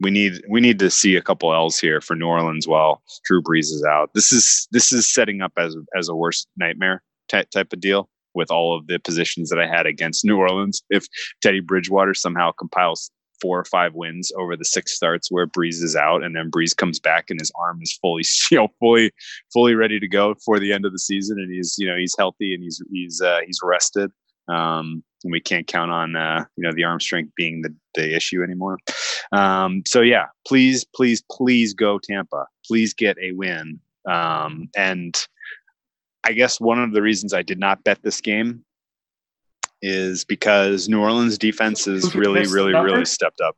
we 0.02 0.12
need 0.12 0.44
we 0.50 0.60
need 0.60 0.80
to 0.80 0.92
see 0.92 1.16
a 1.16 1.22
couple 1.22 1.54
L's 1.54 1.80
here 1.80 2.02
for 2.02 2.16
New 2.16 2.28
Orleans 2.28 2.68
while 2.68 3.02
Drew 3.24 3.42
Brees 3.42 3.72
is 3.72 3.86
out. 3.90 4.12
This 4.14 4.32
is 4.32 4.68
this 4.72 4.92
is 4.92 5.12
setting 5.12 5.42
up 5.42 5.54
as 5.58 5.76
as 5.98 6.10
a 6.10 6.16
worst 6.16 6.48
nightmare 6.58 7.02
type 7.30 7.50
type 7.50 7.72
of 7.72 7.80
deal 7.80 8.10
with 8.36 8.52
all 8.52 8.78
of 8.78 8.88
the 8.88 9.00
positions 9.00 9.50
that 9.50 9.60
I 9.60 9.68
had 9.68 9.86
against 9.86 10.26
New 10.26 10.38
Orleans. 10.38 10.84
If 10.90 11.08
Teddy 11.42 11.60
Bridgewater 11.60 12.14
somehow 12.14 12.52
compiles 12.52 13.12
four 13.42 13.60
or 13.60 13.66
five 13.66 13.94
wins 13.94 14.32
over 14.38 14.56
the 14.56 14.66
six 14.66 14.94
starts 14.94 15.30
where 15.32 15.48
Brees 15.48 15.84
is 15.84 15.96
out, 15.96 16.24
and 16.24 16.36
then 16.36 16.52
Brees 16.52 16.76
comes 16.76 17.00
back 17.00 17.30
and 17.30 17.40
his 17.40 17.52
arm 17.60 17.80
is 17.82 17.98
fully 18.02 18.24
you 18.52 18.58
know 18.58 18.68
fully 18.80 19.12
fully 19.54 19.76
ready 19.76 20.00
to 20.00 20.08
go 20.08 20.36
for 20.46 20.60
the 20.60 20.74
end 20.74 20.86
of 20.86 20.92
the 20.92 21.00
season, 21.00 21.40
and 21.40 21.52
he's 21.52 21.76
you 21.78 21.88
know 21.88 21.98
he's 21.98 22.16
healthy 22.18 22.54
and 22.54 22.64
he's 22.64 22.82
he's 22.92 23.22
uh, 23.22 23.40
he's 23.46 23.60
rested. 23.64 24.12
Um, 24.48 25.04
and 25.24 25.32
we 25.32 25.42
can't 25.42 25.66
count 25.66 25.92
on 25.92 26.16
uh, 26.16 26.46
you 26.56 26.64
know 26.64 26.72
the 26.74 26.84
arm 26.84 27.00
strength 27.00 27.34
being 27.36 27.62
the, 27.62 27.76
the 27.96 28.16
issue 28.16 28.44
anymore. 28.44 28.78
Um, 29.32 29.84
so 29.86 30.02
yeah, 30.02 30.28
please, 30.48 30.86
please, 30.96 31.24
please 31.32 31.74
go 31.74 32.00
Tampa. 32.00 32.46
Please 32.66 32.94
get 32.94 33.18
a 33.22 33.32
win. 33.34 33.80
Um, 34.08 34.70
and 34.78 35.16
I 36.26 36.34
guess 36.34 36.60
one 36.60 36.82
of 36.82 36.92
the 36.92 37.02
reasons 37.02 37.34
I 37.34 37.44
did 37.44 37.60
not 37.60 37.84
bet 37.84 38.02
this 38.02 38.20
game 38.20 38.66
is 39.82 40.26
because 40.26 40.90
New 40.90 41.00
Orleans 41.00 41.38
defense 41.38 41.88
is 41.88 42.16
really, 42.16 42.48
really, 42.48 42.74
really 42.74 43.06
stepped 43.06 43.40
up. 43.42 43.56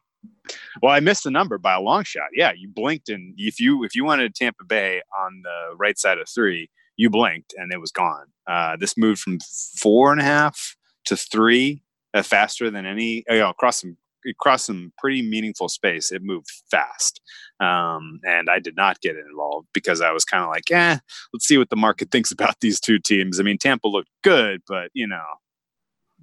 Well, 0.82 0.91
I 0.91 0.99
missed 0.99 1.24
the 1.24 1.32
number 1.32 1.57
by 1.57 1.74
a 1.74 1.80
long 1.80 2.03
shot. 2.03 2.28
Yeah, 2.34 2.51
you 2.55 2.70
blinked, 2.70 3.09
and 3.09 3.34
if 3.38 3.59
you 3.59 3.84
if 3.84 3.95
you 3.95 4.03
wanted 4.03 4.36
Tampa 4.36 4.65
Bay 4.65 5.01
on 5.20 5.41
the 5.43 5.76
right 5.78 5.97
side 5.97 6.18
of 6.20 6.28
three, 6.28 6.70
you 6.97 7.09
blinked, 7.09 7.53
and 7.57 7.72
it 7.72 7.80
was 7.80 7.91
gone. 7.91 8.26
Uh, 8.45 8.76
this 8.78 8.97
moved 8.97 9.22
from 9.22 9.39
four 9.78 10.11
and 10.11 10.20
a 10.20 10.24
half 10.24 10.76
to 11.05 11.15
three 11.15 11.84
uh, 12.13 12.24
faster 12.24 12.70
than 12.70 12.86
any 12.86 13.24
you 13.30 13.39
know, 13.39 13.49
across 13.49 13.82
some 13.82 13.97
across 14.28 14.65
some 14.65 14.91
pretty 14.97 15.21
meaningful 15.21 15.69
space. 15.69 16.11
It 16.11 16.23
moved 16.23 16.49
fast, 16.69 17.21
um, 17.59 18.19
and 18.23 18.49
I 18.49 18.59
did 18.59 18.75
not 18.75 19.01
get 19.01 19.15
involved 19.15 19.67
because 19.73 20.01
I 20.01 20.11
was 20.11 20.25
kind 20.25 20.43
of 20.43 20.49
like, 20.49 20.69
eh, 20.71 20.97
let's 21.34 21.47
see 21.47 21.57
what 21.57 21.69
the 21.69 21.75
market 21.75 22.11
thinks 22.11 22.32
about 22.32 22.55
these 22.61 22.80
two 22.80 22.99
teams. 22.99 23.39
I 23.39 23.43
mean, 23.43 23.57
Tampa 23.57 23.88
looked 23.88 24.11
good, 24.23 24.61
but 24.67 24.91
you 24.93 25.07
know, 25.07 25.23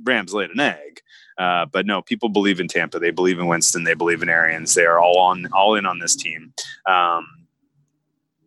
Rams 0.03 0.35
laid 0.35 0.51
an 0.51 0.61
egg. 0.61 1.01
Uh, 1.39 1.67
but 1.67 1.87
no, 1.87 2.03
people 2.03 2.29
believe 2.29 2.61
in 2.61 2.69
Tampa. 2.69 2.99
They 2.99 3.11
believe 3.11 3.39
in 3.39 3.47
Winston. 3.47 3.85
They 3.85 3.95
believe 3.95 4.23
in 4.23 4.29
Arians. 4.29 4.75
They 4.75 4.85
are 4.85 5.01
all 5.01 5.19
on 5.19 5.47
all 5.53 5.75
in 5.75 5.87
on 5.87 5.99
this 5.99 6.15
team. 6.15 6.53
Um, 6.89 7.27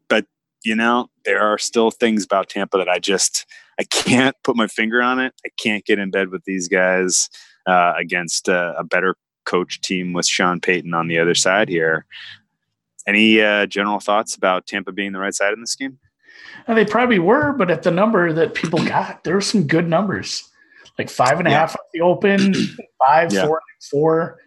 but 0.08 0.26
you 0.64 0.76
know, 0.76 1.10
there 1.26 1.42
are 1.42 1.58
still 1.58 1.92
things 1.92 2.24
about 2.24 2.50
Tampa 2.50 2.78
that 2.78 2.90
I 2.90 3.00
just 3.00 3.46
I 3.80 3.84
can't 3.84 4.36
put 4.44 4.56
my 4.56 4.68
finger 4.68 5.02
on 5.02 5.20
it. 5.20 5.34
I 5.46 5.50
can't 5.62 5.86
get 5.86 6.00
in 6.00 6.12
bed 6.12 6.30
with 6.30 6.44
these 6.46 6.68
guys 6.68 7.30
uh, 7.68 7.94
against 7.98 8.50
uh, 8.50 8.74
a 8.78 8.84
better 8.84 9.16
coach 9.48 9.82
team 9.82 10.14
with 10.14 10.28
Sean 10.28 10.60
Payton 10.62 10.94
on 10.94 11.08
the 11.08 11.18
other 11.18 11.34
side 11.34 11.70
here. 11.70 12.06
Any 13.08 13.42
uh, 13.42 13.66
general 13.66 14.00
thoughts 14.00 14.36
about 14.36 14.68
Tampa 14.68 14.92
being 14.92 15.14
the 15.14 15.20
right 15.20 15.34
side 15.34 15.54
in 15.54 15.62
this 15.62 15.76
game? 15.76 15.98
And 16.68 16.78
they 16.78 16.86
probably 16.86 17.20
were, 17.20 17.54
but 17.54 17.72
at 17.72 17.84
the 17.84 17.92
number 17.92 18.32
that 18.34 18.54
people 18.54 18.84
got, 18.86 19.24
there 19.24 19.34
were 19.34 19.42
some 19.42 19.66
good 19.66 19.88
numbers, 19.88 20.44
like 21.00 21.10
five 21.10 21.40
and 21.40 21.48
a 21.48 21.52
Yeah. 21.52 21.60
half 21.60 21.72
on 21.76 21.86
the 21.94 22.02
open, 22.02 22.54
five, 23.08 23.32
Yeah. 23.34 23.46
four, 23.48 23.62
four, 23.90 24.38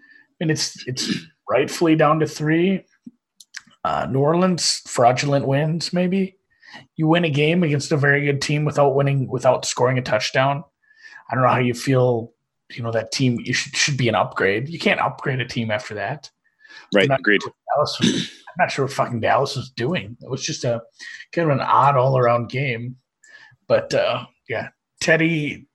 and 0.40 0.50
it's 0.50 0.86
it's 0.86 1.10
rightfully 1.48 1.96
down 1.96 2.20
to 2.20 2.26
three. 2.26 2.84
Uh, 3.82 4.06
New 4.10 4.20
Orleans 4.20 4.82
fraudulent 4.86 5.46
wins, 5.46 5.92
maybe. 5.92 6.36
You 6.96 7.08
win 7.08 7.24
a 7.24 7.30
game 7.30 7.62
against 7.62 7.90
a 7.92 7.96
very 7.96 8.24
good 8.26 8.42
team 8.42 8.64
without 8.66 8.94
winning, 8.94 9.26
without 9.26 9.64
scoring 9.64 9.98
a 9.98 10.02
touchdown. 10.02 10.62
I 11.30 11.34
don't 11.34 11.44
know 11.44 11.50
how 11.50 11.58
you 11.58 11.74
feel. 11.74 12.32
You 12.76 12.82
know 12.82 12.92
that 12.92 13.12
team 13.12 13.38
you 13.40 13.52
should 13.52 13.76
should 13.76 13.96
be 13.96 14.08
an 14.08 14.14
upgrade. 14.14 14.68
You 14.68 14.78
can't 14.78 15.00
upgrade 15.00 15.40
a 15.40 15.46
team 15.46 15.70
after 15.70 15.94
that. 15.94 16.30
Right, 16.94 17.08
Not- 17.08 17.20
agreed. 17.20 17.40
Dallas 17.74 17.98
was, 18.00 18.30
I'm 18.48 18.64
not 18.64 18.70
sure 18.70 18.84
what 18.84 18.94
fucking 18.94 19.20
Dallas 19.20 19.56
was 19.56 19.70
doing. 19.70 20.16
It 20.20 20.30
was 20.30 20.44
just 20.44 20.64
a 20.64 20.82
kind 21.32 21.50
of 21.50 21.56
an 21.56 21.62
odd 21.62 21.96
all 21.96 22.18
around 22.18 22.48
game. 22.48 22.96
But 23.68 23.94
uh, 23.94 24.24
yeah, 24.48 24.68
Teddy, 25.00 25.68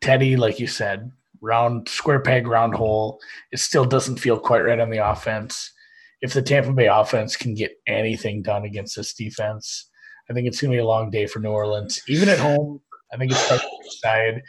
Teddy, 0.00 0.36
like 0.36 0.60
you 0.60 0.66
said, 0.66 1.10
round 1.40 1.88
square 1.88 2.20
peg, 2.20 2.46
round 2.46 2.74
hole. 2.74 3.20
It 3.50 3.58
still 3.58 3.84
doesn't 3.84 4.18
feel 4.20 4.38
quite 4.38 4.64
right 4.64 4.78
on 4.78 4.90
the 4.90 5.04
offense. 5.04 5.72
If 6.20 6.34
the 6.34 6.42
Tampa 6.42 6.72
Bay 6.72 6.86
offense 6.86 7.36
can 7.36 7.54
get 7.54 7.72
anything 7.86 8.42
done 8.42 8.64
against 8.64 8.94
this 8.94 9.14
defense, 9.14 9.88
I 10.30 10.34
think 10.34 10.46
it's 10.46 10.60
going 10.60 10.70
to 10.70 10.76
be 10.76 10.80
a 10.80 10.86
long 10.86 11.10
day 11.10 11.26
for 11.26 11.40
New 11.40 11.50
Orleans. 11.50 12.00
Even 12.06 12.28
at 12.28 12.38
home, 12.38 12.80
I 13.12 13.16
think 13.16 13.32
it's 13.32 13.48
to. 13.48 14.40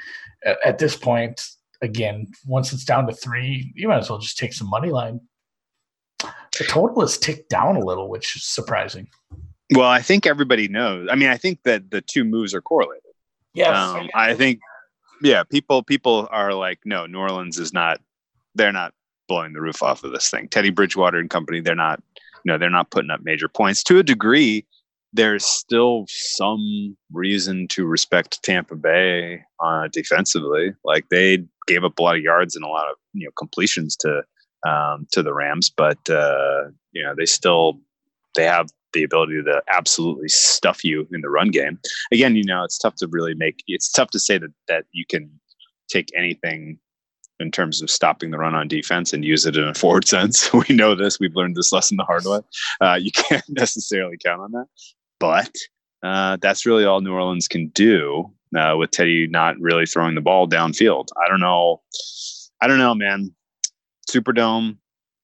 At, 0.46 0.58
at 0.66 0.78
this 0.78 0.96
point, 0.96 1.42
again, 1.82 2.28
once 2.46 2.74
it's 2.74 2.86
down 2.86 3.08
to 3.08 3.14
three, 3.14 3.72
you 3.76 3.88
might 3.88 4.00
as 4.00 4.10
well 4.10 4.20
just 4.20 4.38
take 4.38 4.54
some 4.54 4.70
money 4.70 4.90
line. 4.90 5.20
The 6.20 6.66
total 6.68 7.02
has 7.02 7.18
ticked 7.18 7.50
down 7.50 7.76
a 7.76 7.84
little, 7.84 8.10
which 8.10 8.36
is 8.36 8.46
surprising. 8.46 9.08
Well, 9.74 9.88
I 9.88 10.02
think 10.02 10.28
everybody 10.28 10.68
knows. 10.68 11.08
I 11.10 11.16
mean, 11.16 11.30
I 11.30 11.38
think 11.38 11.64
that 11.64 11.92
the 11.92 12.02
two 12.02 12.24
moves 12.24 12.54
are 12.54 12.62
correlated. 12.62 13.04
Yes, 13.54 13.76
um, 13.76 14.10
I 14.14 14.34
think, 14.34 14.60
yeah, 15.22 15.44
people 15.44 15.84
people 15.84 16.28
are 16.32 16.54
like, 16.54 16.80
no, 16.86 17.06
New 17.06 17.20
Orleans 17.20 17.58
is 17.58 17.74
not. 17.74 18.00
They're 18.54 18.72
not 18.72 18.94
blowing 19.28 19.54
the 19.54 19.62
roof 19.62 19.82
off 19.82 20.04
of 20.04 20.12
this 20.12 20.30
thing. 20.30 20.50
Teddy 20.50 20.70
Bridgewater 20.70 21.20
and 21.20 21.30
company, 21.30 21.62
they're 21.62 21.76
not. 21.76 22.02
You 22.44 22.52
know, 22.52 22.58
they're 22.58 22.70
not 22.70 22.90
putting 22.92 23.12
up 23.12 23.22
major 23.24 23.48
points 23.48 23.84
to 23.84 24.00
a 24.00 24.04
degree. 24.04 24.66
There's 25.14 25.46
still 25.46 26.06
some 26.08 26.98
reason 27.12 27.68
to 27.70 27.86
respect 27.86 28.42
Tampa 28.44 28.76
Bay 28.76 29.44
uh, 29.60 29.90
defensively. 29.92 30.74
Like 30.84 31.08
they 31.10 31.46
gave 31.68 31.84
up 31.84 31.98
a 32.00 32.02
lot 32.02 32.16
of 32.16 32.22
yards 32.22 32.56
and 32.56 32.66
a 32.66 32.70
lot 32.70 32.90
of 32.90 32.96
you 33.14 33.26
know 33.26 33.32
completions 33.38 33.96
to 33.98 34.24
um, 34.68 35.08
to 35.12 35.24
the 35.24 35.34
Rams, 35.34 35.70
but 35.70 35.98
uh, 36.10 36.66
you 36.92 37.04
know 37.04 37.14
they 37.18 37.26
still 37.26 37.80
they 38.36 38.46
have 38.46 38.70
the 38.94 39.04
ability 39.04 39.42
to 39.44 39.62
absolutely 39.74 40.28
stuff 40.28 40.84
you 40.84 41.08
in 41.14 41.22
the 41.22 41.30
run 41.30 41.50
game 41.50 41.80
again, 42.12 42.36
you 42.36 42.44
know, 42.44 42.64
it's 42.64 42.78
tough 42.78 42.96
to 42.96 43.08
really 43.08 43.34
make. 43.34 43.64
It's 43.68 43.90
tough 43.90 44.10
to 44.12 44.20
say 44.20 44.38
that 44.38 44.52
that 44.68 44.86
you 44.92 45.06
can 45.06 45.30
take 45.90 46.10
anything 46.16 46.80
in 47.40 47.52
terms 47.52 47.82
of 47.82 47.90
stopping 47.90 48.30
the 48.32 48.38
run 48.38 48.54
on 48.54 48.68
defense 48.68 49.14
and 49.14 49.26
use 49.26 49.46
it 49.46 49.58
in 49.58 49.64
a 49.64 49.74
forward 49.74 50.08
sense. 50.08 50.52
We 50.68 50.76
know 50.76 50.96
this. 50.96 51.20
We've 51.20 51.36
learned 51.36 51.56
this 51.56 51.72
lesson 51.72 51.98
the 51.98 52.04
hard 52.04 52.26
way. 52.26 52.40
Uh, 52.80 53.00
you 53.02 53.12
can't 53.16 53.44
necessarily 53.50 54.18
count 54.24 54.42
on 54.42 54.52
that, 54.52 54.68
but 55.20 55.56
uh, 56.04 56.38
that's 56.42 56.66
really 56.66 56.86
all 56.86 57.02
New 57.02 57.14
Orleans 57.14 57.48
can 57.48 57.68
do 57.70 58.32
uh, 58.58 58.76
with 58.78 58.92
Teddy 58.92 59.28
not 59.28 59.60
really 59.60 59.86
throwing 59.86 60.16
the 60.16 60.22
ball 60.22 60.48
downfield. 60.48 61.08
I 61.24 61.30
don't 61.30 61.40
know. 61.40 61.82
I 62.62 62.68
don't 62.68 62.78
know, 62.78 62.96
man. 62.96 63.34
Superdome 64.10 64.78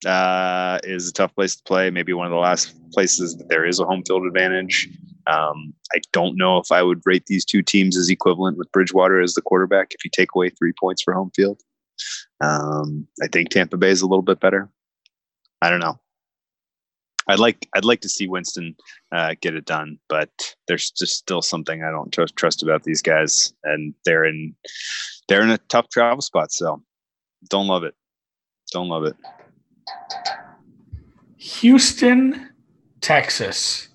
uh, 0.06 0.80
is 0.84 1.10
a 1.10 1.14
tough 1.14 1.34
place 1.36 1.56
to 1.56 1.64
play. 1.64 1.90
Maybe 1.90 2.14
one 2.14 2.26
of 2.26 2.32
the 2.32 2.38
last 2.38 2.74
places 2.92 3.36
that 3.38 3.50
there 3.50 3.66
is 3.66 3.80
a 3.80 3.86
home 3.86 4.04
field 4.08 4.26
advantage. 4.26 4.90
Um, 5.28 5.74
I 5.94 6.00
don't 6.14 6.38
know 6.38 6.58
if 6.58 6.72
I 6.72 6.82
would 6.84 7.02
rate 7.06 7.26
these 7.26 7.44
two 7.44 7.62
teams 7.62 7.98
as 7.98 8.10
equivalent 8.10 8.58
with 8.58 8.72
Bridgewater 8.72 9.20
as 9.22 9.34
the 9.34 9.42
quarterback 9.42 9.94
if 9.94 10.06
you 10.06 10.12
take 10.12 10.30
away 10.36 10.50
three 10.50 10.74
points 10.80 11.02
for 11.02 11.14
home 11.14 11.32
field. 11.36 11.62
Um, 12.42 13.08
I 13.22 13.28
think 13.28 13.50
Tampa 13.50 13.78
Bay 13.78 13.90
is 13.90 14.02
a 14.02 14.08
little 14.08 14.22
bit 14.22 14.40
better. 14.40 14.70
I 15.62 15.70
don't 15.70 15.80
know. 15.80 16.00
I'd 17.28 17.40
like 17.40 17.68
I'd 17.76 17.86
like 17.86 18.02
to 18.02 18.10
see 18.10 18.28
Winston 18.28 18.76
uh, 19.12 19.36
get 19.42 19.56
it 19.56 19.66
done, 19.66 20.00
but 20.08 20.30
there's 20.68 20.92
just 20.92 21.18
still 21.18 21.42
something 21.42 21.84
I 21.84 21.92
don't 21.92 22.12
trust, 22.12 22.36
trust 22.36 22.64
about 22.64 22.84
these 22.84 23.02
guys, 23.02 23.54
and 23.64 23.94
they're 24.06 24.26
in 24.26 24.56
they're 25.28 25.44
in 25.44 25.50
a 25.50 25.58
tough 25.70 25.90
travel 25.90 26.22
spot. 26.22 26.52
So 26.52 26.82
don't 27.50 27.68
love 27.68 27.84
it. 27.84 27.96
Don't 28.72 28.90
love 28.90 29.04
it. 29.04 29.16
Houston, 31.38 32.50
Texas, 33.02 33.88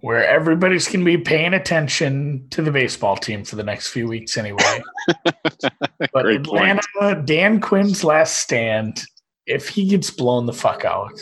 where 0.00 0.26
everybody's 0.26 0.86
going 0.86 1.00
to 1.00 1.04
be 1.04 1.16
paying 1.16 1.54
attention 1.54 2.46
to 2.50 2.62
the 2.62 2.70
baseball 2.70 3.16
team 3.16 3.44
for 3.44 3.56
the 3.56 3.62
next 3.62 3.88
few 3.88 4.06
weeks 4.06 4.36
anyway. 4.36 4.82
but 6.12 6.26
Atlanta, 6.26 7.22
Dan 7.24 7.60
Quinn's 7.60 8.04
last 8.04 8.38
stand, 8.38 9.02
if 9.46 9.68
he 9.68 9.88
gets 9.88 10.10
blown 10.10 10.46
the 10.46 10.52
fuck 10.52 10.84
out, 10.84 11.18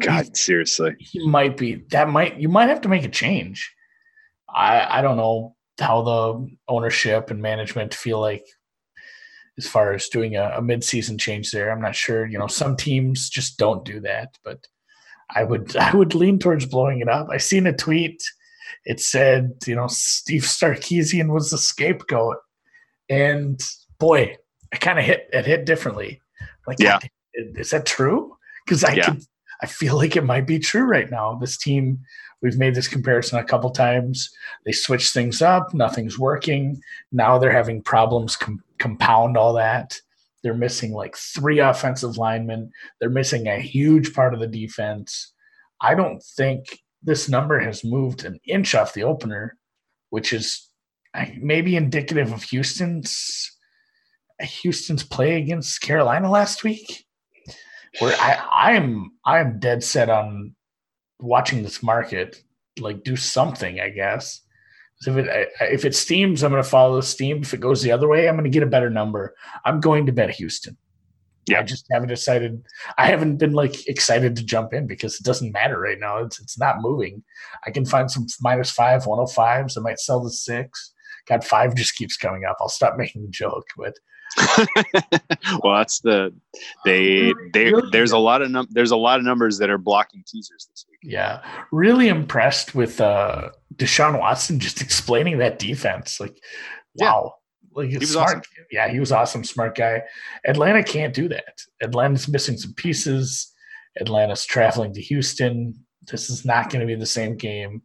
God, 0.00 0.36
seriously. 0.36 0.96
he 0.98 1.26
might 1.26 1.56
be 1.56 1.84
that 1.90 2.08
might 2.08 2.38
you 2.38 2.48
might 2.48 2.68
have 2.68 2.80
to 2.82 2.88
make 2.88 3.04
a 3.04 3.08
change. 3.08 3.72
I 4.48 4.98
I 4.98 5.02
don't 5.02 5.16
know 5.16 5.54
how 5.78 6.02
the 6.02 6.48
ownership 6.68 7.30
and 7.30 7.42
management 7.42 7.94
feel 7.94 8.20
like 8.20 8.44
as 9.58 9.66
far 9.66 9.92
as 9.92 10.08
doing 10.08 10.36
a, 10.36 10.52
a 10.56 10.62
mid-season 10.62 11.16
change 11.18 11.50
there. 11.50 11.70
I'm 11.70 11.80
not 11.80 11.94
sure. 11.96 12.26
You 12.26 12.38
know, 12.38 12.46
some 12.46 12.76
teams 12.76 13.28
just 13.30 13.58
don't 13.58 13.84
do 13.84 14.00
that, 14.00 14.36
but 14.44 14.66
I 15.34 15.44
would 15.44 15.76
I 15.88 15.94
would 15.94 16.14
lean 16.14 16.38
towards 16.38 16.66
blowing 16.66 17.00
it 17.00 17.08
up. 17.08 17.28
I 17.30 17.38
seen 17.38 17.66
a 17.66 17.72
tweet. 17.72 18.22
It 18.84 19.00
said, 19.00 19.52
you 19.66 19.74
know, 19.74 19.86
Steve 19.88 20.42
Sarkisian 20.42 21.32
was 21.32 21.50
the 21.50 21.58
scapegoat, 21.58 22.36
and 23.08 23.60
boy, 23.98 24.36
I 24.72 24.76
kind 24.76 24.98
of 24.98 25.04
hit 25.04 25.28
it 25.32 25.44
hit 25.46 25.64
differently. 25.66 26.20
Like, 26.66 26.78
Yeah. 26.80 26.98
Is 27.34 27.70
that 27.70 27.84
true? 27.86 28.36
Because 28.64 28.82
I 28.84 28.94
Yeah. 28.94 29.04
could, 29.10 29.22
I 29.62 29.66
feel 29.66 29.96
like 29.96 30.16
it 30.16 30.24
might 30.24 30.46
be 30.46 30.58
true 30.58 30.84
right 30.84 31.10
now. 31.10 31.34
This 31.40 31.56
team, 31.56 31.98
we've 32.42 32.58
made 32.58 32.74
this 32.74 32.88
comparison 32.88 33.38
a 33.38 33.44
couple 33.44 33.70
times. 33.70 34.30
They 34.64 34.72
switch 34.72 35.10
things 35.10 35.42
up, 35.42 35.72
nothing's 35.74 36.18
working. 36.18 36.80
Now 37.12 37.38
they're 37.38 37.50
having 37.50 37.82
problems 37.82 38.36
com- 38.36 38.62
compound 38.78 39.36
all 39.36 39.54
that. 39.54 39.98
They're 40.42 40.54
missing 40.54 40.92
like 40.92 41.16
three 41.16 41.58
offensive 41.58 42.18
linemen. 42.18 42.70
They're 43.00 43.10
missing 43.10 43.48
a 43.48 43.58
huge 43.58 44.14
part 44.14 44.34
of 44.34 44.40
the 44.40 44.46
defense. 44.46 45.32
I 45.80 45.94
don't 45.94 46.22
think 46.22 46.80
this 47.02 47.28
number 47.28 47.58
has 47.58 47.84
moved 47.84 48.24
an 48.24 48.38
inch 48.46 48.74
off 48.74 48.94
the 48.94 49.04
opener, 49.04 49.56
which 50.10 50.32
is 50.32 50.68
maybe 51.38 51.76
indicative 51.76 52.32
of 52.32 52.42
Houston's 52.44 53.52
Houston's 54.40 55.02
play 55.02 55.36
against 55.36 55.80
Carolina 55.80 56.30
last 56.30 56.62
week. 56.62 57.05
Where 57.98 58.16
I, 58.18 58.72
I'm 58.74 59.12
I'm 59.24 59.58
dead 59.58 59.82
set 59.82 60.10
on 60.10 60.54
watching 61.18 61.62
this 61.62 61.82
market 61.82 62.42
like 62.78 63.04
do 63.04 63.16
something. 63.16 63.80
I 63.80 63.90
guess 63.90 64.42
if 65.06 65.16
it 65.16 65.50
if 65.60 65.84
it 65.84 65.94
steams, 65.94 66.42
I'm 66.42 66.52
going 66.52 66.62
to 66.62 66.68
follow 66.68 66.96
the 66.96 67.02
steam. 67.02 67.42
If 67.42 67.52
it 67.52 67.60
goes 67.60 67.82
the 67.82 67.92
other 67.92 68.08
way, 68.08 68.28
I'm 68.28 68.36
going 68.36 68.44
to 68.44 68.50
get 68.50 68.62
a 68.62 68.66
better 68.66 68.90
number. 68.90 69.34
I'm 69.64 69.80
going 69.80 70.06
to 70.06 70.12
bet 70.12 70.30
Houston. 70.30 70.76
Yeah. 71.48 71.60
I 71.60 71.62
just 71.62 71.86
haven't 71.92 72.08
decided. 72.08 72.64
I 72.98 73.06
haven't 73.06 73.36
been 73.36 73.52
like 73.52 73.86
excited 73.88 74.34
to 74.36 74.44
jump 74.44 74.72
in 74.72 74.86
because 74.86 75.14
it 75.16 75.22
doesn't 75.22 75.52
matter 75.52 75.78
right 75.78 75.98
now. 75.98 76.18
It's 76.18 76.40
it's 76.40 76.58
not 76.58 76.80
moving. 76.80 77.22
I 77.66 77.70
can 77.70 77.84
find 77.84 78.10
some 78.10 78.26
minus 78.40 78.70
five, 78.70 79.04
105s. 79.04 79.76
I 79.76 79.80
might 79.80 80.00
sell 80.00 80.22
the 80.22 80.30
six. 80.30 80.92
God, 81.28 81.44
five 81.44 81.74
just 81.74 81.94
keeps 81.94 82.16
coming 82.16 82.44
up. 82.44 82.56
I'll 82.60 82.68
stop 82.68 82.94
making 82.98 83.22
the 83.22 83.28
joke, 83.28 83.66
but 83.76 83.94
well, 85.62 85.76
that's 85.76 86.00
the 86.00 86.34
they 86.84 87.32
they 87.52 87.72
there's 87.92 88.12
a 88.12 88.18
lot 88.18 88.42
of 88.42 88.50
num- 88.50 88.66
there's 88.70 88.90
a 88.90 88.96
lot 88.96 89.18
of 89.18 89.24
numbers 89.24 89.58
that 89.58 89.70
are 89.70 89.78
blocking 89.78 90.22
teasers 90.26 90.68
this 90.70 90.84
week. 90.90 90.98
yeah, 91.12 91.42
really 91.72 92.08
impressed 92.08 92.74
with 92.74 93.00
uh 93.00 93.50
Deshaun 93.76 94.18
Watson 94.18 94.58
just 94.58 94.80
explaining 94.86 95.38
that 95.38 95.58
defense. 95.58 96.18
Like, 96.20 96.36
Yeah. 96.94 97.12
wow. 97.12 97.34
Like 97.72 97.92
was 97.98 98.10
smart. 98.12 98.28
awesome. 98.38 98.42
Yeah, 98.70 98.88
he 98.88 98.98
was 99.00 99.12
awesome, 99.12 99.44
smart 99.44 99.76
guy. 99.76 100.02
Atlanta 100.46 100.82
can't 100.82 101.12
do 101.14 101.28
that. 101.28 101.60
Atlanta's 101.82 102.26
missing 102.26 102.56
some 102.56 102.72
pieces. 102.74 103.52
Atlanta's 104.00 104.46
traveling 104.46 104.94
to 104.94 105.00
Houston. 105.02 105.74
This 106.10 106.30
is 106.30 106.44
not 106.46 106.70
going 106.70 106.80
to 106.80 106.86
be 106.86 106.94
the 106.98 107.04
same 107.06 107.36
game. 107.36 107.82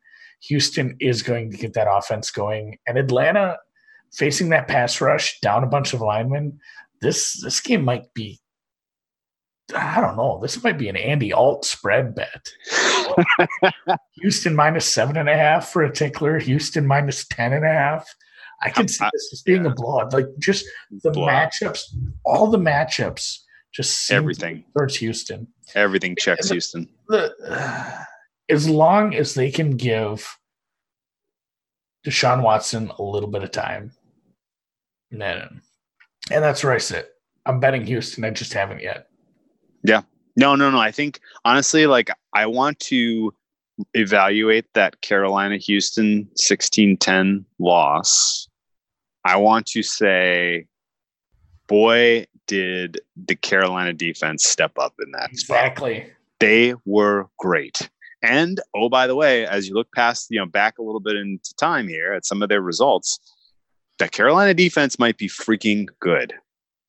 Houston 0.47 0.95
is 0.99 1.21
going 1.21 1.51
to 1.51 1.57
get 1.57 1.73
that 1.73 1.87
offense 1.89 2.31
going, 2.31 2.77
and 2.87 2.97
Atlanta 2.97 3.57
facing 4.13 4.49
that 4.49 4.67
pass 4.67 4.99
rush 4.99 5.39
down 5.41 5.63
a 5.63 5.67
bunch 5.67 5.93
of 5.93 6.01
linemen. 6.01 6.59
This 7.01 7.41
this 7.43 7.59
game 7.59 7.83
might 7.83 8.13
be. 8.13 8.39
I 9.75 10.01
don't 10.01 10.17
know. 10.17 10.39
This 10.41 10.61
might 10.63 10.77
be 10.77 10.89
an 10.89 10.97
Andy 10.97 11.31
Alt 11.31 11.63
spread 11.63 12.13
bet. 12.13 12.49
Houston 14.21 14.53
minus 14.55 14.85
seven 14.85 15.15
and 15.17 15.29
a 15.29 15.35
half 15.35 15.69
for 15.69 15.83
a 15.83 15.91
tickler. 15.93 16.39
Houston 16.39 16.85
minus 16.85 17.25
ten 17.27 17.53
and 17.53 17.65
a 17.65 17.69
half. 17.69 18.07
I 18.63 18.69
can 18.69 18.87
see 18.87 19.03
I- 19.05 19.09
this 19.13 19.29
as 19.33 19.41
being 19.43 19.65
yeah. 19.65 19.71
a 19.71 19.73
blowout. 19.73 20.13
Like 20.13 20.27
just 20.39 20.65
the 21.03 21.11
Blowout. 21.11 21.51
matchups, 21.53 21.83
all 22.25 22.47
the 22.47 22.57
matchups, 22.59 23.39
just 23.73 24.11
Everything. 24.11 24.63
towards 24.77 24.97
Houston. 24.97 25.47
Everything 25.73 26.15
checks 26.19 26.49
Houston. 26.49 26.87
The, 27.07 27.33
as 28.52 28.70
long 28.70 29.16
as 29.16 29.34
they 29.34 29.49
can 29.49 29.78
give 29.78 30.38
Deshaun 32.06 32.43
Watson 32.43 32.91
a 32.99 33.04
little 33.04 33.30
bit 33.30 33.43
of 33.43 33.52
time, 33.52 33.93
and 35.12 35.62
that's 36.30 36.64
where 36.64 36.74
I 36.74 36.78
sit. 36.78 37.10
I'm 37.45 37.60
betting 37.60 37.86
Houston. 37.86 38.24
I 38.24 38.30
just 38.30 38.54
haven't 38.54 38.82
yet. 38.82 39.08
Yeah. 39.84 40.02
No, 40.36 40.56
no, 40.56 40.70
no. 40.70 40.80
I 40.80 40.91
think 40.91 41.20
honestly, 41.43 41.88
like 41.88 42.10
I 42.34 42.45
want 42.45 42.80
to 42.80 43.34
evaluate 43.93 44.66
that 44.74 45.02
Carolina 45.02 45.58
Houston 45.58 46.30
16-10 46.39 47.45
loss. 47.60 48.47
I 49.26 49.38
want 49.38 49.66
to 49.68 49.84
say, 49.84 50.68
boy, 51.68 52.26
did 52.47 52.99
the 53.28 53.36
Carolina 53.36 53.93
defense 53.93 54.45
step 54.45 54.72
up 54.78 54.93
in 55.04 55.12
that 55.12 55.36
spot. 55.36 55.58
Exactly. 55.58 56.12
They 56.39 56.76
were 56.86 57.30
great. 57.38 57.89
And 58.24 58.59
oh, 58.76 58.89
by 58.89 59.07
the 59.07 59.15
way, 59.15 59.45
as 59.45 59.67
you 59.67 59.74
look 59.74 59.91
past, 59.93 60.28
you 60.30 60.39
know, 60.39 60.45
back 60.45 60.78
a 60.78 60.84
little 60.84 60.99
bit 60.99 61.15
into 61.15 61.53
time 61.55 61.88
here 61.88 62.13
at 62.13 62.26
some 62.26 62.43
of 62.43 62.49
their 62.49 62.61
results, 62.61 63.19
the 63.97 64.07
Carolina 64.07 64.53
defense 64.53 64.99
might 64.99 65.17
be 65.17 65.28
freaking 65.28 65.88
good. 65.99 66.34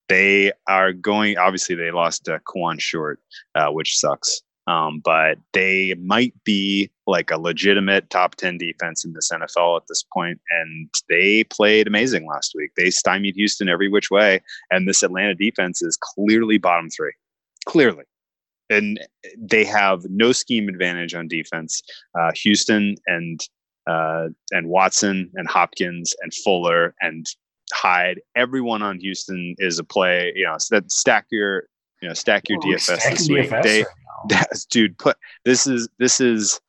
They 0.08 0.52
are 0.68 0.92
going. 0.92 1.38
Obviously, 1.38 1.74
they 1.74 1.90
lost 1.90 2.28
uh, 2.28 2.38
Kawann 2.46 2.80
Short, 2.80 3.20
uh, 3.54 3.68
which 3.70 3.98
sucks. 3.98 4.42
Um, 4.68 5.00
but 5.00 5.38
they 5.52 5.94
might 5.94 6.34
be 6.44 6.90
like 7.06 7.30
a 7.30 7.40
legitimate 7.40 8.10
top 8.10 8.36
ten 8.36 8.58
defense 8.58 9.04
in 9.04 9.12
this 9.12 9.30
NFL 9.32 9.78
at 9.80 9.86
this 9.88 10.04
point, 10.12 10.40
and 10.50 10.88
they 11.08 11.44
played 11.44 11.86
amazing 11.86 12.26
last 12.26 12.52
week. 12.54 12.70
They 12.76 12.90
stymied 12.90 13.34
Houston 13.34 13.68
every 13.68 13.88
which 13.88 14.10
way, 14.10 14.40
and 14.70 14.86
this 14.86 15.02
Atlanta 15.02 15.34
defense 15.34 15.82
is 15.82 15.98
clearly 16.00 16.58
bottom 16.58 16.90
three, 16.90 17.12
clearly 17.64 18.04
and 18.72 19.00
they 19.38 19.64
have 19.64 20.02
no 20.08 20.32
scheme 20.32 20.68
advantage 20.68 21.14
on 21.14 21.28
defense. 21.28 21.82
Uh, 22.18 22.32
Houston 22.34 22.96
and 23.06 23.40
uh, 23.86 24.28
and 24.52 24.68
Watson 24.68 25.30
and 25.34 25.48
Hopkins 25.48 26.14
and 26.22 26.32
Fuller 26.32 26.94
and 27.00 27.26
Hyde, 27.72 28.20
everyone 28.36 28.82
on 28.82 28.98
Houston 29.00 29.54
is 29.58 29.78
a 29.78 29.84
play. 29.84 30.32
You 30.34 30.46
know, 30.46 30.56
so 30.58 30.76
that 30.76 30.90
stack 30.90 31.26
your 31.30 31.64
you 32.00 32.08
know 32.08 32.14
stack 32.14 32.48
your 32.48 32.58
DFS 32.60 33.10
this 33.10 33.28
week. 33.28 33.50
DFS 33.50 33.62
They, 33.62 33.84
right 34.30 34.46
dude 34.70 34.98
put 34.98 35.16
this 35.44 35.66
is 35.66 35.88
this 35.98 36.20
is 36.20 36.60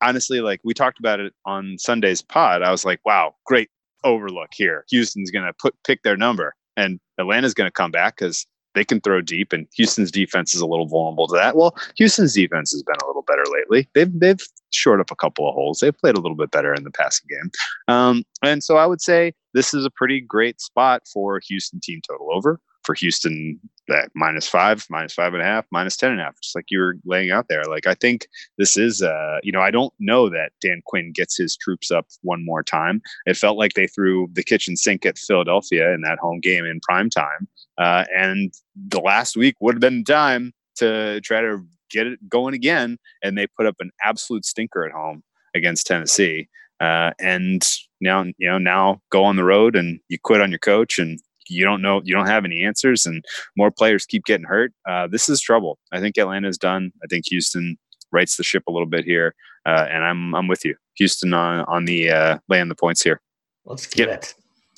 honestly 0.00 0.40
like 0.40 0.60
we 0.64 0.74
talked 0.74 0.98
about 0.98 1.20
it 1.20 1.32
on 1.44 1.76
Sunday's 1.78 2.22
pod. 2.22 2.62
I 2.62 2.70
was 2.70 2.84
like, 2.84 3.00
wow, 3.04 3.34
great 3.46 3.70
overlook 4.04 4.50
here. 4.52 4.84
Houston's 4.90 5.30
gonna 5.30 5.52
put 5.60 5.74
pick 5.84 6.02
their 6.02 6.16
number 6.16 6.54
and 6.76 6.98
Atlanta's 7.18 7.54
gonna 7.54 7.70
come 7.70 7.90
back 7.90 8.16
because 8.16 8.46
they 8.78 8.84
can 8.84 9.00
throw 9.00 9.20
deep 9.20 9.52
and 9.52 9.66
Houston's 9.74 10.12
defense 10.12 10.54
is 10.54 10.60
a 10.60 10.66
little 10.66 10.86
vulnerable 10.86 11.26
to 11.26 11.34
that. 11.34 11.56
Well, 11.56 11.76
Houston's 11.96 12.34
defense 12.34 12.70
has 12.70 12.84
been 12.84 12.94
a 13.02 13.06
little 13.08 13.22
better 13.22 13.42
lately. 13.50 13.88
They've 13.92 14.20
they've 14.20 14.40
shored 14.70 15.00
up 15.00 15.10
a 15.10 15.16
couple 15.16 15.48
of 15.48 15.54
holes. 15.54 15.80
They've 15.80 15.98
played 15.98 16.16
a 16.16 16.20
little 16.20 16.36
bit 16.36 16.52
better 16.52 16.72
in 16.72 16.84
the 16.84 16.92
passing 16.92 17.26
game. 17.28 17.50
Um, 17.88 18.22
and 18.44 18.62
so 18.62 18.76
I 18.76 18.86
would 18.86 19.00
say 19.00 19.32
this 19.52 19.74
is 19.74 19.84
a 19.84 19.90
pretty 19.90 20.20
great 20.20 20.60
spot 20.60 21.02
for 21.12 21.40
Houston 21.48 21.80
team 21.82 22.00
total 22.08 22.28
over 22.32 22.60
for 22.84 22.94
Houston 22.94 23.58
uh, 23.88 24.02
minus 24.14 24.48
five, 24.48 24.84
minus 24.90 25.14
five 25.14 25.34
and 25.34 25.42
a 25.42 25.46
half, 25.46 25.66
minus 25.70 25.96
ten 25.96 26.10
and 26.10 26.20
a 26.20 26.24
half, 26.24 26.40
just 26.40 26.54
like 26.54 26.66
you 26.68 26.80
were 26.80 26.96
laying 27.04 27.30
out 27.30 27.46
there. 27.48 27.64
Like 27.64 27.86
I 27.86 27.94
think 27.94 28.26
this 28.58 28.76
is, 28.76 29.02
uh, 29.02 29.38
you 29.42 29.52
know, 29.52 29.60
I 29.60 29.70
don't 29.70 29.92
know 29.98 30.28
that 30.28 30.52
Dan 30.60 30.82
Quinn 30.86 31.12
gets 31.12 31.36
his 31.36 31.56
troops 31.56 31.90
up 31.90 32.06
one 32.22 32.44
more 32.44 32.62
time. 32.62 33.00
It 33.26 33.36
felt 33.36 33.58
like 33.58 33.74
they 33.74 33.86
threw 33.86 34.28
the 34.32 34.42
kitchen 34.42 34.76
sink 34.76 35.06
at 35.06 35.18
Philadelphia 35.18 35.92
in 35.92 36.02
that 36.02 36.18
home 36.18 36.40
game 36.40 36.64
in 36.64 36.80
prime 36.80 37.10
time, 37.10 37.48
uh, 37.78 38.04
and 38.16 38.52
the 38.74 39.00
last 39.00 39.36
week 39.36 39.56
would 39.60 39.74
have 39.74 39.80
been 39.80 40.04
time 40.04 40.52
to 40.76 41.20
try 41.22 41.40
to 41.40 41.58
get 41.90 42.06
it 42.06 42.28
going 42.28 42.54
again. 42.54 42.98
And 43.22 43.36
they 43.36 43.46
put 43.46 43.66
up 43.66 43.76
an 43.80 43.90
absolute 44.04 44.44
stinker 44.44 44.84
at 44.84 44.92
home 44.92 45.22
against 45.54 45.86
Tennessee. 45.86 46.48
Uh, 46.80 47.10
and 47.18 47.62
now, 48.00 48.24
you 48.38 48.48
know, 48.48 48.58
now 48.58 49.00
go 49.10 49.24
on 49.24 49.36
the 49.36 49.44
road 49.44 49.74
and 49.74 49.98
you 50.08 50.18
quit 50.22 50.40
on 50.40 50.50
your 50.50 50.60
coach 50.60 50.98
and 50.98 51.18
you 51.48 51.64
don't 51.64 51.82
know, 51.82 52.00
you 52.04 52.14
don't 52.14 52.26
have 52.26 52.44
any 52.44 52.62
answers, 52.64 53.06
and 53.06 53.24
more 53.56 53.70
players 53.70 54.06
keep 54.06 54.24
getting 54.24 54.46
hurt. 54.46 54.72
Uh, 54.88 55.06
this 55.06 55.28
is 55.28 55.40
trouble. 55.40 55.78
I 55.92 56.00
think 56.00 56.16
Atlanta's 56.18 56.58
done. 56.58 56.92
I 57.02 57.06
think 57.08 57.24
Houston 57.28 57.76
rights 58.12 58.36
the 58.36 58.42
ship 58.44 58.62
a 58.68 58.72
little 58.72 58.86
bit 58.86 59.04
here, 59.04 59.34
uh, 59.66 59.86
and 59.90 60.04
I'm 60.04 60.34
I'm 60.34 60.48
with 60.48 60.64
you, 60.64 60.74
Houston 60.96 61.32
on 61.34 61.60
on 61.66 61.84
the 61.84 62.10
uh, 62.10 62.38
laying 62.48 62.68
the 62.68 62.74
points 62.74 63.02
here. 63.02 63.20
Let's 63.64 63.86
get 63.86 64.08
Yep. 64.08 64.18
it. 64.22 64.34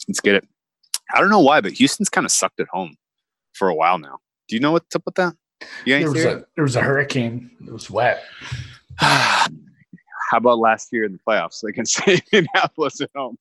Let's 0.09 0.21
get 0.21 0.35
it. 0.35 0.49
I 1.15 1.21
don't 1.21 1.31
know 1.31 1.41
why, 1.41 1.61
but 1.61 1.73
Houston's 1.73 2.09
kind 2.09 2.25
of 2.25 2.33
sucked 2.33 2.61
at 2.61 2.69
home 2.69 2.97
for 3.53 3.69
a 3.69 3.75
while 3.75 3.99
now. 3.99 4.19
Do 4.49 4.57
you 4.57 4.61
know 4.61 4.73
what's 4.73 4.95
up 4.97 5.03
with 5.07 5.15
that? 5.17 5.35
There 5.85 6.11
was 6.11 6.23
theory? 6.23 6.33
a 6.41 6.45
there 6.57 6.65
was 6.65 6.77
a 6.77 6.81
hurricane. 6.83 7.51
It 7.67 7.73
was 7.73 7.91
wet. 7.91 8.23
How 8.99 10.37
about 10.37 10.59
last 10.59 10.89
year 10.93 11.05
in 11.05 11.13
the 11.13 11.19
playoffs 11.27 11.63
against 11.65 12.01
Indianapolis 12.09 13.01
at 13.01 13.11
home? 13.17 13.37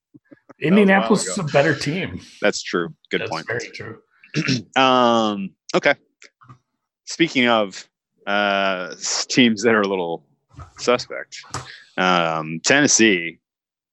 Indianapolis 0.61 1.27
is 1.27 1.37
a 1.37 1.43
better 1.43 1.75
team. 1.75 2.21
That's 2.41 2.61
true. 2.61 2.89
Good 3.09 3.21
point. 3.29 3.45
That's 3.47 3.65
point. 3.65 3.77
Very 3.77 3.95
true. 3.95 4.65
Um, 4.81 5.51
okay. 5.75 5.95
Speaking 7.05 7.47
of 7.47 7.87
uh, 8.27 8.93
teams 9.27 9.63
that 9.63 9.73
are 9.73 9.81
a 9.81 9.87
little 9.87 10.25
suspect, 10.77 11.37
um, 11.97 12.61
Tennessee 12.63 13.39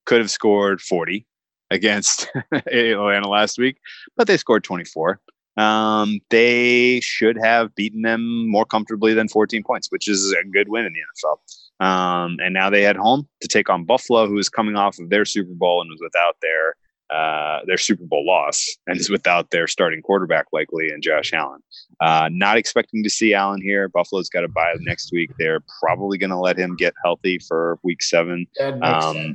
could 0.05 0.21
have 0.21 0.31
scored 0.31 0.81
40 0.81 1.27
against 1.71 2.29
Atlanta 2.53 3.29
last 3.29 3.59
week, 3.59 3.79
but 4.17 4.27
they 4.27 4.37
scored 4.37 4.65
24. 4.65 5.21
Um, 5.57 6.21
they 6.29 7.01
should 7.01 7.39
have 7.43 7.75
beaten 7.75 8.03
them 8.03 8.49
more 8.51 8.67
comfortably 8.67 9.15
than 9.15 9.29
14 9.29 9.63
points, 9.65 9.91
which 9.91 10.09
is 10.09 10.33
a 10.33 10.45
good 10.45 10.69
win 10.69 10.85
in 10.85 10.93
the 10.93 10.99
NFL. 10.99 11.39
Um, 11.81 12.39
and 12.43 12.55
now 12.55 12.71
they 12.71 12.83
head 12.83 12.97
home 12.97 13.29
to 13.43 13.49
take 13.49 13.69
on 13.69 13.85
Buffalo, 13.85 14.27
who 14.27 14.39
is 14.39 14.49
coming 14.49 14.77
off 14.77 14.99
of 14.99 15.11
their 15.11 15.25
Super 15.25 15.53
Bowl 15.53 15.83
and 15.83 15.91
was 15.91 16.01
without 16.03 16.37
their 16.41 16.77
uh, 17.09 17.61
their 17.67 17.77
Super 17.77 18.05
Bowl 18.05 18.27
loss 18.27 18.67
and 18.87 18.99
is 18.99 19.11
without 19.11 19.51
their 19.51 19.67
starting 19.67 20.03
quarterback 20.03 20.47
likely 20.53 20.89
and 20.89 21.03
Josh 21.03 21.33
Allen. 21.33 21.61
Uh, 22.01 22.29
not 22.33 22.57
expecting 22.57 23.05
to 23.05 23.11
see 23.11 23.35
Allen 23.35 23.61
here. 23.63 23.89
Buffalo's 23.89 24.29
got 24.29 24.45
a 24.45 24.49
bye 24.49 24.75
next 24.81 25.11
week. 25.13 25.31
They're 25.39 25.61
probably 25.81 26.19
going 26.19 26.31
to 26.31 26.39
let 26.39 26.59
him 26.59 26.75
get 26.77 26.95
healthy 27.05 27.39
for 27.39 27.79
Week 27.83 28.03
Seven. 28.03 28.47
Um. 28.83 29.35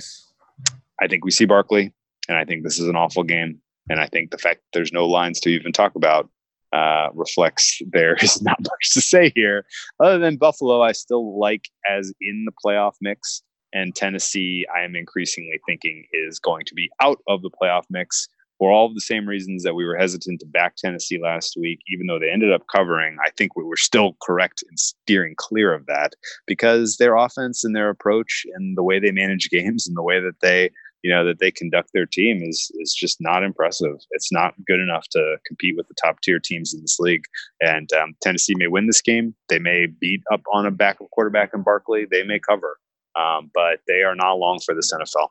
I 1.02 1.08
think 1.08 1.26
we 1.26 1.32
see 1.32 1.46
Barkley, 1.46 1.92
and 2.30 2.38
I 2.38 2.46
think 2.46 2.64
this 2.64 2.80
is 2.80 2.88
an 2.88 2.96
awful 2.96 3.24
game. 3.24 3.60
And 3.90 4.00
I 4.00 4.06
think 4.06 4.30
the 4.30 4.38
fact 4.38 4.62
that 4.62 4.78
there's 4.78 4.94
no 4.94 5.08
lines 5.08 5.40
to 5.42 5.50
even 5.50 5.72
talk 5.72 5.96
about 5.96 6.30
uh, 6.74 7.08
reflects 7.14 7.82
there 7.92 8.16
is 8.22 8.42
not 8.42 8.60
much 8.62 8.94
to 8.94 9.02
say 9.02 9.32
here. 9.36 9.66
Other 10.00 10.20
than 10.20 10.38
Buffalo, 10.38 10.82
I 10.82 10.92
still 10.92 11.40
like 11.40 11.70
as 11.90 12.14
in 12.22 12.46
the 12.46 12.54
playoff 12.64 12.94
mix. 13.02 13.44
And 13.74 13.96
Tennessee, 13.96 14.66
I 14.76 14.82
am 14.82 14.96
increasingly 14.96 15.60
thinking 15.66 16.06
is 16.12 16.40
going 16.40 16.66
to 16.66 16.76
be 16.76 16.90
out 17.02 17.20
of 17.28 17.42
the 17.42 17.50
playoff 17.50 17.86
mix 17.90 18.28
for 18.62 18.72
all 18.72 18.86
of 18.86 18.94
the 18.94 19.02
same 19.02 19.28
reasons 19.28 19.64
that 19.64 19.74
we 19.74 19.86
were 19.86 19.98
hesitant 19.98 20.40
to 20.40 20.46
back 20.46 20.76
Tennessee 20.76 21.20
last 21.20 21.58
week, 21.60 21.80
even 21.88 22.06
though 22.06 22.20
they 22.20 22.30
ended 22.30 22.52
up 22.52 22.62
covering. 22.72 23.18
I 23.26 23.32
think 23.32 23.56
we 23.56 23.64
were 23.64 23.76
still 23.76 24.16
correct 24.22 24.64
in 24.70 24.78
steering 24.78 25.34
clear 25.36 25.74
of 25.74 25.88
that 25.88 26.14
because 26.46 26.98
their 26.98 27.16
offense 27.16 27.64
and 27.64 27.76
their 27.76 27.90
approach 27.90 28.46
and 28.54 28.78
the 28.78 28.84
way 28.84 29.00
they 29.00 29.12
manage 29.12 29.50
games 29.52 29.88
and 29.88 29.98
the 29.98 30.04
way 30.04 30.20
that 30.20 30.42
they 30.42 30.70
you 31.04 31.12
know 31.12 31.26
that 31.26 31.40
they 31.40 31.52
conduct 31.52 31.90
their 31.94 32.06
team 32.06 32.42
is 32.44 32.72
is 32.76 32.94
just 32.94 33.18
not 33.20 33.44
impressive. 33.44 33.96
It's 34.12 34.32
not 34.32 34.54
good 34.66 34.80
enough 34.80 35.08
to 35.10 35.38
compete 35.46 35.76
with 35.76 35.88
the 35.88 35.96
top 36.02 36.22
tier 36.22 36.40
teams 36.40 36.74
in 36.74 36.82
this 36.82 37.00
league. 37.00 37.26
And 37.60 37.92
um, 37.94 38.16
Tennessee 38.22 38.56
may 38.56 38.68
win 38.68 38.88
this 38.88 39.02
game. 39.02 39.36
They 39.50 39.60
may 39.60 39.88
beat 39.88 40.22
up 40.32 40.42
on 40.52 40.66
a 40.66 40.72
backup 40.72 41.10
quarterback 41.12 41.52
in 41.54 41.64
Barkley. 41.64 42.06
They 42.10 42.24
may 42.24 42.40
cover, 42.40 42.78
um, 43.16 43.52
but 43.54 43.80
they 43.88 44.04
are 44.04 44.16
not 44.16 44.34
long 44.34 44.60
for 44.60 44.76
this 44.76 44.94
NFL. 44.94 45.30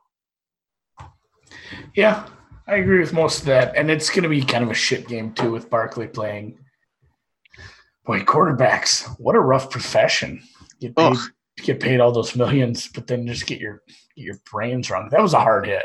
Yeah, 1.95 2.27
I 2.67 2.77
agree 2.77 3.01
with 3.01 3.13
most 3.13 3.41
of 3.41 3.47
that. 3.47 3.77
And 3.77 3.91
it's 3.91 4.11
going 4.11 4.23
to 4.23 4.29
be 4.29 4.43
kind 4.43 4.65
of 4.65 4.71
a 4.71 4.75
shit 4.75 5.09
game, 5.09 5.33
too, 5.33 5.51
with 5.51 5.71
Barkley 5.71 6.07
playing. 6.07 6.59
Boy, 8.05 8.21
quarterbacks, 8.21 9.07
what 9.21 9.37
a 9.37 9.41
rough 9.41 9.71
profession. 9.71 10.43
Get 10.81 10.97
paid, 10.97 11.13
Ugh. 11.13 11.19
Get 11.59 11.81
paid 11.81 12.01
all 12.01 12.13
those 12.13 12.35
millions, 12.37 12.89
but 12.89 13.07
then 13.07 13.27
just 13.27 13.47
get 13.47 13.61
your 13.61 13.83
get 14.17 14.23
your 14.25 14.41
brains 14.51 14.91
wrong. 14.91 15.09
That 15.11 15.23
was 15.23 15.35
a 15.35 15.41
hard 15.41 15.67
hit. 15.67 15.85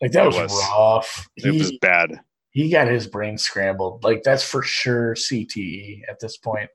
Like, 0.00 0.12
that 0.12 0.26
was, 0.26 0.36
was. 0.36 0.52
rough. 0.70 1.28
It 1.36 1.54
was 1.58 1.72
bad. 1.80 2.20
he 2.50 2.70
got 2.70 2.86
his 2.86 3.06
brain 3.06 3.38
scrambled. 3.38 4.04
Like, 4.04 4.22
that's 4.22 4.44
for 4.44 4.62
sure 4.62 5.14
CTE 5.14 6.00
at 6.08 6.20
this 6.20 6.36
point. 6.36 6.68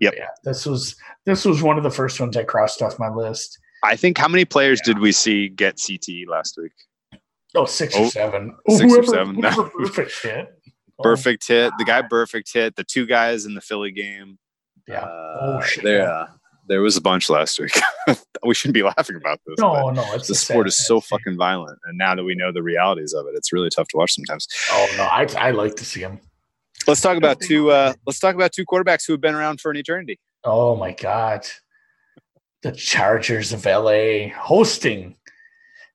Yep. 0.00 0.12
But 0.12 0.18
yeah, 0.18 0.28
this 0.44 0.66
was 0.66 0.96
this 1.26 1.44
was 1.44 1.62
one 1.62 1.76
of 1.78 1.84
the 1.84 1.90
first 1.90 2.20
ones 2.20 2.36
I 2.36 2.44
crossed 2.44 2.82
off 2.82 2.98
my 2.98 3.08
list. 3.08 3.58
I 3.82 3.96
think 3.96 4.18
how 4.18 4.28
many 4.28 4.44
players 4.44 4.80
did 4.84 4.98
we 4.98 5.10
see 5.12 5.48
get 5.48 5.76
CTE 5.76 6.26
last 6.28 6.58
week? 6.58 6.72
Oh, 7.54 7.64
six 7.64 7.94
Oh, 7.96 8.04
or 8.04 8.10
seven. 8.10 8.54
six 8.68 8.92
or 8.94 9.02
seven. 9.04 9.34
Whoever 9.36 9.64
perfect 9.78 10.22
hit. 10.22 10.48
Oh, 10.98 11.02
Perfect 11.02 11.48
hit. 11.48 11.72
The 11.78 11.84
guy 11.84 12.02
perfect 12.02 12.52
hit. 12.52 12.76
The 12.76 12.84
two 12.84 13.06
guys 13.06 13.46
in 13.46 13.54
the 13.54 13.60
Philly 13.62 13.90
game. 13.90 14.38
Yeah. 14.86 15.00
Uh, 15.00 15.38
Oh, 15.40 15.60
shit. 15.62 15.82
There, 15.82 16.10
uh, 16.10 16.26
there 16.70 16.80
was 16.80 16.96
a 16.96 17.00
bunch 17.02 17.28
last 17.28 17.58
week. 17.60 17.78
we 18.46 18.54
shouldn't 18.54 18.74
be 18.74 18.82
laughing 18.82 19.16
about 19.16 19.38
this. 19.46 19.56
but- 19.58 19.62
No, 19.82 19.90
no, 19.90 20.14
it's 20.14 20.28
the 20.28 20.34
sport 20.34 20.64
sad, 20.64 20.68
is 20.68 20.76
sad 20.78 20.84
so 20.86 21.00
thing. 21.00 21.18
fucking 21.18 21.36
violent 21.36 21.78
and 21.84 21.98
now 21.98 22.14
that 22.14 22.24
we 22.24 22.34
know 22.34 22.50
the 22.52 22.62
realities 22.62 23.12
of 23.12 23.26
it 23.26 23.32
it's 23.36 23.52
really 23.52 23.68
tough 23.68 23.88
to 23.88 23.96
watch 23.98 24.12
sometimes 24.14 24.48
Oh 24.70 24.88
no, 24.96 25.02
I 25.04 25.26
I 25.36 25.50
like 25.50 25.76
to 25.76 25.84
see 25.84 26.00
him. 26.00 26.18
let's 26.86 27.02
talk 27.02 27.18
about 27.18 27.40
two 27.40 27.70
uh 27.70 27.92
let's 28.06 28.18
talk 28.18 28.34
about 28.34 28.52
two 28.52 28.64
quarterbacks 28.64 29.06
who 29.06 29.12
have 29.12 29.20
been 29.20 29.34
around 29.34 29.60
for 29.60 29.70
an 29.70 29.76
eternity 29.76 30.18
Oh 30.42 30.74
my 30.76 30.92
god, 30.92 31.46
the 32.62 32.72
Chargers 32.72 33.52
of 33.52 33.66
LA 33.66 34.28
hosting. 34.34 35.16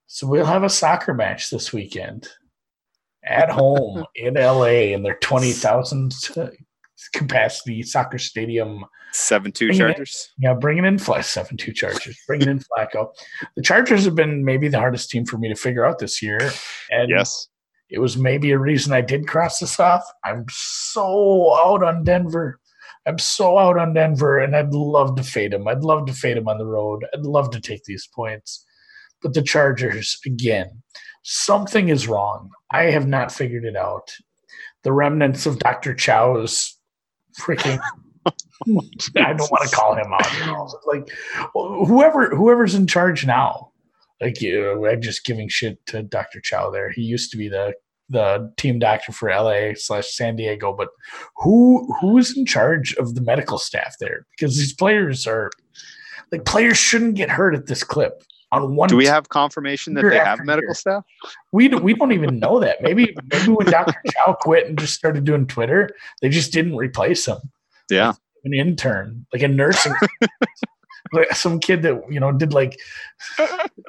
So 0.07 0.27
we'll 0.27 0.45
have 0.45 0.63
a 0.63 0.69
soccer 0.69 1.13
match 1.15 1.49
this 1.49 1.73
weekend 1.73 2.29
at 3.23 3.49
home 3.49 4.05
in 4.15 4.35
LA 4.35 4.93
in 4.93 5.01
their 5.01 5.15
twenty 5.17 5.51
thousand 5.51 6.13
capacity 7.13 7.83
soccer 7.83 8.17
stadium. 8.17 8.85
7-2 9.13 9.41
Bring 9.41 9.69
it 9.69 9.71
in. 9.71 9.77
chargers 9.77 10.29
Yeah, 10.39 10.53
bringing 10.53 10.85
in 10.85 10.97
Flash 10.99 11.27
seven 11.27 11.55
two 11.55 11.71
Chargers, 11.71 12.17
bringing 12.27 12.49
in 12.49 12.59
Flacco. 12.77 13.07
The 13.55 13.61
Chargers 13.61 14.03
have 14.03 14.15
been 14.15 14.43
maybe 14.43 14.67
the 14.67 14.79
hardest 14.79 15.09
team 15.09 15.25
for 15.25 15.37
me 15.37 15.47
to 15.47 15.55
figure 15.55 15.85
out 15.85 15.99
this 15.99 16.21
year, 16.21 16.51
and 16.89 17.09
yes 17.09 17.47
it 17.89 17.99
was 17.99 18.17
maybe 18.17 18.51
a 18.51 18.59
reason 18.59 18.93
I 18.93 19.01
did 19.01 19.27
cross 19.27 19.59
this 19.59 19.79
off. 19.79 20.03
I'm 20.23 20.45
so 20.49 21.55
out 21.55 21.83
on 21.83 22.03
Denver. 22.03 22.59
I'm 23.05 23.19
so 23.19 23.57
out 23.57 23.77
on 23.77 23.93
Denver, 23.93 24.39
and 24.39 24.55
I'd 24.55 24.73
love 24.73 25.15
to 25.17 25.23
fade 25.23 25.53
him. 25.53 25.67
I'd 25.67 25.83
love 25.83 26.07
to 26.07 26.13
fade 26.13 26.37
him 26.37 26.47
on 26.47 26.57
the 26.57 26.65
road. 26.65 27.05
I'd 27.13 27.21
love 27.25 27.51
to 27.51 27.61
take 27.61 27.83
these 27.83 28.07
points. 28.15 28.65
But 29.21 29.33
the 29.33 29.43
Chargers, 29.43 30.17
again, 30.25 30.81
something 31.23 31.89
is 31.89 32.07
wrong. 32.07 32.49
I 32.71 32.85
have 32.85 33.07
not 33.07 33.31
figured 33.31 33.65
it 33.65 33.75
out. 33.75 34.11
The 34.83 34.91
remnants 34.91 35.45
of 35.45 35.59
Dr. 35.59 35.93
Chao's 35.93 36.74
freaking. 37.39 37.79
I 38.25 39.33
don't 39.33 39.51
want 39.51 39.69
to 39.69 39.75
call 39.75 39.95
him 39.95 40.11
out. 40.11 40.39
You 40.39 40.45
know, 40.47 40.69
like 40.85 41.07
whoever 41.53 42.29
whoever's 42.29 42.75
in 42.75 42.87
charge 42.87 43.25
now. 43.25 43.71
Like 44.21 44.41
you, 44.41 44.87
I'm 44.87 45.01
just 45.01 45.25
giving 45.25 45.49
shit 45.49 45.85
to 45.87 46.01
Dr. 46.01 46.39
Chao 46.39 46.69
there. 46.71 46.89
He 46.89 47.01
used 47.01 47.31
to 47.31 47.37
be 47.37 47.49
the 47.49 47.73
the 48.09 48.51
team 48.57 48.79
doctor 48.79 49.11
for 49.11 49.29
LA 49.29 49.73
slash 49.75 50.07
San 50.07 50.35
Diego, 50.35 50.73
but 50.73 50.89
who 51.37 51.93
who 51.99 52.17
is 52.17 52.35
in 52.37 52.45
charge 52.45 52.93
of 52.95 53.15
the 53.15 53.21
medical 53.21 53.57
staff 53.57 53.95
there? 53.99 54.25
Because 54.31 54.57
these 54.57 54.73
players 54.73 55.27
are 55.27 55.51
like 56.31 56.45
players 56.45 56.77
shouldn't 56.77 57.15
get 57.15 57.29
hurt 57.29 57.55
at 57.55 57.67
this 57.67 57.83
clip. 57.83 58.23
On 58.51 58.75
one, 58.75 58.87
do 58.87 58.95
we 58.95 59.05
have 59.05 59.29
confirmation 59.29 59.95
that 59.95 60.03
they 60.03 60.17
have 60.17 60.39
medical 60.45 60.69
year. 60.69 60.75
staff 60.75 61.03
we 61.51 61.67
don't, 61.67 61.83
we 61.83 61.93
don't 61.93 62.11
even 62.11 62.39
know 62.39 62.59
that. 62.59 62.81
Maybe 62.81 63.15
maybe 63.31 63.51
when 63.51 63.67
Dr. 63.67 63.95
Chao 64.11 64.33
quit 64.33 64.67
and 64.67 64.77
just 64.77 64.93
started 64.93 65.25
doing 65.25 65.47
Twitter, 65.47 65.89
they 66.21 66.29
just 66.29 66.53
didn't 66.53 66.75
replace 66.75 67.25
him. 67.27 67.37
yeah 67.89 68.13
An 68.43 68.53
intern, 68.53 69.25
like 69.33 69.41
a 69.41 69.47
nursing, 69.47 69.93
like 71.11 71.33
some 71.33 71.59
kid 71.59 71.81
that 71.81 72.01
you 72.09 72.19
know 72.19 72.31
did 72.31 72.53
like 72.53 72.79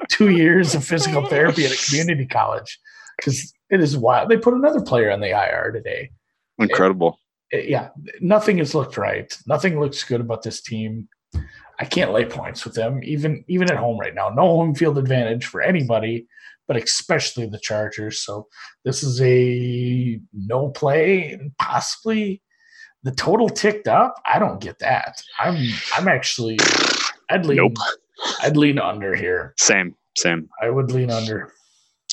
two 0.09 0.29
years 0.31 0.73
of 0.75 0.83
physical 0.83 1.25
therapy 1.27 1.65
at 1.65 1.71
a 1.71 1.85
community 1.85 2.25
college. 2.25 2.79
Because 3.17 3.53
it 3.69 3.79
is 3.81 3.97
wild. 3.97 4.29
They 4.29 4.37
put 4.37 4.53
another 4.53 4.81
player 4.81 5.11
on 5.11 5.21
the 5.21 5.29
IR 5.29 5.71
today. 5.71 6.11
incredible 6.59 7.19
It- 7.51 7.69
yeah, 7.69 7.89
nothing 8.19 8.57
has 8.57 8.75
looked 8.75 8.97
right. 8.97 9.35
Nothing 9.47 9.79
looks 9.79 10.03
good 10.03 10.19
about 10.21 10.43
this 10.43 10.61
team. 10.61 11.07
I 11.79 11.85
can't 11.85 12.11
lay 12.11 12.25
points 12.25 12.65
with 12.65 12.73
them, 12.73 13.01
even 13.03 13.43
even 13.47 13.69
at 13.71 13.77
home 13.77 13.99
right 13.99 14.15
now. 14.15 14.29
No 14.29 14.43
home 14.43 14.73
field 14.75 14.97
advantage 14.97 15.45
for 15.45 15.61
anybody, 15.61 16.27
but 16.67 16.75
especially 16.77 17.45
the 17.47 17.59
Chargers. 17.59 18.21
So 18.21 18.47
this 18.83 19.03
is 19.03 19.21
a 19.21 20.19
no 20.33 20.69
play, 20.69 21.31
and 21.31 21.55
possibly 21.57 22.41
the 23.03 23.11
total 23.11 23.47
ticked 23.49 23.87
up. 23.87 24.15
I 24.25 24.39
don't 24.39 24.59
get 24.59 24.79
that. 24.79 25.21
I'm 25.39 25.57
I'm 25.95 26.07
actually 26.07 26.57
I'd 27.29 27.45
lean 27.45 27.57
Nope. 27.57 27.77
I'd 28.41 28.57
lean 28.57 28.79
under 28.79 29.15
here. 29.15 29.53
same 29.59 29.95
same 30.15 30.49
I 30.61 30.69
would 30.71 30.91
lean 30.91 31.11
under. 31.11 31.53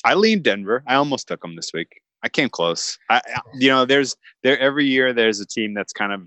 i 0.03 0.13
lean 0.13 0.43
denver 0.43 0.83
i 0.85 0.93
almost 0.93 1.27
took 1.27 1.41
them 1.41 1.55
this 1.55 1.71
week 1.73 1.99
i 2.21 2.29
came 2.29 2.49
close 2.49 2.99
I, 3.09 3.15
I 3.35 3.41
you 3.55 3.69
know 3.69 3.85
there's 3.85 4.15
there 4.43 4.59
every 4.59 4.85
year 4.85 5.11
there's 5.13 5.39
a 5.39 5.47
team 5.47 5.73
that's 5.73 5.91
kind 5.93 6.11
of 6.13 6.21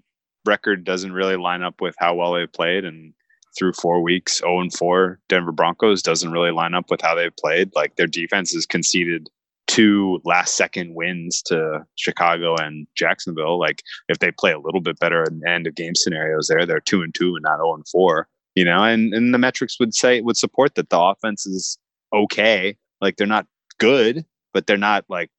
record 0.45 0.83
doesn't 0.85 1.13
really 1.13 1.37
line 1.37 1.63
up 1.63 1.81
with 1.81 1.95
how 1.99 2.17
well 2.17 2.33
they 2.33 2.47
played 2.49 2.85
and 2.85 3.15
through 3.59 3.73
four 3.73 4.01
weeks 4.01 4.39
0 4.39 4.61
and 4.61 4.73
4 4.73 5.19
denver 5.29 5.53
broncos 5.53 6.03
doesn't 6.03 6.33
really 6.33 6.53
line 6.53 6.75
up 6.75 6.91
with 6.91 7.01
how 7.01 7.15
they've 7.15 7.37
played 7.37 7.71
like 7.75 7.97
their 7.97 8.07
defense 8.07 8.53
has 8.53 8.67
conceded 8.67 9.29
two 9.69 10.21
last 10.25 10.57
second 10.57 10.95
wins 10.95 11.41
to 11.43 11.87
Chicago 11.95 12.57
and 12.57 12.89
Jacksonville. 12.97 13.61
Like 13.61 13.83
if 14.09 14.19
they 14.19 14.33
play 14.33 14.51
a 14.51 14.59
little 14.59 14.81
bit 14.81 14.99
better 14.99 15.23
in 15.23 15.47
end 15.47 15.69
of 15.69 15.77
game 15.77 15.95
scenarios 15.95 16.49
there, 16.49 16.67
they're 16.67 16.81
two 16.81 17.03
and 17.03 17.15
two 17.15 17.37
and 17.37 17.43
not 17.45 17.59
0 17.59 17.75
and 17.75 17.87
four, 17.87 18.27
you 18.57 18.65
know, 18.65 18.83
and, 18.83 19.15
and 19.15 19.33
the 19.33 19.39
metrics 19.39 19.79
would 19.79 19.95
say 19.95 20.21
would 20.21 20.37
support 20.37 20.75
that 20.75 20.91
the 20.91 20.99
offense 20.99 21.47
is 21.47 21.79
okay. 22.13 22.77
Like 23.01 23.17
they're 23.17 23.27
not 23.27 23.47
good, 23.79 24.25
but 24.53 24.67
they're 24.67 24.77
not 24.77 25.05
like, 25.09 25.31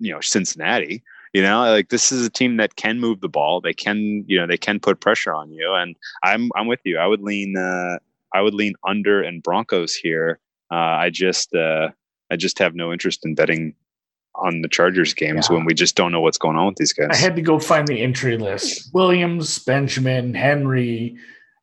you 0.00 0.12
know, 0.12 0.20
Cincinnati. 0.20 1.04
You 1.34 1.42
know, 1.42 1.62
like 1.64 1.88
this 1.88 2.12
is 2.12 2.24
a 2.24 2.30
team 2.30 2.58
that 2.58 2.76
can 2.76 3.00
move 3.00 3.20
the 3.20 3.28
ball. 3.28 3.60
They 3.60 3.74
can, 3.74 4.24
you 4.26 4.38
know, 4.38 4.46
they 4.46 4.56
can 4.56 4.78
put 4.78 5.00
pressure 5.00 5.34
on 5.34 5.50
you. 5.50 5.74
And 5.74 5.96
I'm 6.22 6.50
I'm 6.54 6.68
with 6.68 6.80
you. 6.84 6.96
I 6.96 7.08
would 7.08 7.22
lean 7.22 7.56
uh 7.56 7.98
I 8.32 8.40
would 8.40 8.54
lean 8.54 8.74
under 8.86 9.20
and 9.20 9.42
Broncos 9.42 9.96
here. 9.96 10.38
Uh 10.70 10.76
I 10.76 11.10
just 11.10 11.52
uh 11.52 11.88
I 12.30 12.36
just 12.36 12.60
have 12.60 12.76
no 12.76 12.92
interest 12.92 13.26
in 13.26 13.34
betting 13.34 13.74
on 14.36 14.62
the 14.62 14.68
Chargers 14.68 15.12
games 15.12 15.48
yeah. 15.48 15.56
when 15.56 15.64
we 15.64 15.74
just 15.74 15.96
don't 15.96 16.12
know 16.12 16.20
what's 16.20 16.38
going 16.38 16.56
on 16.56 16.66
with 16.66 16.76
these 16.76 16.92
guys. 16.92 17.08
I 17.10 17.16
had 17.16 17.36
to 17.36 17.42
go 17.42 17.58
find 17.58 17.86
the 17.86 18.00
entry 18.00 18.38
list. 18.38 18.92
Williams, 18.94 19.58
Benjamin, 19.58 20.34
Henry, 20.34 21.16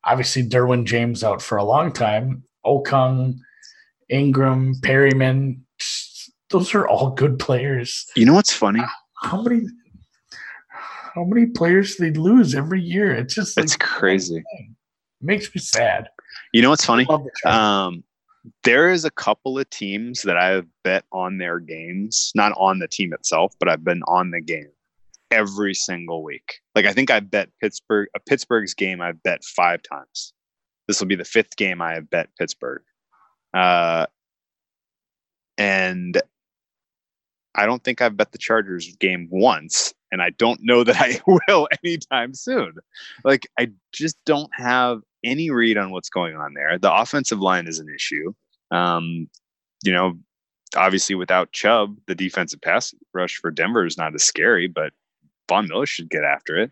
obviously 0.04 0.42
Derwin 0.46 0.84
James 0.84 1.24
out 1.24 1.42
for 1.42 1.56
a 1.56 1.64
long 1.64 1.92
time. 1.92 2.44
Okung, 2.64 3.38
Ingram, 4.10 4.74
Perryman. 4.82 5.64
Those 6.50 6.74
are 6.74 6.86
all 6.86 7.10
good 7.10 7.38
players. 7.38 8.06
You 8.16 8.26
know 8.26 8.34
what's 8.34 8.52
funny? 8.52 8.82
How 9.22 9.42
many 9.42 9.66
how 11.14 11.24
many 11.24 11.46
players 11.46 11.96
they 11.96 12.10
lose 12.10 12.54
every 12.54 12.80
year? 12.80 13.12
It's 13.12 13.34
just 13.34 13.58
it's 13.58 13.74
like, 13.74 13.80
crazy. 13.80 14.38
It 14.38 14.74
makes 15.20 15.54
me 15.54 15.60
sad. 15.60 16.08
You 16.52 16.62
know 16.62 16.70
what's 16.70 16.84
funny? 16.84 17.06
Um, 17.44 18.02
there 18.64 18.90
is 18.90 19.04
a 19.04 19.10
couple 19.10 19.58
of 19.58 19.68
teams 19.70 20.22
that 20.22 20.36
I've 20.36 20.66
bet 20.82 21.04
on 21.12 21.38
their 21.38 21.60
games, 21.60 22.32
not 22.34 22.52
on 22.56 22.78
the 22.78 22.88
team 22.88 23.12
itself, 23.12 23.54
but 23.58 23.68
I've 23.68 23.84
been 23.84 24.02
on 24.08 24.30
the 24.30 24.40
game 24.40 24.70
every 25.30 25.74
single 25.74 26.22
week. 26.22 26.60
Like 26.74 26.86
I 26.86 26.92
think 26.92 27.10
I 27.10 27.20
bet 27.20 27.48
Pittsburgh 27.60 28.08
a 28.14 28.20
Pittsburgh's 28.20 28.74
game 28.74 29.00
I've 29.00 29.22
bet 29.22 29.44
five 29.44 29.82
times. 29.82 30.32
This 30.88 31.00
will 31.00 31.08
be 31.08 31.14
the 31.14 31.24
fifth 31.24 31.56
game 31.56 31.80
I 31.80 31.94
have 31.94 32.10
bet 32.10 32.28
Pittsburgh. 32.38 32.82
Uh, 33.54 34.06
and 35.58 36.20
I 37.54 37.66
don't 37.66 37.84
think 37.84 38.00
I've 38.00 38.16
bet 38.16 38.32
the 38.32 38.38
Chargers 38.38 38.94
game 38.96 39.28
once, 39.30 39.92
and 40.10 40.22
I 40.22 40.30
don't 40.30 40.60
know 40.62 40.84
that 40.84 40.96
I 41.00 41.20
will 41.48 41.68
anytime 41.84 42.34
soon. 42.34 42.74
Like, 43.24 43.48
I 43.58 43.70
just 43.92 44.16
don't 44.24 44.50
have 44.54 45.00
any 45.24 45.50
read 45.50 45.76
on 45.76 45.90
what's 45.90 46.08
going 46.08 46.36
on 46.36 46.54
there. 46.54 46.78
The 46.78 46.92
offensive 46.92 47.40
line 47.40 47.66
is 47.66 47.78
an 47.78 47.88
issue. 47.94 48.32
Um, 48.70 49.28
you 49.84 49.92
know, 49.92 50.18
obviously 50.76 51.14
without 51.14 51.52
Chubb, 51.52 51.96
the 52.06 52.14
defensive 52.14 52.60
pass 52.60 52.94
rush 53.12 53.36
for 53.36 53.50
Denver 53.50 53.84
is 53.84 53.98
not 53.98 54.14
as 54.14 54.22
scary, 54.22 54.66
but 54.66 54.92
Von 55.48 55.68
Miller 55.68 55.86
should 55.86 56.10
get 56.10 56.24
after 56.24 56.56
it. 56.56 56.70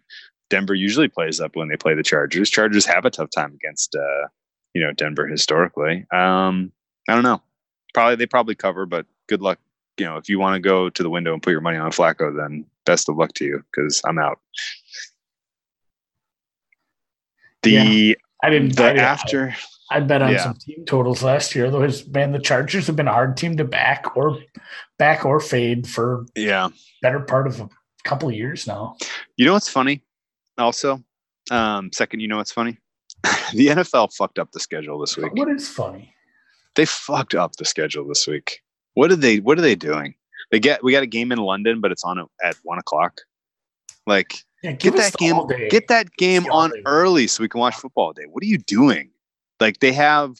Denver 0.48 0.74
usually 0.74 1.08
plays 1.08 1.40
up 1.40 1.54
when 1.54 1.68
they 1.68 1.76
play 1.76 1.94
the 1.94 2.02
Chargers. 2.02 2.50
Chargers 2.50 2.86
have 2.86 3.04
a 3.04 3.10
tough 3.10 3.30
time 3.30 3.54
against, 3.54 3.94
uh, 3.94 4.26
you 4.74 4.82
know, 4.82 4.92
Denver 4.92 5.26
historically. 5.26 6.06
Um, 6.12 6.72
I 7.08 7.14
don't 7.14 7.22
know. 7.22 7.42
Probably 7.94 8.16
they 8.16 8.26
probably 8.26 8.54
cover, 8.54 8.86
but 8.86 9.06
good 9.28 9.42
luck 9.42 9.58
you 10.00 10.06
know, 10.06 10.16
if 10.16 10.28
you 10.28 10.40
want 10.40 10.54
to 10.54 10.60
go 10.60 10.88
to 10.88 11.02
the 11.02 11.10
window 11.10 11.34
and 11.34 11.42
put 11.42 11.50
your 11.50 11.60
money 11.60 11.76
on 11.76 11.90
Flacco, 11.90 12.34
then 12.34 12.64
best 12.86 13.08
of 13.08 13.16
luck 13.16 13.34
to 13.34 13.44
you 13.44 13.62
because 13.70 14.00
I'm 14.04 14.18
out. 14.18 14.40
The 17.62 17.70
yeah, 17.70 18.14
I 18.42 18.50
didn't. 18.50 18.76
The 18.76 18.84
I 18.84 18.94
after 18.94 19.54
I, 19.90 19.98
I 19.98 20.00
bet 20.00 20.22
on 20.22 20.32
yeah. 20.32 20.42
some 20.42 20.54
team 20.54 20.84
totals 20.86 21.22
last 21.22 21.54
year. 21.54 21.66
Otherwise, 21.66 22.08
man, 22.08 22.32
the 22.32 22.38
Chargers 22.38 22.86
have 22.86 22.96
been 22.96 23.08
a 23.08 23.12
hard 23.12 23.36
team 23.36 23.58
to 23.58 23.64
back 23.64 24.16
or 24.16 24.38
back 24.98 25.26
or 25.26 25.38
fade 25.38 25.86
for 25.86 26.24
yeah 26.34 26.70
better 27.02 27.20
part 27.20 27.46
of 27.46 27.60
a 27.60 27.68
couple 28.04 28.30
of 28.30 28.34
years 28.34 28.66
now. 28.66 28.96
You 29.36 29.44
know 29.44 29.52
what's 29.52 29.68
funny? 29.68 30.02
Also, 30.56 31.02
um, 31.50 31.92
second, 31.92 32.20
you 32.20 32.28
know 32.28 32.38
what's 32.38 32.52
funny? 32.52 32.78
the 33.52 33.66
NFL 33.66 34.14
fucked 34.14 34.38
up 34.38 34.50
the 34.52 34.60
schedule 34.60 34.98
this 34.98 35.18
week. 35.18 35.34
What 35.34 35.50
is 35.50 35.68
funny? 35.68 36.14
They 36.76 36.86
fucked 36.86 37.34
up 37.34 37.56
the 37.56 37.66
schedule 37.66 38.08
this 38.08 38.26
week. 38.26 38.62
What 38.94 39.10
are 39.10 39.16
they? 39.16 39.38
What 39.38 39.58
are 39.58 39.62
they 39.62 39.74
doing? 39.74 40.14
They 40.50 40.58
get 40.58 40.82
we 40.82 40.92
got 40.92 41.02
a 41.02 41.06
game 41.06 41.32
in 41.32 41.38
London, 41.38 41.80
but 41.80 41.92
it's 41.92 42.04
on 42.04 42.18
at 42.42 42.56
one 42.62 42.78
o'clock. 42.78 43.20
Like 44.06 44.38
yeah, 44.62 44.72
get 44.72 44.96
that 44.96 45.16
game, 45.16 45.36
get 45.70 45.88
that 45.88 46.08
game 46.16 46.44
on 46.50 46.72
early 46.86 47.26
so 47.26 47.42
we 47.42 47.48
can 47.48 47.60
watch 47.60 47.76
football 47.76 48.12
day. 48.12 48.24
What 48.28 48.42
are 48.42 48.46
you 48.46 48.58
doing? 48.58 49.10
Like 49.60 49.80
they 49.80 49.92
have 49.92 50.36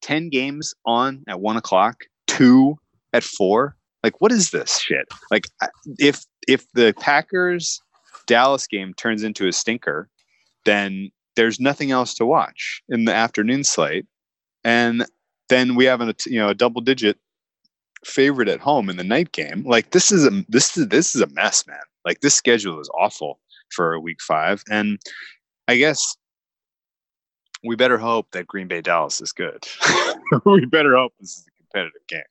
ten 0.00 0.28
games 0.28 0.74
on 0.86 1.24
at 1.28 1.40
one 1.40 1.56
o'clock, 1.56 2.04
two 2.26 2.78
at 3.12 3.22
four. 3.22 3.76
Like 4.02 4.20
what 4.20 4.32
is 4.32 4.50
this 4.50 4.80
shit? 4.80 5.06
Like 5.30 5.48
if 5.98 6.24
if 6.48 6.70
the 6.72 6.94
Packers 6.98 7.80
Dallas 8.26 8.66
game 8.66 8.94
turns 8.94 9.22
into 9.22 9.46
a 9.46 9.52
stinker, 9.52 10.08
then 10.64 11.10
there's 11.36 11.60
nothing 11.60 11.90
else 11.90 12.14
to 12.14 12.26
watch 12.26 12.82
in 12.88 13.04
the 13.04 13.14
afternoon 13.14 13.64
slate, 13.64 14.06
and 14.64 15.04
then 15.48 15.74
we 15.74 15.84
have 15.84 16.00
a 16.00 16.14
you 16.26 16.38
know 16.38 16.48
a 16.48 16.54
double 16.54 16.80
digit 16.80 17.18
favorite 18.04 18.48
at 18.48 18.60
home 18.60 18.88
in 18.88 18.96
the 18.96 19.04
night 19.04 19.32
game. 19.32 19.62
Like 19.66 19.90
this 19.90 20.10
is 20.10 20.26
a 20.26 20.44
this 20.48 20.76
is 20.76 20.88
this 20.88 21.14
is 21.14 21.22
a 21.22 21.26
mess, 21.28 21.66
man. 21.66 21.78
Like 22.04 22.20
this 22.20 22.34
schedule 22.34 22.80
is 22.80 22.90
awful 22.94 23.40
for 23.70 23.98
week 24.00 24.20
five. 24.20 24.62
And 24.70 24.98
I 25.68 25.76
guess 25.76 26.16
we 27.64 27.76
better 27.76 27.98
hope 27.98 28.28
that 28.32 28.46
Green 28.46 28.68
Bay 28.68 28.80
Dallas 28.80 29.20
is 29.20 29.32
good. 29.32 29.64
we 30.44 30.64
better 30.66 30.96
hope 30.96 31.12
this 31.20 31.38
is 31.38 31.46
a 31.46 31.62
competitive 31.62 32.06
game. 32.08 32.22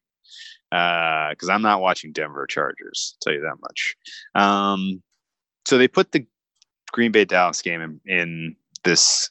because 0.71 1.49
uh, 1.49 1.53
I'm 1.53 1.61
not 1.61 1.81
watching 1.81 2.11
Denver 2.11 2.47
Chargers, 2.47 3.15
tell 3.21 3.33
you 3.33 3.41
that 3.41 3.57
much. 3.61 3.95
Um, 4.35 5.01
so 5.65 5.77
they 5.77 5.87
put 5.87 6.11
the 6.11 6.25
Green 6.91 7.11
Bay 7.11 7.25
Dallas 7.25 7.61
game 7.61 7.81
in, 7.81 8.01
in 8.05 8.55
this 8.83 9.29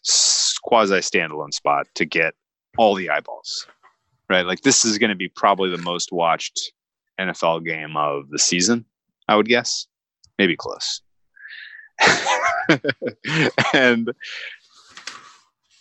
quasi 0.62 0.96
standalone 0.98 1.52
spot 1.52 1.86
to 1.96 2.04
get 2.04 2.34
all 2.76 2.94
the 2.94 3.10
eyeballs 3.10 3.66
right? 4.28 4.46
Like 4.46 4.60
this 4.60 4.84
is 4.84 4.98
going 4.98 5.10
to 5.10 5.16
be 5.16 5.28
probably 5.28 5.70
the 5.70 5.82
most 5.82 6.12
watched 6.12 6.72
NFL 7.20 7.64
game 7.64 7.96
of 7.96 8.28
the 8.30 8.38
season, 8.38 8.84
I 9.28 9.36
would 9.36 9.48
guess. 9.48 9.86
Maybe 10.38 10.56
close. 10.56 11.02
and 13.74 14.12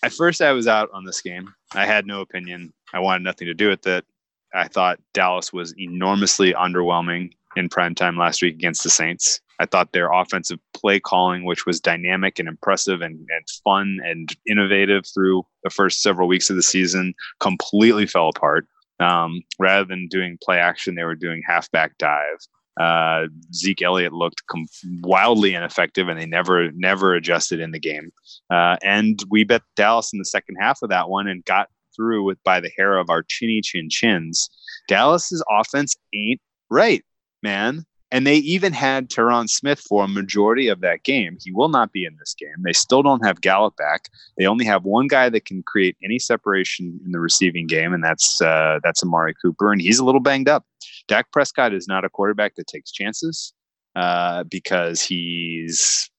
at 0.03 0.13
first, 0.13 0.41
I 0.41 0.51
was 0.51 0.67
out 0.67 0.89
on 0.93 1.05
this 1.05 1.21
game. 1.21 1.53
I 1.73 1.85
had 1.85 2.05
no 2.05 2.21
opinion. 2.21 2.73
I 2.93 2.99
wanted 2.99 3.23
nothing 3.23 3.47
to 3.47 3.53
do 3.53 3.69
with 3.69 3.85
it. 3.87 4.05
I 4.53 4.67
thought 4.67 4.99
Dallas 5.13 5.51
was 5.51 5.77
enormously 5.77 6.53
underwhelming 6.53 7.31
in 7.55 7.69
prime 7.69 7.95
time 7.95 8.17
last 8.17 8.41
week 8.41 8.55
against 8.55 8.83
the 8.83 8.89
Saints. 8.89 9.41
I 9.59 9.65
thought 9.65 9.91
their 9.91 10.11
offensive 10.11 10.59
play 10.73 10.99
calling, 10.99 11.43
which 11.45 11.65
was 11.65 11.79
dynamic 11.79 12.39
and 12.39 12.47
impressive 12.47 13.01
and, 13.01 13.15
and 13.15 13.45
fun 13.63 13.99
and 14.03 14.29
innovative 14.47 15.05
through 15.13 15.45
the 15.63 15.69
first 15.69 16.01
several 16.01 16.27
weeks 16.27 16.49
of 16.49 16.55
the 16.55 16.63
season, 16.63 17.13
completely 17.39 18.05
fell 18.05 18.29
apart. 18.29 18.67
Um, 18.99 19.41
rather 19.59 19.85
than 19.85 20.07
doing 20.07 20.39
play 20.43 20.57
action, 20.57 20.95
they 20.95 21.03
were 21.03 21.15
doing 21.15 21.43
halfback 21.47 21.97
dive. 21.97 22.37
Uh, 22.79 23.27
Zeke 23.53 23.81
Elliott 23.81 24.13
looked 24.13 24.45
com- 24.47 24.67
wildly 25.01 25.55
ineffective, 25.55 26.07
and 26.07 26.19
they 26.19 26.25
never 26.25 26.71
never 26.73 27.15
adjusted 27.15 27.59
in 27.59 27.71
the 27.71 27.79
game. 27.79 28.11
Uh, 28.51 28.77
and 28.83 29.23
we 29.29 29.43
bet 29.43 29.63
Dallas 29.75 30.13
in 30.13 30.19
the 30.19 30.25
second 30.25 30.57
half 30.59 30.79
of 30.83 30.89
that 30.89 31.09
one 31.09 31.27
and 31.27 31.43
got 31.45 31.69
through 31.95 32.23
with 32.23 32.41
by 32.43 32.59
the 32.59 32.71
hair 32.77 32.97
of 32.97 33.09
our 33.09 33.23
chinny 33.23 33.61
chin 33.61 33.89
chins. 33.89 34.49
Dallas's 34.87 35.43
offense 35.49 35.95
ain't 36.13 36.39
right, 36.69 37.03
man. 37.41 37.83
And 38.11 38.25
they 38.25 38.35
even 38.37 38.71
had 38.71 39.09
Tyron 39.09 39.49
Smith 39.49 39.79
for 39.79 40.05
a 40.05 40.07
majority 40.07 40.69
of 40.69 40.79
that 40.79 41.03
game. 41.03 41.37
He 41.43 41.51
will 41.51 41.67
not 41.67 41.91
be 41.91 42.05
in 42.05 42.15
this 42.17 42.33
game. 42.33 42.55
They 42.63 42.71
still 42.71 43.03
don't 43.03 43.25
have 43.25 43.41
Gallup 43.41 43.75
back. 43.75 44.09
They 44.37 44.45
only 44.45 44.63
have 44.65 44.85
one 44.85 45.07
guy 45.07 45.29
that 45.29 45.45
can 45.45 45.61
create 45.63 45.97
any 46.03 46.17
separation 46.17 46.99
in 47.05 47.11
the 47.11 47.19
receiving 47.19 47.67
game, 47.67 47.93
and 47.93 48.03
that's 48.03 48.41
uh, 48.41 48.79
that's 48.83 49.03
Amari 49.03 49.33
Cooper, 49.41 49.73
and 49.73 49.81
he's 49.81 49.99
a 49.99 50.05
little 50.05 50.21
banged 50.21 50.47
up. 50.47 50.65
Dak 51.07 51.31
Prescott 51.31 51.73
is 51.73 51.87
not 51.87 52.05
a 52.05 52.09
quarterback 52.09 52.55
that 52.55 52.67
takes 52.67 52.91
chances 52.91 53.53
uh, 53.95 54.43
because 54.43 55.01
he's 55.01 56.09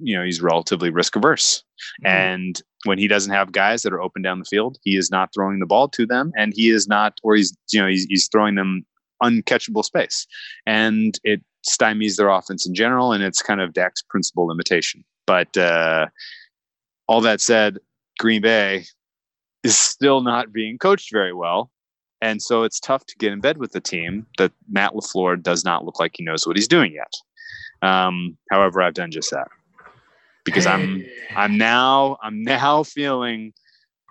you 0.00 0.16
know 0.16 0.24
he's 0.24 0.42
relatively 0.42 0.90
risk 0.90 1.16
averse, 1.16 1.62
mm-hmm. 2.04 2.06
and 2.06 2.62
when 2.84 2.98
he 2.98 3.08
doesn't 3.08 3.32
have 3.32 3.52
guys 3.52 3.82
that 3.82 3.92
are 3.92 4.00
open 4.00 4.22
down 4.22 4.38
the 4.38 4.44
field, 4.44 4.78
he 4.82 4.96
is 4.96 5.10
not 5.10 5.30
throwing 5.34 5.58
the 5.58 5.66
ball 5.66 5.88
to 5.88 6.06
them, 6.06 6.32
and 6.36 6.52
he 6.54 6.70
is 6.70 6.88
not, 6.88 7.18
or 7.22 7.34
he's 7.34 7.56
you 7.72 7.80
know 7.80 7.88
he's, 7.88 8.04
he's 8.04 8.28
throwing 8.28 8.54
them 8.54 8.84
uncatchable 9.22 9.84
space. 9.84 10.26
And 10.66 11.18
it 11.24 11.42
stymies 11.68 12.16
their 12.16 12.28
offense 12.28 12.66
in 12.66 12.74
general, 12.74 13.12
and 13.12 13.22
it's 13.22 13.42
kind 13.42 13.60
of 13.60 13.72
Dak's 13.72 14.02
principal 14.02 14.46
limitation. 14.46 15.04
But 15.26 15.56
uh, 15.56 16.06
all 17.06 17.20
that 17.20 17.40
said, 17.40 17.78
Green 18.18 18.42
Bay 18.42 18.84
is 19.62 19.76
still 19.76 20.20
not 20.20 20.52
being 20.52 20.78
coached 20.78 21.10
very 21.12 21.32
well. 21.32 21.70
And 22.22 22.42
so 22.42 22.64
it's 22.64 22.80
tough 22.80 23.06
to 23.06 23.16
get 23.16 23.32
in 23.32 23.40
bed 23.40 23.58
with 23.58 23.72
the 23.72 23.80
team 23.80 24.26
that 24.36 24.52
Matt 24.68 24.92
LaFleur 24.92 25.42
does 25.42 25.64
not 25.64 25.84
look 25.84 25.98
like 25.98 26.12
he 26.16 26.24
knows 26.24 26.46
what 26.46 26.56
he's 26.56 26.68
doing 26.68 26.92
yet. 26.92 27.12
Um, 27.82 28.36
however, 28.50 28.82
I've 28.82 28.94
done 28.94 29.10
just 29.10 29.30
that 29.30 29.48
because 30.44 30.66
I'm 30.66 31.04
I'm 31.34 31.56
now 31.56 32.18
I'm 32.22 32.42
now 32.42 32.82
feeling 32.96 33.52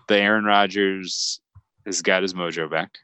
the 0.07 0.17
Aaron 0.17 0.45
Rodgers 0.45 1.39
has 1.85 2.01
got 2.01 2.23
his 2.23 2.33
mojo 2.33 2.69
back. 2.69 2.97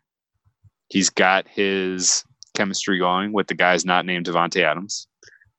He's 0.89 1.09
got 1.09 1.47
his 1.47 2.23
chemistry 2.55 2.99
going 2.99 3.33
with 3.33 3.47
the 3.47 3.55
guys 3.55 3.85
not 3.85 4.05
named 4.05 4.25
Davante 4.25 4.63
Adams. 4.63 5.07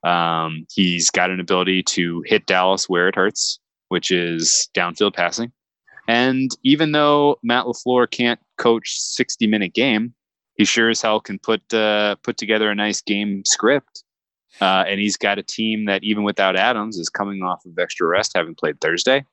Um, 0.03 0.67
he's 0.73 1.11
got 1.11 1.31
an 1.31 1.41
ability 1.41 1.83
to 1.83 2.23
hit 2.27 2.47
Dallas 2.47 2.89
where 2.89 3.09
it 3.09 3.17
hurts, 3.17 3.59
which 3.89 4.11
is 4.11 4.69
downfield 4.75 5.15
passing. 5.15 5.53
And 6.09 6.51
even 6.63 6.93
though 6.93 7.39
Matt 7.43 7.65
LaFleur 7.65 8.09
can't 8.11 8.41
coach 8.57 8.99
60 8.99 9.47
minute 9.47 9.75
game, 9.75 10.15
he 10.55 10.65
sure 10.65 10.89
as 10.89 11.03
hell 11.03 11.21
can 11.21 11.39
put 11.39 11.75
uh, 11.75 12.17
put 12.23 12.37
together 12.37 12.71
a 12.71 12.75
nice 12.75 13.03
game 13.03 13.45
script. 13.45 14.05
Uh, 14.61 14.85
and 14.87 15.01
he's 15.01 15.17
got 15.17 15.39
a 15.39 15.43
team 15.43 15.85
that 15.85 16.03
even 16.03 16.23
without 16.23 16.57
Adams 16.57 16.97
is 16.97 17.11
coming 17.11 17.43
off 17.43 17.67
of 17.67 17.79
extra 17.79 18.07
rest, 18.07 18.33
having 18.35 18.55
played 18.55 18.81
Thursday. 18.81 19.25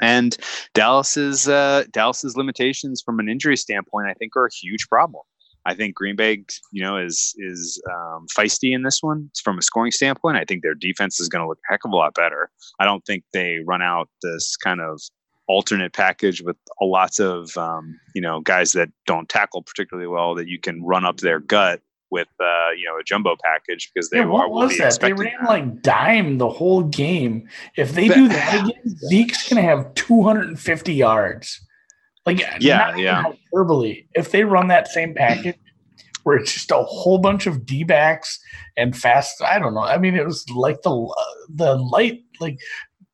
And 0.00 0.36
Dallas's 0.74 1.48
uh, 1.48 1.84
Dallas's 1.92 2.36
limitations 2.36 3.02
from 3.02 3.18
an 3.18 3.28
injury 3.28 3.56
standpoint, 3.56 4.08
I 4.08 4.14
think, 4.14 4.36
are 4.36 4.46
a 4.46 4.54
huge 4.54 4.88
problem. 4.88 5.22
I 5.64 5.74
think 5.74 5.94
Green 5.94 6.16
Bay, 6.16 6.44
you 6.72 6.82
know, 6.82 6.96
is 6.96 7.34
is 7.38 7.80
um, 7.90 8.26
feisty 8.36 8.74
in 8.74 8.82
this 8.82 9.02
one 9.02 9.30
from 9.42 9.58
a 9.58 9.62
scoring 9.62 9.92
standpoint. 9.92 10.36
I 10.36 10.44
think 10.44 10.62
their 10.62 10.74
defense 10.74 11.20
is 11.20 11.28
going 11.28 11.42
to 11.42 11.48
look 11.48 11.58
a 11.68 11.72
heck 11.72 11.84
of 11.84 11.92
a 11.92 11.96
lot 11.96 12.14
better. 12.14 12.50
I 12.80 12.84
don't 12.84 13.04
think 13.04 13.24
they 13.32 13.58
run 13.64 13.82
out 13.82 14.08
this 14.22 14.56
kind 14.56 14.80
of 14.80 15.00
alternate 15.48 15.92
package 15.92 16.40
with 16.42 16.56
lots 16.80 17.20
of 17.20 17.56
um, 17.56 17.98
you 18.14 18.22
know 18.22 18.40
guys 18.40 18.72
that 18.72 18.88
don't 19.06 19.28
tackle 19.28 19.62
particularly 19.62 20.08
well 20.08 20.34
that 20.34 20.48
you 20.48 20.58
can 20.58 20.82
run 20.82 21.04
up 21.04 21.18
their 21.18 21.40
gut 21.40 21.80
with 22.12 22.28
uh, 22.38 22.70
you 22.76 22.86
know 22.86 22.96
a 23.00 23.02
jumbo 23.04 23.34
package 23.42 23.90
because 23.92 24.08
they 24.10 24.18
Yeah, 24.18 24.26
what 24.26 24.50
was 24.52 24.76
that? 24.78 25.00
They 25.00 25.12
ran 25.12 25.32
that. 25.40 25.48
like 25.48 25.82
dime 25.82 26.38
the 26.38 26.48
whole 26.48 26.84
game. 26.84 27.48
If 27.76 27.92
they 27.94 28.06
But- 28.06 28.14
do 28.14 28.28
that 28.36 28.54
again, 28.68 28.96
Zeke's 29.08 29.48
gonna 29.48 29.62
have 29.62 29.92
250 29.94 30.94
yards. 30.94 31.60
Like 32.24 32.38
Yeah, 32.60 32.78
not 32.90 32.98
yeah. 32.98 33.22
hyperbole. 33.22 34.04
If 34.14 34.30
they 34.30 34.44
run 34.44 34.68
that 34.68 34.86
same 34.88 35.14
package 35.14 35.56
where 36.22 36.36
it's 36.36 36.52
just 36.52 36.70
a 36.70 36.76
whole 36.76 37.18
bunch 37.18 37.46
of 37.48 37.66
D 37.66 37.82
backs 37.82 38.38
and 38.76 38.96
fast, 38.96 39.42
I 39.42 39.58
don't 39.58 39.74
know. 39.74 39.80
I 39.80 39.98
mean, 39.98 40.14
it 40.14 40.24
was 40.24 40.48
like 40.50 40.82
the 40.82 40.92
the 41.48 41.74
light 41.76 42.20
like 42.40 42.58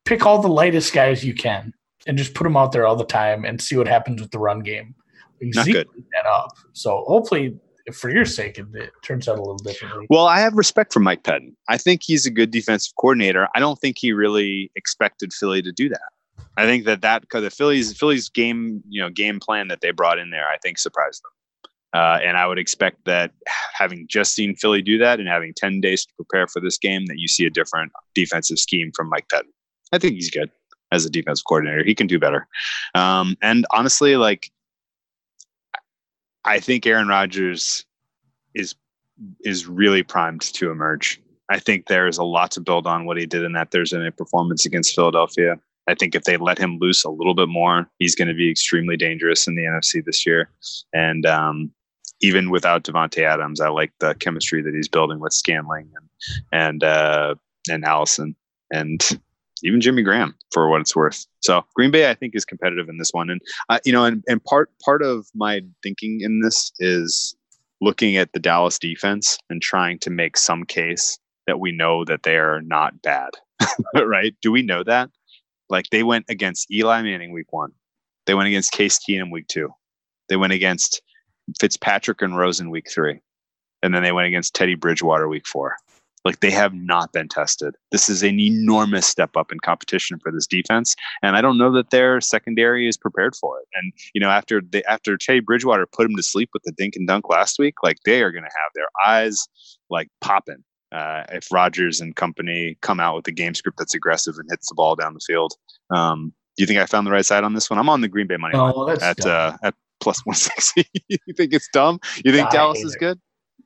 pick 0.04 0.26
all 0.26 0.42
the 0.42 0.48
lightest 0.48 0.92
guys 0.92 1.24
you 1.24 1.34
can 1.34 1.72
and 2.06 2.18
just 2.18 2.34
put 2.34 2.44
them 2.44 2.56
out 2.56 2.72
there 2.72 2.86
all 2.86 2.96
the 2.96 3.04
time 3.04 3.44
and 3.44 3.60
see 3.62 3.76
what 3.76 3.86
happens 3.88 4.20
with 4.20 4.30
the 4.30 4.38
run 4.38 4.60
game. 4.60 4.94
Like, 5.40 5.54
Not 5.54 5.64
Zeke 5.66 5.74
good. 5.74 5.88
that 6.14 6.26
up. 6.26 6.50
So 6.72 7.04
hopefully, 7.06 7.56
for 7.94 8.10
your 8.10 8.24
sake, 8.24 8.58
it, 8.58 8.90
turns 9.02 9.28
out 9.28 9.38
a 9.38 9.40
little 9.40 9.56
differently. 9.56 10.06
Well, 10.10 10.26
I 10.26 10.40
have 10.40 10.54
respect 10.54 10.92
for 10.92 11.00
Mike 11.00 11.22
Pettine. 11.22 11.54
I 11.68 11.78
think 11.78 12.02
he's 12.02 12.26
a 12.26 12.30
good 12.30 12.50
defensive 12.50 12.92
coordinator. 12.96 13.48
I 13.54 13.60
don't 13.60 13.78
think 13.78 13.96
he 13.98 14.12
really 14.12 14.70
expected 14.76 15.32
Philly 15.32 15.62
to 15.62 15.72
do 15.72 15.88
that. 15.88 16.00
I 16.56 16.64
think 16.64 16.84
that 16.86 17.02
that 17.02 17.22
because 17.22 17.42
the 17.42 17.50
Phillies 17.50 17.96
Phillies 17.96 18.28
game 18.28 18.82
you 18.88 19.00
know 19.00 19.10
game 19.10 19.38
plan 19.38 19.68
that 19.68 19.80
they 19.80 19.92
brought 19.92 20.18
in 20.18 20.30
there, 20.30 20.46
I 20.48 20.58
think 20.62 20.78
surprised 20.78 21.22
them. 21.22 21.32
Uh, 21.94 22.18
and 22.22 22.36
I 22.36 22.46
would 22.46 22.58
expect 22.58 23.04
that 23.06 23.32
having 23.74 24.06
just 24.08 24.34
seen 24.34 24.56
Philly 24.56 24.82
do 24.82 24.98
that 24.98 25.20
and 25.20 25.28
having 25.28 25.54
ten 25.54 25.80
days 25.80 26.04
to 26.04 26.12
prepare 26.16 26.46
for 26.48 26.60
this 26.60 26.78
game, 26.78 27.06
that 27.06 27.18
you 27.18 27.28
see 27.28 27.46
a 27.46 27.50
different 27.50 27.92
defensive 28.14 28.58
scheme 28.58 28.90
from 28.94 29.08
Mike 29.08 29.28
Pettine. 29.32 29.52
I 29.92 29.98
think 29.98 30.14
he's 30.14 30.30
good 30.30 30.50
as 30.90 31.04
a 31.04 31.10
defensive 31.10 31.44
coordinator. 31.46 31.84
He 31.84 31.94
can 31.94 32.06
do 32.06 32.18
better. 32.18 32.46
Um, 32.94 33.36
and 33.42 33.66
honestly, 33.72 34.16
like 34.16 34.50
I 36.48 36.60
think 36.60 36.86
Aaron 36.86 37.08
Rodgers 37.08 37.84
is 38.54 38.74
is 39.44 39.66
really 39.66 40.02
primed 40.02 40.40
to 40.54 40.70
emerge. 40.70 41.20
I 41.50 41.58
think 41.58 41.86
there 41.86 42.06
is 42.06 42.18
a 42.18 42.24
lot 42.24 42.50
to 42.52 42.60
build 42.60 42.86
on 42.86 43.04
what 43.04 43.16
he 43.16 43.26
did 43.26 43.44
in 43.44 43.52
that 43.52 43.70
Thursday 43.70 43.98
night 43.98 44.16
performance 44.16 44.64
against 44.64 44.94
Philadelphia. 44.94 45.58
I 45.88 45.94
think 45.94 46.14
if 46.14 46.24
they 46.24 46.36
let 46.36 46.58
him 46.58 46.78
loose 46.80 47.04
a 47.04 47.10
little 47.10 47.34
bit 47.34 47.48
more, 47.48 47.90
he's 47.98 48.14
going 48.14 48.28
to 48.28 48.34
be 48.34 48.50
extremely 48.50 48.96
dangerous 48.96 49.46
in 49.46 49.54
the 49.54 49.62
NFC 49.62 50.04
this 50.04 50.26
year. 50.26 50.50
And 50.92 51.24
um, 51.26 51.70
even 52.20 52.50
without 52.50 52.84
Davante 52.84 53.22
Adams, 53.22 53.60
I 53.60 53.68
like 53.68 53.92
the 54.00 54.14
chemistry 54.14 54.62
that 54.62 54.74
he's 54.74 54.88
building 54.88 55.20
with 55.20 55.32
Scantling 55.32 55.90
and 55.96 56.08
and 56.52 56.84
uh, 56.84 57.34
and 57.70 57.84
Allison 57.84 58.34
and 58.72 59.20
even 59.62 59.80
Jimmy 59.80 60.02
Graham 60.02 60.34
for 60.52 60.68
what 60.68 60.80
it's 60.80 60.94
worth. 60.94 61.26
So 61.40 61.64
Green 61.74 61.90
Bay, 61.90 62.10
I 62.10 62.14
think, 62.14 62.34
is 62.34 62.44
competitive 62.44 62.88
in 62.88 62.98
this 62.98 63.10
one. 63.12 63.30
And 63.30 63.40
uh, 63.68 63.78
you 63.84 63.92
know, 63.92 64.04
and, 64.04 64.22
and 64.28 64.42
part 64.44 64.70
part 64.84 65.02
of 65.02 65.26
my 65.34 65.60
thinking 65.82 66.20
in 66.20 66.40
this 66.40 66.72
is 66.78 67.36
looking 67.80 68.16
at 68.16 68.32
the 68.32 68.40
Dallas 68.40 68.78
defense 68.78 69.38
and 69.50 69.62
trying 69.62 69.98
to 70.00 70.10
make 70.10 70.36
some 70.36 70.64
case 70.64 71.18
that 71.46 71.60
we 71.60 71.72
know 71.72 72.04
that 72.04 72.24
they 72.24 72.36
are 72.36 72.60
not 72.62 73.00
bad. 73.02 73.30
right? 73.94 74.34
Do 74.42 74.52
we 74.52 74.62
know 74.62 74.82
that? 74.84 75.10
Like 75.68 75.90
they 75.90 76.02
went 76.02 76.26
against 76.28 76.70
Eli 76.72 77.02
Manning 77.02 77.32
week 77.32 77.52
one. 77.52 77.72
They 78.26 78.34
went 78.34 78.48
against 78.48 78.72
Case 78.72 78.98
Keenum 78.98 79.32
week 79.32 79.48
two. 79.48 79.70
They 80.28 80.36
went 80.36 80.52
against 80.52 81.02
Fitzpatrick 81.58 82.22
and 82.22 82.36
Rosen 82.36 82.70
week 82.70 82.90
three. 82.90 83.20
And 83.82 83.94
then 83.94 84.02
they 84.02 84.12
went 84.12 84.26
against 84.26 84.54
Teddy 84.54 84.74
Bridgewater 84.74 85.28
week 85.28 85.46
four. 85.46 85.76
Like 86.24 86.40
they 86.40 86.50
have 86.50 86.74
not 86.74 87.12
been 87.12 87.28
tested. 87.28 87.74
This 87.92 88.08
is 88.08 88.22
an 88.22 88.40
enormous 88.40 89.06
step 89.06 89.36
up 89.36 89.52
in 89.52 89.60
competition 89.60 90.18
for 90.22 90.32
this 90.32 90.46
defense, 90.46 90.94
and 91.22 91.36
I 91.36 91.40
don't 91.40 91.58
know 91.58 91.72
that 91.72 91.90
their 91.90 92.20
secondary 92.20 92.88
is 92.88 92.96
prepared 92.96 93.34
for 93.36 93.58
it. 93.60 93.68
And 93.74 93.92
you 94.14 94.20
know, 94.20 94.30
after 94.30 94.60
the 94.60 94.84
after 94.90 95.16
Teddy 95.16 95.40
Bridgewater 95.40 95.86
put 95.86 96.06
him 96.06 96.16
to 96.16 96.22
sleep 96.22 96.50
with 96.52 96.62
the 96.64 96.72
dink 96.72 96.96
and 96.96 97.06
dunk 97.06 97.28
last 97.28 97.58
week, 97.58 97.74
like 97.82 97.98
they 98.04 98.22
are 98.22 98.32
going 98.32 98.44
to 98.44 98.50
have 98.50 98.72
their 98.74 98.88
eyes 99.06 99.46
like 99.90 100.08
popping 100.20 100.64
uh, 100.92 101.24
if 101.30 101.50
Rodgers 101.52 102.00
and 102.00 102.16
company 102.16 102.76
come 102.80 103.00
out 103.00 103.16
with 103.16 103.28
a 103.28 103.32
game 103.32 103.54
script 103.54 103.78
that's 103.78 103.94
aggressive 103.94 104.36
and 104.38 104.48
hits 104.50 104.68
the 104.68 104.74
ball 104.74 104.96
down 104.96 105.14
the 105.14 105.20
field. 105.20 105.52
Um, 105.90 106.32
do 106.56 106.62
you 106.62 106.66
think 106.66 106.80
I 106.80 106.86
found 106.86 107.06
the 107.06 107.10
right 107.10 107.24
side 107.24 107.44
on 107.44 107.54
this 107.54 107.70
one? 107.70 107.78
I'm 107.78 107.88
on 107.88 108.00
the 108.00 108.08
Green 108.08 108.26
Bay 108.26 108.36
money 108.36 108.56
line 108.56 108.98
at 109.00 109.24
uh, 109.24 109.56
at 109.62 109.74
plus 110.00 110.24
160. 110.24 110.84
you 111.08 111.34
think 111.36 111.52
it's 111.52 111.68
dumb? 111.72 112.00
You 112.24 112.32
think 112.32 112.50
Dallas 112.50 112.82
is 112.82 112.94
it. 112.94 112.98
good? 112.98 113.20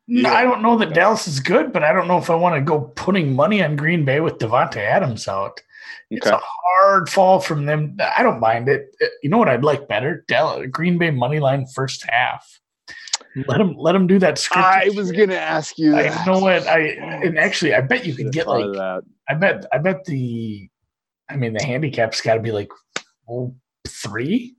No, 0.08 0.30
Yeah. 0.30 0.34
I 0.36 0.42
don't 0.42 0.62
know 0.62 0.76
that 0.78 0.94
Dallas 0.94 1.28
is 1.28 1.40
good, 1.40 1.72
but 1.72 1.82
I 1.84 1.92
don't 1.92 2.08
know 2.08 2.18
if 2.18 2.28
I 2.30 2.34
want 2.34 2.56
to 2.56 2.60
go 2.60 2.80
putting 2.96 3.34
money 3.34 3.62
on 3.62 3.76
Green 3.76 4.04
Bay 4.04 4.20
with 4.20 4.38
Davante 4.38 4.76
Adams 4.78 5.28
out. 5.28 5.60
It's 6.10 6.26
Okay. 6.26 6.36
a 6.36 6.40
hard 6.42 7.08
fall 7.08 7.40
from 7.40 7.66
them. 7.66 7.96
I 8.16 8.22
don't 8.22 8.40
mind 8.40 8.68
it. 8.68 8.94
Uh, 9.02 9.06
You 9.22 9.30
know 9.30 9.38
what 9.38 9.48
I'd 9.48 9.64
like 9.64 9.88
better? 9.88 10.24
Dallas, 10.28 10.66
Green 10.70 10.98
Bay 10.98 11.10
money 11.10 11.38
line 11.40 11.66
first 11.74 12.04
half. 12.08 12.60
Let 13.46 13.58
them 13.58 13.74
let 13.78 13.92
them 13.92 14.06
do 14.06 14.18
that 14.18 14.36
script. 14.36 14.66
I 14.66 14.90
was 14.94 15.10
gonna 15.10 15.34
ask 15.36 15.78
you. 15.78 15.96
I 15.96 16.22
know 16.26 16.38
what 16.38 16.66
I 16.68 16.78
and 17.24 17.38
actually 17.38 17.74
I 17.74 17.80
bet 17.80 18.04
you 18.04 18.14
could 18.14 18.30
get 18.30 18.46
like 18.46 18.70
that. 18.74 19.02
I 19.26 19.34
bet 19.34 19.64
I 19.72 19.78
bet 19.78 20.04
the 20.04 20.68
I 21.30 21.36
mean 21.36 21.54
the 21.54 21.64
handicap's 21.64 22.20
got 22.20 22.34
to 22.34 22.40
be 22.40 22.52
like 22.52 22.68
oh, 23.30 23.54
three 23.88 24.56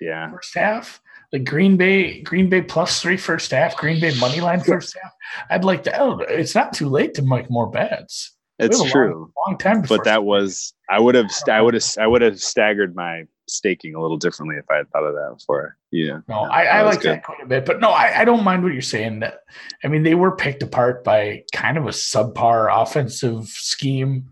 yeah. 0.00 0.32
first 0.32 0.52
half. 0.56 1.00
Like 1.32 1.44
Green 1.44 1.76
Bay, 1.76 2.22
Green 2.22 2.48
Bay 2.48 2.62
plus 2.62 3.02
three 3.02 3.18
first 3.18 3.50
half, 3.50 3.76
Green 3.76 4.00
Bay 4.00 4.14
money 4.18 4.40
line 4.40 4.60
first 4.60 4.96
half. 5.02 5.12
I'd 5.50 5.64
like 5.64 5.82
to. 5.84 6.00
Oh, 6.00 6.20
it's 6.20 6.54
not 6.54 6.72
too 6.72 6.88
late 6.88 7.14
to 7.14 7.22
make 7.22 7.50
more 7.50 7.70
bets. 7.70 8.34
It's 8.58 8.82
true. 8.90 9.14
Long, 9.14 9.32
long 9.46 9.58
time, 9.58 9.82
but 9.82 10.04
that 10.04 10.24
was 10.24 10.74
I 10.90 10.98
would 10.98 11.14
have 11.14 11.30
I 11.46 11.52
uh-huh. 11.52 11.64
would 11.64 11.74
have 11.74 11.84
I 12.00 12.06
would 12.06 12.22
have 12.22 12.40
staggered 12.40 12.96
my 12.96 13.24
staking 13.46 13.94
a 13.94 14.00
little 14.00 14.16
differently 14.16 14.56
if 14.56 14.64
I 14.70 14.76
had 14.76 14.90
thought 14.90 15.04
of 15.04 15.14
that 15.14 15.36
before. 15.38 15.76
Yeah. 15.90 16.20
No, 16.28 16.40
I, 16.40 16.64
I 16.64 16.82
like 16.82 17.00
that 17.02 17.24
quite 17.24 17.42
a 17.42 17.46
bit, 17.46 17.64
but 17.64 17.80
no, 17.80 17.90
I, 17.90 18.20
I 18.20 18.24
don't 18.24 18.44
mind 18.44 18.62
what 18.62 18.72
you're 18.72 18.82
saying. 18.82 19.20
That 19.20 19.40
I 19.84 19.88
mean, 19.88 20.02
they 20.02 20.14
were 20.14 20.34
picked 20.34 20.62
apart 20.62 21.04
by 21.04 21.44
kind 21.52 21.78
of 21.78 21.86
a 21.86 21.90
subpar 21.90 22.68
offensive 22.70 23.46
scheme. 23.48 24.30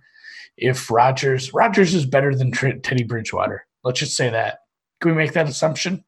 If 0.57 0.91
Rodgers 0.91 1.53
Rodgers 1.53 1.95
is 1.95 2.07
better 2.07 2.35
than 2.35 2.51
Teddy 2.51 3.05
Bridgewater, 3.05 3.67
let's 3.85 4.01
just 4.01 4.17
say 4.17 4.31
that. 4.31 4.61
Can 5.01 5.11
we 5.11 5.17
make 5.17 5.35
that 5.35 5.49
assumption? 5.49 6.03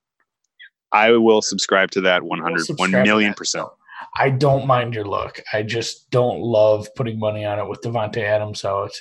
I 0.93 1.13
will 1.13 1.43
subscribe 1.43 1.91
to 1.93 2.01
that 2.03 2.23
100 2.23 2.53
1 2.53 2.65
subscribe 2.65 2.91
to 2.91 3.03
million 3.03 3.35
percent. 3.35 3.69
I 4.17 4.31
don't 4.31 4.67
mind 4.67 4.95
your 4.95 5.05
look. 5.05 5.41
I 5.53 5.63
just 5.63 6.11
don't 6.11 6.41
love 6.41 6.89
putting 6.97 7.19
money 7.19 7.45
on 7.45 7.59
it 7.59 7.69
with 7.69 7.81
Davante 7.83 8.23
Adams 8.23 8.65
out 8.65 8.93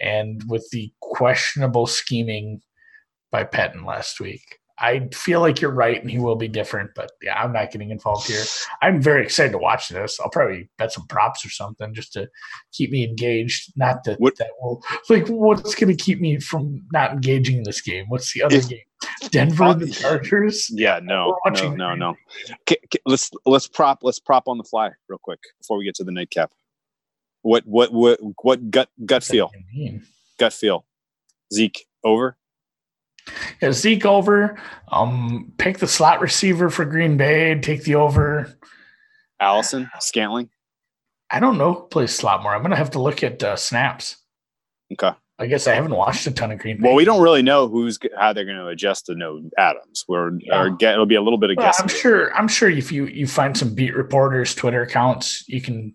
and 0.00 0.42
with 0.48 0.68
the 0.70 0.92
questionable 1.00 1.86
scheming 1.86 2.60
by 3.30 3.44
Pettine 3.44 3.84
last 3.84 4.20
week. 4.20 4.58
I 4.78 5.08
feel 5.14 5.40
like 5.40 5.60
you're 5.60 5.70
right 5.70 6.00
and 6.00 6.10
he 6.10 6.18
will 6.18 6.36
be 6.36 6.48
different, 6.48 6.90
but 6.94 7.10
yeah, 7.22 7.40
I'm 7.42 7.52
not 7.52 7.70
getting 7.70 7.90
involved 7.90 8.26
here. 8.26 8.42
I'm 8.82 9.00
very 9.00 9.22
excited 9.22 9.52
to 9.52 9.58
watch 9.58 9.88
this. 9.88 10.20
I'll 10.20 10.28
probably 10.28 10.68
bet 10.76 10.92
some 10.92 11.06
props 11.06 11.46
or 11.46 11.50
something 11.50 11.94
just 11.94 12.12
to 12.12 12.28
keep 12.72 12.90
me 12.90 13.02
engaged. 13.04 13.72
Not 13.76 14.04
that 14.04 14.20
What- 14.20 14.36
that 14.36 14.50
will 14.60 14.82
like 15.08 15.28
what's 15.28 15.74
going 15.74 15.96
to 15.96 16.04
keep 16.04 16.20
me 16.20 16.38
from 16.40 16.84
not 16.92 17.12
engaging 17.12 17.56
in 17.58 17.62
this 17.62 17.80
game. 17.80 18.04
What's 18.08 18.32
the 18.34 18.42
other 18.42 18.56
If- 18.56 18.68
game? 18.68 18.80
Denver 19.30 19.74
the 19.74 19.88
Chargers. 19.90 20.68
Yeah, 20.72 21.00
no, 21.02 21.36
no, 21.46 21.74
no, 21.74 21.94
no. 21.94 22.16
Let's 23.04 23.30
let's 23.44 23.68
prop 23.68 23.98
let's 24.02 24.18
prop 24.18 24.48
on 24.48 24.56
the 24.58 24.64
fly 24.64 24.90
real 25.08 25.18
quick 25.22 25.38
before 25.60 25.78
we 25.78 25.84
get 25.84 25.94
to 25.96 26.04
the 26.04 26.12
nightcap. 26.12 26.50
What 27.42 27.64
what 27.66 27.92
what 27.92 28.18
what 28.42 28.70
gut 28.70 28.88
gut 29.04 29.16
What's 29.16 29.28
feel? 29.28 29.52
Gut 30.38 30.52
feel. 30.52 30.86
Zeke 31.52 31.86
over. 32.02 32.36
Yeah, 33.60 33.72
Zeke 33.72 34.06
over. 34.06 34.58
Um, 34.92 35.52
pick 35.58 35.78
the 35.78 35.88
slot 35.88 36.20
receiver 36.20 36.70
for 36.70 36.84
Green 36.84 37.16
Bay. 37.16 37.58
Take 37.60 37.82
the 37.84 37.96
over. 37.96 38.56
Allison 39.40 39.90
Scantling. 40.00 40.48
I 41.30 41.40
don't 41.40 41.58
know 41.58 41.72
who 41.74 41.86
plays 41.88 42.14
slot 42.14 42.42
more. 42.42 42.54
I'm 42.54 42.62
gonna 42.62 42.76
have 42.76 42.92
to 42.92 43.02
look 43.02 43.22
at 43.22 43.42
uh, 43.42 43.56
snaps. 43.56 44.16
Okay. 44.92 45.10
I 45.38 45.46
guess 45.48 45.66
I 45.66 45.74
haven't 45.74 45.94
watched 45.94 46.26
a 46.26 46.30
ton 46.30 46.50
of 46.50 46.58
Green 46.60 46.78
Bay. 46.80 46.86
Well, 46.88 46.94
we 46.96 47.04
don't 47.04 47.20
really 47.22 47.42
know 47.42 47.68
who's 47.68 47.98
how 48.18 48.32
they're 48.32 48.46
going 48.46 48.56
to 48.56 48.68
adjust 48.68 49.04
to 49.06 49.14
no 49.14 49.42
Adams. 49.58 50.02
We're 50.08 50.30
Yeah. 50.40 50.58
or 50.62 50.70
get, 50.70 50.94
it'll 50.94 51.04
be 51.04 51.14
a 51.16 51.20
little 51.20 51.38
bit 51.38 51.50
of 51.50 51.58
Well, 51.58 51.66
guessing. 51.66 51.82
I'm 51.82 51.88
sure. 51.90 52.34
I'm 52.34 52.48
sure 52.48 52.70
if 52.70 52.90
you 52.90 53.04
you 53.04 53.26
find 53.26 53.54
some 53.54 53.74
beat 53.74 53.94
reporters' 53.94 54.54
Twitter 54.54 54.80
accounts, 54.80 55.46
you 55.46 55.60
can 55.60 55.94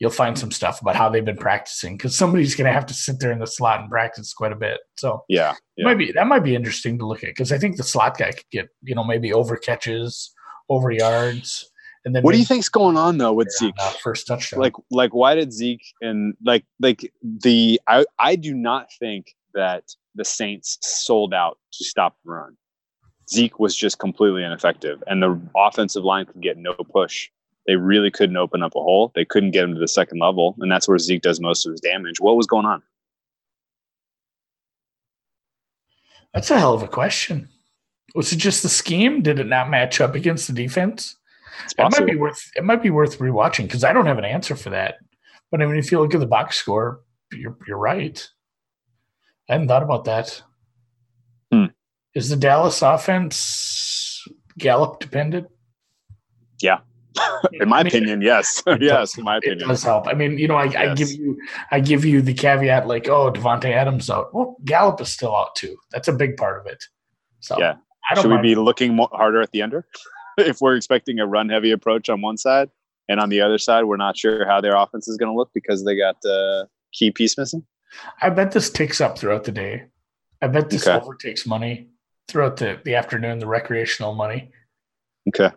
you'll 0.00 0.10
find 0.10 0.38
some 0.38 0.50
stuff 0.50 0.80
about 0.80 0.96
how 0.96 1.08
they've 1.08 1.24
been 1.24 1.36
practicing 1.36 1.96
because 1.96 2.14
somebody's 2.16 2.54
going 2.54 2.66
to 2.66 2.72
have 2.72 2.86
to 2.86 2.94
sit 2.94 3.20
there 3.20 3.32
in 3.32 3.38
the 3.38 3.46
slot 3.46 3.80
and 3.80 3.90
practice 3.90 4.32
quite 4.34 4.52
a 4.52 4.56
bit. 4.56 4.80
So 4.96 5.24
Yeah, 5.28 5.54
yeah. 5.76 5.84
might 5.84 5.98
be 5.98 6.12
that 6.12 6.26
might 6.26 6.42
be 6.44 6.54
interesting 6.54 6.98
to 6.98 7.06
look 7.06 7.22
at 7.22 7.30
because 7.30 7.52
I 7.52 7.58
think 7.58 7.76
the 7.76 7.84
slot 7.84 8.18
guy 8.18 8.32
could 8.32 8.50
get 8.50 8.68
you 8.82 8.94
know 8.94 9.04
maybe 9.04 9.32
over 9.32 9.56
catches, 9.56 10.32
over 10.68 10.90
yards, 10.90 11.70
and 12.04 12.14
then 12.14 12.22
What 12.22 12.32
do 12.32 12.38
you 12.38 12.44
think's 12.44 12.68
going 12.68 12.96
on 12.96 13.18
though 13.18 13.32
with 13.32 13.48
on 13.62 13.68
Zeke? 13.68 13.80
first 14.02 14.26
touchdown. 14.26 14.60
Like, 14.60 14.74
like 14.90 15.14
why 15.14 15.34
did 15.34 15.52
Zeke 15.52 15.84
and 16.00 16.34
like 16.44 16.64
like 16.80 17.12
the 17.22 17.80
I 17.86 18.04
I 18.18 18.36
do 18.36 18.54
not 18.54 18.88
think 18.98 19.34
that 19.54 19.84
the 20.16 20.24
Saints 20.24 20.78
sold 20.82 21.32
out 21.32 21.58
to 21.72 21.84
stop 21.84 22.16
the 22.24 22.32
run. 22.32 22.56
Zeke 23.30 23.58
was 23.58 23.74
just 23.74 23.98
completely 23.98 24.44
ineffective, 24.44 25.02
and 25.06 25.22
the 25.22 25.40
offensive 25.56 26.04
line 26.04 26.26
could 26.26 26.42
get 26.42 26.58
no 26.58 26.74
push. 26.74 27.30
They 27.66 27.76
really 27.76 28.10
couldn't 28.10 28.36
open 28.36 28.62
up 28.62 28.74
a 28.74 28.80
hole. 28.80 29.10
They 29.14 29.24
couldn't 29.24 29.52
get 29.52 29.64
him 29.64 29.74
to 29.74 29.80
the 29.80 29.88
second 29.88 30.18
level, 30.18 30.54
and 30.60 30.70
that's 30.70 30.86
where 30.86 30.98
Zeke 30.98 31.22
does 31.22 31.40
most 31.40 31.64
of 31.64 31.72
his 31.72 31.80
damage. 31.80 32.20
What 32.20 32.36
was 32.36 32.46
going 32.46 32.66
on? 32.66 32.82
That's 36.34 36.50
a 36.50 36.58
hell 36.58 36.74
of 36.74 36.82
a 36.82 36.88
question. 36.88 37.48
Was 38.14 38.32
it 38.32 38.36
just 38.36 38.62
the 38.62 38.68
scheme? 38.68 39.22
Did 39.22 39.38
it 39.38 39.46
not 39.46 39.70
match 39.70 40.00
up 40.00 40.14
against 40.14 40.46
the 40.46 40.52
defense? 40.52 41.16
It 41.78 41.90
might 41.90 42.06
be 42.06 42.16
worth 42.16 42.50
it 42.56 42.64
might 42.64 42.82
be 42.82 42.90
worth 42.90 43.18
rewatching 43.18 43.64
because 43.64 43.84
I 43.84 43.92
don't 43.92 44.06
have 44.06 44.18
an 44.18 44.24
answer 44.24 44.56
for 44.56 44.70
that. 44.70 44.96
But 45.50 45.62
I 45.62 45.66
mean, 45.66 45.76
if 45.76 45.90
you 45.90 46.00
look 46.00 46.14
at 46.14 46.20
the 46.20 46.26
box 46.26 46.56
score, 46.56 47.00
you're 47.32 47.56
you're 47.66 47.78
right. 47.78 48.28
I 49.48 49.54
hadn't 49.54 49.68
thought 49.68 49.82
about 49.82 50.04
that. 50.04 50.42
Hmm. 51.52 51.66
Is 52.14 52.28
the 52.28 52.36
Dallas 52.36 52.82
offense 52.82 54.26
Gallup 54.58 55.00
dependent? 55.00 55.48
in 57.52 57.68
my 57.68 57.78
I 57.80 57.82
mean, 57.82 57.86
opinion, 57.88 58.22
yes, 58.22 58.62
yes, 58.80 59.16
in 59.18 59.24
my 59.24 59.36
opinion, 59.38 59.62
It 59.62 59.66
does 59.68 59.82
help. 59.82 60.08
I 60.08 60.14
mean, 60.14 60.38
you 60.38 60.48
know, 60.48 60.56
I, 60.56 60.64
I 60.90 60.94
give 60.94 61.10
you 61.10 61.38
I 61.70 61.80
give 61.80 62.04
you 62.04 62.20
the 62.22 62.34
caveat 62.34 62.86
like, 62.86 63.08
oh, 63.08 63.32
Davante 63.32 63.70
Adams 63.70 64.10
out. 64.10 64.34
Well, 64.34 64.56
Gallup 64.64 65.00
is 65.00 65.08
still 65.10 65.34
out 65.34 65.54
too. 65.54 65.76
That's 65.92 66.08
a 66.08 66.12
big 66.12 66.36
part 66.36 66.60
of 66.60 66.66
it. 66.66 66.82
So 67.40 67.58
Yeah. 67.58 67.74
I 68.10 68.14
don't 68.14 68.22
Should 68.24 68.32
we 68.32 68.38
be 68.42 68.54
looking 68.54 68.94
more, 68.94 69.08
harder 69.12 69.40
at 69.40 69.50
the 69.52 69.62
under 69.62 69.86
if 70.38 70.60
we're 70.60 70.76
expecting 70.76 71.20
a 71.20 71.26
run 71.26 71.48
heavy 71.48 71.70
approach 71.70 72.08
on 72.08 72.20
one 72.20 72.36
side, 72.36 72.68
and 73.08 73.20
on 73.20 73.28
the 73.28 73.40
other 73.40 73.58
side, 73.58 73.84
we're 73.84 73.96
not 73.98 74.16
sure 74.16 74.46
how 74.46 74.60
their 74.60 74.74
offense 74.76 75.08
is 75.08 75.16
going 75.16 75.30
to 75.30 75.36
look 75.36 75.50
because 75.54 75.84
they 75.84 75.96
got 75.96 76.16
uh, 76.24 76.64
key 76.92 77.10
piece 77.10 77.36
missing. 77.38 77.64
I 78.20 78.30
bet 78.30 78.52
this 78.52 78.70
ticks 78.70 79.00
up 79.00 79.16
throughout 79.18 79.44
the 79.44 79.52
day. 79.52 79.84
I 80.42 80.48
bet 80.48 80.68
this 80.70 80.86
Okay. 80.86 80.98
overtakes 81.00 81.46
money 81.46 81.88
throughout 82.28 82.56
the, 82.56 82.80
the 82.84 82.94
afternoon, 82.96 83.38
the 83.38 83.46
recreational 83.46 84.14
money. 84.14 84.50
Okay, 85.28 85.50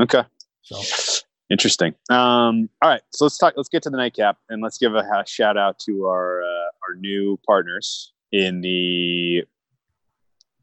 okay, 0.00 0.22
So 0.62 0.80
interesting. 1.50 1.94
Um, 2.10 2.68
all 2.80 2.88
right, 2.90 3.02
so 3.10 3.24
let's 3.24 3.38
talk. 3.38 3.54
Let's 3.56 3.68
get 3.68 3.82
to 3.84 3.90
the 3.90 3.96
nightcap, 3.96 4.38
and 4.48 4.62
let's 4.62 4.78
give 4.78 4.94
a, 4.94 5.02
ha- 5.02 5.24
shout 5.26 5.56
out 5.56 5.78
to 5.80 6.06
our 6.06 6.42
uh, 6.42 6.70
our 6.88 6.94
new 6.98 7.38
partners 7.46 8.12
in 8.32 8.60
the 8.60 9.44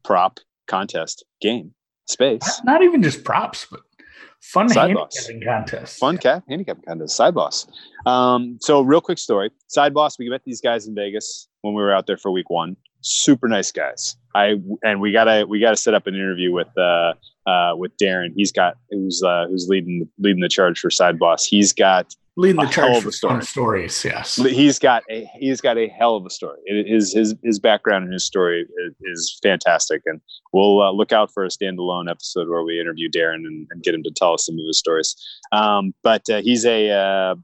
prop 0.02 0.40
contest 0.66 1.24
game 1.40 1.74
space. 2.06 2.60
not 2.64 2.82
even 2.82 3.02
just 3.02 3.24
props, 3.24 3.66
but 3.70 3.80
fun 4.40 4.68
Side 4.68 4.94
boss. 4.94 5.26
handicapping 5.26 5.46
contests. 5.46 5.98
Fun 5.98 6.18
cap 6.18 6.44
handicap 6.48 6.78
contest, 6.86 7.16
side 7.16 7.34
boss. 7.34 7.66
Um, 8.06 8.58
so 8.60 8.80
real 8.80 9.00
quick 9.00 9.18
story. 9.18 9.50
Side 9.68 9.94
boss, 9.94 10.18
we 10.18 10.28
met 10.28 10.42
these 10.44 10.60
guys 10.60 10.86
in 10.86 10.94
Vegas 10.94 11.48
when 11.62 11.74
we 11.74 11.82
were 11.82 11.94
out 11.94 12.06
there 12.06 12.16
for 12.16 12.30
week 12.30 12.50
one. 12.50 12.76
Super 13.02 13.48
nice 13.48 13.72
guys. 13.72 14.16
I 14.34 14.56
and 14.82 15.00
we 15.00 15.12
gotta 15.12 15.46
we 15.48 15.58
gotta 15.60 15.76
set 15.76 15.94
up 15.94 16.06
an 16.06 16.14
interview 16.14 16.52
with 16.52 16.68
uh 16.78 17.14
uh 17.46 17.72
with 17.76 17.92
Darren. 17.96 18.32
He's 18.36 18.52
got 18.52 18.76
who's 18.90 19.22
uh 19.22 19.46
who's 19.48 19.68
leading 19.68 20.08
leading 20.18 20.40
the 20.40 20.48
charge 20.48 20.78
for 20.78 20.90
side 20.90 21.18
boss. 21.18 21.44
He's 21.44 21.72
got 21.72 22.14
Leading 22.36 22.56
the 22.56 22.62
a 22.62 22.66
hell 22.66 22.72
charge 22.86 22.96
of 22.98 23.02
for 23.02 23.08
a 23.08 23.12
story. 23.12 23.42
stories. 23.42 24.04
Yes. 24.04 24.36
he's 24.36 24.78
got 24.78 25.02
a 25.10 25.24
he's 25.38 25.60
got 25.60 25.76
a 25.76 25.88
hell 25.88 26.14
of 26.16 26.24
a 26.24 26.30
story. 26.30 26.58
It- 26.64 26.86
His 26.86 27.12
his 27.12 27.34
his 27.42 27.58
background 27.58 28.04
and 28.04 28.12
his 28.12 28.24
story 28.24 28.66
is, 28.78 28.94
is 29.02 29.38
fantastic, 29.42 30.02
and 30.06 30.20
we'll 30.52 30.80
uh, 30.80 30.92
look 30.92 31.10
out 31.12 31.32
for 31.34 31.44
a 31.44 31.48
standalone 31.48 32.08
episode 32.08 32.48
where 32.48 32.62
we 32.62 32.80
interview 32.80 33.10
Darren 33.10 33.46
and, 33.46 33.66
and 33.70 33.82
get 33.82 33.94
him 33.94 34.02
to 34.04 34.10
tell 34.14 34.34
us 34.34 34.46
some 34.46 34.54
of 34.54 34.64
his 34.66 34.78
stories. 34.78 35.16
Um, 35.52 35.92
but 36.04 36.22
uh, 36.30 36.40
he's 36.40 36.64
a 36.64 36.90
uh, 36.90 37.34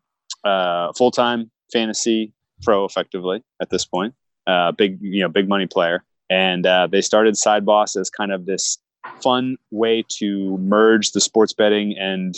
uh, 0.49 0.93
full 0.93 1.11
time 1.11 1.51
fantasy 1.73 2.33
pro, 2.63 2.85
effectively 2.85 3.43
at 3.61 3.71
this 3.71 3.85
point. 3.85 4.15
Uh, 4.47 4.73
big 4.73 4.99
you 5.01 5.23
know 5.23 5.29
big 5.29 5.49
money 5.49 5.67
player, 5.67 6.05
and 6.31 6.67
uh, 6.67 6.87
they 6.87 7.01
started 7.01 7.37
Side 7.37 7.65
Boss 7.65 7.97
as 7.97 8.11
kind 8.11 8.33
of 8.33 8.47
this 8.47 8.79
fun 9.23 9.57
way 9.71 10.05
to 10.19 10.59
merge 10.59 11.13
the 11.13 11.21
sports 11.21 11.53
betting 11.53 11.97
and 11.99 12.35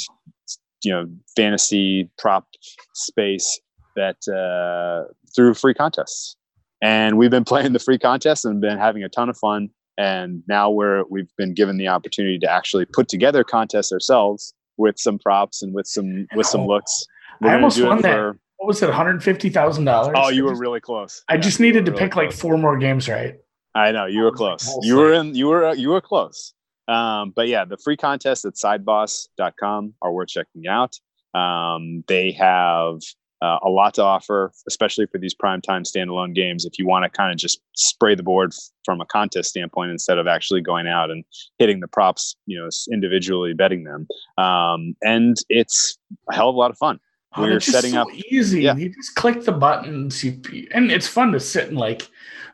you 0.84 0.92
know 0.92 1.08
fantasy 1.36 2.08
prop 2.18 2.46
space 2.94 3.60
that 3.96 4.16
uh, 4.28 5.12
through 5.34 5.54
free 5.54 5.74
contests. 5.74 6.36
And 6.80 7.18
we've 7.18 7.30
been 7.30 7.44
playing 7.52 7.72
the 7.72 7.78
free 7.78 7.98
contests 7.98 8.44
and 8.44 8.60
been 8.60 8.78
having 8.78 9.02
a 9.02 9.08
ton 9.08 9.28
of 9.28 9.36
fun. 9.36 9.70
And 9.96 10.42
now 10.46 10.70
we're 10.70 11.04
we've 11.10 11.30
been 11.36 11.54
given 11.54 11.76
the 11.76 11.88
opportunity 11.88 12.38
to 12.38 12.50
actually 12.50 12.84
put 12.84 13.08
together 13.08 13.42
contests 13.42 13.92
ourselves 13.92 14.54
with 14.76 14.98
some 14.98 15.18
props 15.18 15.60
and 15.60 15.74
with 15.74 15.88
some 15.88 16.28
with 16.36 16.46
some 16.46 16.66
looks. 16.66 17.04
I 17.42 17.46
gonna 17.46 17.56
almost 17.56 17.76
do 17.76 17.86
it 17.86 17.88
won 17.88 18.02
that. 18.02 18.16
for- 18.16 18.38
What 18.58 18.66
was 18.66 18.82
it? 18.82 18.86
One 18.86 18.94
hundred 18.94 19.22
fifty 19.22 19.50
thousand 19.50 19.84
dollars. 19.84 20.14
Oh, 20.16 20.28
you 20.28 20.44
were 20.44 20.54
really 20.54 20.80
close. 20.80 21.22
I 21.28 21.34
Yeah, 21.34 21.40
just 21.40 21.60
needed 21.60 21.86
to 21.86 21.92
really 21.92 22.04
pick 22.04 22.16
like 22.16 22.32
four 22.32 22.58
more 22.58 22.76
games 22.76 23.08
right. 23.08 23.36
I 23.74 23.92
know 23.92 24.06
you 24.06 24.22
were 24.22 24.32
close. 24.32 24.68
You 24.82 24.96
were 24.96 25.12
in. 25.12 25.34
You 25.34 25.46
were. 25.48 25.74
You 25.74 25.90
were 25.90 26.00
close. 26.00 26.54
Um, 26.88 27.32
but 27.36 27.48
yeah, 27.48 27.64
the 27.64 27.76
free 27.76 27.96
contest 27.96 28.44
at 28.44 28.56
sideboss.com 28.56 29.94
are 30.02 30.12
worth 30.12 30.28
checking 30.28 30.66
out. 30.66 30.98
Um, 31.34 32.02
they 32.08 32.32
have 32.32 32.96
uh, 33.40 33.58
a 33.62 33.68
lot 33.68 33.94
to 33.94 34.02
offer, 34.02 34.52
especially 34.66 35.06
for 35.06 35.18
these 35.18 35.34
primetime 35.34 35.84
standalone 35.84 36.34
games. 36.34 36.64
If 36.64 36.78
you 36.78 36.86
want 36.86 37.04
to 37.04 37.10
kind 37.10 37.30
of 37.30 37.38
just 37.38 37.60
spray 37.76 38.14
the 38.14 38.22
board 38.22 38.52
f- 38.52 38.70
from 38.84 39.00
a 39.00 39.06
contest 39.06 39.50
standpoint 39.50 39.90
instead 39.90 40.18
of 40.18 40.26
actually 40.26 40.62
going 40.62 40.88
out 40.88 41.10
and 41.10 41.24
hitting 41.58 41.80
the 41.80 41.88
props, 41.88 42.34
you 42.46 42.58
know, 42.58 42.68
individually 42.92 43.52
betting 43.54 43.84
them. 43.84 44.08
Um, 44.44 44.96
and 45.02 45.36
it's 45.48 45.98
a 46.30 46.34
hell 46.34 46.48
of 46.48 46.56
a 46.56 46.58
lot 46.58 46.70
of 46.70 46.78
fun. 46.78 46.98
Oh, 47.38 47.42
We're 47.42 47.60
setting 47.60 47.92
so 47.92 48.02
up- 48.02 48.08
easy. 48.30 48.62
Yeah. 48.62 48.76
You 48.76 48.88
just 48.90 49.14
click 49.14 49.44
the 49.44 49.52
buttons. 49.52 50.22
You 50.24 50.40
and 50.72 50.90
it's 50.90 51.06
fun 51.08 51.32
to 51.32 51.40
sit 51.40 51.68
and 51.68 51.76
like 51.76 52.08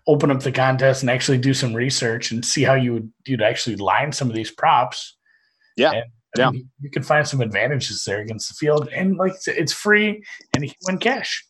open 0.07 0.31
up 0.31 0.41
the 0.41 0.53
contest 0.53 1.03
and 1.03 1.11
actually 1.11 1.39
do 1.39 1.55
some 1.55 1.73
research 1.75 2.31
and 2.31 2.45
see 2.45 2.63
how 2.63 2.75
you 2.75 2.93
would 2.93 3.13
you'd 3.27 3.43
actually 3.43 3.77
line 3.77 4.13
some 4.13 4.29
of 4.29 4.37
these 4.37 4.51
props. 4.51 5.17
Yeah. 5.77 5.93
And, 5.93 6.05
Yeah. 6.37 6.51
Mean, 6.51 6.69
you 6.81 6.91
can 6.91 7.03
find 7.03 7.27
some 7.27 7.41
advantages 7.41 8.05
there 8.05 8.21
against 8.21 8.49
the 8.49 8.55
field, 8.55 8.89
and 8.95 9.17
like 9.17 9.35
it's- 9.49 9.73
free, 9.73 10.23
and 10.55 10.65
you 10.65 10.71
can 10.71 10.77
win 10.87 10.99
cash. 10.99 11.45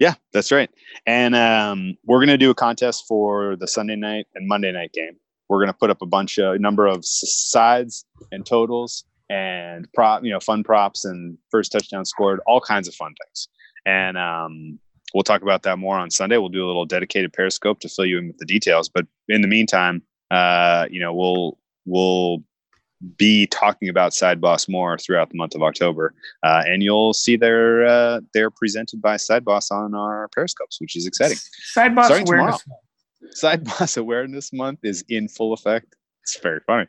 Yeah, 0.00 0.14
that's 0.32 0.50
right. 0.50 0.68
And 1.06 1.36
um, 1.36 1.94
we're 2.04 2.18
going 2.18 2.28
to 2.28 2.36
do 2.36 2.50
a 2.50 2.54
contest 2.54 3.04
for 3.06 3.54
the 3.54 3.68
Sunday 3.68 3.94
night 3.94 4.26
and 4.34 4.48
Monday 4.48 4.72
night 4.72 4.92
game. 4.92 5.12
We're 5.48 5.58
going 5.58 5.68
to 5.72 5.78
put 5.78 5.88
up 5.88 6.02
a 6.02 6.06
bunch 6.06 6.36
of 6.38 6.60
number 6.60 6.86
of 6.88 7.04
sides 7.04 8.04
and 8.32 8.44
totals 8.44 9.04
and 9.30 9.90
prop, 9.94 10.24
you 10.24 10.30
know, 10.30 10.40
fun 10.40 10.62
props 10.62 11.04
and 11.04 11.38
first 11.50 11.72
touchdown 11.72 12.04
scored, 12.04 12.40
all 12.46 12.60
kinds 12.60 12.88
of 12.88 12.94
fun 12.94 13.14
things. 13.24 13.48
And 13.86 14.16
um, 14.16 14.78
we'll 15.12 15.22
talk 15.22 15.42
about 15.42 15.62
that 15.62 15.78
more 15.78 15.98
on 15.98 16.10
Sunday. 16.10 16.36
We'll 16.36 16.48
do 16.48 16.64
a 16.64 16.68
little 16.68 16.86
dedicated 16.86 17.32
Periscope 17.32 17.80
to 17.80 17.88
fill 17.88 18.06
you 18.06 18.18
in 18.18 18.28
with 18.28 18.38
the 18.38 18.46
details. 18.46 18.88
But 18.88 19.06
in 19.28 19.42
the 19.42 19.48
meantime, 19.48 20.02
uh, 20.30 20.86
you 20.90 21.00
know, 21.00 21.14
we'll 21.14 21.58
we'll 21.86 22.42
be 23.16 23.46
talking 23.48 23.88
about 23.88 24.14
Side 24.14 24.40
Boss 24.40 24.68
more 24.68 24.96
throughout 24.98 25.30
the 25.30 25.36
month 25.36 25.54
of 25.54 25.62
October 25.62 26.14
uh, 26.42 26.62
and 26.66 26.82
you'll 26.82 27.12
see 27.12 27.36
their 27.36 27.84
uh, 27.84 28.20
they're 28.32 28.50
presented 28.50 29.02
by 29.02 29.16
Side 29.16 29.44
Boss 29.44 29.70
on 29.70 29.94
our 29.94 30.28
Periscopes, 30.36 30.80
which 30.80 30.96
is 30.96 31.06
exciting. 31.06 31.36
Side 31.36 31.94
boss 31.94 32.06
Starting 32.06 32.26
awareness. 32.26 32.64
Side 33.30 33.64
Boss 33.64 33.96
Awareness 33.96 34.52
Month 34.52 34.80
is 34.82 35.04
in 35.08 35.28
full 35.28 35.52
effect. 35.52 35.96
It's 36.22 36.38
very 36.40 36.60
funny, 36.66 36.86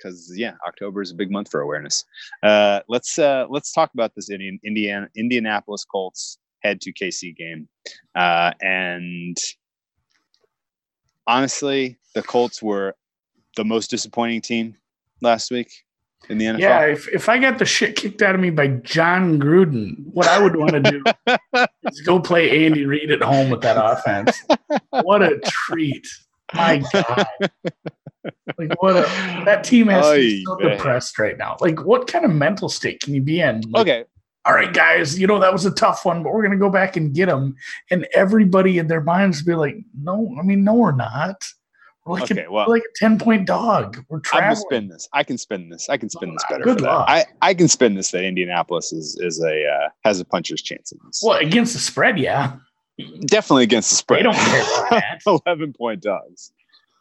because 0.00 0.32
yeah, 0.36 0.54
October 0.66 1.02
is 1.02 1.10
a 1.10 1.14
big 1.14 1.30
month 1.30 1.50
for 1.50 1.60
awareness. 1.60 2.04
Uh, 2.42 2.80
let's 2.88 3.18
uh, 3.18 3.46
let's 3.50 3.72
talk 3.72 3.90
about 3.94 4.14
this 4.14 4.30
Indian 4.30 4.58
Indiana 4.64 5.08
Indianapolis 5.16 5.84
Colts 5.84 6.38
head 6.60 6.80
to 6.82 6.92
KC 6.92 7.36
game, 7.36 7.68
uh, 8.14 8.52
and 8.60 9.36
honestly, 11.26 11.98
the 12.14 12.22
Colts 12.22 12.62
were 12.62 12.94
the 13.56 13.64
most 13.64 13.90
disappointing 13.90 14.40
team 14.40 14.76
last 15.20 15.50
week 15.50 15.70
in 16.28 16.38
the 16.38 16.46
NFL. 16.46 16.58
Yeah, 16.60 16.86
if, 16.86 17.08
if 17.08 17.28
I 17.28 17.38
got 17.38 17.58
the 17.58 17.64
shit 17.64 17.96
kicked 17.96 18.22
out 18.22 18.34
of 18.34 18.40
me 18.40 18.50
by 18.50 18.68
John 18.68 19.38
Gruden, 19.38 19.94
what 20.12 20.26
I 20.26 20.42
would 20.42 20.56
want 20.56 20.72
to 20.72 20.80
do 20.80 21.02
is 21.84 22.00
go 22.02 22.20
play 22.20 22.66
Andy 22.66 22.84
Reid 22.84 23.10
at 23.10 23.22
home 23.22 23.50
with 23.50 23.62
that 23.62 23.76
offense. 23.82 24.42
What 24.90 25.22
a 25.22 25.40
treat. 25.44 26.06
My 26.54 26.82
God. 26.92 27.26
Like 28.58 28.82
what 28.82 28.96
a 28.96 29.02
that 29.44 29.64
team 29.64 29.88
has 29.88 30.06
to 30.06 30.14
be 30.14 30.44
so 30.44 30.56
depressed 30.56 31.18
right 31.18 31.38
now. 31.38 31.56
Like 31.60 31.84
what 31.84 32.06
kind 32.06 32.24
of 32.24 32.30
mental 32.30 32.68
state 32.68 33.00
can 33.00 33.14
you 33.14 33.22
be 33.22 33.40
in? 33.40 33.62
Like, 33.70 33.80
okay 33.82 34.04
all 34.46 34.54
right, 34.54 34.72
guys, 34.72 35.18
you 35.18 35.26
know, 35.26 35.38
that 35.38 35.52
was 35.52 35.66
a 35.66 35.70
tough 35.70 36.04
one, 36.04 36.22
but 36.22 36.32
we're 36.32 36.40
going 36.42 36.52
to 36.52 36.56
go 36.58 36.70
back 36.70 36.96
and 36.96 37.14
get 37.14 37.26
them. 37.26 37.54
And 37.90 38.06
everybody 38.14 38.78
in 38.78 38.88
their 38.88 39.02
minds 39.02 39.42
be 39.42 39.54
like, 39.54 39.76
no, 40.00 40.34
I 40.38 40.42
mean, 40.42 40.64
no, 40.64 40.74
we're 40.74 40.92
not. 40.92 41.44
We're 42.06 42.14
like, 42.14 42.30
Okay, 42.30 42.44
a, 42.44 42.50
well- 42.50 42.68
like 42.68 42.82
a 42.82 42.92
10 42.98 43.18
point 43.18 43.46
dog. 43.46 44.02
We're 44.08 44.16
I'm 44.18 44.22
traveling. 44.22 44.48
gonna 44.48 44.56
spin 44.56 44.88
this. 44.88 45.08
I 45.12 45.24
can 45.24 45.36
spin 45.36 45.68
this. 45.68 45.90
I 45.90 45.98
can 45.98 46.08
spin 46.08 46.32
this 46.32 46.44
better. 46.48 46.64
Good 46.64 46.80
luck. 46.80 47.04
I, 47.08 47.26
I 47.42 47.52
can 47.52 47.68
spin 47.68 47.94
this 47.94 48.10
that 48.12 48.24
Indianapolis 48.24 48.92
is 48.92 49.18
is 49.20 49.42
a 49.42 49.66
uh, 49.66 49.88
has 50.04 50.18
a 50.20 50.24
puncher's 50.24 50.62
chance 50.62 50.90
in 50.90 50.98
this. 51.04 51.22
Well, 51.22 51.38
against 51.38 51.74
the 51.74 51.78
spread, 51.78 52.18
yeah. 52.18 52.56
Definitely 53.26 53.64
against 53.64 53.90
the 53.90 53.96
spread. 53.96 54.20
They 54.20 54.22
don't 54.24 54.34
care 54.34 54.62
about 54.62 54.90
that. 54.90 55.42
11 55.46 55.72
point 55.74 56.02
dogs. 56.02 56.52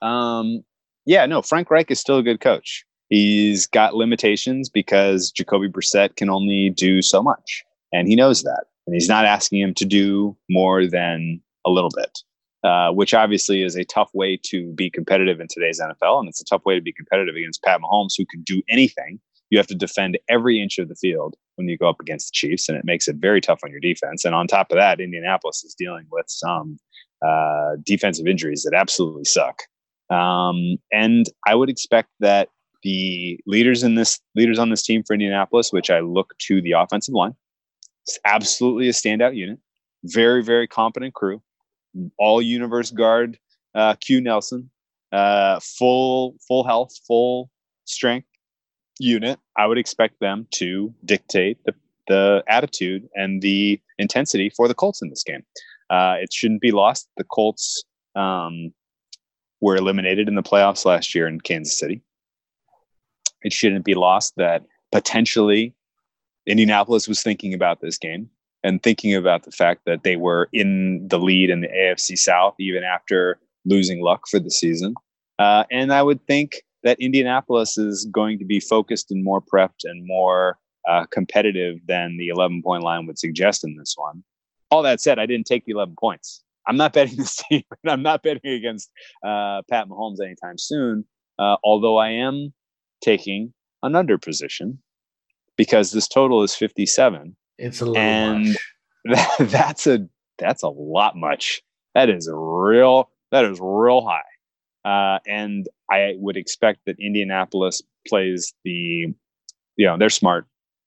Um, 0.02 0.64
yeah, 1.06 1.26
no, 1.26 1.42
Frank 1.42 1.70
Reich 1.72 1.90
is 1.92 2.00
still 2.00 2.18
a 2.18 2.24
good 2.24 2.40
coach. 2.40 2.86
He's 3.10 3.66
got 3.66 3.96
limitations 3.96 4.70
because 4.70 5.32
Jacoby 5.32 5.68
Brissett 5.68 6.16
can 6.16 6.30
only 6.30 6.70
do 6.70 7.02
so 7.02 7.24
much, 7.24 7.64
and 7.92 8.08
he 8.08 8.16
knows 8.16 8.44
that. 8.44 8.66
And 8.86 8.94
he's 8.94 9.10
not 9.10 9.26
asking 9.26 9.60
him 9.60 9.74
to 9.76 9.86
do 9.86 10.38
more 10.50 10.86
than 10.88 11.42
a 11.66 11.70
little 11.70 11.92
bit, 11.96 12.20
uh, 12.64 12.92
which 12.92 13.14
obviously 13.14 13.64
is 13.64 13.76
a 13.76 13.84
tough 13.84 14.10
way 14.14 14.40
to 14.46 14.72
be 14.74 14.90
competitive 14.90 15.40
in 15.40 15.48
today's 15.48 15.80
NFL. 15.80 16.20
And 16.20 16.30
it's 16.30 16.42
a 16.42 16.46
tough 16.46 16.66
way 16.66 16.76
to 16.76 16.82
be 16.82 16.94
competitive 16.94 17.36
against 17.36 17.64
Pat 17.64 17.82
Mahomes, 17.82 18.14
who 18.18 18.26
can 18.26 18.42
do 18.44 18.62
anything. 18.70 19.20
You 19.50 19.58
have 19.58 19.68
to 19.68 19.76
defend 19.76 20.18
every 20.30 20.62
inch 20.62 20.78
of 20.78 20.90
the 20.90 20.96
field 20.96 21.36
when 21.56 21.68
you 21.68 21.78
go 21.78 21.90
up 21.90 22.00
against 22.00 22.28
the 22.28 22.32
Chiefs, 22.34 22.70
and 22.70 22.78
it 22.78 22.86
makes 22.86 23.08
it 23.08 23.18
very 23.18 23.42
tough 23.42 23.62
on 23.64 23.72
your 23.72 23.80
defense. 23.80 24.24
And 24.26 24.36
on 24.36 24.48
top 24.48 24.72
of 24.72 24.78
that, 24.78 25.00
Indianapolis 25.00 25.64
is 25.64 25.74
dealing 25.74 26.06
with 26.12 26.26
some 26.30 26.80
uh, 27.26 27.72
defensive 27.84 28.28
injuries 28.28 28.64
that 28.64 28.74
absolutely 28.74 29.26
suck. 29.26 29.64
Um, 30.10 30.78
and 30.92 31.28
I 31.46 31.56
would 31.56 31.70
expect 31.70 32.10
that 32.20 32.50
the 32.84 33.40
leaders 33.46 33.84
in 33.84 33.96
this 33.96 34.20
leaders 34.36 34.58
on 34.58 34.70
this 34.70 34.84
team 34.84 35.04
for 35.04 35.14
Indianapolis, 35.14 35.74
which 35.74 35.90
I 35.90 36.00
look 36.00 36.34
to 36.40 36.62
the 36.62 36.72
offensive 36.72 37.14
line, 37.14 37.36
it's 38.06 38.18
absolutely 38.26 38.88
a 38.88 38.94
standout 38.94 39.36
unit. 39.36 39.60
Very, 40.06 40.44
very 40.44 40.68
competent 40.68 41.14
crew. 41.14 41.42
All 42.18 42.42
universe 42.42 42.92
guard, 42.92 43.38
uh, 43.76 43.96
Q 43.96 44.22
Nelson, 44.22 44.70
uh, 45.12 45.60
full 45.60 46.36
full 46.48 46.64
health, 46.64 46.98
full 47.06 47.50
strength 47.84 48.29
unit. 49.00 49.40
I 49.58 49.66
would 49.66 49.78
expect 49.78 50.20
them 50.20 50.48
to 50.52 50.94
dictate 51.06 51.58
the 51.66 51.74
the 52.08 52.44
attitude 52.48 53.08
and 53.14 53.42
the 53.42 53.80
intensity 54.00 54.50
for 54.50 54.68
the 54.68 54.74
Colts 54.74 55.02
in 55.02 55.10
this 55.10 55.24
game. 55.24 55.44
Uh, 55.90 56.16
it 56.20 56.34
shouldn't 56.34 56.60
be 56.60 56.72
lost. 56.72 57.08
The 57.18 57.24
Colts 57.24 57.84
um, 58.16 58.74
were 59.62 59.76
eliminated 59.76 60.28
in 60.28 60.36
the 60.36 60.44
playoffs 60.44 60.86
last 60.86 61.14
year 61.14 61.28
in 61.28 61.40
Kansas 61.40 61.78
City. 61.78 62.02
It 63.44 63.54
shouldn't 63.54 63.86
be 63.86 63.94
lost 63.94 64.34
that 64.38 64.66
potentially 64.92 65.74
Indianapolis 66.48 67.08
was 67.08 67.22
thinking 67.22 67.54
about 67.54 67.80
this 67.80 67.98
game 67.98 68.30
and 68.64 68.82
thinking 68.82 69.16
about 69.16 69.44
the 69.44 69.52
fact 69.52 69.82
that 69.86 70.04
they 70.04 70.16
were 70.16 70.50
in 70.52 71.08
the 71.08 71.20
lead 71.20 71.50
in 71.50 71.62
the 71.62 71.68
AFC 71.68 72.18
South 72.18 72.56
even 72.60 72.84
after 72.84 73.40
losing 73.66 74.02
luck 74.02 74.28
for 74.28 74.40
the 74.40 74.52
season. 74.52 74.96
Uh, 75.38 75.64
and 75.72 75.94
I 75.94 76.04
would 76.04 76.26
think 76.26 76.64
that 76.84 77.00
Indianapolis 77.00 77.78
is 77.78 78.06
going 78.12 78.40
to 78.40 78.46
be 78.46 78.60
focused 78.60 79.12
and 79.12 79.24
more 79.24 79.42
prepped 79.42 79.84
and 79.84 80.06
more 80.06 80.58
uh, 80.88 81.06
competitive 81.12 81.78
than 81.88 82.18
the 82.18 82.30
11 82.30 82.62
point 82.64 82.84
line 82.84 83.06
would 83.06 83.20
suggest 83.20 83.64
in 83.64 83.76
this 83.78 83.96
one. 83.98 84.24
All 84.72 84.82
that 84.84 85.02
said, 85.02 85.20
I 85.20 85.26
didn't 85.26 85.46
take 85.48 85.66
the 85.66 85.72
11 85.74 85.96
points. 86.00 86.44
I'm 86.68 86.78
not 86.78 86.94
betting 86.94 87.18
this 87.18 87.38
team, 87.50 87.64
and 87.84 87.92
I'm 87.92 88.04
not 88.04 88.24
betting 88.24 88.52
against 88.52 88.90
uh, 89.26 89.62
Pat 89.70 89.88
Mahomes 89.88 90.22
anytime 90.24 90.58
soon. 90.58 91.06
Uh, 91.38 91.58
although 91.64 91.98
I 91.98 92.10
am 92.10 92.54
taking 93.02 93.54
an 93.84 93.96
under 93.96 94.18
position 94.18 94.80
because 95.58 95.92
this 95.92 96.08
total 96.08 96.44
is 96.44 96.54
57, 96.56 97.36
It's 97.58 97.82
a 97.82 97.86
little 97.86 97.98
And- 97.98 98.48
much. 98.48 98.58
that, 99.06 99.36
that's 99.40 99.88
a 99.88 100.08
that's 100.38 100.64
a 100.64 100.68
lot 100.70 101.16
much. 101.16 101.62
That 101.96 102.10
is 102.10 102.30
real. 102.32 103.10
That 103.32 103.46
is 103.46 103.58
real 103.62 104.02
high. 104.06 104.22
Uh, 104.86 105.20
and 105.28 105.68
I 105.92 106.14
would 106.18 106.38
expect 106.38 106.80
that 106.86 106.96
Indianapolis 107.00 107.82
plays 108.08 108.54
the, 108.64 109.08
you 109.76 109.86
know, 109.86 109.98
they're 109.98 110.10
smart. 110.10 110.46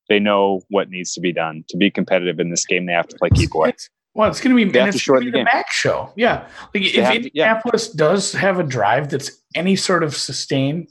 They 0.09 0.19
know 0.19 0.63
what 0.69 0.91
needs 0.91 1.13
to 1.15 1.21
be 1.21 1.33
done 1.33 1.65
to 1.69 1.77
be 1.77 1.91
competitive 1.91 2.41
in 2.41 2.51
this 2.51 2.67
game. 2.67 2.87
They 2.87 2.93
have 2.93 3.09
to 3.09 3.17
play 3.17 3.31
keep 3.31 3.55
away. 3.55 3.75
Well, 4.15 4.29
it's 4.29 4.41
going 4.41 4.55
to 4.57 4.65
be, 4.65 4.71
They 4.71 4.79
and 4.81 4.87
have 4.87 4.95
to 4.95 4.99
shorten 4.99 5.25
be 5.27 5.31
the 5.31 5.39
the 5.39 5.39
game. 5.39 5.49
Mack 5.53 5.71
show. 5.71 6.13
Yeah. 6.17 6.47
Like 6.75 6.85
if 6.85 6.95
have 6.95 7.15
to- 7.15 7.31
yeah. 7.35 7.53
Indianapolis 7.53 7.89
does 7.93 8.33
have 8.33 8.59
a 8.59 8.63
drive 8.63 9.09
that's 9.11 9.31
any 9.55 9.77
sort 9.77 10.03
of 10.03 10.15
sustain, 10.15 10.87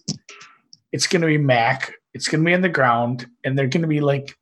it's 0.91 1.07
going 1.07 1.21
to 1.21 1.27
be 1.27 1.37
Mack. 1.37 1.93
It's 2.13 2.27
going 2.27 2.43
to 2.43 2.45
be 2.45 2.53
on 2.53 2.61
the 2.61 2.69
ground, 2.69 3.27
and 3.45 3.57
they're 3.57 3.67
going 3.67 3.83
to 3.83 3.87
be 3.87 4.01
like, 4.01 4.35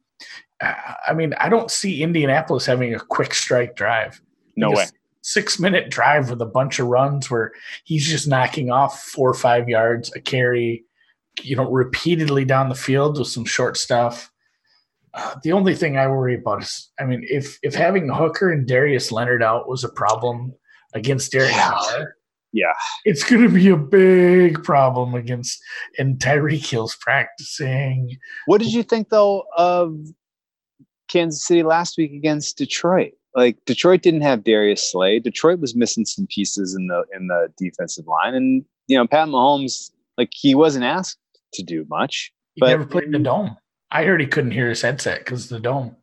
uh, 0.61 0.73
I 1.07 1.14
mean, 1.14 1.34
I 1.40 1.49
don't 1.49 1.69
see 1.69 2.02
Indianapolis 2.02 2.65
having 2.65 2.95
a 2.95 2.99
quick 2.99 3.34
strike 3.34 3.76
drive. 3.76 4.22
No 4.56 4.69
Like 4.69 4.77
way. 4.77 4.86
Six 5.34 5.60
minute 5.60 5.90
drive 5.92 6.30
with 6.30 6.42
a 6.42 6.46
bunch 6.46 6.80
of 6.80 6.88
runs 6.88 7.30
where 7.30 7.52
he's 7.84 8.08
just 8.08 8.28
knocking 8.28 8.72
off 8.72 9.00
four 9.04 9.30
or 9.30 9.34
five 9.36 9.70
yards 9.70 10.12
a 10.16 10.20
carry, 10.20 10.86
you 11.44 11.56
know, 11.56 11.70
repeatedly 11.70 12.46
down 12.46 12.70
the 12.70 12.76
field 12.76 13.18
with 13.20 13.28
some 13.28 13.46
short 13.46 13.78
stuff. 13.78 14.32
Uh, 15.14 15.36
the 15.44 15.52
only 15.52 15.76
thing 15.76 15.98
I 15.98 16.08
worry 16.08 16.36
about 16.36 16.64
is, 16.64 16.92
I 17.00 17.04
mean, 17.06 17.22
if 17.30 17.60
if 17.64 17.76
having 17.76 18.10
Hooker 18.10 18.52
and 18.52 18.68
Darius 18.68 19.12
Leonard 19.12 19.44
out 19.44 19.70
was 19.70 19.84
a 19.84 19.90
problem 19.90 20.54
against 20.94 21.32
Derek 21.32 21.52
Yeah. 21.52 21.70
Carr, 21.72 22.16
Yeah. 22.52 22.74
it's 23.06 23.24
going 23.24 23.44
to 23.44 23.50
be 23.50 23.70
a 23.70 23.78
big 23.78 24.64
problem 24.64 25.14
against. 25.16 25.60
And 26.00 26.18
Tyreek 26.20 26.66
Hill's 26.68 26.96
practicing. 26.96 28.18
What 28.48 28.62
did 28.62 28.74
you 28.74 28.82
think 28.84 29.10
though 29.10 29.46
of 29.58 29.96
Kansas 31.08 31.46
City 31.46 31.64
last 31.64 31.98
week 31.98 32.14
against 32.14 32.58
Detroit? 32.58 33.14
Like 33.36 33.58
Detroit 33.66 34.02
didn't 34.02 34.22
have 34.22 34.44
Darius 34.44 34.92
Slay. 34.92 35.20
Detroit 35.20 35.60
was 35.60 35.76
missing 35.76 36.06
some 36.06 36.28
pieces 36.28 36.76
in 36.76 36.88
the 36.88 37.04
in 37.16 37.28
the 37.28 37.52
defensive 37.58 38.08
line, 38.08 38.34
and 38.36 38.66
you 38.88 38.98
know 38.98 39.06
Pat 39.08 39.28
Mahomes, 39.28 39.92
like 40.18 40.30
he 40.34 40.56
wasn't 40.56 40.86
asked 40.86 41.20
to 41.54 41.64
do 41.64 41.86
much. 41.90 42.32
He 42.56 42.62
But- 42.62 42.70
never 42.70 42.86
played 42.86 43.06
in 43.06 43.12
the 43.12 43.20
dome. 43.20 43.58
I 43.92 44.04
heard 44.04 44.22
he 44.22 44.28
couldn't 44.28 44.52
hear 44.52 44.70
his 44.70 44.82
headset 44.82 45.20
because 45.20 45.50
the 45.50 45.60
dome. 45.60 45.96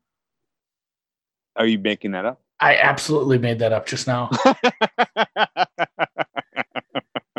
Are 1.57 1.67
you 1.67 1.79
making 1.79 2.11
that 2.13 2.25
up? 2.25 2.41
I 2.61 2.77
absolutely 2.77 3.39
made 3.39 3.59
that 3.61 3.73
up 3.73 3.87
just 3.87 4.07
now. 4.07 4.31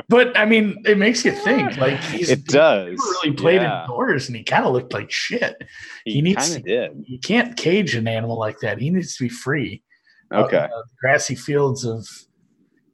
But 0.09 0.37
I 0.37 0.45
mean, 0.45 0.81
it 0.85 0.97
makes 0.97 1.25
you 1.25 1.31
think. 1.33 1.75
Like 1.77 1.99
he's 1.99 2.29
it 2.29 2.45
does. 2.45 2.85
he 2.85 2.91
never 2.91 3.01
really 3.23 3.31
played 3.35 3.61
Yeah. 3.61 3.81
indoors, 3.83 4.27
and 4.27 4.37
he 4.37 4.43
kind 4.43 4.65
of 4.65 4.71
looked 4.73 4.93
like 4.93 5.11
shit. 5.11 5.57
He, 6.05 6.13
he 6.13 6.21
needs 6.21 6.37
kind 6.49 6.51
to- 6.53 6.59
of 6.59 6.93
did. 6.95 7.03
You 7.07 7.19
can't 7.19 7.57
cage 7.57 7.93
an 7.95 8.07
animal 8.07 8.37
like 8.39 8.59
that. 8.59 8.79
He 8.79 8.89
needs 8.89 9.15
to 9.17 9.23
be 9.25 9.29
free. 9.29 9.83
out 10.31 10.39
in 10.39 10.45
Okay. 10.45 10.67
the 10.69 10.83
grassy 11.01 11.35
fields 11.35 11.83
of, 11.85 12.07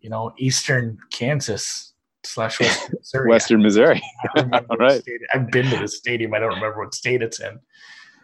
you 0.02 0.10
know, 0.10 0.32
eastern 0.38 0.98
Kansas 1.12 1.94
slash 2.24 2.60
Western 2.60 2.96
Missouri. 3.00 3.30
Western 3.30 3.62
Missouri. 3.62 4.02
I 4.24 4.28
don't 4.36 4.46
remember 4.46 4.58
All 4.72 4.78
what 4.78 4.80
right. 4.80 5.02
state- 5.02 5.22
I've 5.34 5.50
been 5.52 5.70
to 5.70 5.78
the 5.78 5.88
stadium. 5.88 6.34
I 6.34 6.40
don't 6.40 6.50
remember 6.56 6.80
what 6.80 6.94
state 6.96 7.22
it's 7.22 7.40
in. 7.40 7.60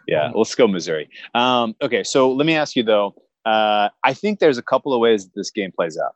Yeah, 0.08 0.32
let's 0.34 0.54
go 0.56 0.66
Missouri. 0.66 1.08
Um, 1.34 1.76
okay, 1.82 2.02
so 2.02 2.32
let 2.32 2.44
me 2.46 2.54
ask 2.56 2.74
you 2.74 2.82
though. 2.82 3.14
Uh, 3.46 3.88
I 4.02 4.14
think 4.14 4.38
there's 4.40 4.58
a 4.58 4.62
couple 4.62 4.92
of 4.92 5.00
ways 5.00 5.24
that 5.26 5.32
this 5.36 5.50
game 5.50 5.70
plays 5.70 5.96
out. 5.98 6.14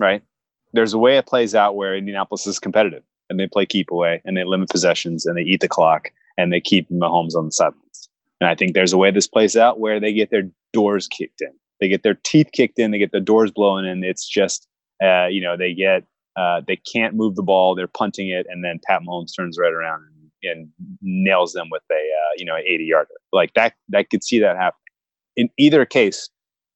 Right? 0.00 0.22
There's 0.72 0.92
a 0.92 0.98
way 0.98 1.16
it 1.16 1.26
plays 1.26 1.54
out 1.54 1.76
where 1.76 1.96
Indianapolis 1.96 2.46
is 2.46 2.58
competitive 2.58 3.02
and 3.28 3.38
they 3.38 3.46
play 3.46 3.66
keep 3.66 3.90
away 3.90 4.20
and 4.24 4.36
they 4.36 4.44
limit 4.44 4.70
possessions 4.70 5.26
and 5.26 5.36
they 5.36 5.42
eat 5.42 5.60
the 5.60 5.68
clock 5.68 6.12
and 6.36 6.52
they 6.52 6.60
keep 6.60 6.88
Mahomes 6.90 7.34
on 7.34 7.46
the 7.46 7.52
sidelines. 7.52 8.08
And 8.40 8.48
I 8.48 8.54
think 8.54 8.74
there's 8.74 8.92
a 8.92 8.98
way 8.98 9.10
this 9.10 9.26
plays 9.26 9.56
out 9.56 9.78
where 9.78 10.00
they 10.00 10.12
get 10.12 10.30
their 10.30 10.48
doors 10.72 11.06
kicked 11.06 11.40
in. 11.40 11.52
They 11.80 11.88
get 11.88 12.02
their 12.02 12.18
teeth 12.24 12.50
kicked 12.52 12.78
in. 12.78 12.90
They 12.90 12.98
get 12.98 13.12
the 13.12 13.20
doors 13.20 13.50
blown 13.50 13.84
in. 13.84 14.04
It's 14.04 14.28
just, 14.28 14.66
uh, 15.02 15.26
you 15.26 15.40
know, 15.40 15.56
they 15.56 15.74
get, 15.74 16.04
uh, 16.36 16.60
they 16.66 16.76
can't 16.76 17.14
move 17.14 17.36
the 17.36 17.42
ball. 17.42 17.74
They're 17.74 17.86
punting 17.86 18.28
it, 18.28 18.46
and 18.48 18.64
then 18.64 18.80
Pat 18.86 19.02
Mahomes 19.02 19.34
turns 19.36 19.58
right 19.58 19.72
around 19.72 20.02
and, 20.42 20.50
and 20.50 20.68
nails 21.02 21.52
them 21.52 21.68
with 21.70 21.82
a, 21.90 21.94
uh, 21.94 22.32
you 22.36 22.44
know, 22.44 22.56
an 22.56 22.62
80 22.66 22.84
yarder. 22.84 23.10
Like 23.32 23.52
that, 23.54 23.74
that 23.88 24.10
could 24.10 24.22
see 24.22 24.38
that 24.40 24.56
happen. 24.56 24.78
In 25.36 25.50
either 25.58 25.84
case, 25.84 26.30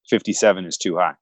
57 0.09 0.65
is 0.65 0.77
too 0.77 0.97
high. 0.97 1.13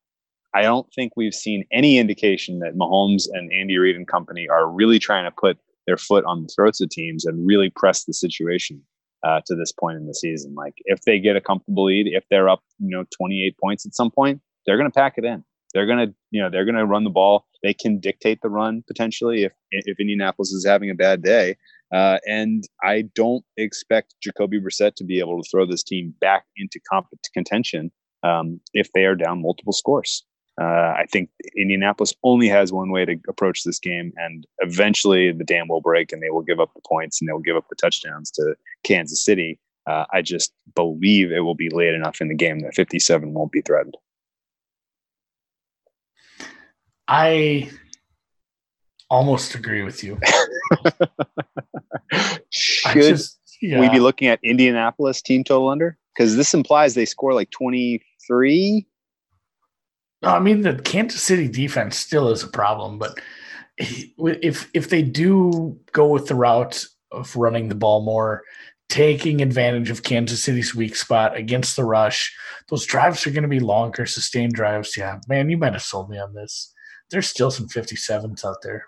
I 0.55 0.61
don't 0.61 0.87
think 0.93 1.13
we've 1.15 1.33
seen 1.33 1.65
any 1.71 1.97
indication 1.97 2.59
that 2.59 2.75
Mahomes 2.75 3.23
and 3.31 3.51
Andy 3.51 3.77
Reid 3.77 3.95
and 3.95 4.07
company 4.07 4.47
are 4.47 4.69
really 4.69 4.99
trying 4.99 5.25
to 5.25 5.31
put 5.31 5.57
their 5.87 5.97
foot 5.97 6.23
on 6.25 6.43
the 6.43 6.49
throats 6.55 6.79
of 6.81 6.89
teams 6.89 7.25
and 7.25 7.45
really 7.45 7.69
press 7.69 8.05
the 8.05 8.13
situation 8.13 8.81
uh, 9.23 9.41
to 9.47 9.55
this 9.55 9.71
point 9.71 9.97
in 9.97 10.05
the 10.05 10.13
season. 10.13 10.53
Like 10.55 10.75
if 10.85 11.01
they 11.01 11.19
get 11.19 11.35
a 11.35 11.41
comfortable 11.41 11.85
lead, 11.85 12.07
if 12.07 12.23
they're 12.29 12.49
up, 12.49 12.61
you 12.79 12.89
know, 12.89 13.05
28 13.17 13.55
points 13.57 13.85
at 13.85 13.95
some 13.95 14.11
point, 14.11 14.41
they're 14.65 14.77
going 14.77 14.89
to 14.89 14.93
pack 14.93 15.17
it 15.17 15.25
in. 15.25 15.43
They're 15.73 15.87
going 15.87 16.07
to, 16.07 16.13
you 16.29 16.41
know, 16.41 16.49
they're 16.51 16.65
going 16.65 16.75
to 16.75 16.85
run 16.85 17.03
the 17.03 17.09
ball. 17.09 17.47
They 17.63 17.73
can 17.73 17.99
dictate 17.99 18.39
the 18.41 18.49
run 18.49 18.83
potentially 18.87 19.43
if 19.43 19.53
if 19.71 19.99
Indianapolis 19.99 20.51
is 20.51 20.65
having 20.65 20.89
a 20.89 20.95
bad 20.95 21.23
day. 21.23 21.55
Uh, 21.91 22.17
and 22.27 22.63
I 22.83 23.03
don't 23.15 23.43
expect 23.57 24.15
Jacoby 24.21 24.59
Brissett 24.59 24.95
to 24.95 25.03
be 25.03 25.19
able 25.19 25.41
to 25.41 25.49
throw 25.49 25.65
this 25.65 25.83
team 25.83 26.13
back 26.19 26.45
into 26.57 26.79
comp- 26.91 27.07
contention 27.33 27.91
um, 28.23 28.59
if 28.73 28.91
they 28.93 29.05
are 29.05 29.15
down 29.15 29.41
multiple 29.41 29.73
scores. 29.73 30.23
Uh, 30.61 30.93
I 30.95 31.05
think 31.11 31.29
Indianapolis 31.57 32.13
only 32.23 32.47
has 32.47 32.71
one 32.71 32.91
way 32.91 33.05
to 33.05 33.17
approach 33.27 33.63
this 33.63 33.79
game, 33.79 34.13
and 34.17 34.45
eventually 34.59 35.31
the 35.31 35.43
dam 35.43 35.67
will 35.67 35.81
break, 35.81 36.11
and 36.11 36.21
they 36.21 36.29
will 36.29 36.43
give 36.43 36.59
up 36.59 36.73
the 36.75 36.81
points 36.87 37.19
and 37.19 37.27
they 37.27 37.33
will 37.33 37.39
give 37.39 37.55
up 37.55 37.67
the 37.69 37.75
touchdowns 37.75 38.29
to 38.31 38.55
Kansas 38.83 39.23
City. 39.23 39.59
Uh, 39.87 40.05
I 40.13 40.21
just 40.21 40.53
believe 40.75 41.31
it 41.31 41.41
will 41.41 41.55
be 41.55 41.69
late 41.69 41.93
enough 41.93 42.21
in 42.21 42.27
the 42.27 42.35
game 42.35 42.59
that 42.59 42.75
57 42.75 43.33
won't 43.33 43.51
be 43.51 43.61
threatened. 43.61 43.97
I 47.07 47.69
almost 49.09 49.55
agree 49.55 49.83
with 49.83 50.03
you. 50.03 50.19
Should 52.49 53.01
just, 53.01 53.39
yeah. 53.61 53.79
we 53.79 53.89
be 53.89 53.99
looking 53.99 54.27
at 54.27 54.39
Indianapolis 54.43 55.21
team 55.21 55.43
total 55.43 55.69
under? 55.69 55.97
Because 56.15 56.35
this 56.35 56.53
implies 56.53 56.93
they 56.93 57.05
score 57.05 57.33
like 57.33 57.49
23. 57.51 58.85
Uh, 60.23 60.35
I 60.35 60.39
mean, 60.39 60.61
the 60.61 60.75
Kansas 60.75 61.21
City 61.21 61.47
defense 61.47 61.97
still 61.97 62.29
is 62.29 62.43
a 62.43 62.47
problem, 62.47 62.97
but 62.97 63.19
if 63.77 64.69
if 64.73 64.89
they 64.89 65.01
do 65.01 65.77
go 65.91 66.07
with 66.07 66.27
the 66.27 66.35
route 66.35 66.85
of 67.11 67.35
running 67.35 67.69
the 67.69 67.75
ball 67.75 68.03
more, 68.03 68.43
taking 68.89 69.41
advantage 69.41 69.89
of 69.89 70.03
Kansas 70.03 70.43
City's 70.43 70.75
weak 70.75 70.95
spot 70.95 71.35
against 71.35 71.75
the 71.75 71.83
rush, 71.83 72.33
those 72.69 72.85
drives 72.85 73.25
are 73.25 73.31
going 73.31 73.43
to 73.43 73.49
be 73.49 73.59
longer, 73.59 74.05
sustained 74.05 74.53
drives. 74.53 74.95
Yeah, 74.95 75.19
man, 75.27 75.49
you 75.49 75.57
might 75.57 75.73
have 75.73 75.81
sold 75.81 76.09
me 76.09 76.19
on 76.19 76.33
this. 76.33 76.71
There's 77.11 77.27
still 77.27 77.51
some 77.51 77.67
57s 77.67 78.45
out 78.45 78.57
there. 78.63 78.85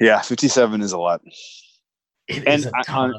Yeah, 0.00 0.20
57 0.20 0.80
is 0.80 0.92
a 0.92 0.98
lot. 0.98 1.20
It 2.26 2.46
and 2.46 2.70
I, 2.88 3.10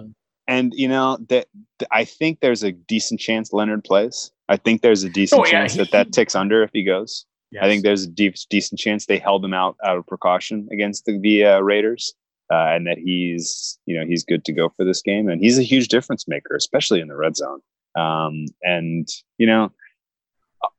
and 0.47 0.73
you 0.75 0.87
know 0.87 1.17
that 1.29 1.47
I 1.91 2.05
think 2.05 2.39
there's 2.41 2.63
a 2.63 2.71
decent 2.71 3.19
chance 3.19 3.53
Leonard 3.53 3.83
plays. 3.83 4.31
I 4.49 4.57
think 4.57 4.81
there's 4.81 5.03
a 5.03 5.09
decent 5.09 5.41
oh, 5.41 5.45
yeah, 5.45 5.51
chance 5.51 5.75
that 5.75 5.91
that 5.91 6.11
ticks 6.11 6.35
under 6.35 6.63
if 6.63 6.71
he 6.73 6.83
goes. 6.83 7.25
Yes. 7.56 7.64
I 7.64 7.68
think 7.68 7.84
there's 7.84 8.03
a 8.03 8.10
deep, 8.10 8.36
decent 8.49 8.82
chance 8.82 9.06
they 9.06 9.18
held 9.18 9.45
him 9.45 9.53
out 9.53 9.77
out 9.86 9.98
of 9.98 10.06
precaution 10.06 10.68
against 10.73 11.06
the, 11.06 11.18
the 11.18 11.45
uh, 11.45 11.60
Raiders, 11.61 12.14
uh, 12.52 12.68
and 12.76 12.86
that 12.86 12.98
he's 12.98 13.80
you 13.86 13.98
know 13.98 14.06
he's 14.06 14.26
good 14.26 14.44
to 14.45 14.52
go 14.52 14.68
for 14.68 14.84
this 14.84 15.02
game, 15.02 15.30
and 15.30 15.41
he's 15.41 15.57
a 15.57 15.64
huge 15.64 15.88
difference 15.88 16.27
maker, 16.27 16.56
especially 16.57 16.99
in 16.99 17.07
the 17.07 17.15
red 17.15 17.38
zone. 17.38 17.61
Um, 17.98 18.48
and 18.61 19.07
you 19.38 19.48
know, 19.48 19.72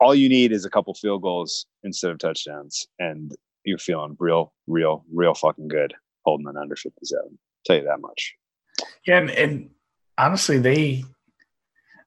all 0.00 0.14
you 0.14 0.28
need 0.28 0.52
is 0.52 0.66
a 0.66 0.70
couple 0.70 0.92
field 0.92 1.22
goals 1.22 1.64
instead 1.82 2.10
of 2.10 2.18
touchdowns, 2.18 2.86
and 2.98 3.34
you're 3.64 3.78
feeling 3.78 4.14
real, 4.18 4.52
real, 4.66 5.02
real 5.10 5.32
fucking 5.32 5.68
good 5.68 5.94
holding 6.26 6.46
an 6.46 6.58
under 6.58 6.76
57. 6.76 7.38
Tell 7.64 7.76
you 7.76 7.84
that 7.84 8.00
much. 8.00 8.34
Yeah, 9.06 9.18
and, 9.18 9.30
and 9.30 9.70
honestly, 10.18 10.58
they, 10.58 11.04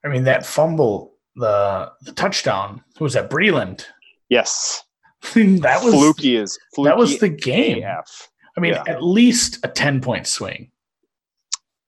I 0.05 0.09
mean, 0.09 0.25
that 0.25 0.45
fumble, 0.45 1.15
the 1.35 1.91
the 2.01 2.11
touchdown, 2.11 2.83
who 2.99 3.05
was 3.05 3.13
that? 3.13 3.31
Breeland. 3.31 3.85
Yes. 4.29 4.83
that 5.33 5.83
was 5.83 5.93
fluky 5.93 6.37
is 6.37 6.57
fluky 6.73 6.89
that 6.89 6.97
was 6.97 7.19
the 7.19 7.29
game. 7.29 7.83
AF. 7.83 8.29
I 8.55 8.61
mean, 8.61 8.73
yeah. 8.73 8.83
at 8.87 9.03
least 9.03 9.59
a 9.63 9.67
10 9.67 10.01
point 10.01 10.27
swing. 10.27 10.71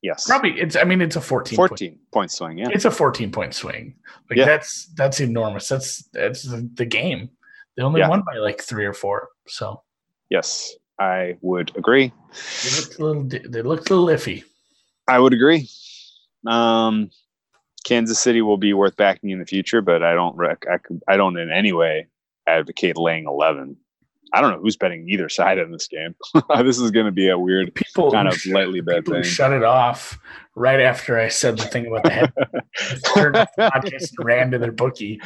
Yes. 0.01 0.25
Probably 0.27 0.59
it's 0.59 0.75
I 0.75 0.83
mean 0.83 0.99
it's 0.99 1.15
a 1.15 1.21
14 1.21 1.55
14 1.55 1.89
point, 1.89 2.11
point 2.11 2.31
swing, 2.31 2.57
yeah. 2.57 2.69
It's 2.71 2.85
a 2.85 2.91
14 2.91 3.31
point 3.31 3.53
swing. 3.53 3.95
Like 4.29 4.37
yeah. 4.37 4.45
that's 4.45 4.87
that's 4.95 5.19
enormous. 5.19 5.67
That's 5.67 6.03
that's 6.11 6.43
the 6.43 6.85
game. 6.85 7.29
They 7.77 7.83
only 7.83 8.01
yeah. 8.01 8.09
won 8.09 8.23
by 8.25 8.39
like 8.39 8.61
3 8.61 8.85
or 8.85 8.93
4. 8.93 9.29
So 9.47 9.83
Yes, 10.29 10.73
I 10.97 11.37
would 11.41 11.75
agree. 11.75 12.11
They 12.63 12.79
looked 12.79 12.99
a 12.99 13.05
little 13.05 13.23
they 13.23 13.61
looked 13.61 13.89
a 13.89 13.95
little 13.95 14.07
iffy. 14.07 14.43
I 15.07 15.19
would 15.19 15.33
agree. 15.33 15.69
Um, 16.47 17.11
Kansas 17.83 18.19
City 18.19 18.41
will 18.41 18.57
be 18.57 18.73
worth 18.73 18.95
backing 18.95 19.31
in 19.31 19.39
the 19.39 19.45
future, 19.45 19.81
but 19.81 20.03
I 20.03 20.13
don't 20.13 20.35
rec- 20.35 20.65
I, 20.71 20.77
I 21.11 21.17
don't 21.17 21.37
in 21.37 21.51
any 21.51 21.73
way 21.73 22.07
advocate 22.47 22.97
laying 22.97 23.25
11. 23.25 23.77
I 24.33 24.39
don't 24.39 24.51
know 24.51 24.59
who's 24.61 24.77
betting 24.77 25.07
either 25.09 25.27
side 25.27 25.57
in 25.57 25.71
this 25.71 25.87
game. 25.87 26.15
this 26.63 26.79
is 26.79 26.89
going 26.91 27.05
to 27.05 27.11
be 27.11 27.27
a 27.27 27.37
weird, 27.37 27.75
people 27.75 28.11
kind 28.11 28.29
of 28.29 28.35
sh- 28.35 28.47
lightly 28.47 28.79
bet 28.79 29.05
thing. 29.05 29.23
Shut 29.23 29.51
it 29.51 29.63
off 29.63 30.17
right 30.55 30.79
after 30.79 31.19
I 31.19 31.27
said 31.27 31.57
the 31.57 31.65
thing 31.65 31.87
about 31.87 32.03
the 32.03 32.11
head. 32.11 32.33
turned 33.13 33.35
off 33.35 33.49
the 33.57 33.63
podcast 33.63 34.13
and 34.17 34.25
ran 34.25 34.51
to 34.51 34.57
their 34.57 34.71
bookie. 34.71 35.19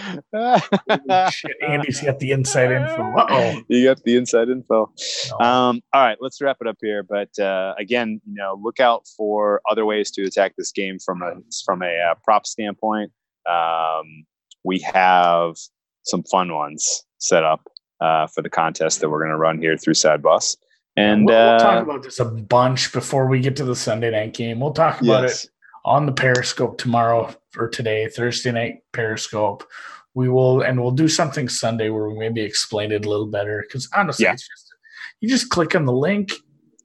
Shit, 1.32 1.52
Andy's 1.62 2.02
got 2.02 2.18
the 2.18 2.32
inside 2.32 2.72
info. 2.72 3.14
oh 3.16 3.62
You 3.68 3.86
got 3.86 4.02
the 4.04 4.16
inside 4.18 4.50
info. 4.50 4.92
No. 5.40 5.46
Um, 5.46 5.82
all 5.94 6.02
right, 6.02 6.18
let's 6.20 6.42
wrap 6.42 6.58
it 6.62 6.68
up 6.68 6.78
here. 6.82 7.04
But 7.04 7.38
uh, 7.38 7.76
again, 7.78 8.22
you 8.26 8.34
know, 8.34 8.60
look 8.60 8.80
out 8.80 9.04
for 9.16 9.62
other 9.70 9.86
ways 9.86 10.10
to 10.12 10.24
attack 10.24 10.56
this 10.58 10.72
game 10.72 10.98
from 10.98 11.22
a 11.22 11.34
from 11.64 11.84
a 11.84 11.96
uh, 12.12 12.16
prop 12.24 12.48
standpoint. 12.48 13.12
Um, 13.48 14.26
we 14.64 14.80
have 14.80 15.58
some 16.06 16.24
fun 16.24 16.54
ones 16.54 17.04
set 17.18 17.44
up 17.44 17.62
uh, 18.02 18.28
for 18.28 18.42
the 18.42 18.50
contest 18.50 19.02
that 19.02 19.10
we're 19.10 19.20
going 19.20 19.32
to 19.32 19.38
run 19.38 19.60
here 19.60 19.78
through 19.78 19.94
Side 19.94 20.22
Boss. 20.22 20.56
And 20.98 21.26
we'll, 21.26 21.36
we'll, 21.36 21.60
talk 21.60 21.80
uh, 21.80 21.84
about 21.84 22.04
this 22.04 22.20
a 22.20 22.26
bunch 22.26 22.94
before 22.94 23.28
we 23.28 23.42
get 23.42 23.56
to 23.58 23.66
the 23.66 23.76
Sunday 23.76 24.12
night 24.12 24.34
game. 24.34 24.60
We'll 24.60 24.74
talk 24.74 25.02
about 25.02 25.24
yes. 25.24 25.44
it 25.44 25.50
on 25.84 26.06
the 26.06 26.14
Periscope 26.14 26.78
tomorrow 26.78 27.34
or 27.58 27.68
today, 27.68 28.08
Thursday 28.08 28.52
night 28.52 28.84
Periscope. 28.94 29.66
We 30.14 30.30
will, 30.30 30.62
and 30.62 30.82
we'll 30.82 30.92
do 30.92 31.10
something 31.10 31.50
Sunday 31.50 31.90
where 31.90 32.08
we 32.08 32.18
maybe 32.18 32.42
explain 32.42 32.94
it 32.94 33.06
a 33.06 33.10
little 33.10 33.28
better. 33.28 33.66
Because 33.68 33.90
honestly, 33.94 34.24
yeah. 34.24 34.34
it's 34.34 34.48
just 34.48 34.74
you 35.20 35.28
just 35.28 35.50
click 35.50 35.76
on 35.76 35.86
the 35.86 35.94
link 35.94 36.32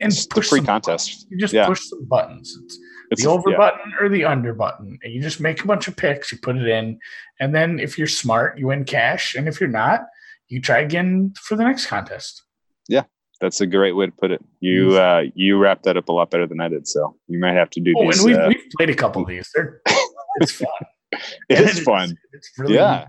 and 0.01 0.13
it's 0.13 0.27
push 0.27 0.49
free 0.49 0.61
contest. 0.61 1.09
Buttons. 1.09 1.27
You 1.31 1.39
just 1.39 1.55
yeah. 1.55 1.67
push 1.67 1.81
some 1.89 2.05
buttons. 2.07 2.57
It's, 2.65 2.79
it's 3.11 3.25
the 3.25 3.31
over 3.31 3.51
yeah. 3.51 3.57
button 3.57 3.93
or 4.01 4.09
the 4.09 4.25
under 4.25 4.55
button, 4.55 4.99
and 5.03 5.13
you 5.13 5.21
just 5.21 5.41
make 5.41 5.63
a 5.63 5.67
bunch 5.67 5.89
of 5.89 5.97
picks. 5.97 6.31
You 6.33 6.39
put 6.39 6.57
it 6.57 6.67
in, 6.67 6.99
and 7.41 7.55
then 7.55 7.79
if 7.79 7.99
you're 7.99 8.07
smart, 8.07 8.59
you 8.59 8.69
win 8.69 8.85
cash, 8.85 9.35
and 9.35 9.49
if 9.49 9.61
you're 9.61 9.69
not, 9.69 10.07
you 10.49 10.61
try 10.61 10.79
again 10.79 11.35
for 11.41 11.57
the 11.57 11.65
next 11.65 11.87
contest. 11.87 12.43
Yeah, 12.89 13.05
that's 13.41 13.61
a 13.61 13.67
great 13.67 13.93
way 13.93 14.07
to 14.07 14.13
put 14.13 14.31
it. 14.31 14.45
You 14.61 14.97
uh, 14.97 15.25
you 15.35 15.59
wrapped 15.59 15.85
that 15.85 15.97
up 15.97 16.09
a 16.09 16.13
lot 16.13 16.31
better 16.31 16.47
than 16.47 16.61
I 16.61 16.69
did, 16.69 16.87
so 16.87 17.17
you 17.27 17.39
might 17.39 17.55
have 17.55 17.71
to 17.71 17.81
do. 17.81 17.95
Oh, 17.97 18.05
these, 18.07 18.19
and 18.19 18.27
we've, 18.27 18.39
uh, 18.39 18.47
we've 18.49 18.71
played 18.77 18.91
a 18.91 18.95
couple 18.95 19.23
of 19.23 19.29
these. 19.29 19.51
They're, 19.55 19.81
it's 20.37 20.53
fun. 20.53 20.69
it 21.49 21.61
is 21.61 21.81
fun. 21.81 22.17
It's 22.33 22.51
really 22.59 22.75
yeah. 22.75 23.07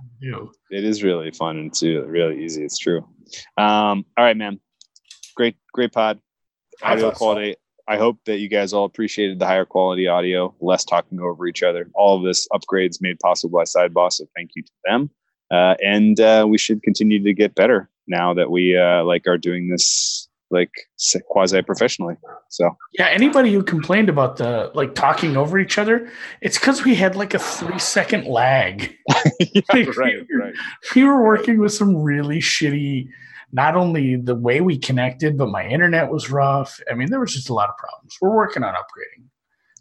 It 0.71 0.83
is 0.83 1.03
really 1.03 1.31
fun 1.31 1.57
and 1.57 1.67
it's 1.67 1.83
really 1.83 2.43
easy. 2.43 2.63
It's 2.63 2.77
true. 2.77 2.99
Um, 3.57 4.05
all 4.17 4.25
right, 4.25 4.37
man. 4.37 4.59
Great, 5.35 5.55
great 5.73 5.91
pod. 5.91 6.19
Audio 6.81 7.11
quality. 7.11 7.55
I 7.87 7.97
hope 7.97 8.17
that 8.25 8.39
you 8.39 8.49
guys 8.49 8.73
all 8.73 8.85
appreciated 8.85 9.39
the 9.39 9.45
higher 9.45 9.65
quality 9.65 10.07
audio, 10.07 10.53
less 10.59 10.83
talking 10.83 11.19
over 11.19 11.47
each 11.47 11.63
other. 11.63 11.89
All 11.93 12.17
of 12.17 12.23
this 12.23 12.47
upgrades 12.53 13.01
made 13.01 13.19
possible 13.19 13.59
by 13.59 13.65
Side 13.65 13.93
Boss, 13.93 14.17
so 14.17 14.25
thank 14.35 14.51
you 14.55 14.63
to 14.63 14.71
them. 14.85 15.09
Uh, 15.51 15.75
and 15.83 16.19
uh, 16.19 16.45
we 16.47 16.57
should 16.57 16.81
continue 16.83 17.21
to 17.21 17.33
get 17.33 17.55
better 17.55 17.89
now 18.07 18.33
that 18.33 18.49
we 18.49 18.77
uh, 18.77 19.03
like 19.03 19.27
are 19.27 19.37
doing 19.37 19.69
this 19.69 20.29
like 20.51 20.71
quasi 21.29 21.61
professionally. 21.61 22.15
So 22.49 22.75
yeah, 22.93 23.07
anybody 23.07 23.53
who 23.53 23.63
complained 23.63 24.09
about 24.09 24.37
the 24.37 24.71
like 24.73 24.95
talking 24.95 25.37
over 25.37 25.57
each 25.57 25.77
other, 25.77 26.09
it's 26.41 26.59
because 26.59 26.83
we 26.83 26.95
had 26.95 27.15
like 27.15 27.33
a 27.33 27.39
three 27.39 27.79
second 27.79 28.27
lag. 28.27 28.95
yeah, 29.39 29.61
like, 29.73 29.97
right, 29.97 30.15
we, 30.29 30.37
were, 30.37 30.45
right. 30.45 30.53
we 30.95 31.03
were 31.03 31.23
working 31.23 31.59
with 31.59 31.73
some 31.73 31.95
really 31.95 32.39
shitty. 32.39 33.07
Not 33.53 33.75
only 33.75 34.15
the 34.15 34.35
way 34.35 34.61
we 34.61 34.77
connected, 34.77 35.37
but 35.37 35.49
my 35.49 35.67
internet 35.67 36.11
was 36.11 36.29
rough. 36.29 36.79
I 36.89 36.93
mean, 36.93 37.09
there 37.09 37.19
was 37.19 37.33
just 37.33 37.49
a 37.49 37.53
lot 37.53 37.69
of 37.69 37.77
problems. 37.77 38.15
We're 38.21 38.35
working 38.35 38.63
on 38.63 38.73
upgrading. 38.73 39.25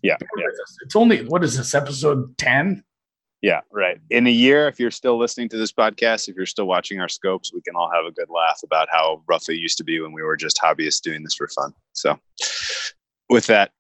Yeah, 0.03 0.17
yeah. 0.21 0.47
It's 0.83 0.97
only 0.97 1.27
what 1.27 1.45
is 1.45 1.57
this 1.57 1.75
episode 1.75 2.37
ten? 2.39 2.83
Yeah, 3.43 3.61
right. 3.73 3.99
In 4.11 4.27
a 4.27 4.31
year, 4.31 4.69
if 4.69 4.79
you're 4.79 4.91
still 4.91 5.19
listening 5.19 5.49
to 5.51 5.57
this 5.57 5.73
podcast, 5.73 6.29
if 6.29 6.37
you're 6.37 6.47
still 6.47 6.67
watching 6.67 7.01
our 7.01 7.09
scopes, 7.09 7.53
we 7.55 7.63
can 7.63 7.75
all 7.75 7.91
have 7.93 8.05
a 8.05 8.11
good 8.11 8.29
laugh 8.29 8.61
about 8.63 8.89
how 8.91 9.23
rough 9.27 9.49
it 9.49 9.55
used 9.55 9.79
to 9.79 9.85
be 9.85 9.99
when 10.01 10.13
we 10.13 10.23
were 10.23 10.37
just 10.37 10.59
hobbyists 10.63 11.01
doing 11.01 11.23
this 11.23 11.35
for 11.35 11.49
fun. 11.49 11.73
So, 11.93 12.19
with 13.31 13.47
that, 13.47 13.73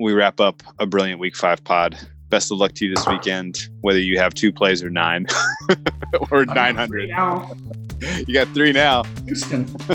we 0.00 0.14
wrap 0.14 0.40
up 0.40 0.62
a 0.78 0.86
brilliant 0.86 1.20
week 1.20 1.36
five 1.36 1.62
pod. 1.62 1.98
Best 2.32 2.50
of 2.50 2.56
luck 2.56 2.72
to 2.72 2.86
you 2.86 2.94
this 2.94 3.06
weekend, 3.06 3.68
whether 3.82 3.98
you 3.98 4.18
have 4.18 4.32
two 4.32 4.50
plays 4.50 4.82
or 4.82 4.88
nine 4.88 5.26
or 6.30 6.46
900. 6.46 7.10
You 8.26 8.34
got 8.34 8.48
three 8.48 8.72
now. 8.72 9.04
Houston. 9.26 9.64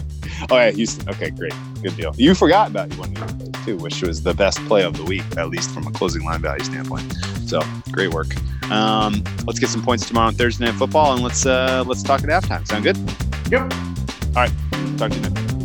oh, 0.50 0.56
yeah, 0.56 0.72
Houston. 0.72 1.10
Okay, 1.10 1.30
great. 1.30 1.52
Good 1.84 1.98
deal. 1.98 2.14
You 2.16 2.36
forgot 2.36 2.70
about 2.70 2.96
one 2.96 3.10
of 3.10 3.18
your 3.18 3.28
plays, 3.28 3.66
too, 3.66 3.76
which 3.76 4.02
was 4.02 4.24
the 4.24 4.34
best 4.34 4.60
play 4.60 4.84
of 4.86 4.96
the 4.96 5.04
week, 5.04 5.26
at 5.36 5.50
least 5.50 5.72
from 5.72 5.86
a 5.88 5.92
closing 5.92 6.24
line 6.24 6.42
value 6.42 6.64
standpoint. 6.64 7.14
So, 7.48 7.62
great 7.92 8.14
work. 8.14 8.28
Um, 8.72 9.26
let's 9.46 9.60
get 9.60 9.68
some 9.68 9.84
points 9.84 10.08
tomorrow 10.08 10.28
on 10.28 10.36
Thursday 10.36 10.64
Night 10.64 10.76
Football, 10.76 11.16
and 11.16 11.22
let's 11.22 11.46
uh, 11.46 11.84
let's 11.86 12.02
talk 12.02 12.24
at 12.24 12.30
halftime. 12.30 12.66
Sound 12.66 12.86
good? 12.86 12.98
Yep. 13.52 13.74
All 14.38 14.44
right. 14.44 14.52
Talk 14.98 15.12
to 15.12 15.18
you 15.18 15.24
then. 15.24 15.57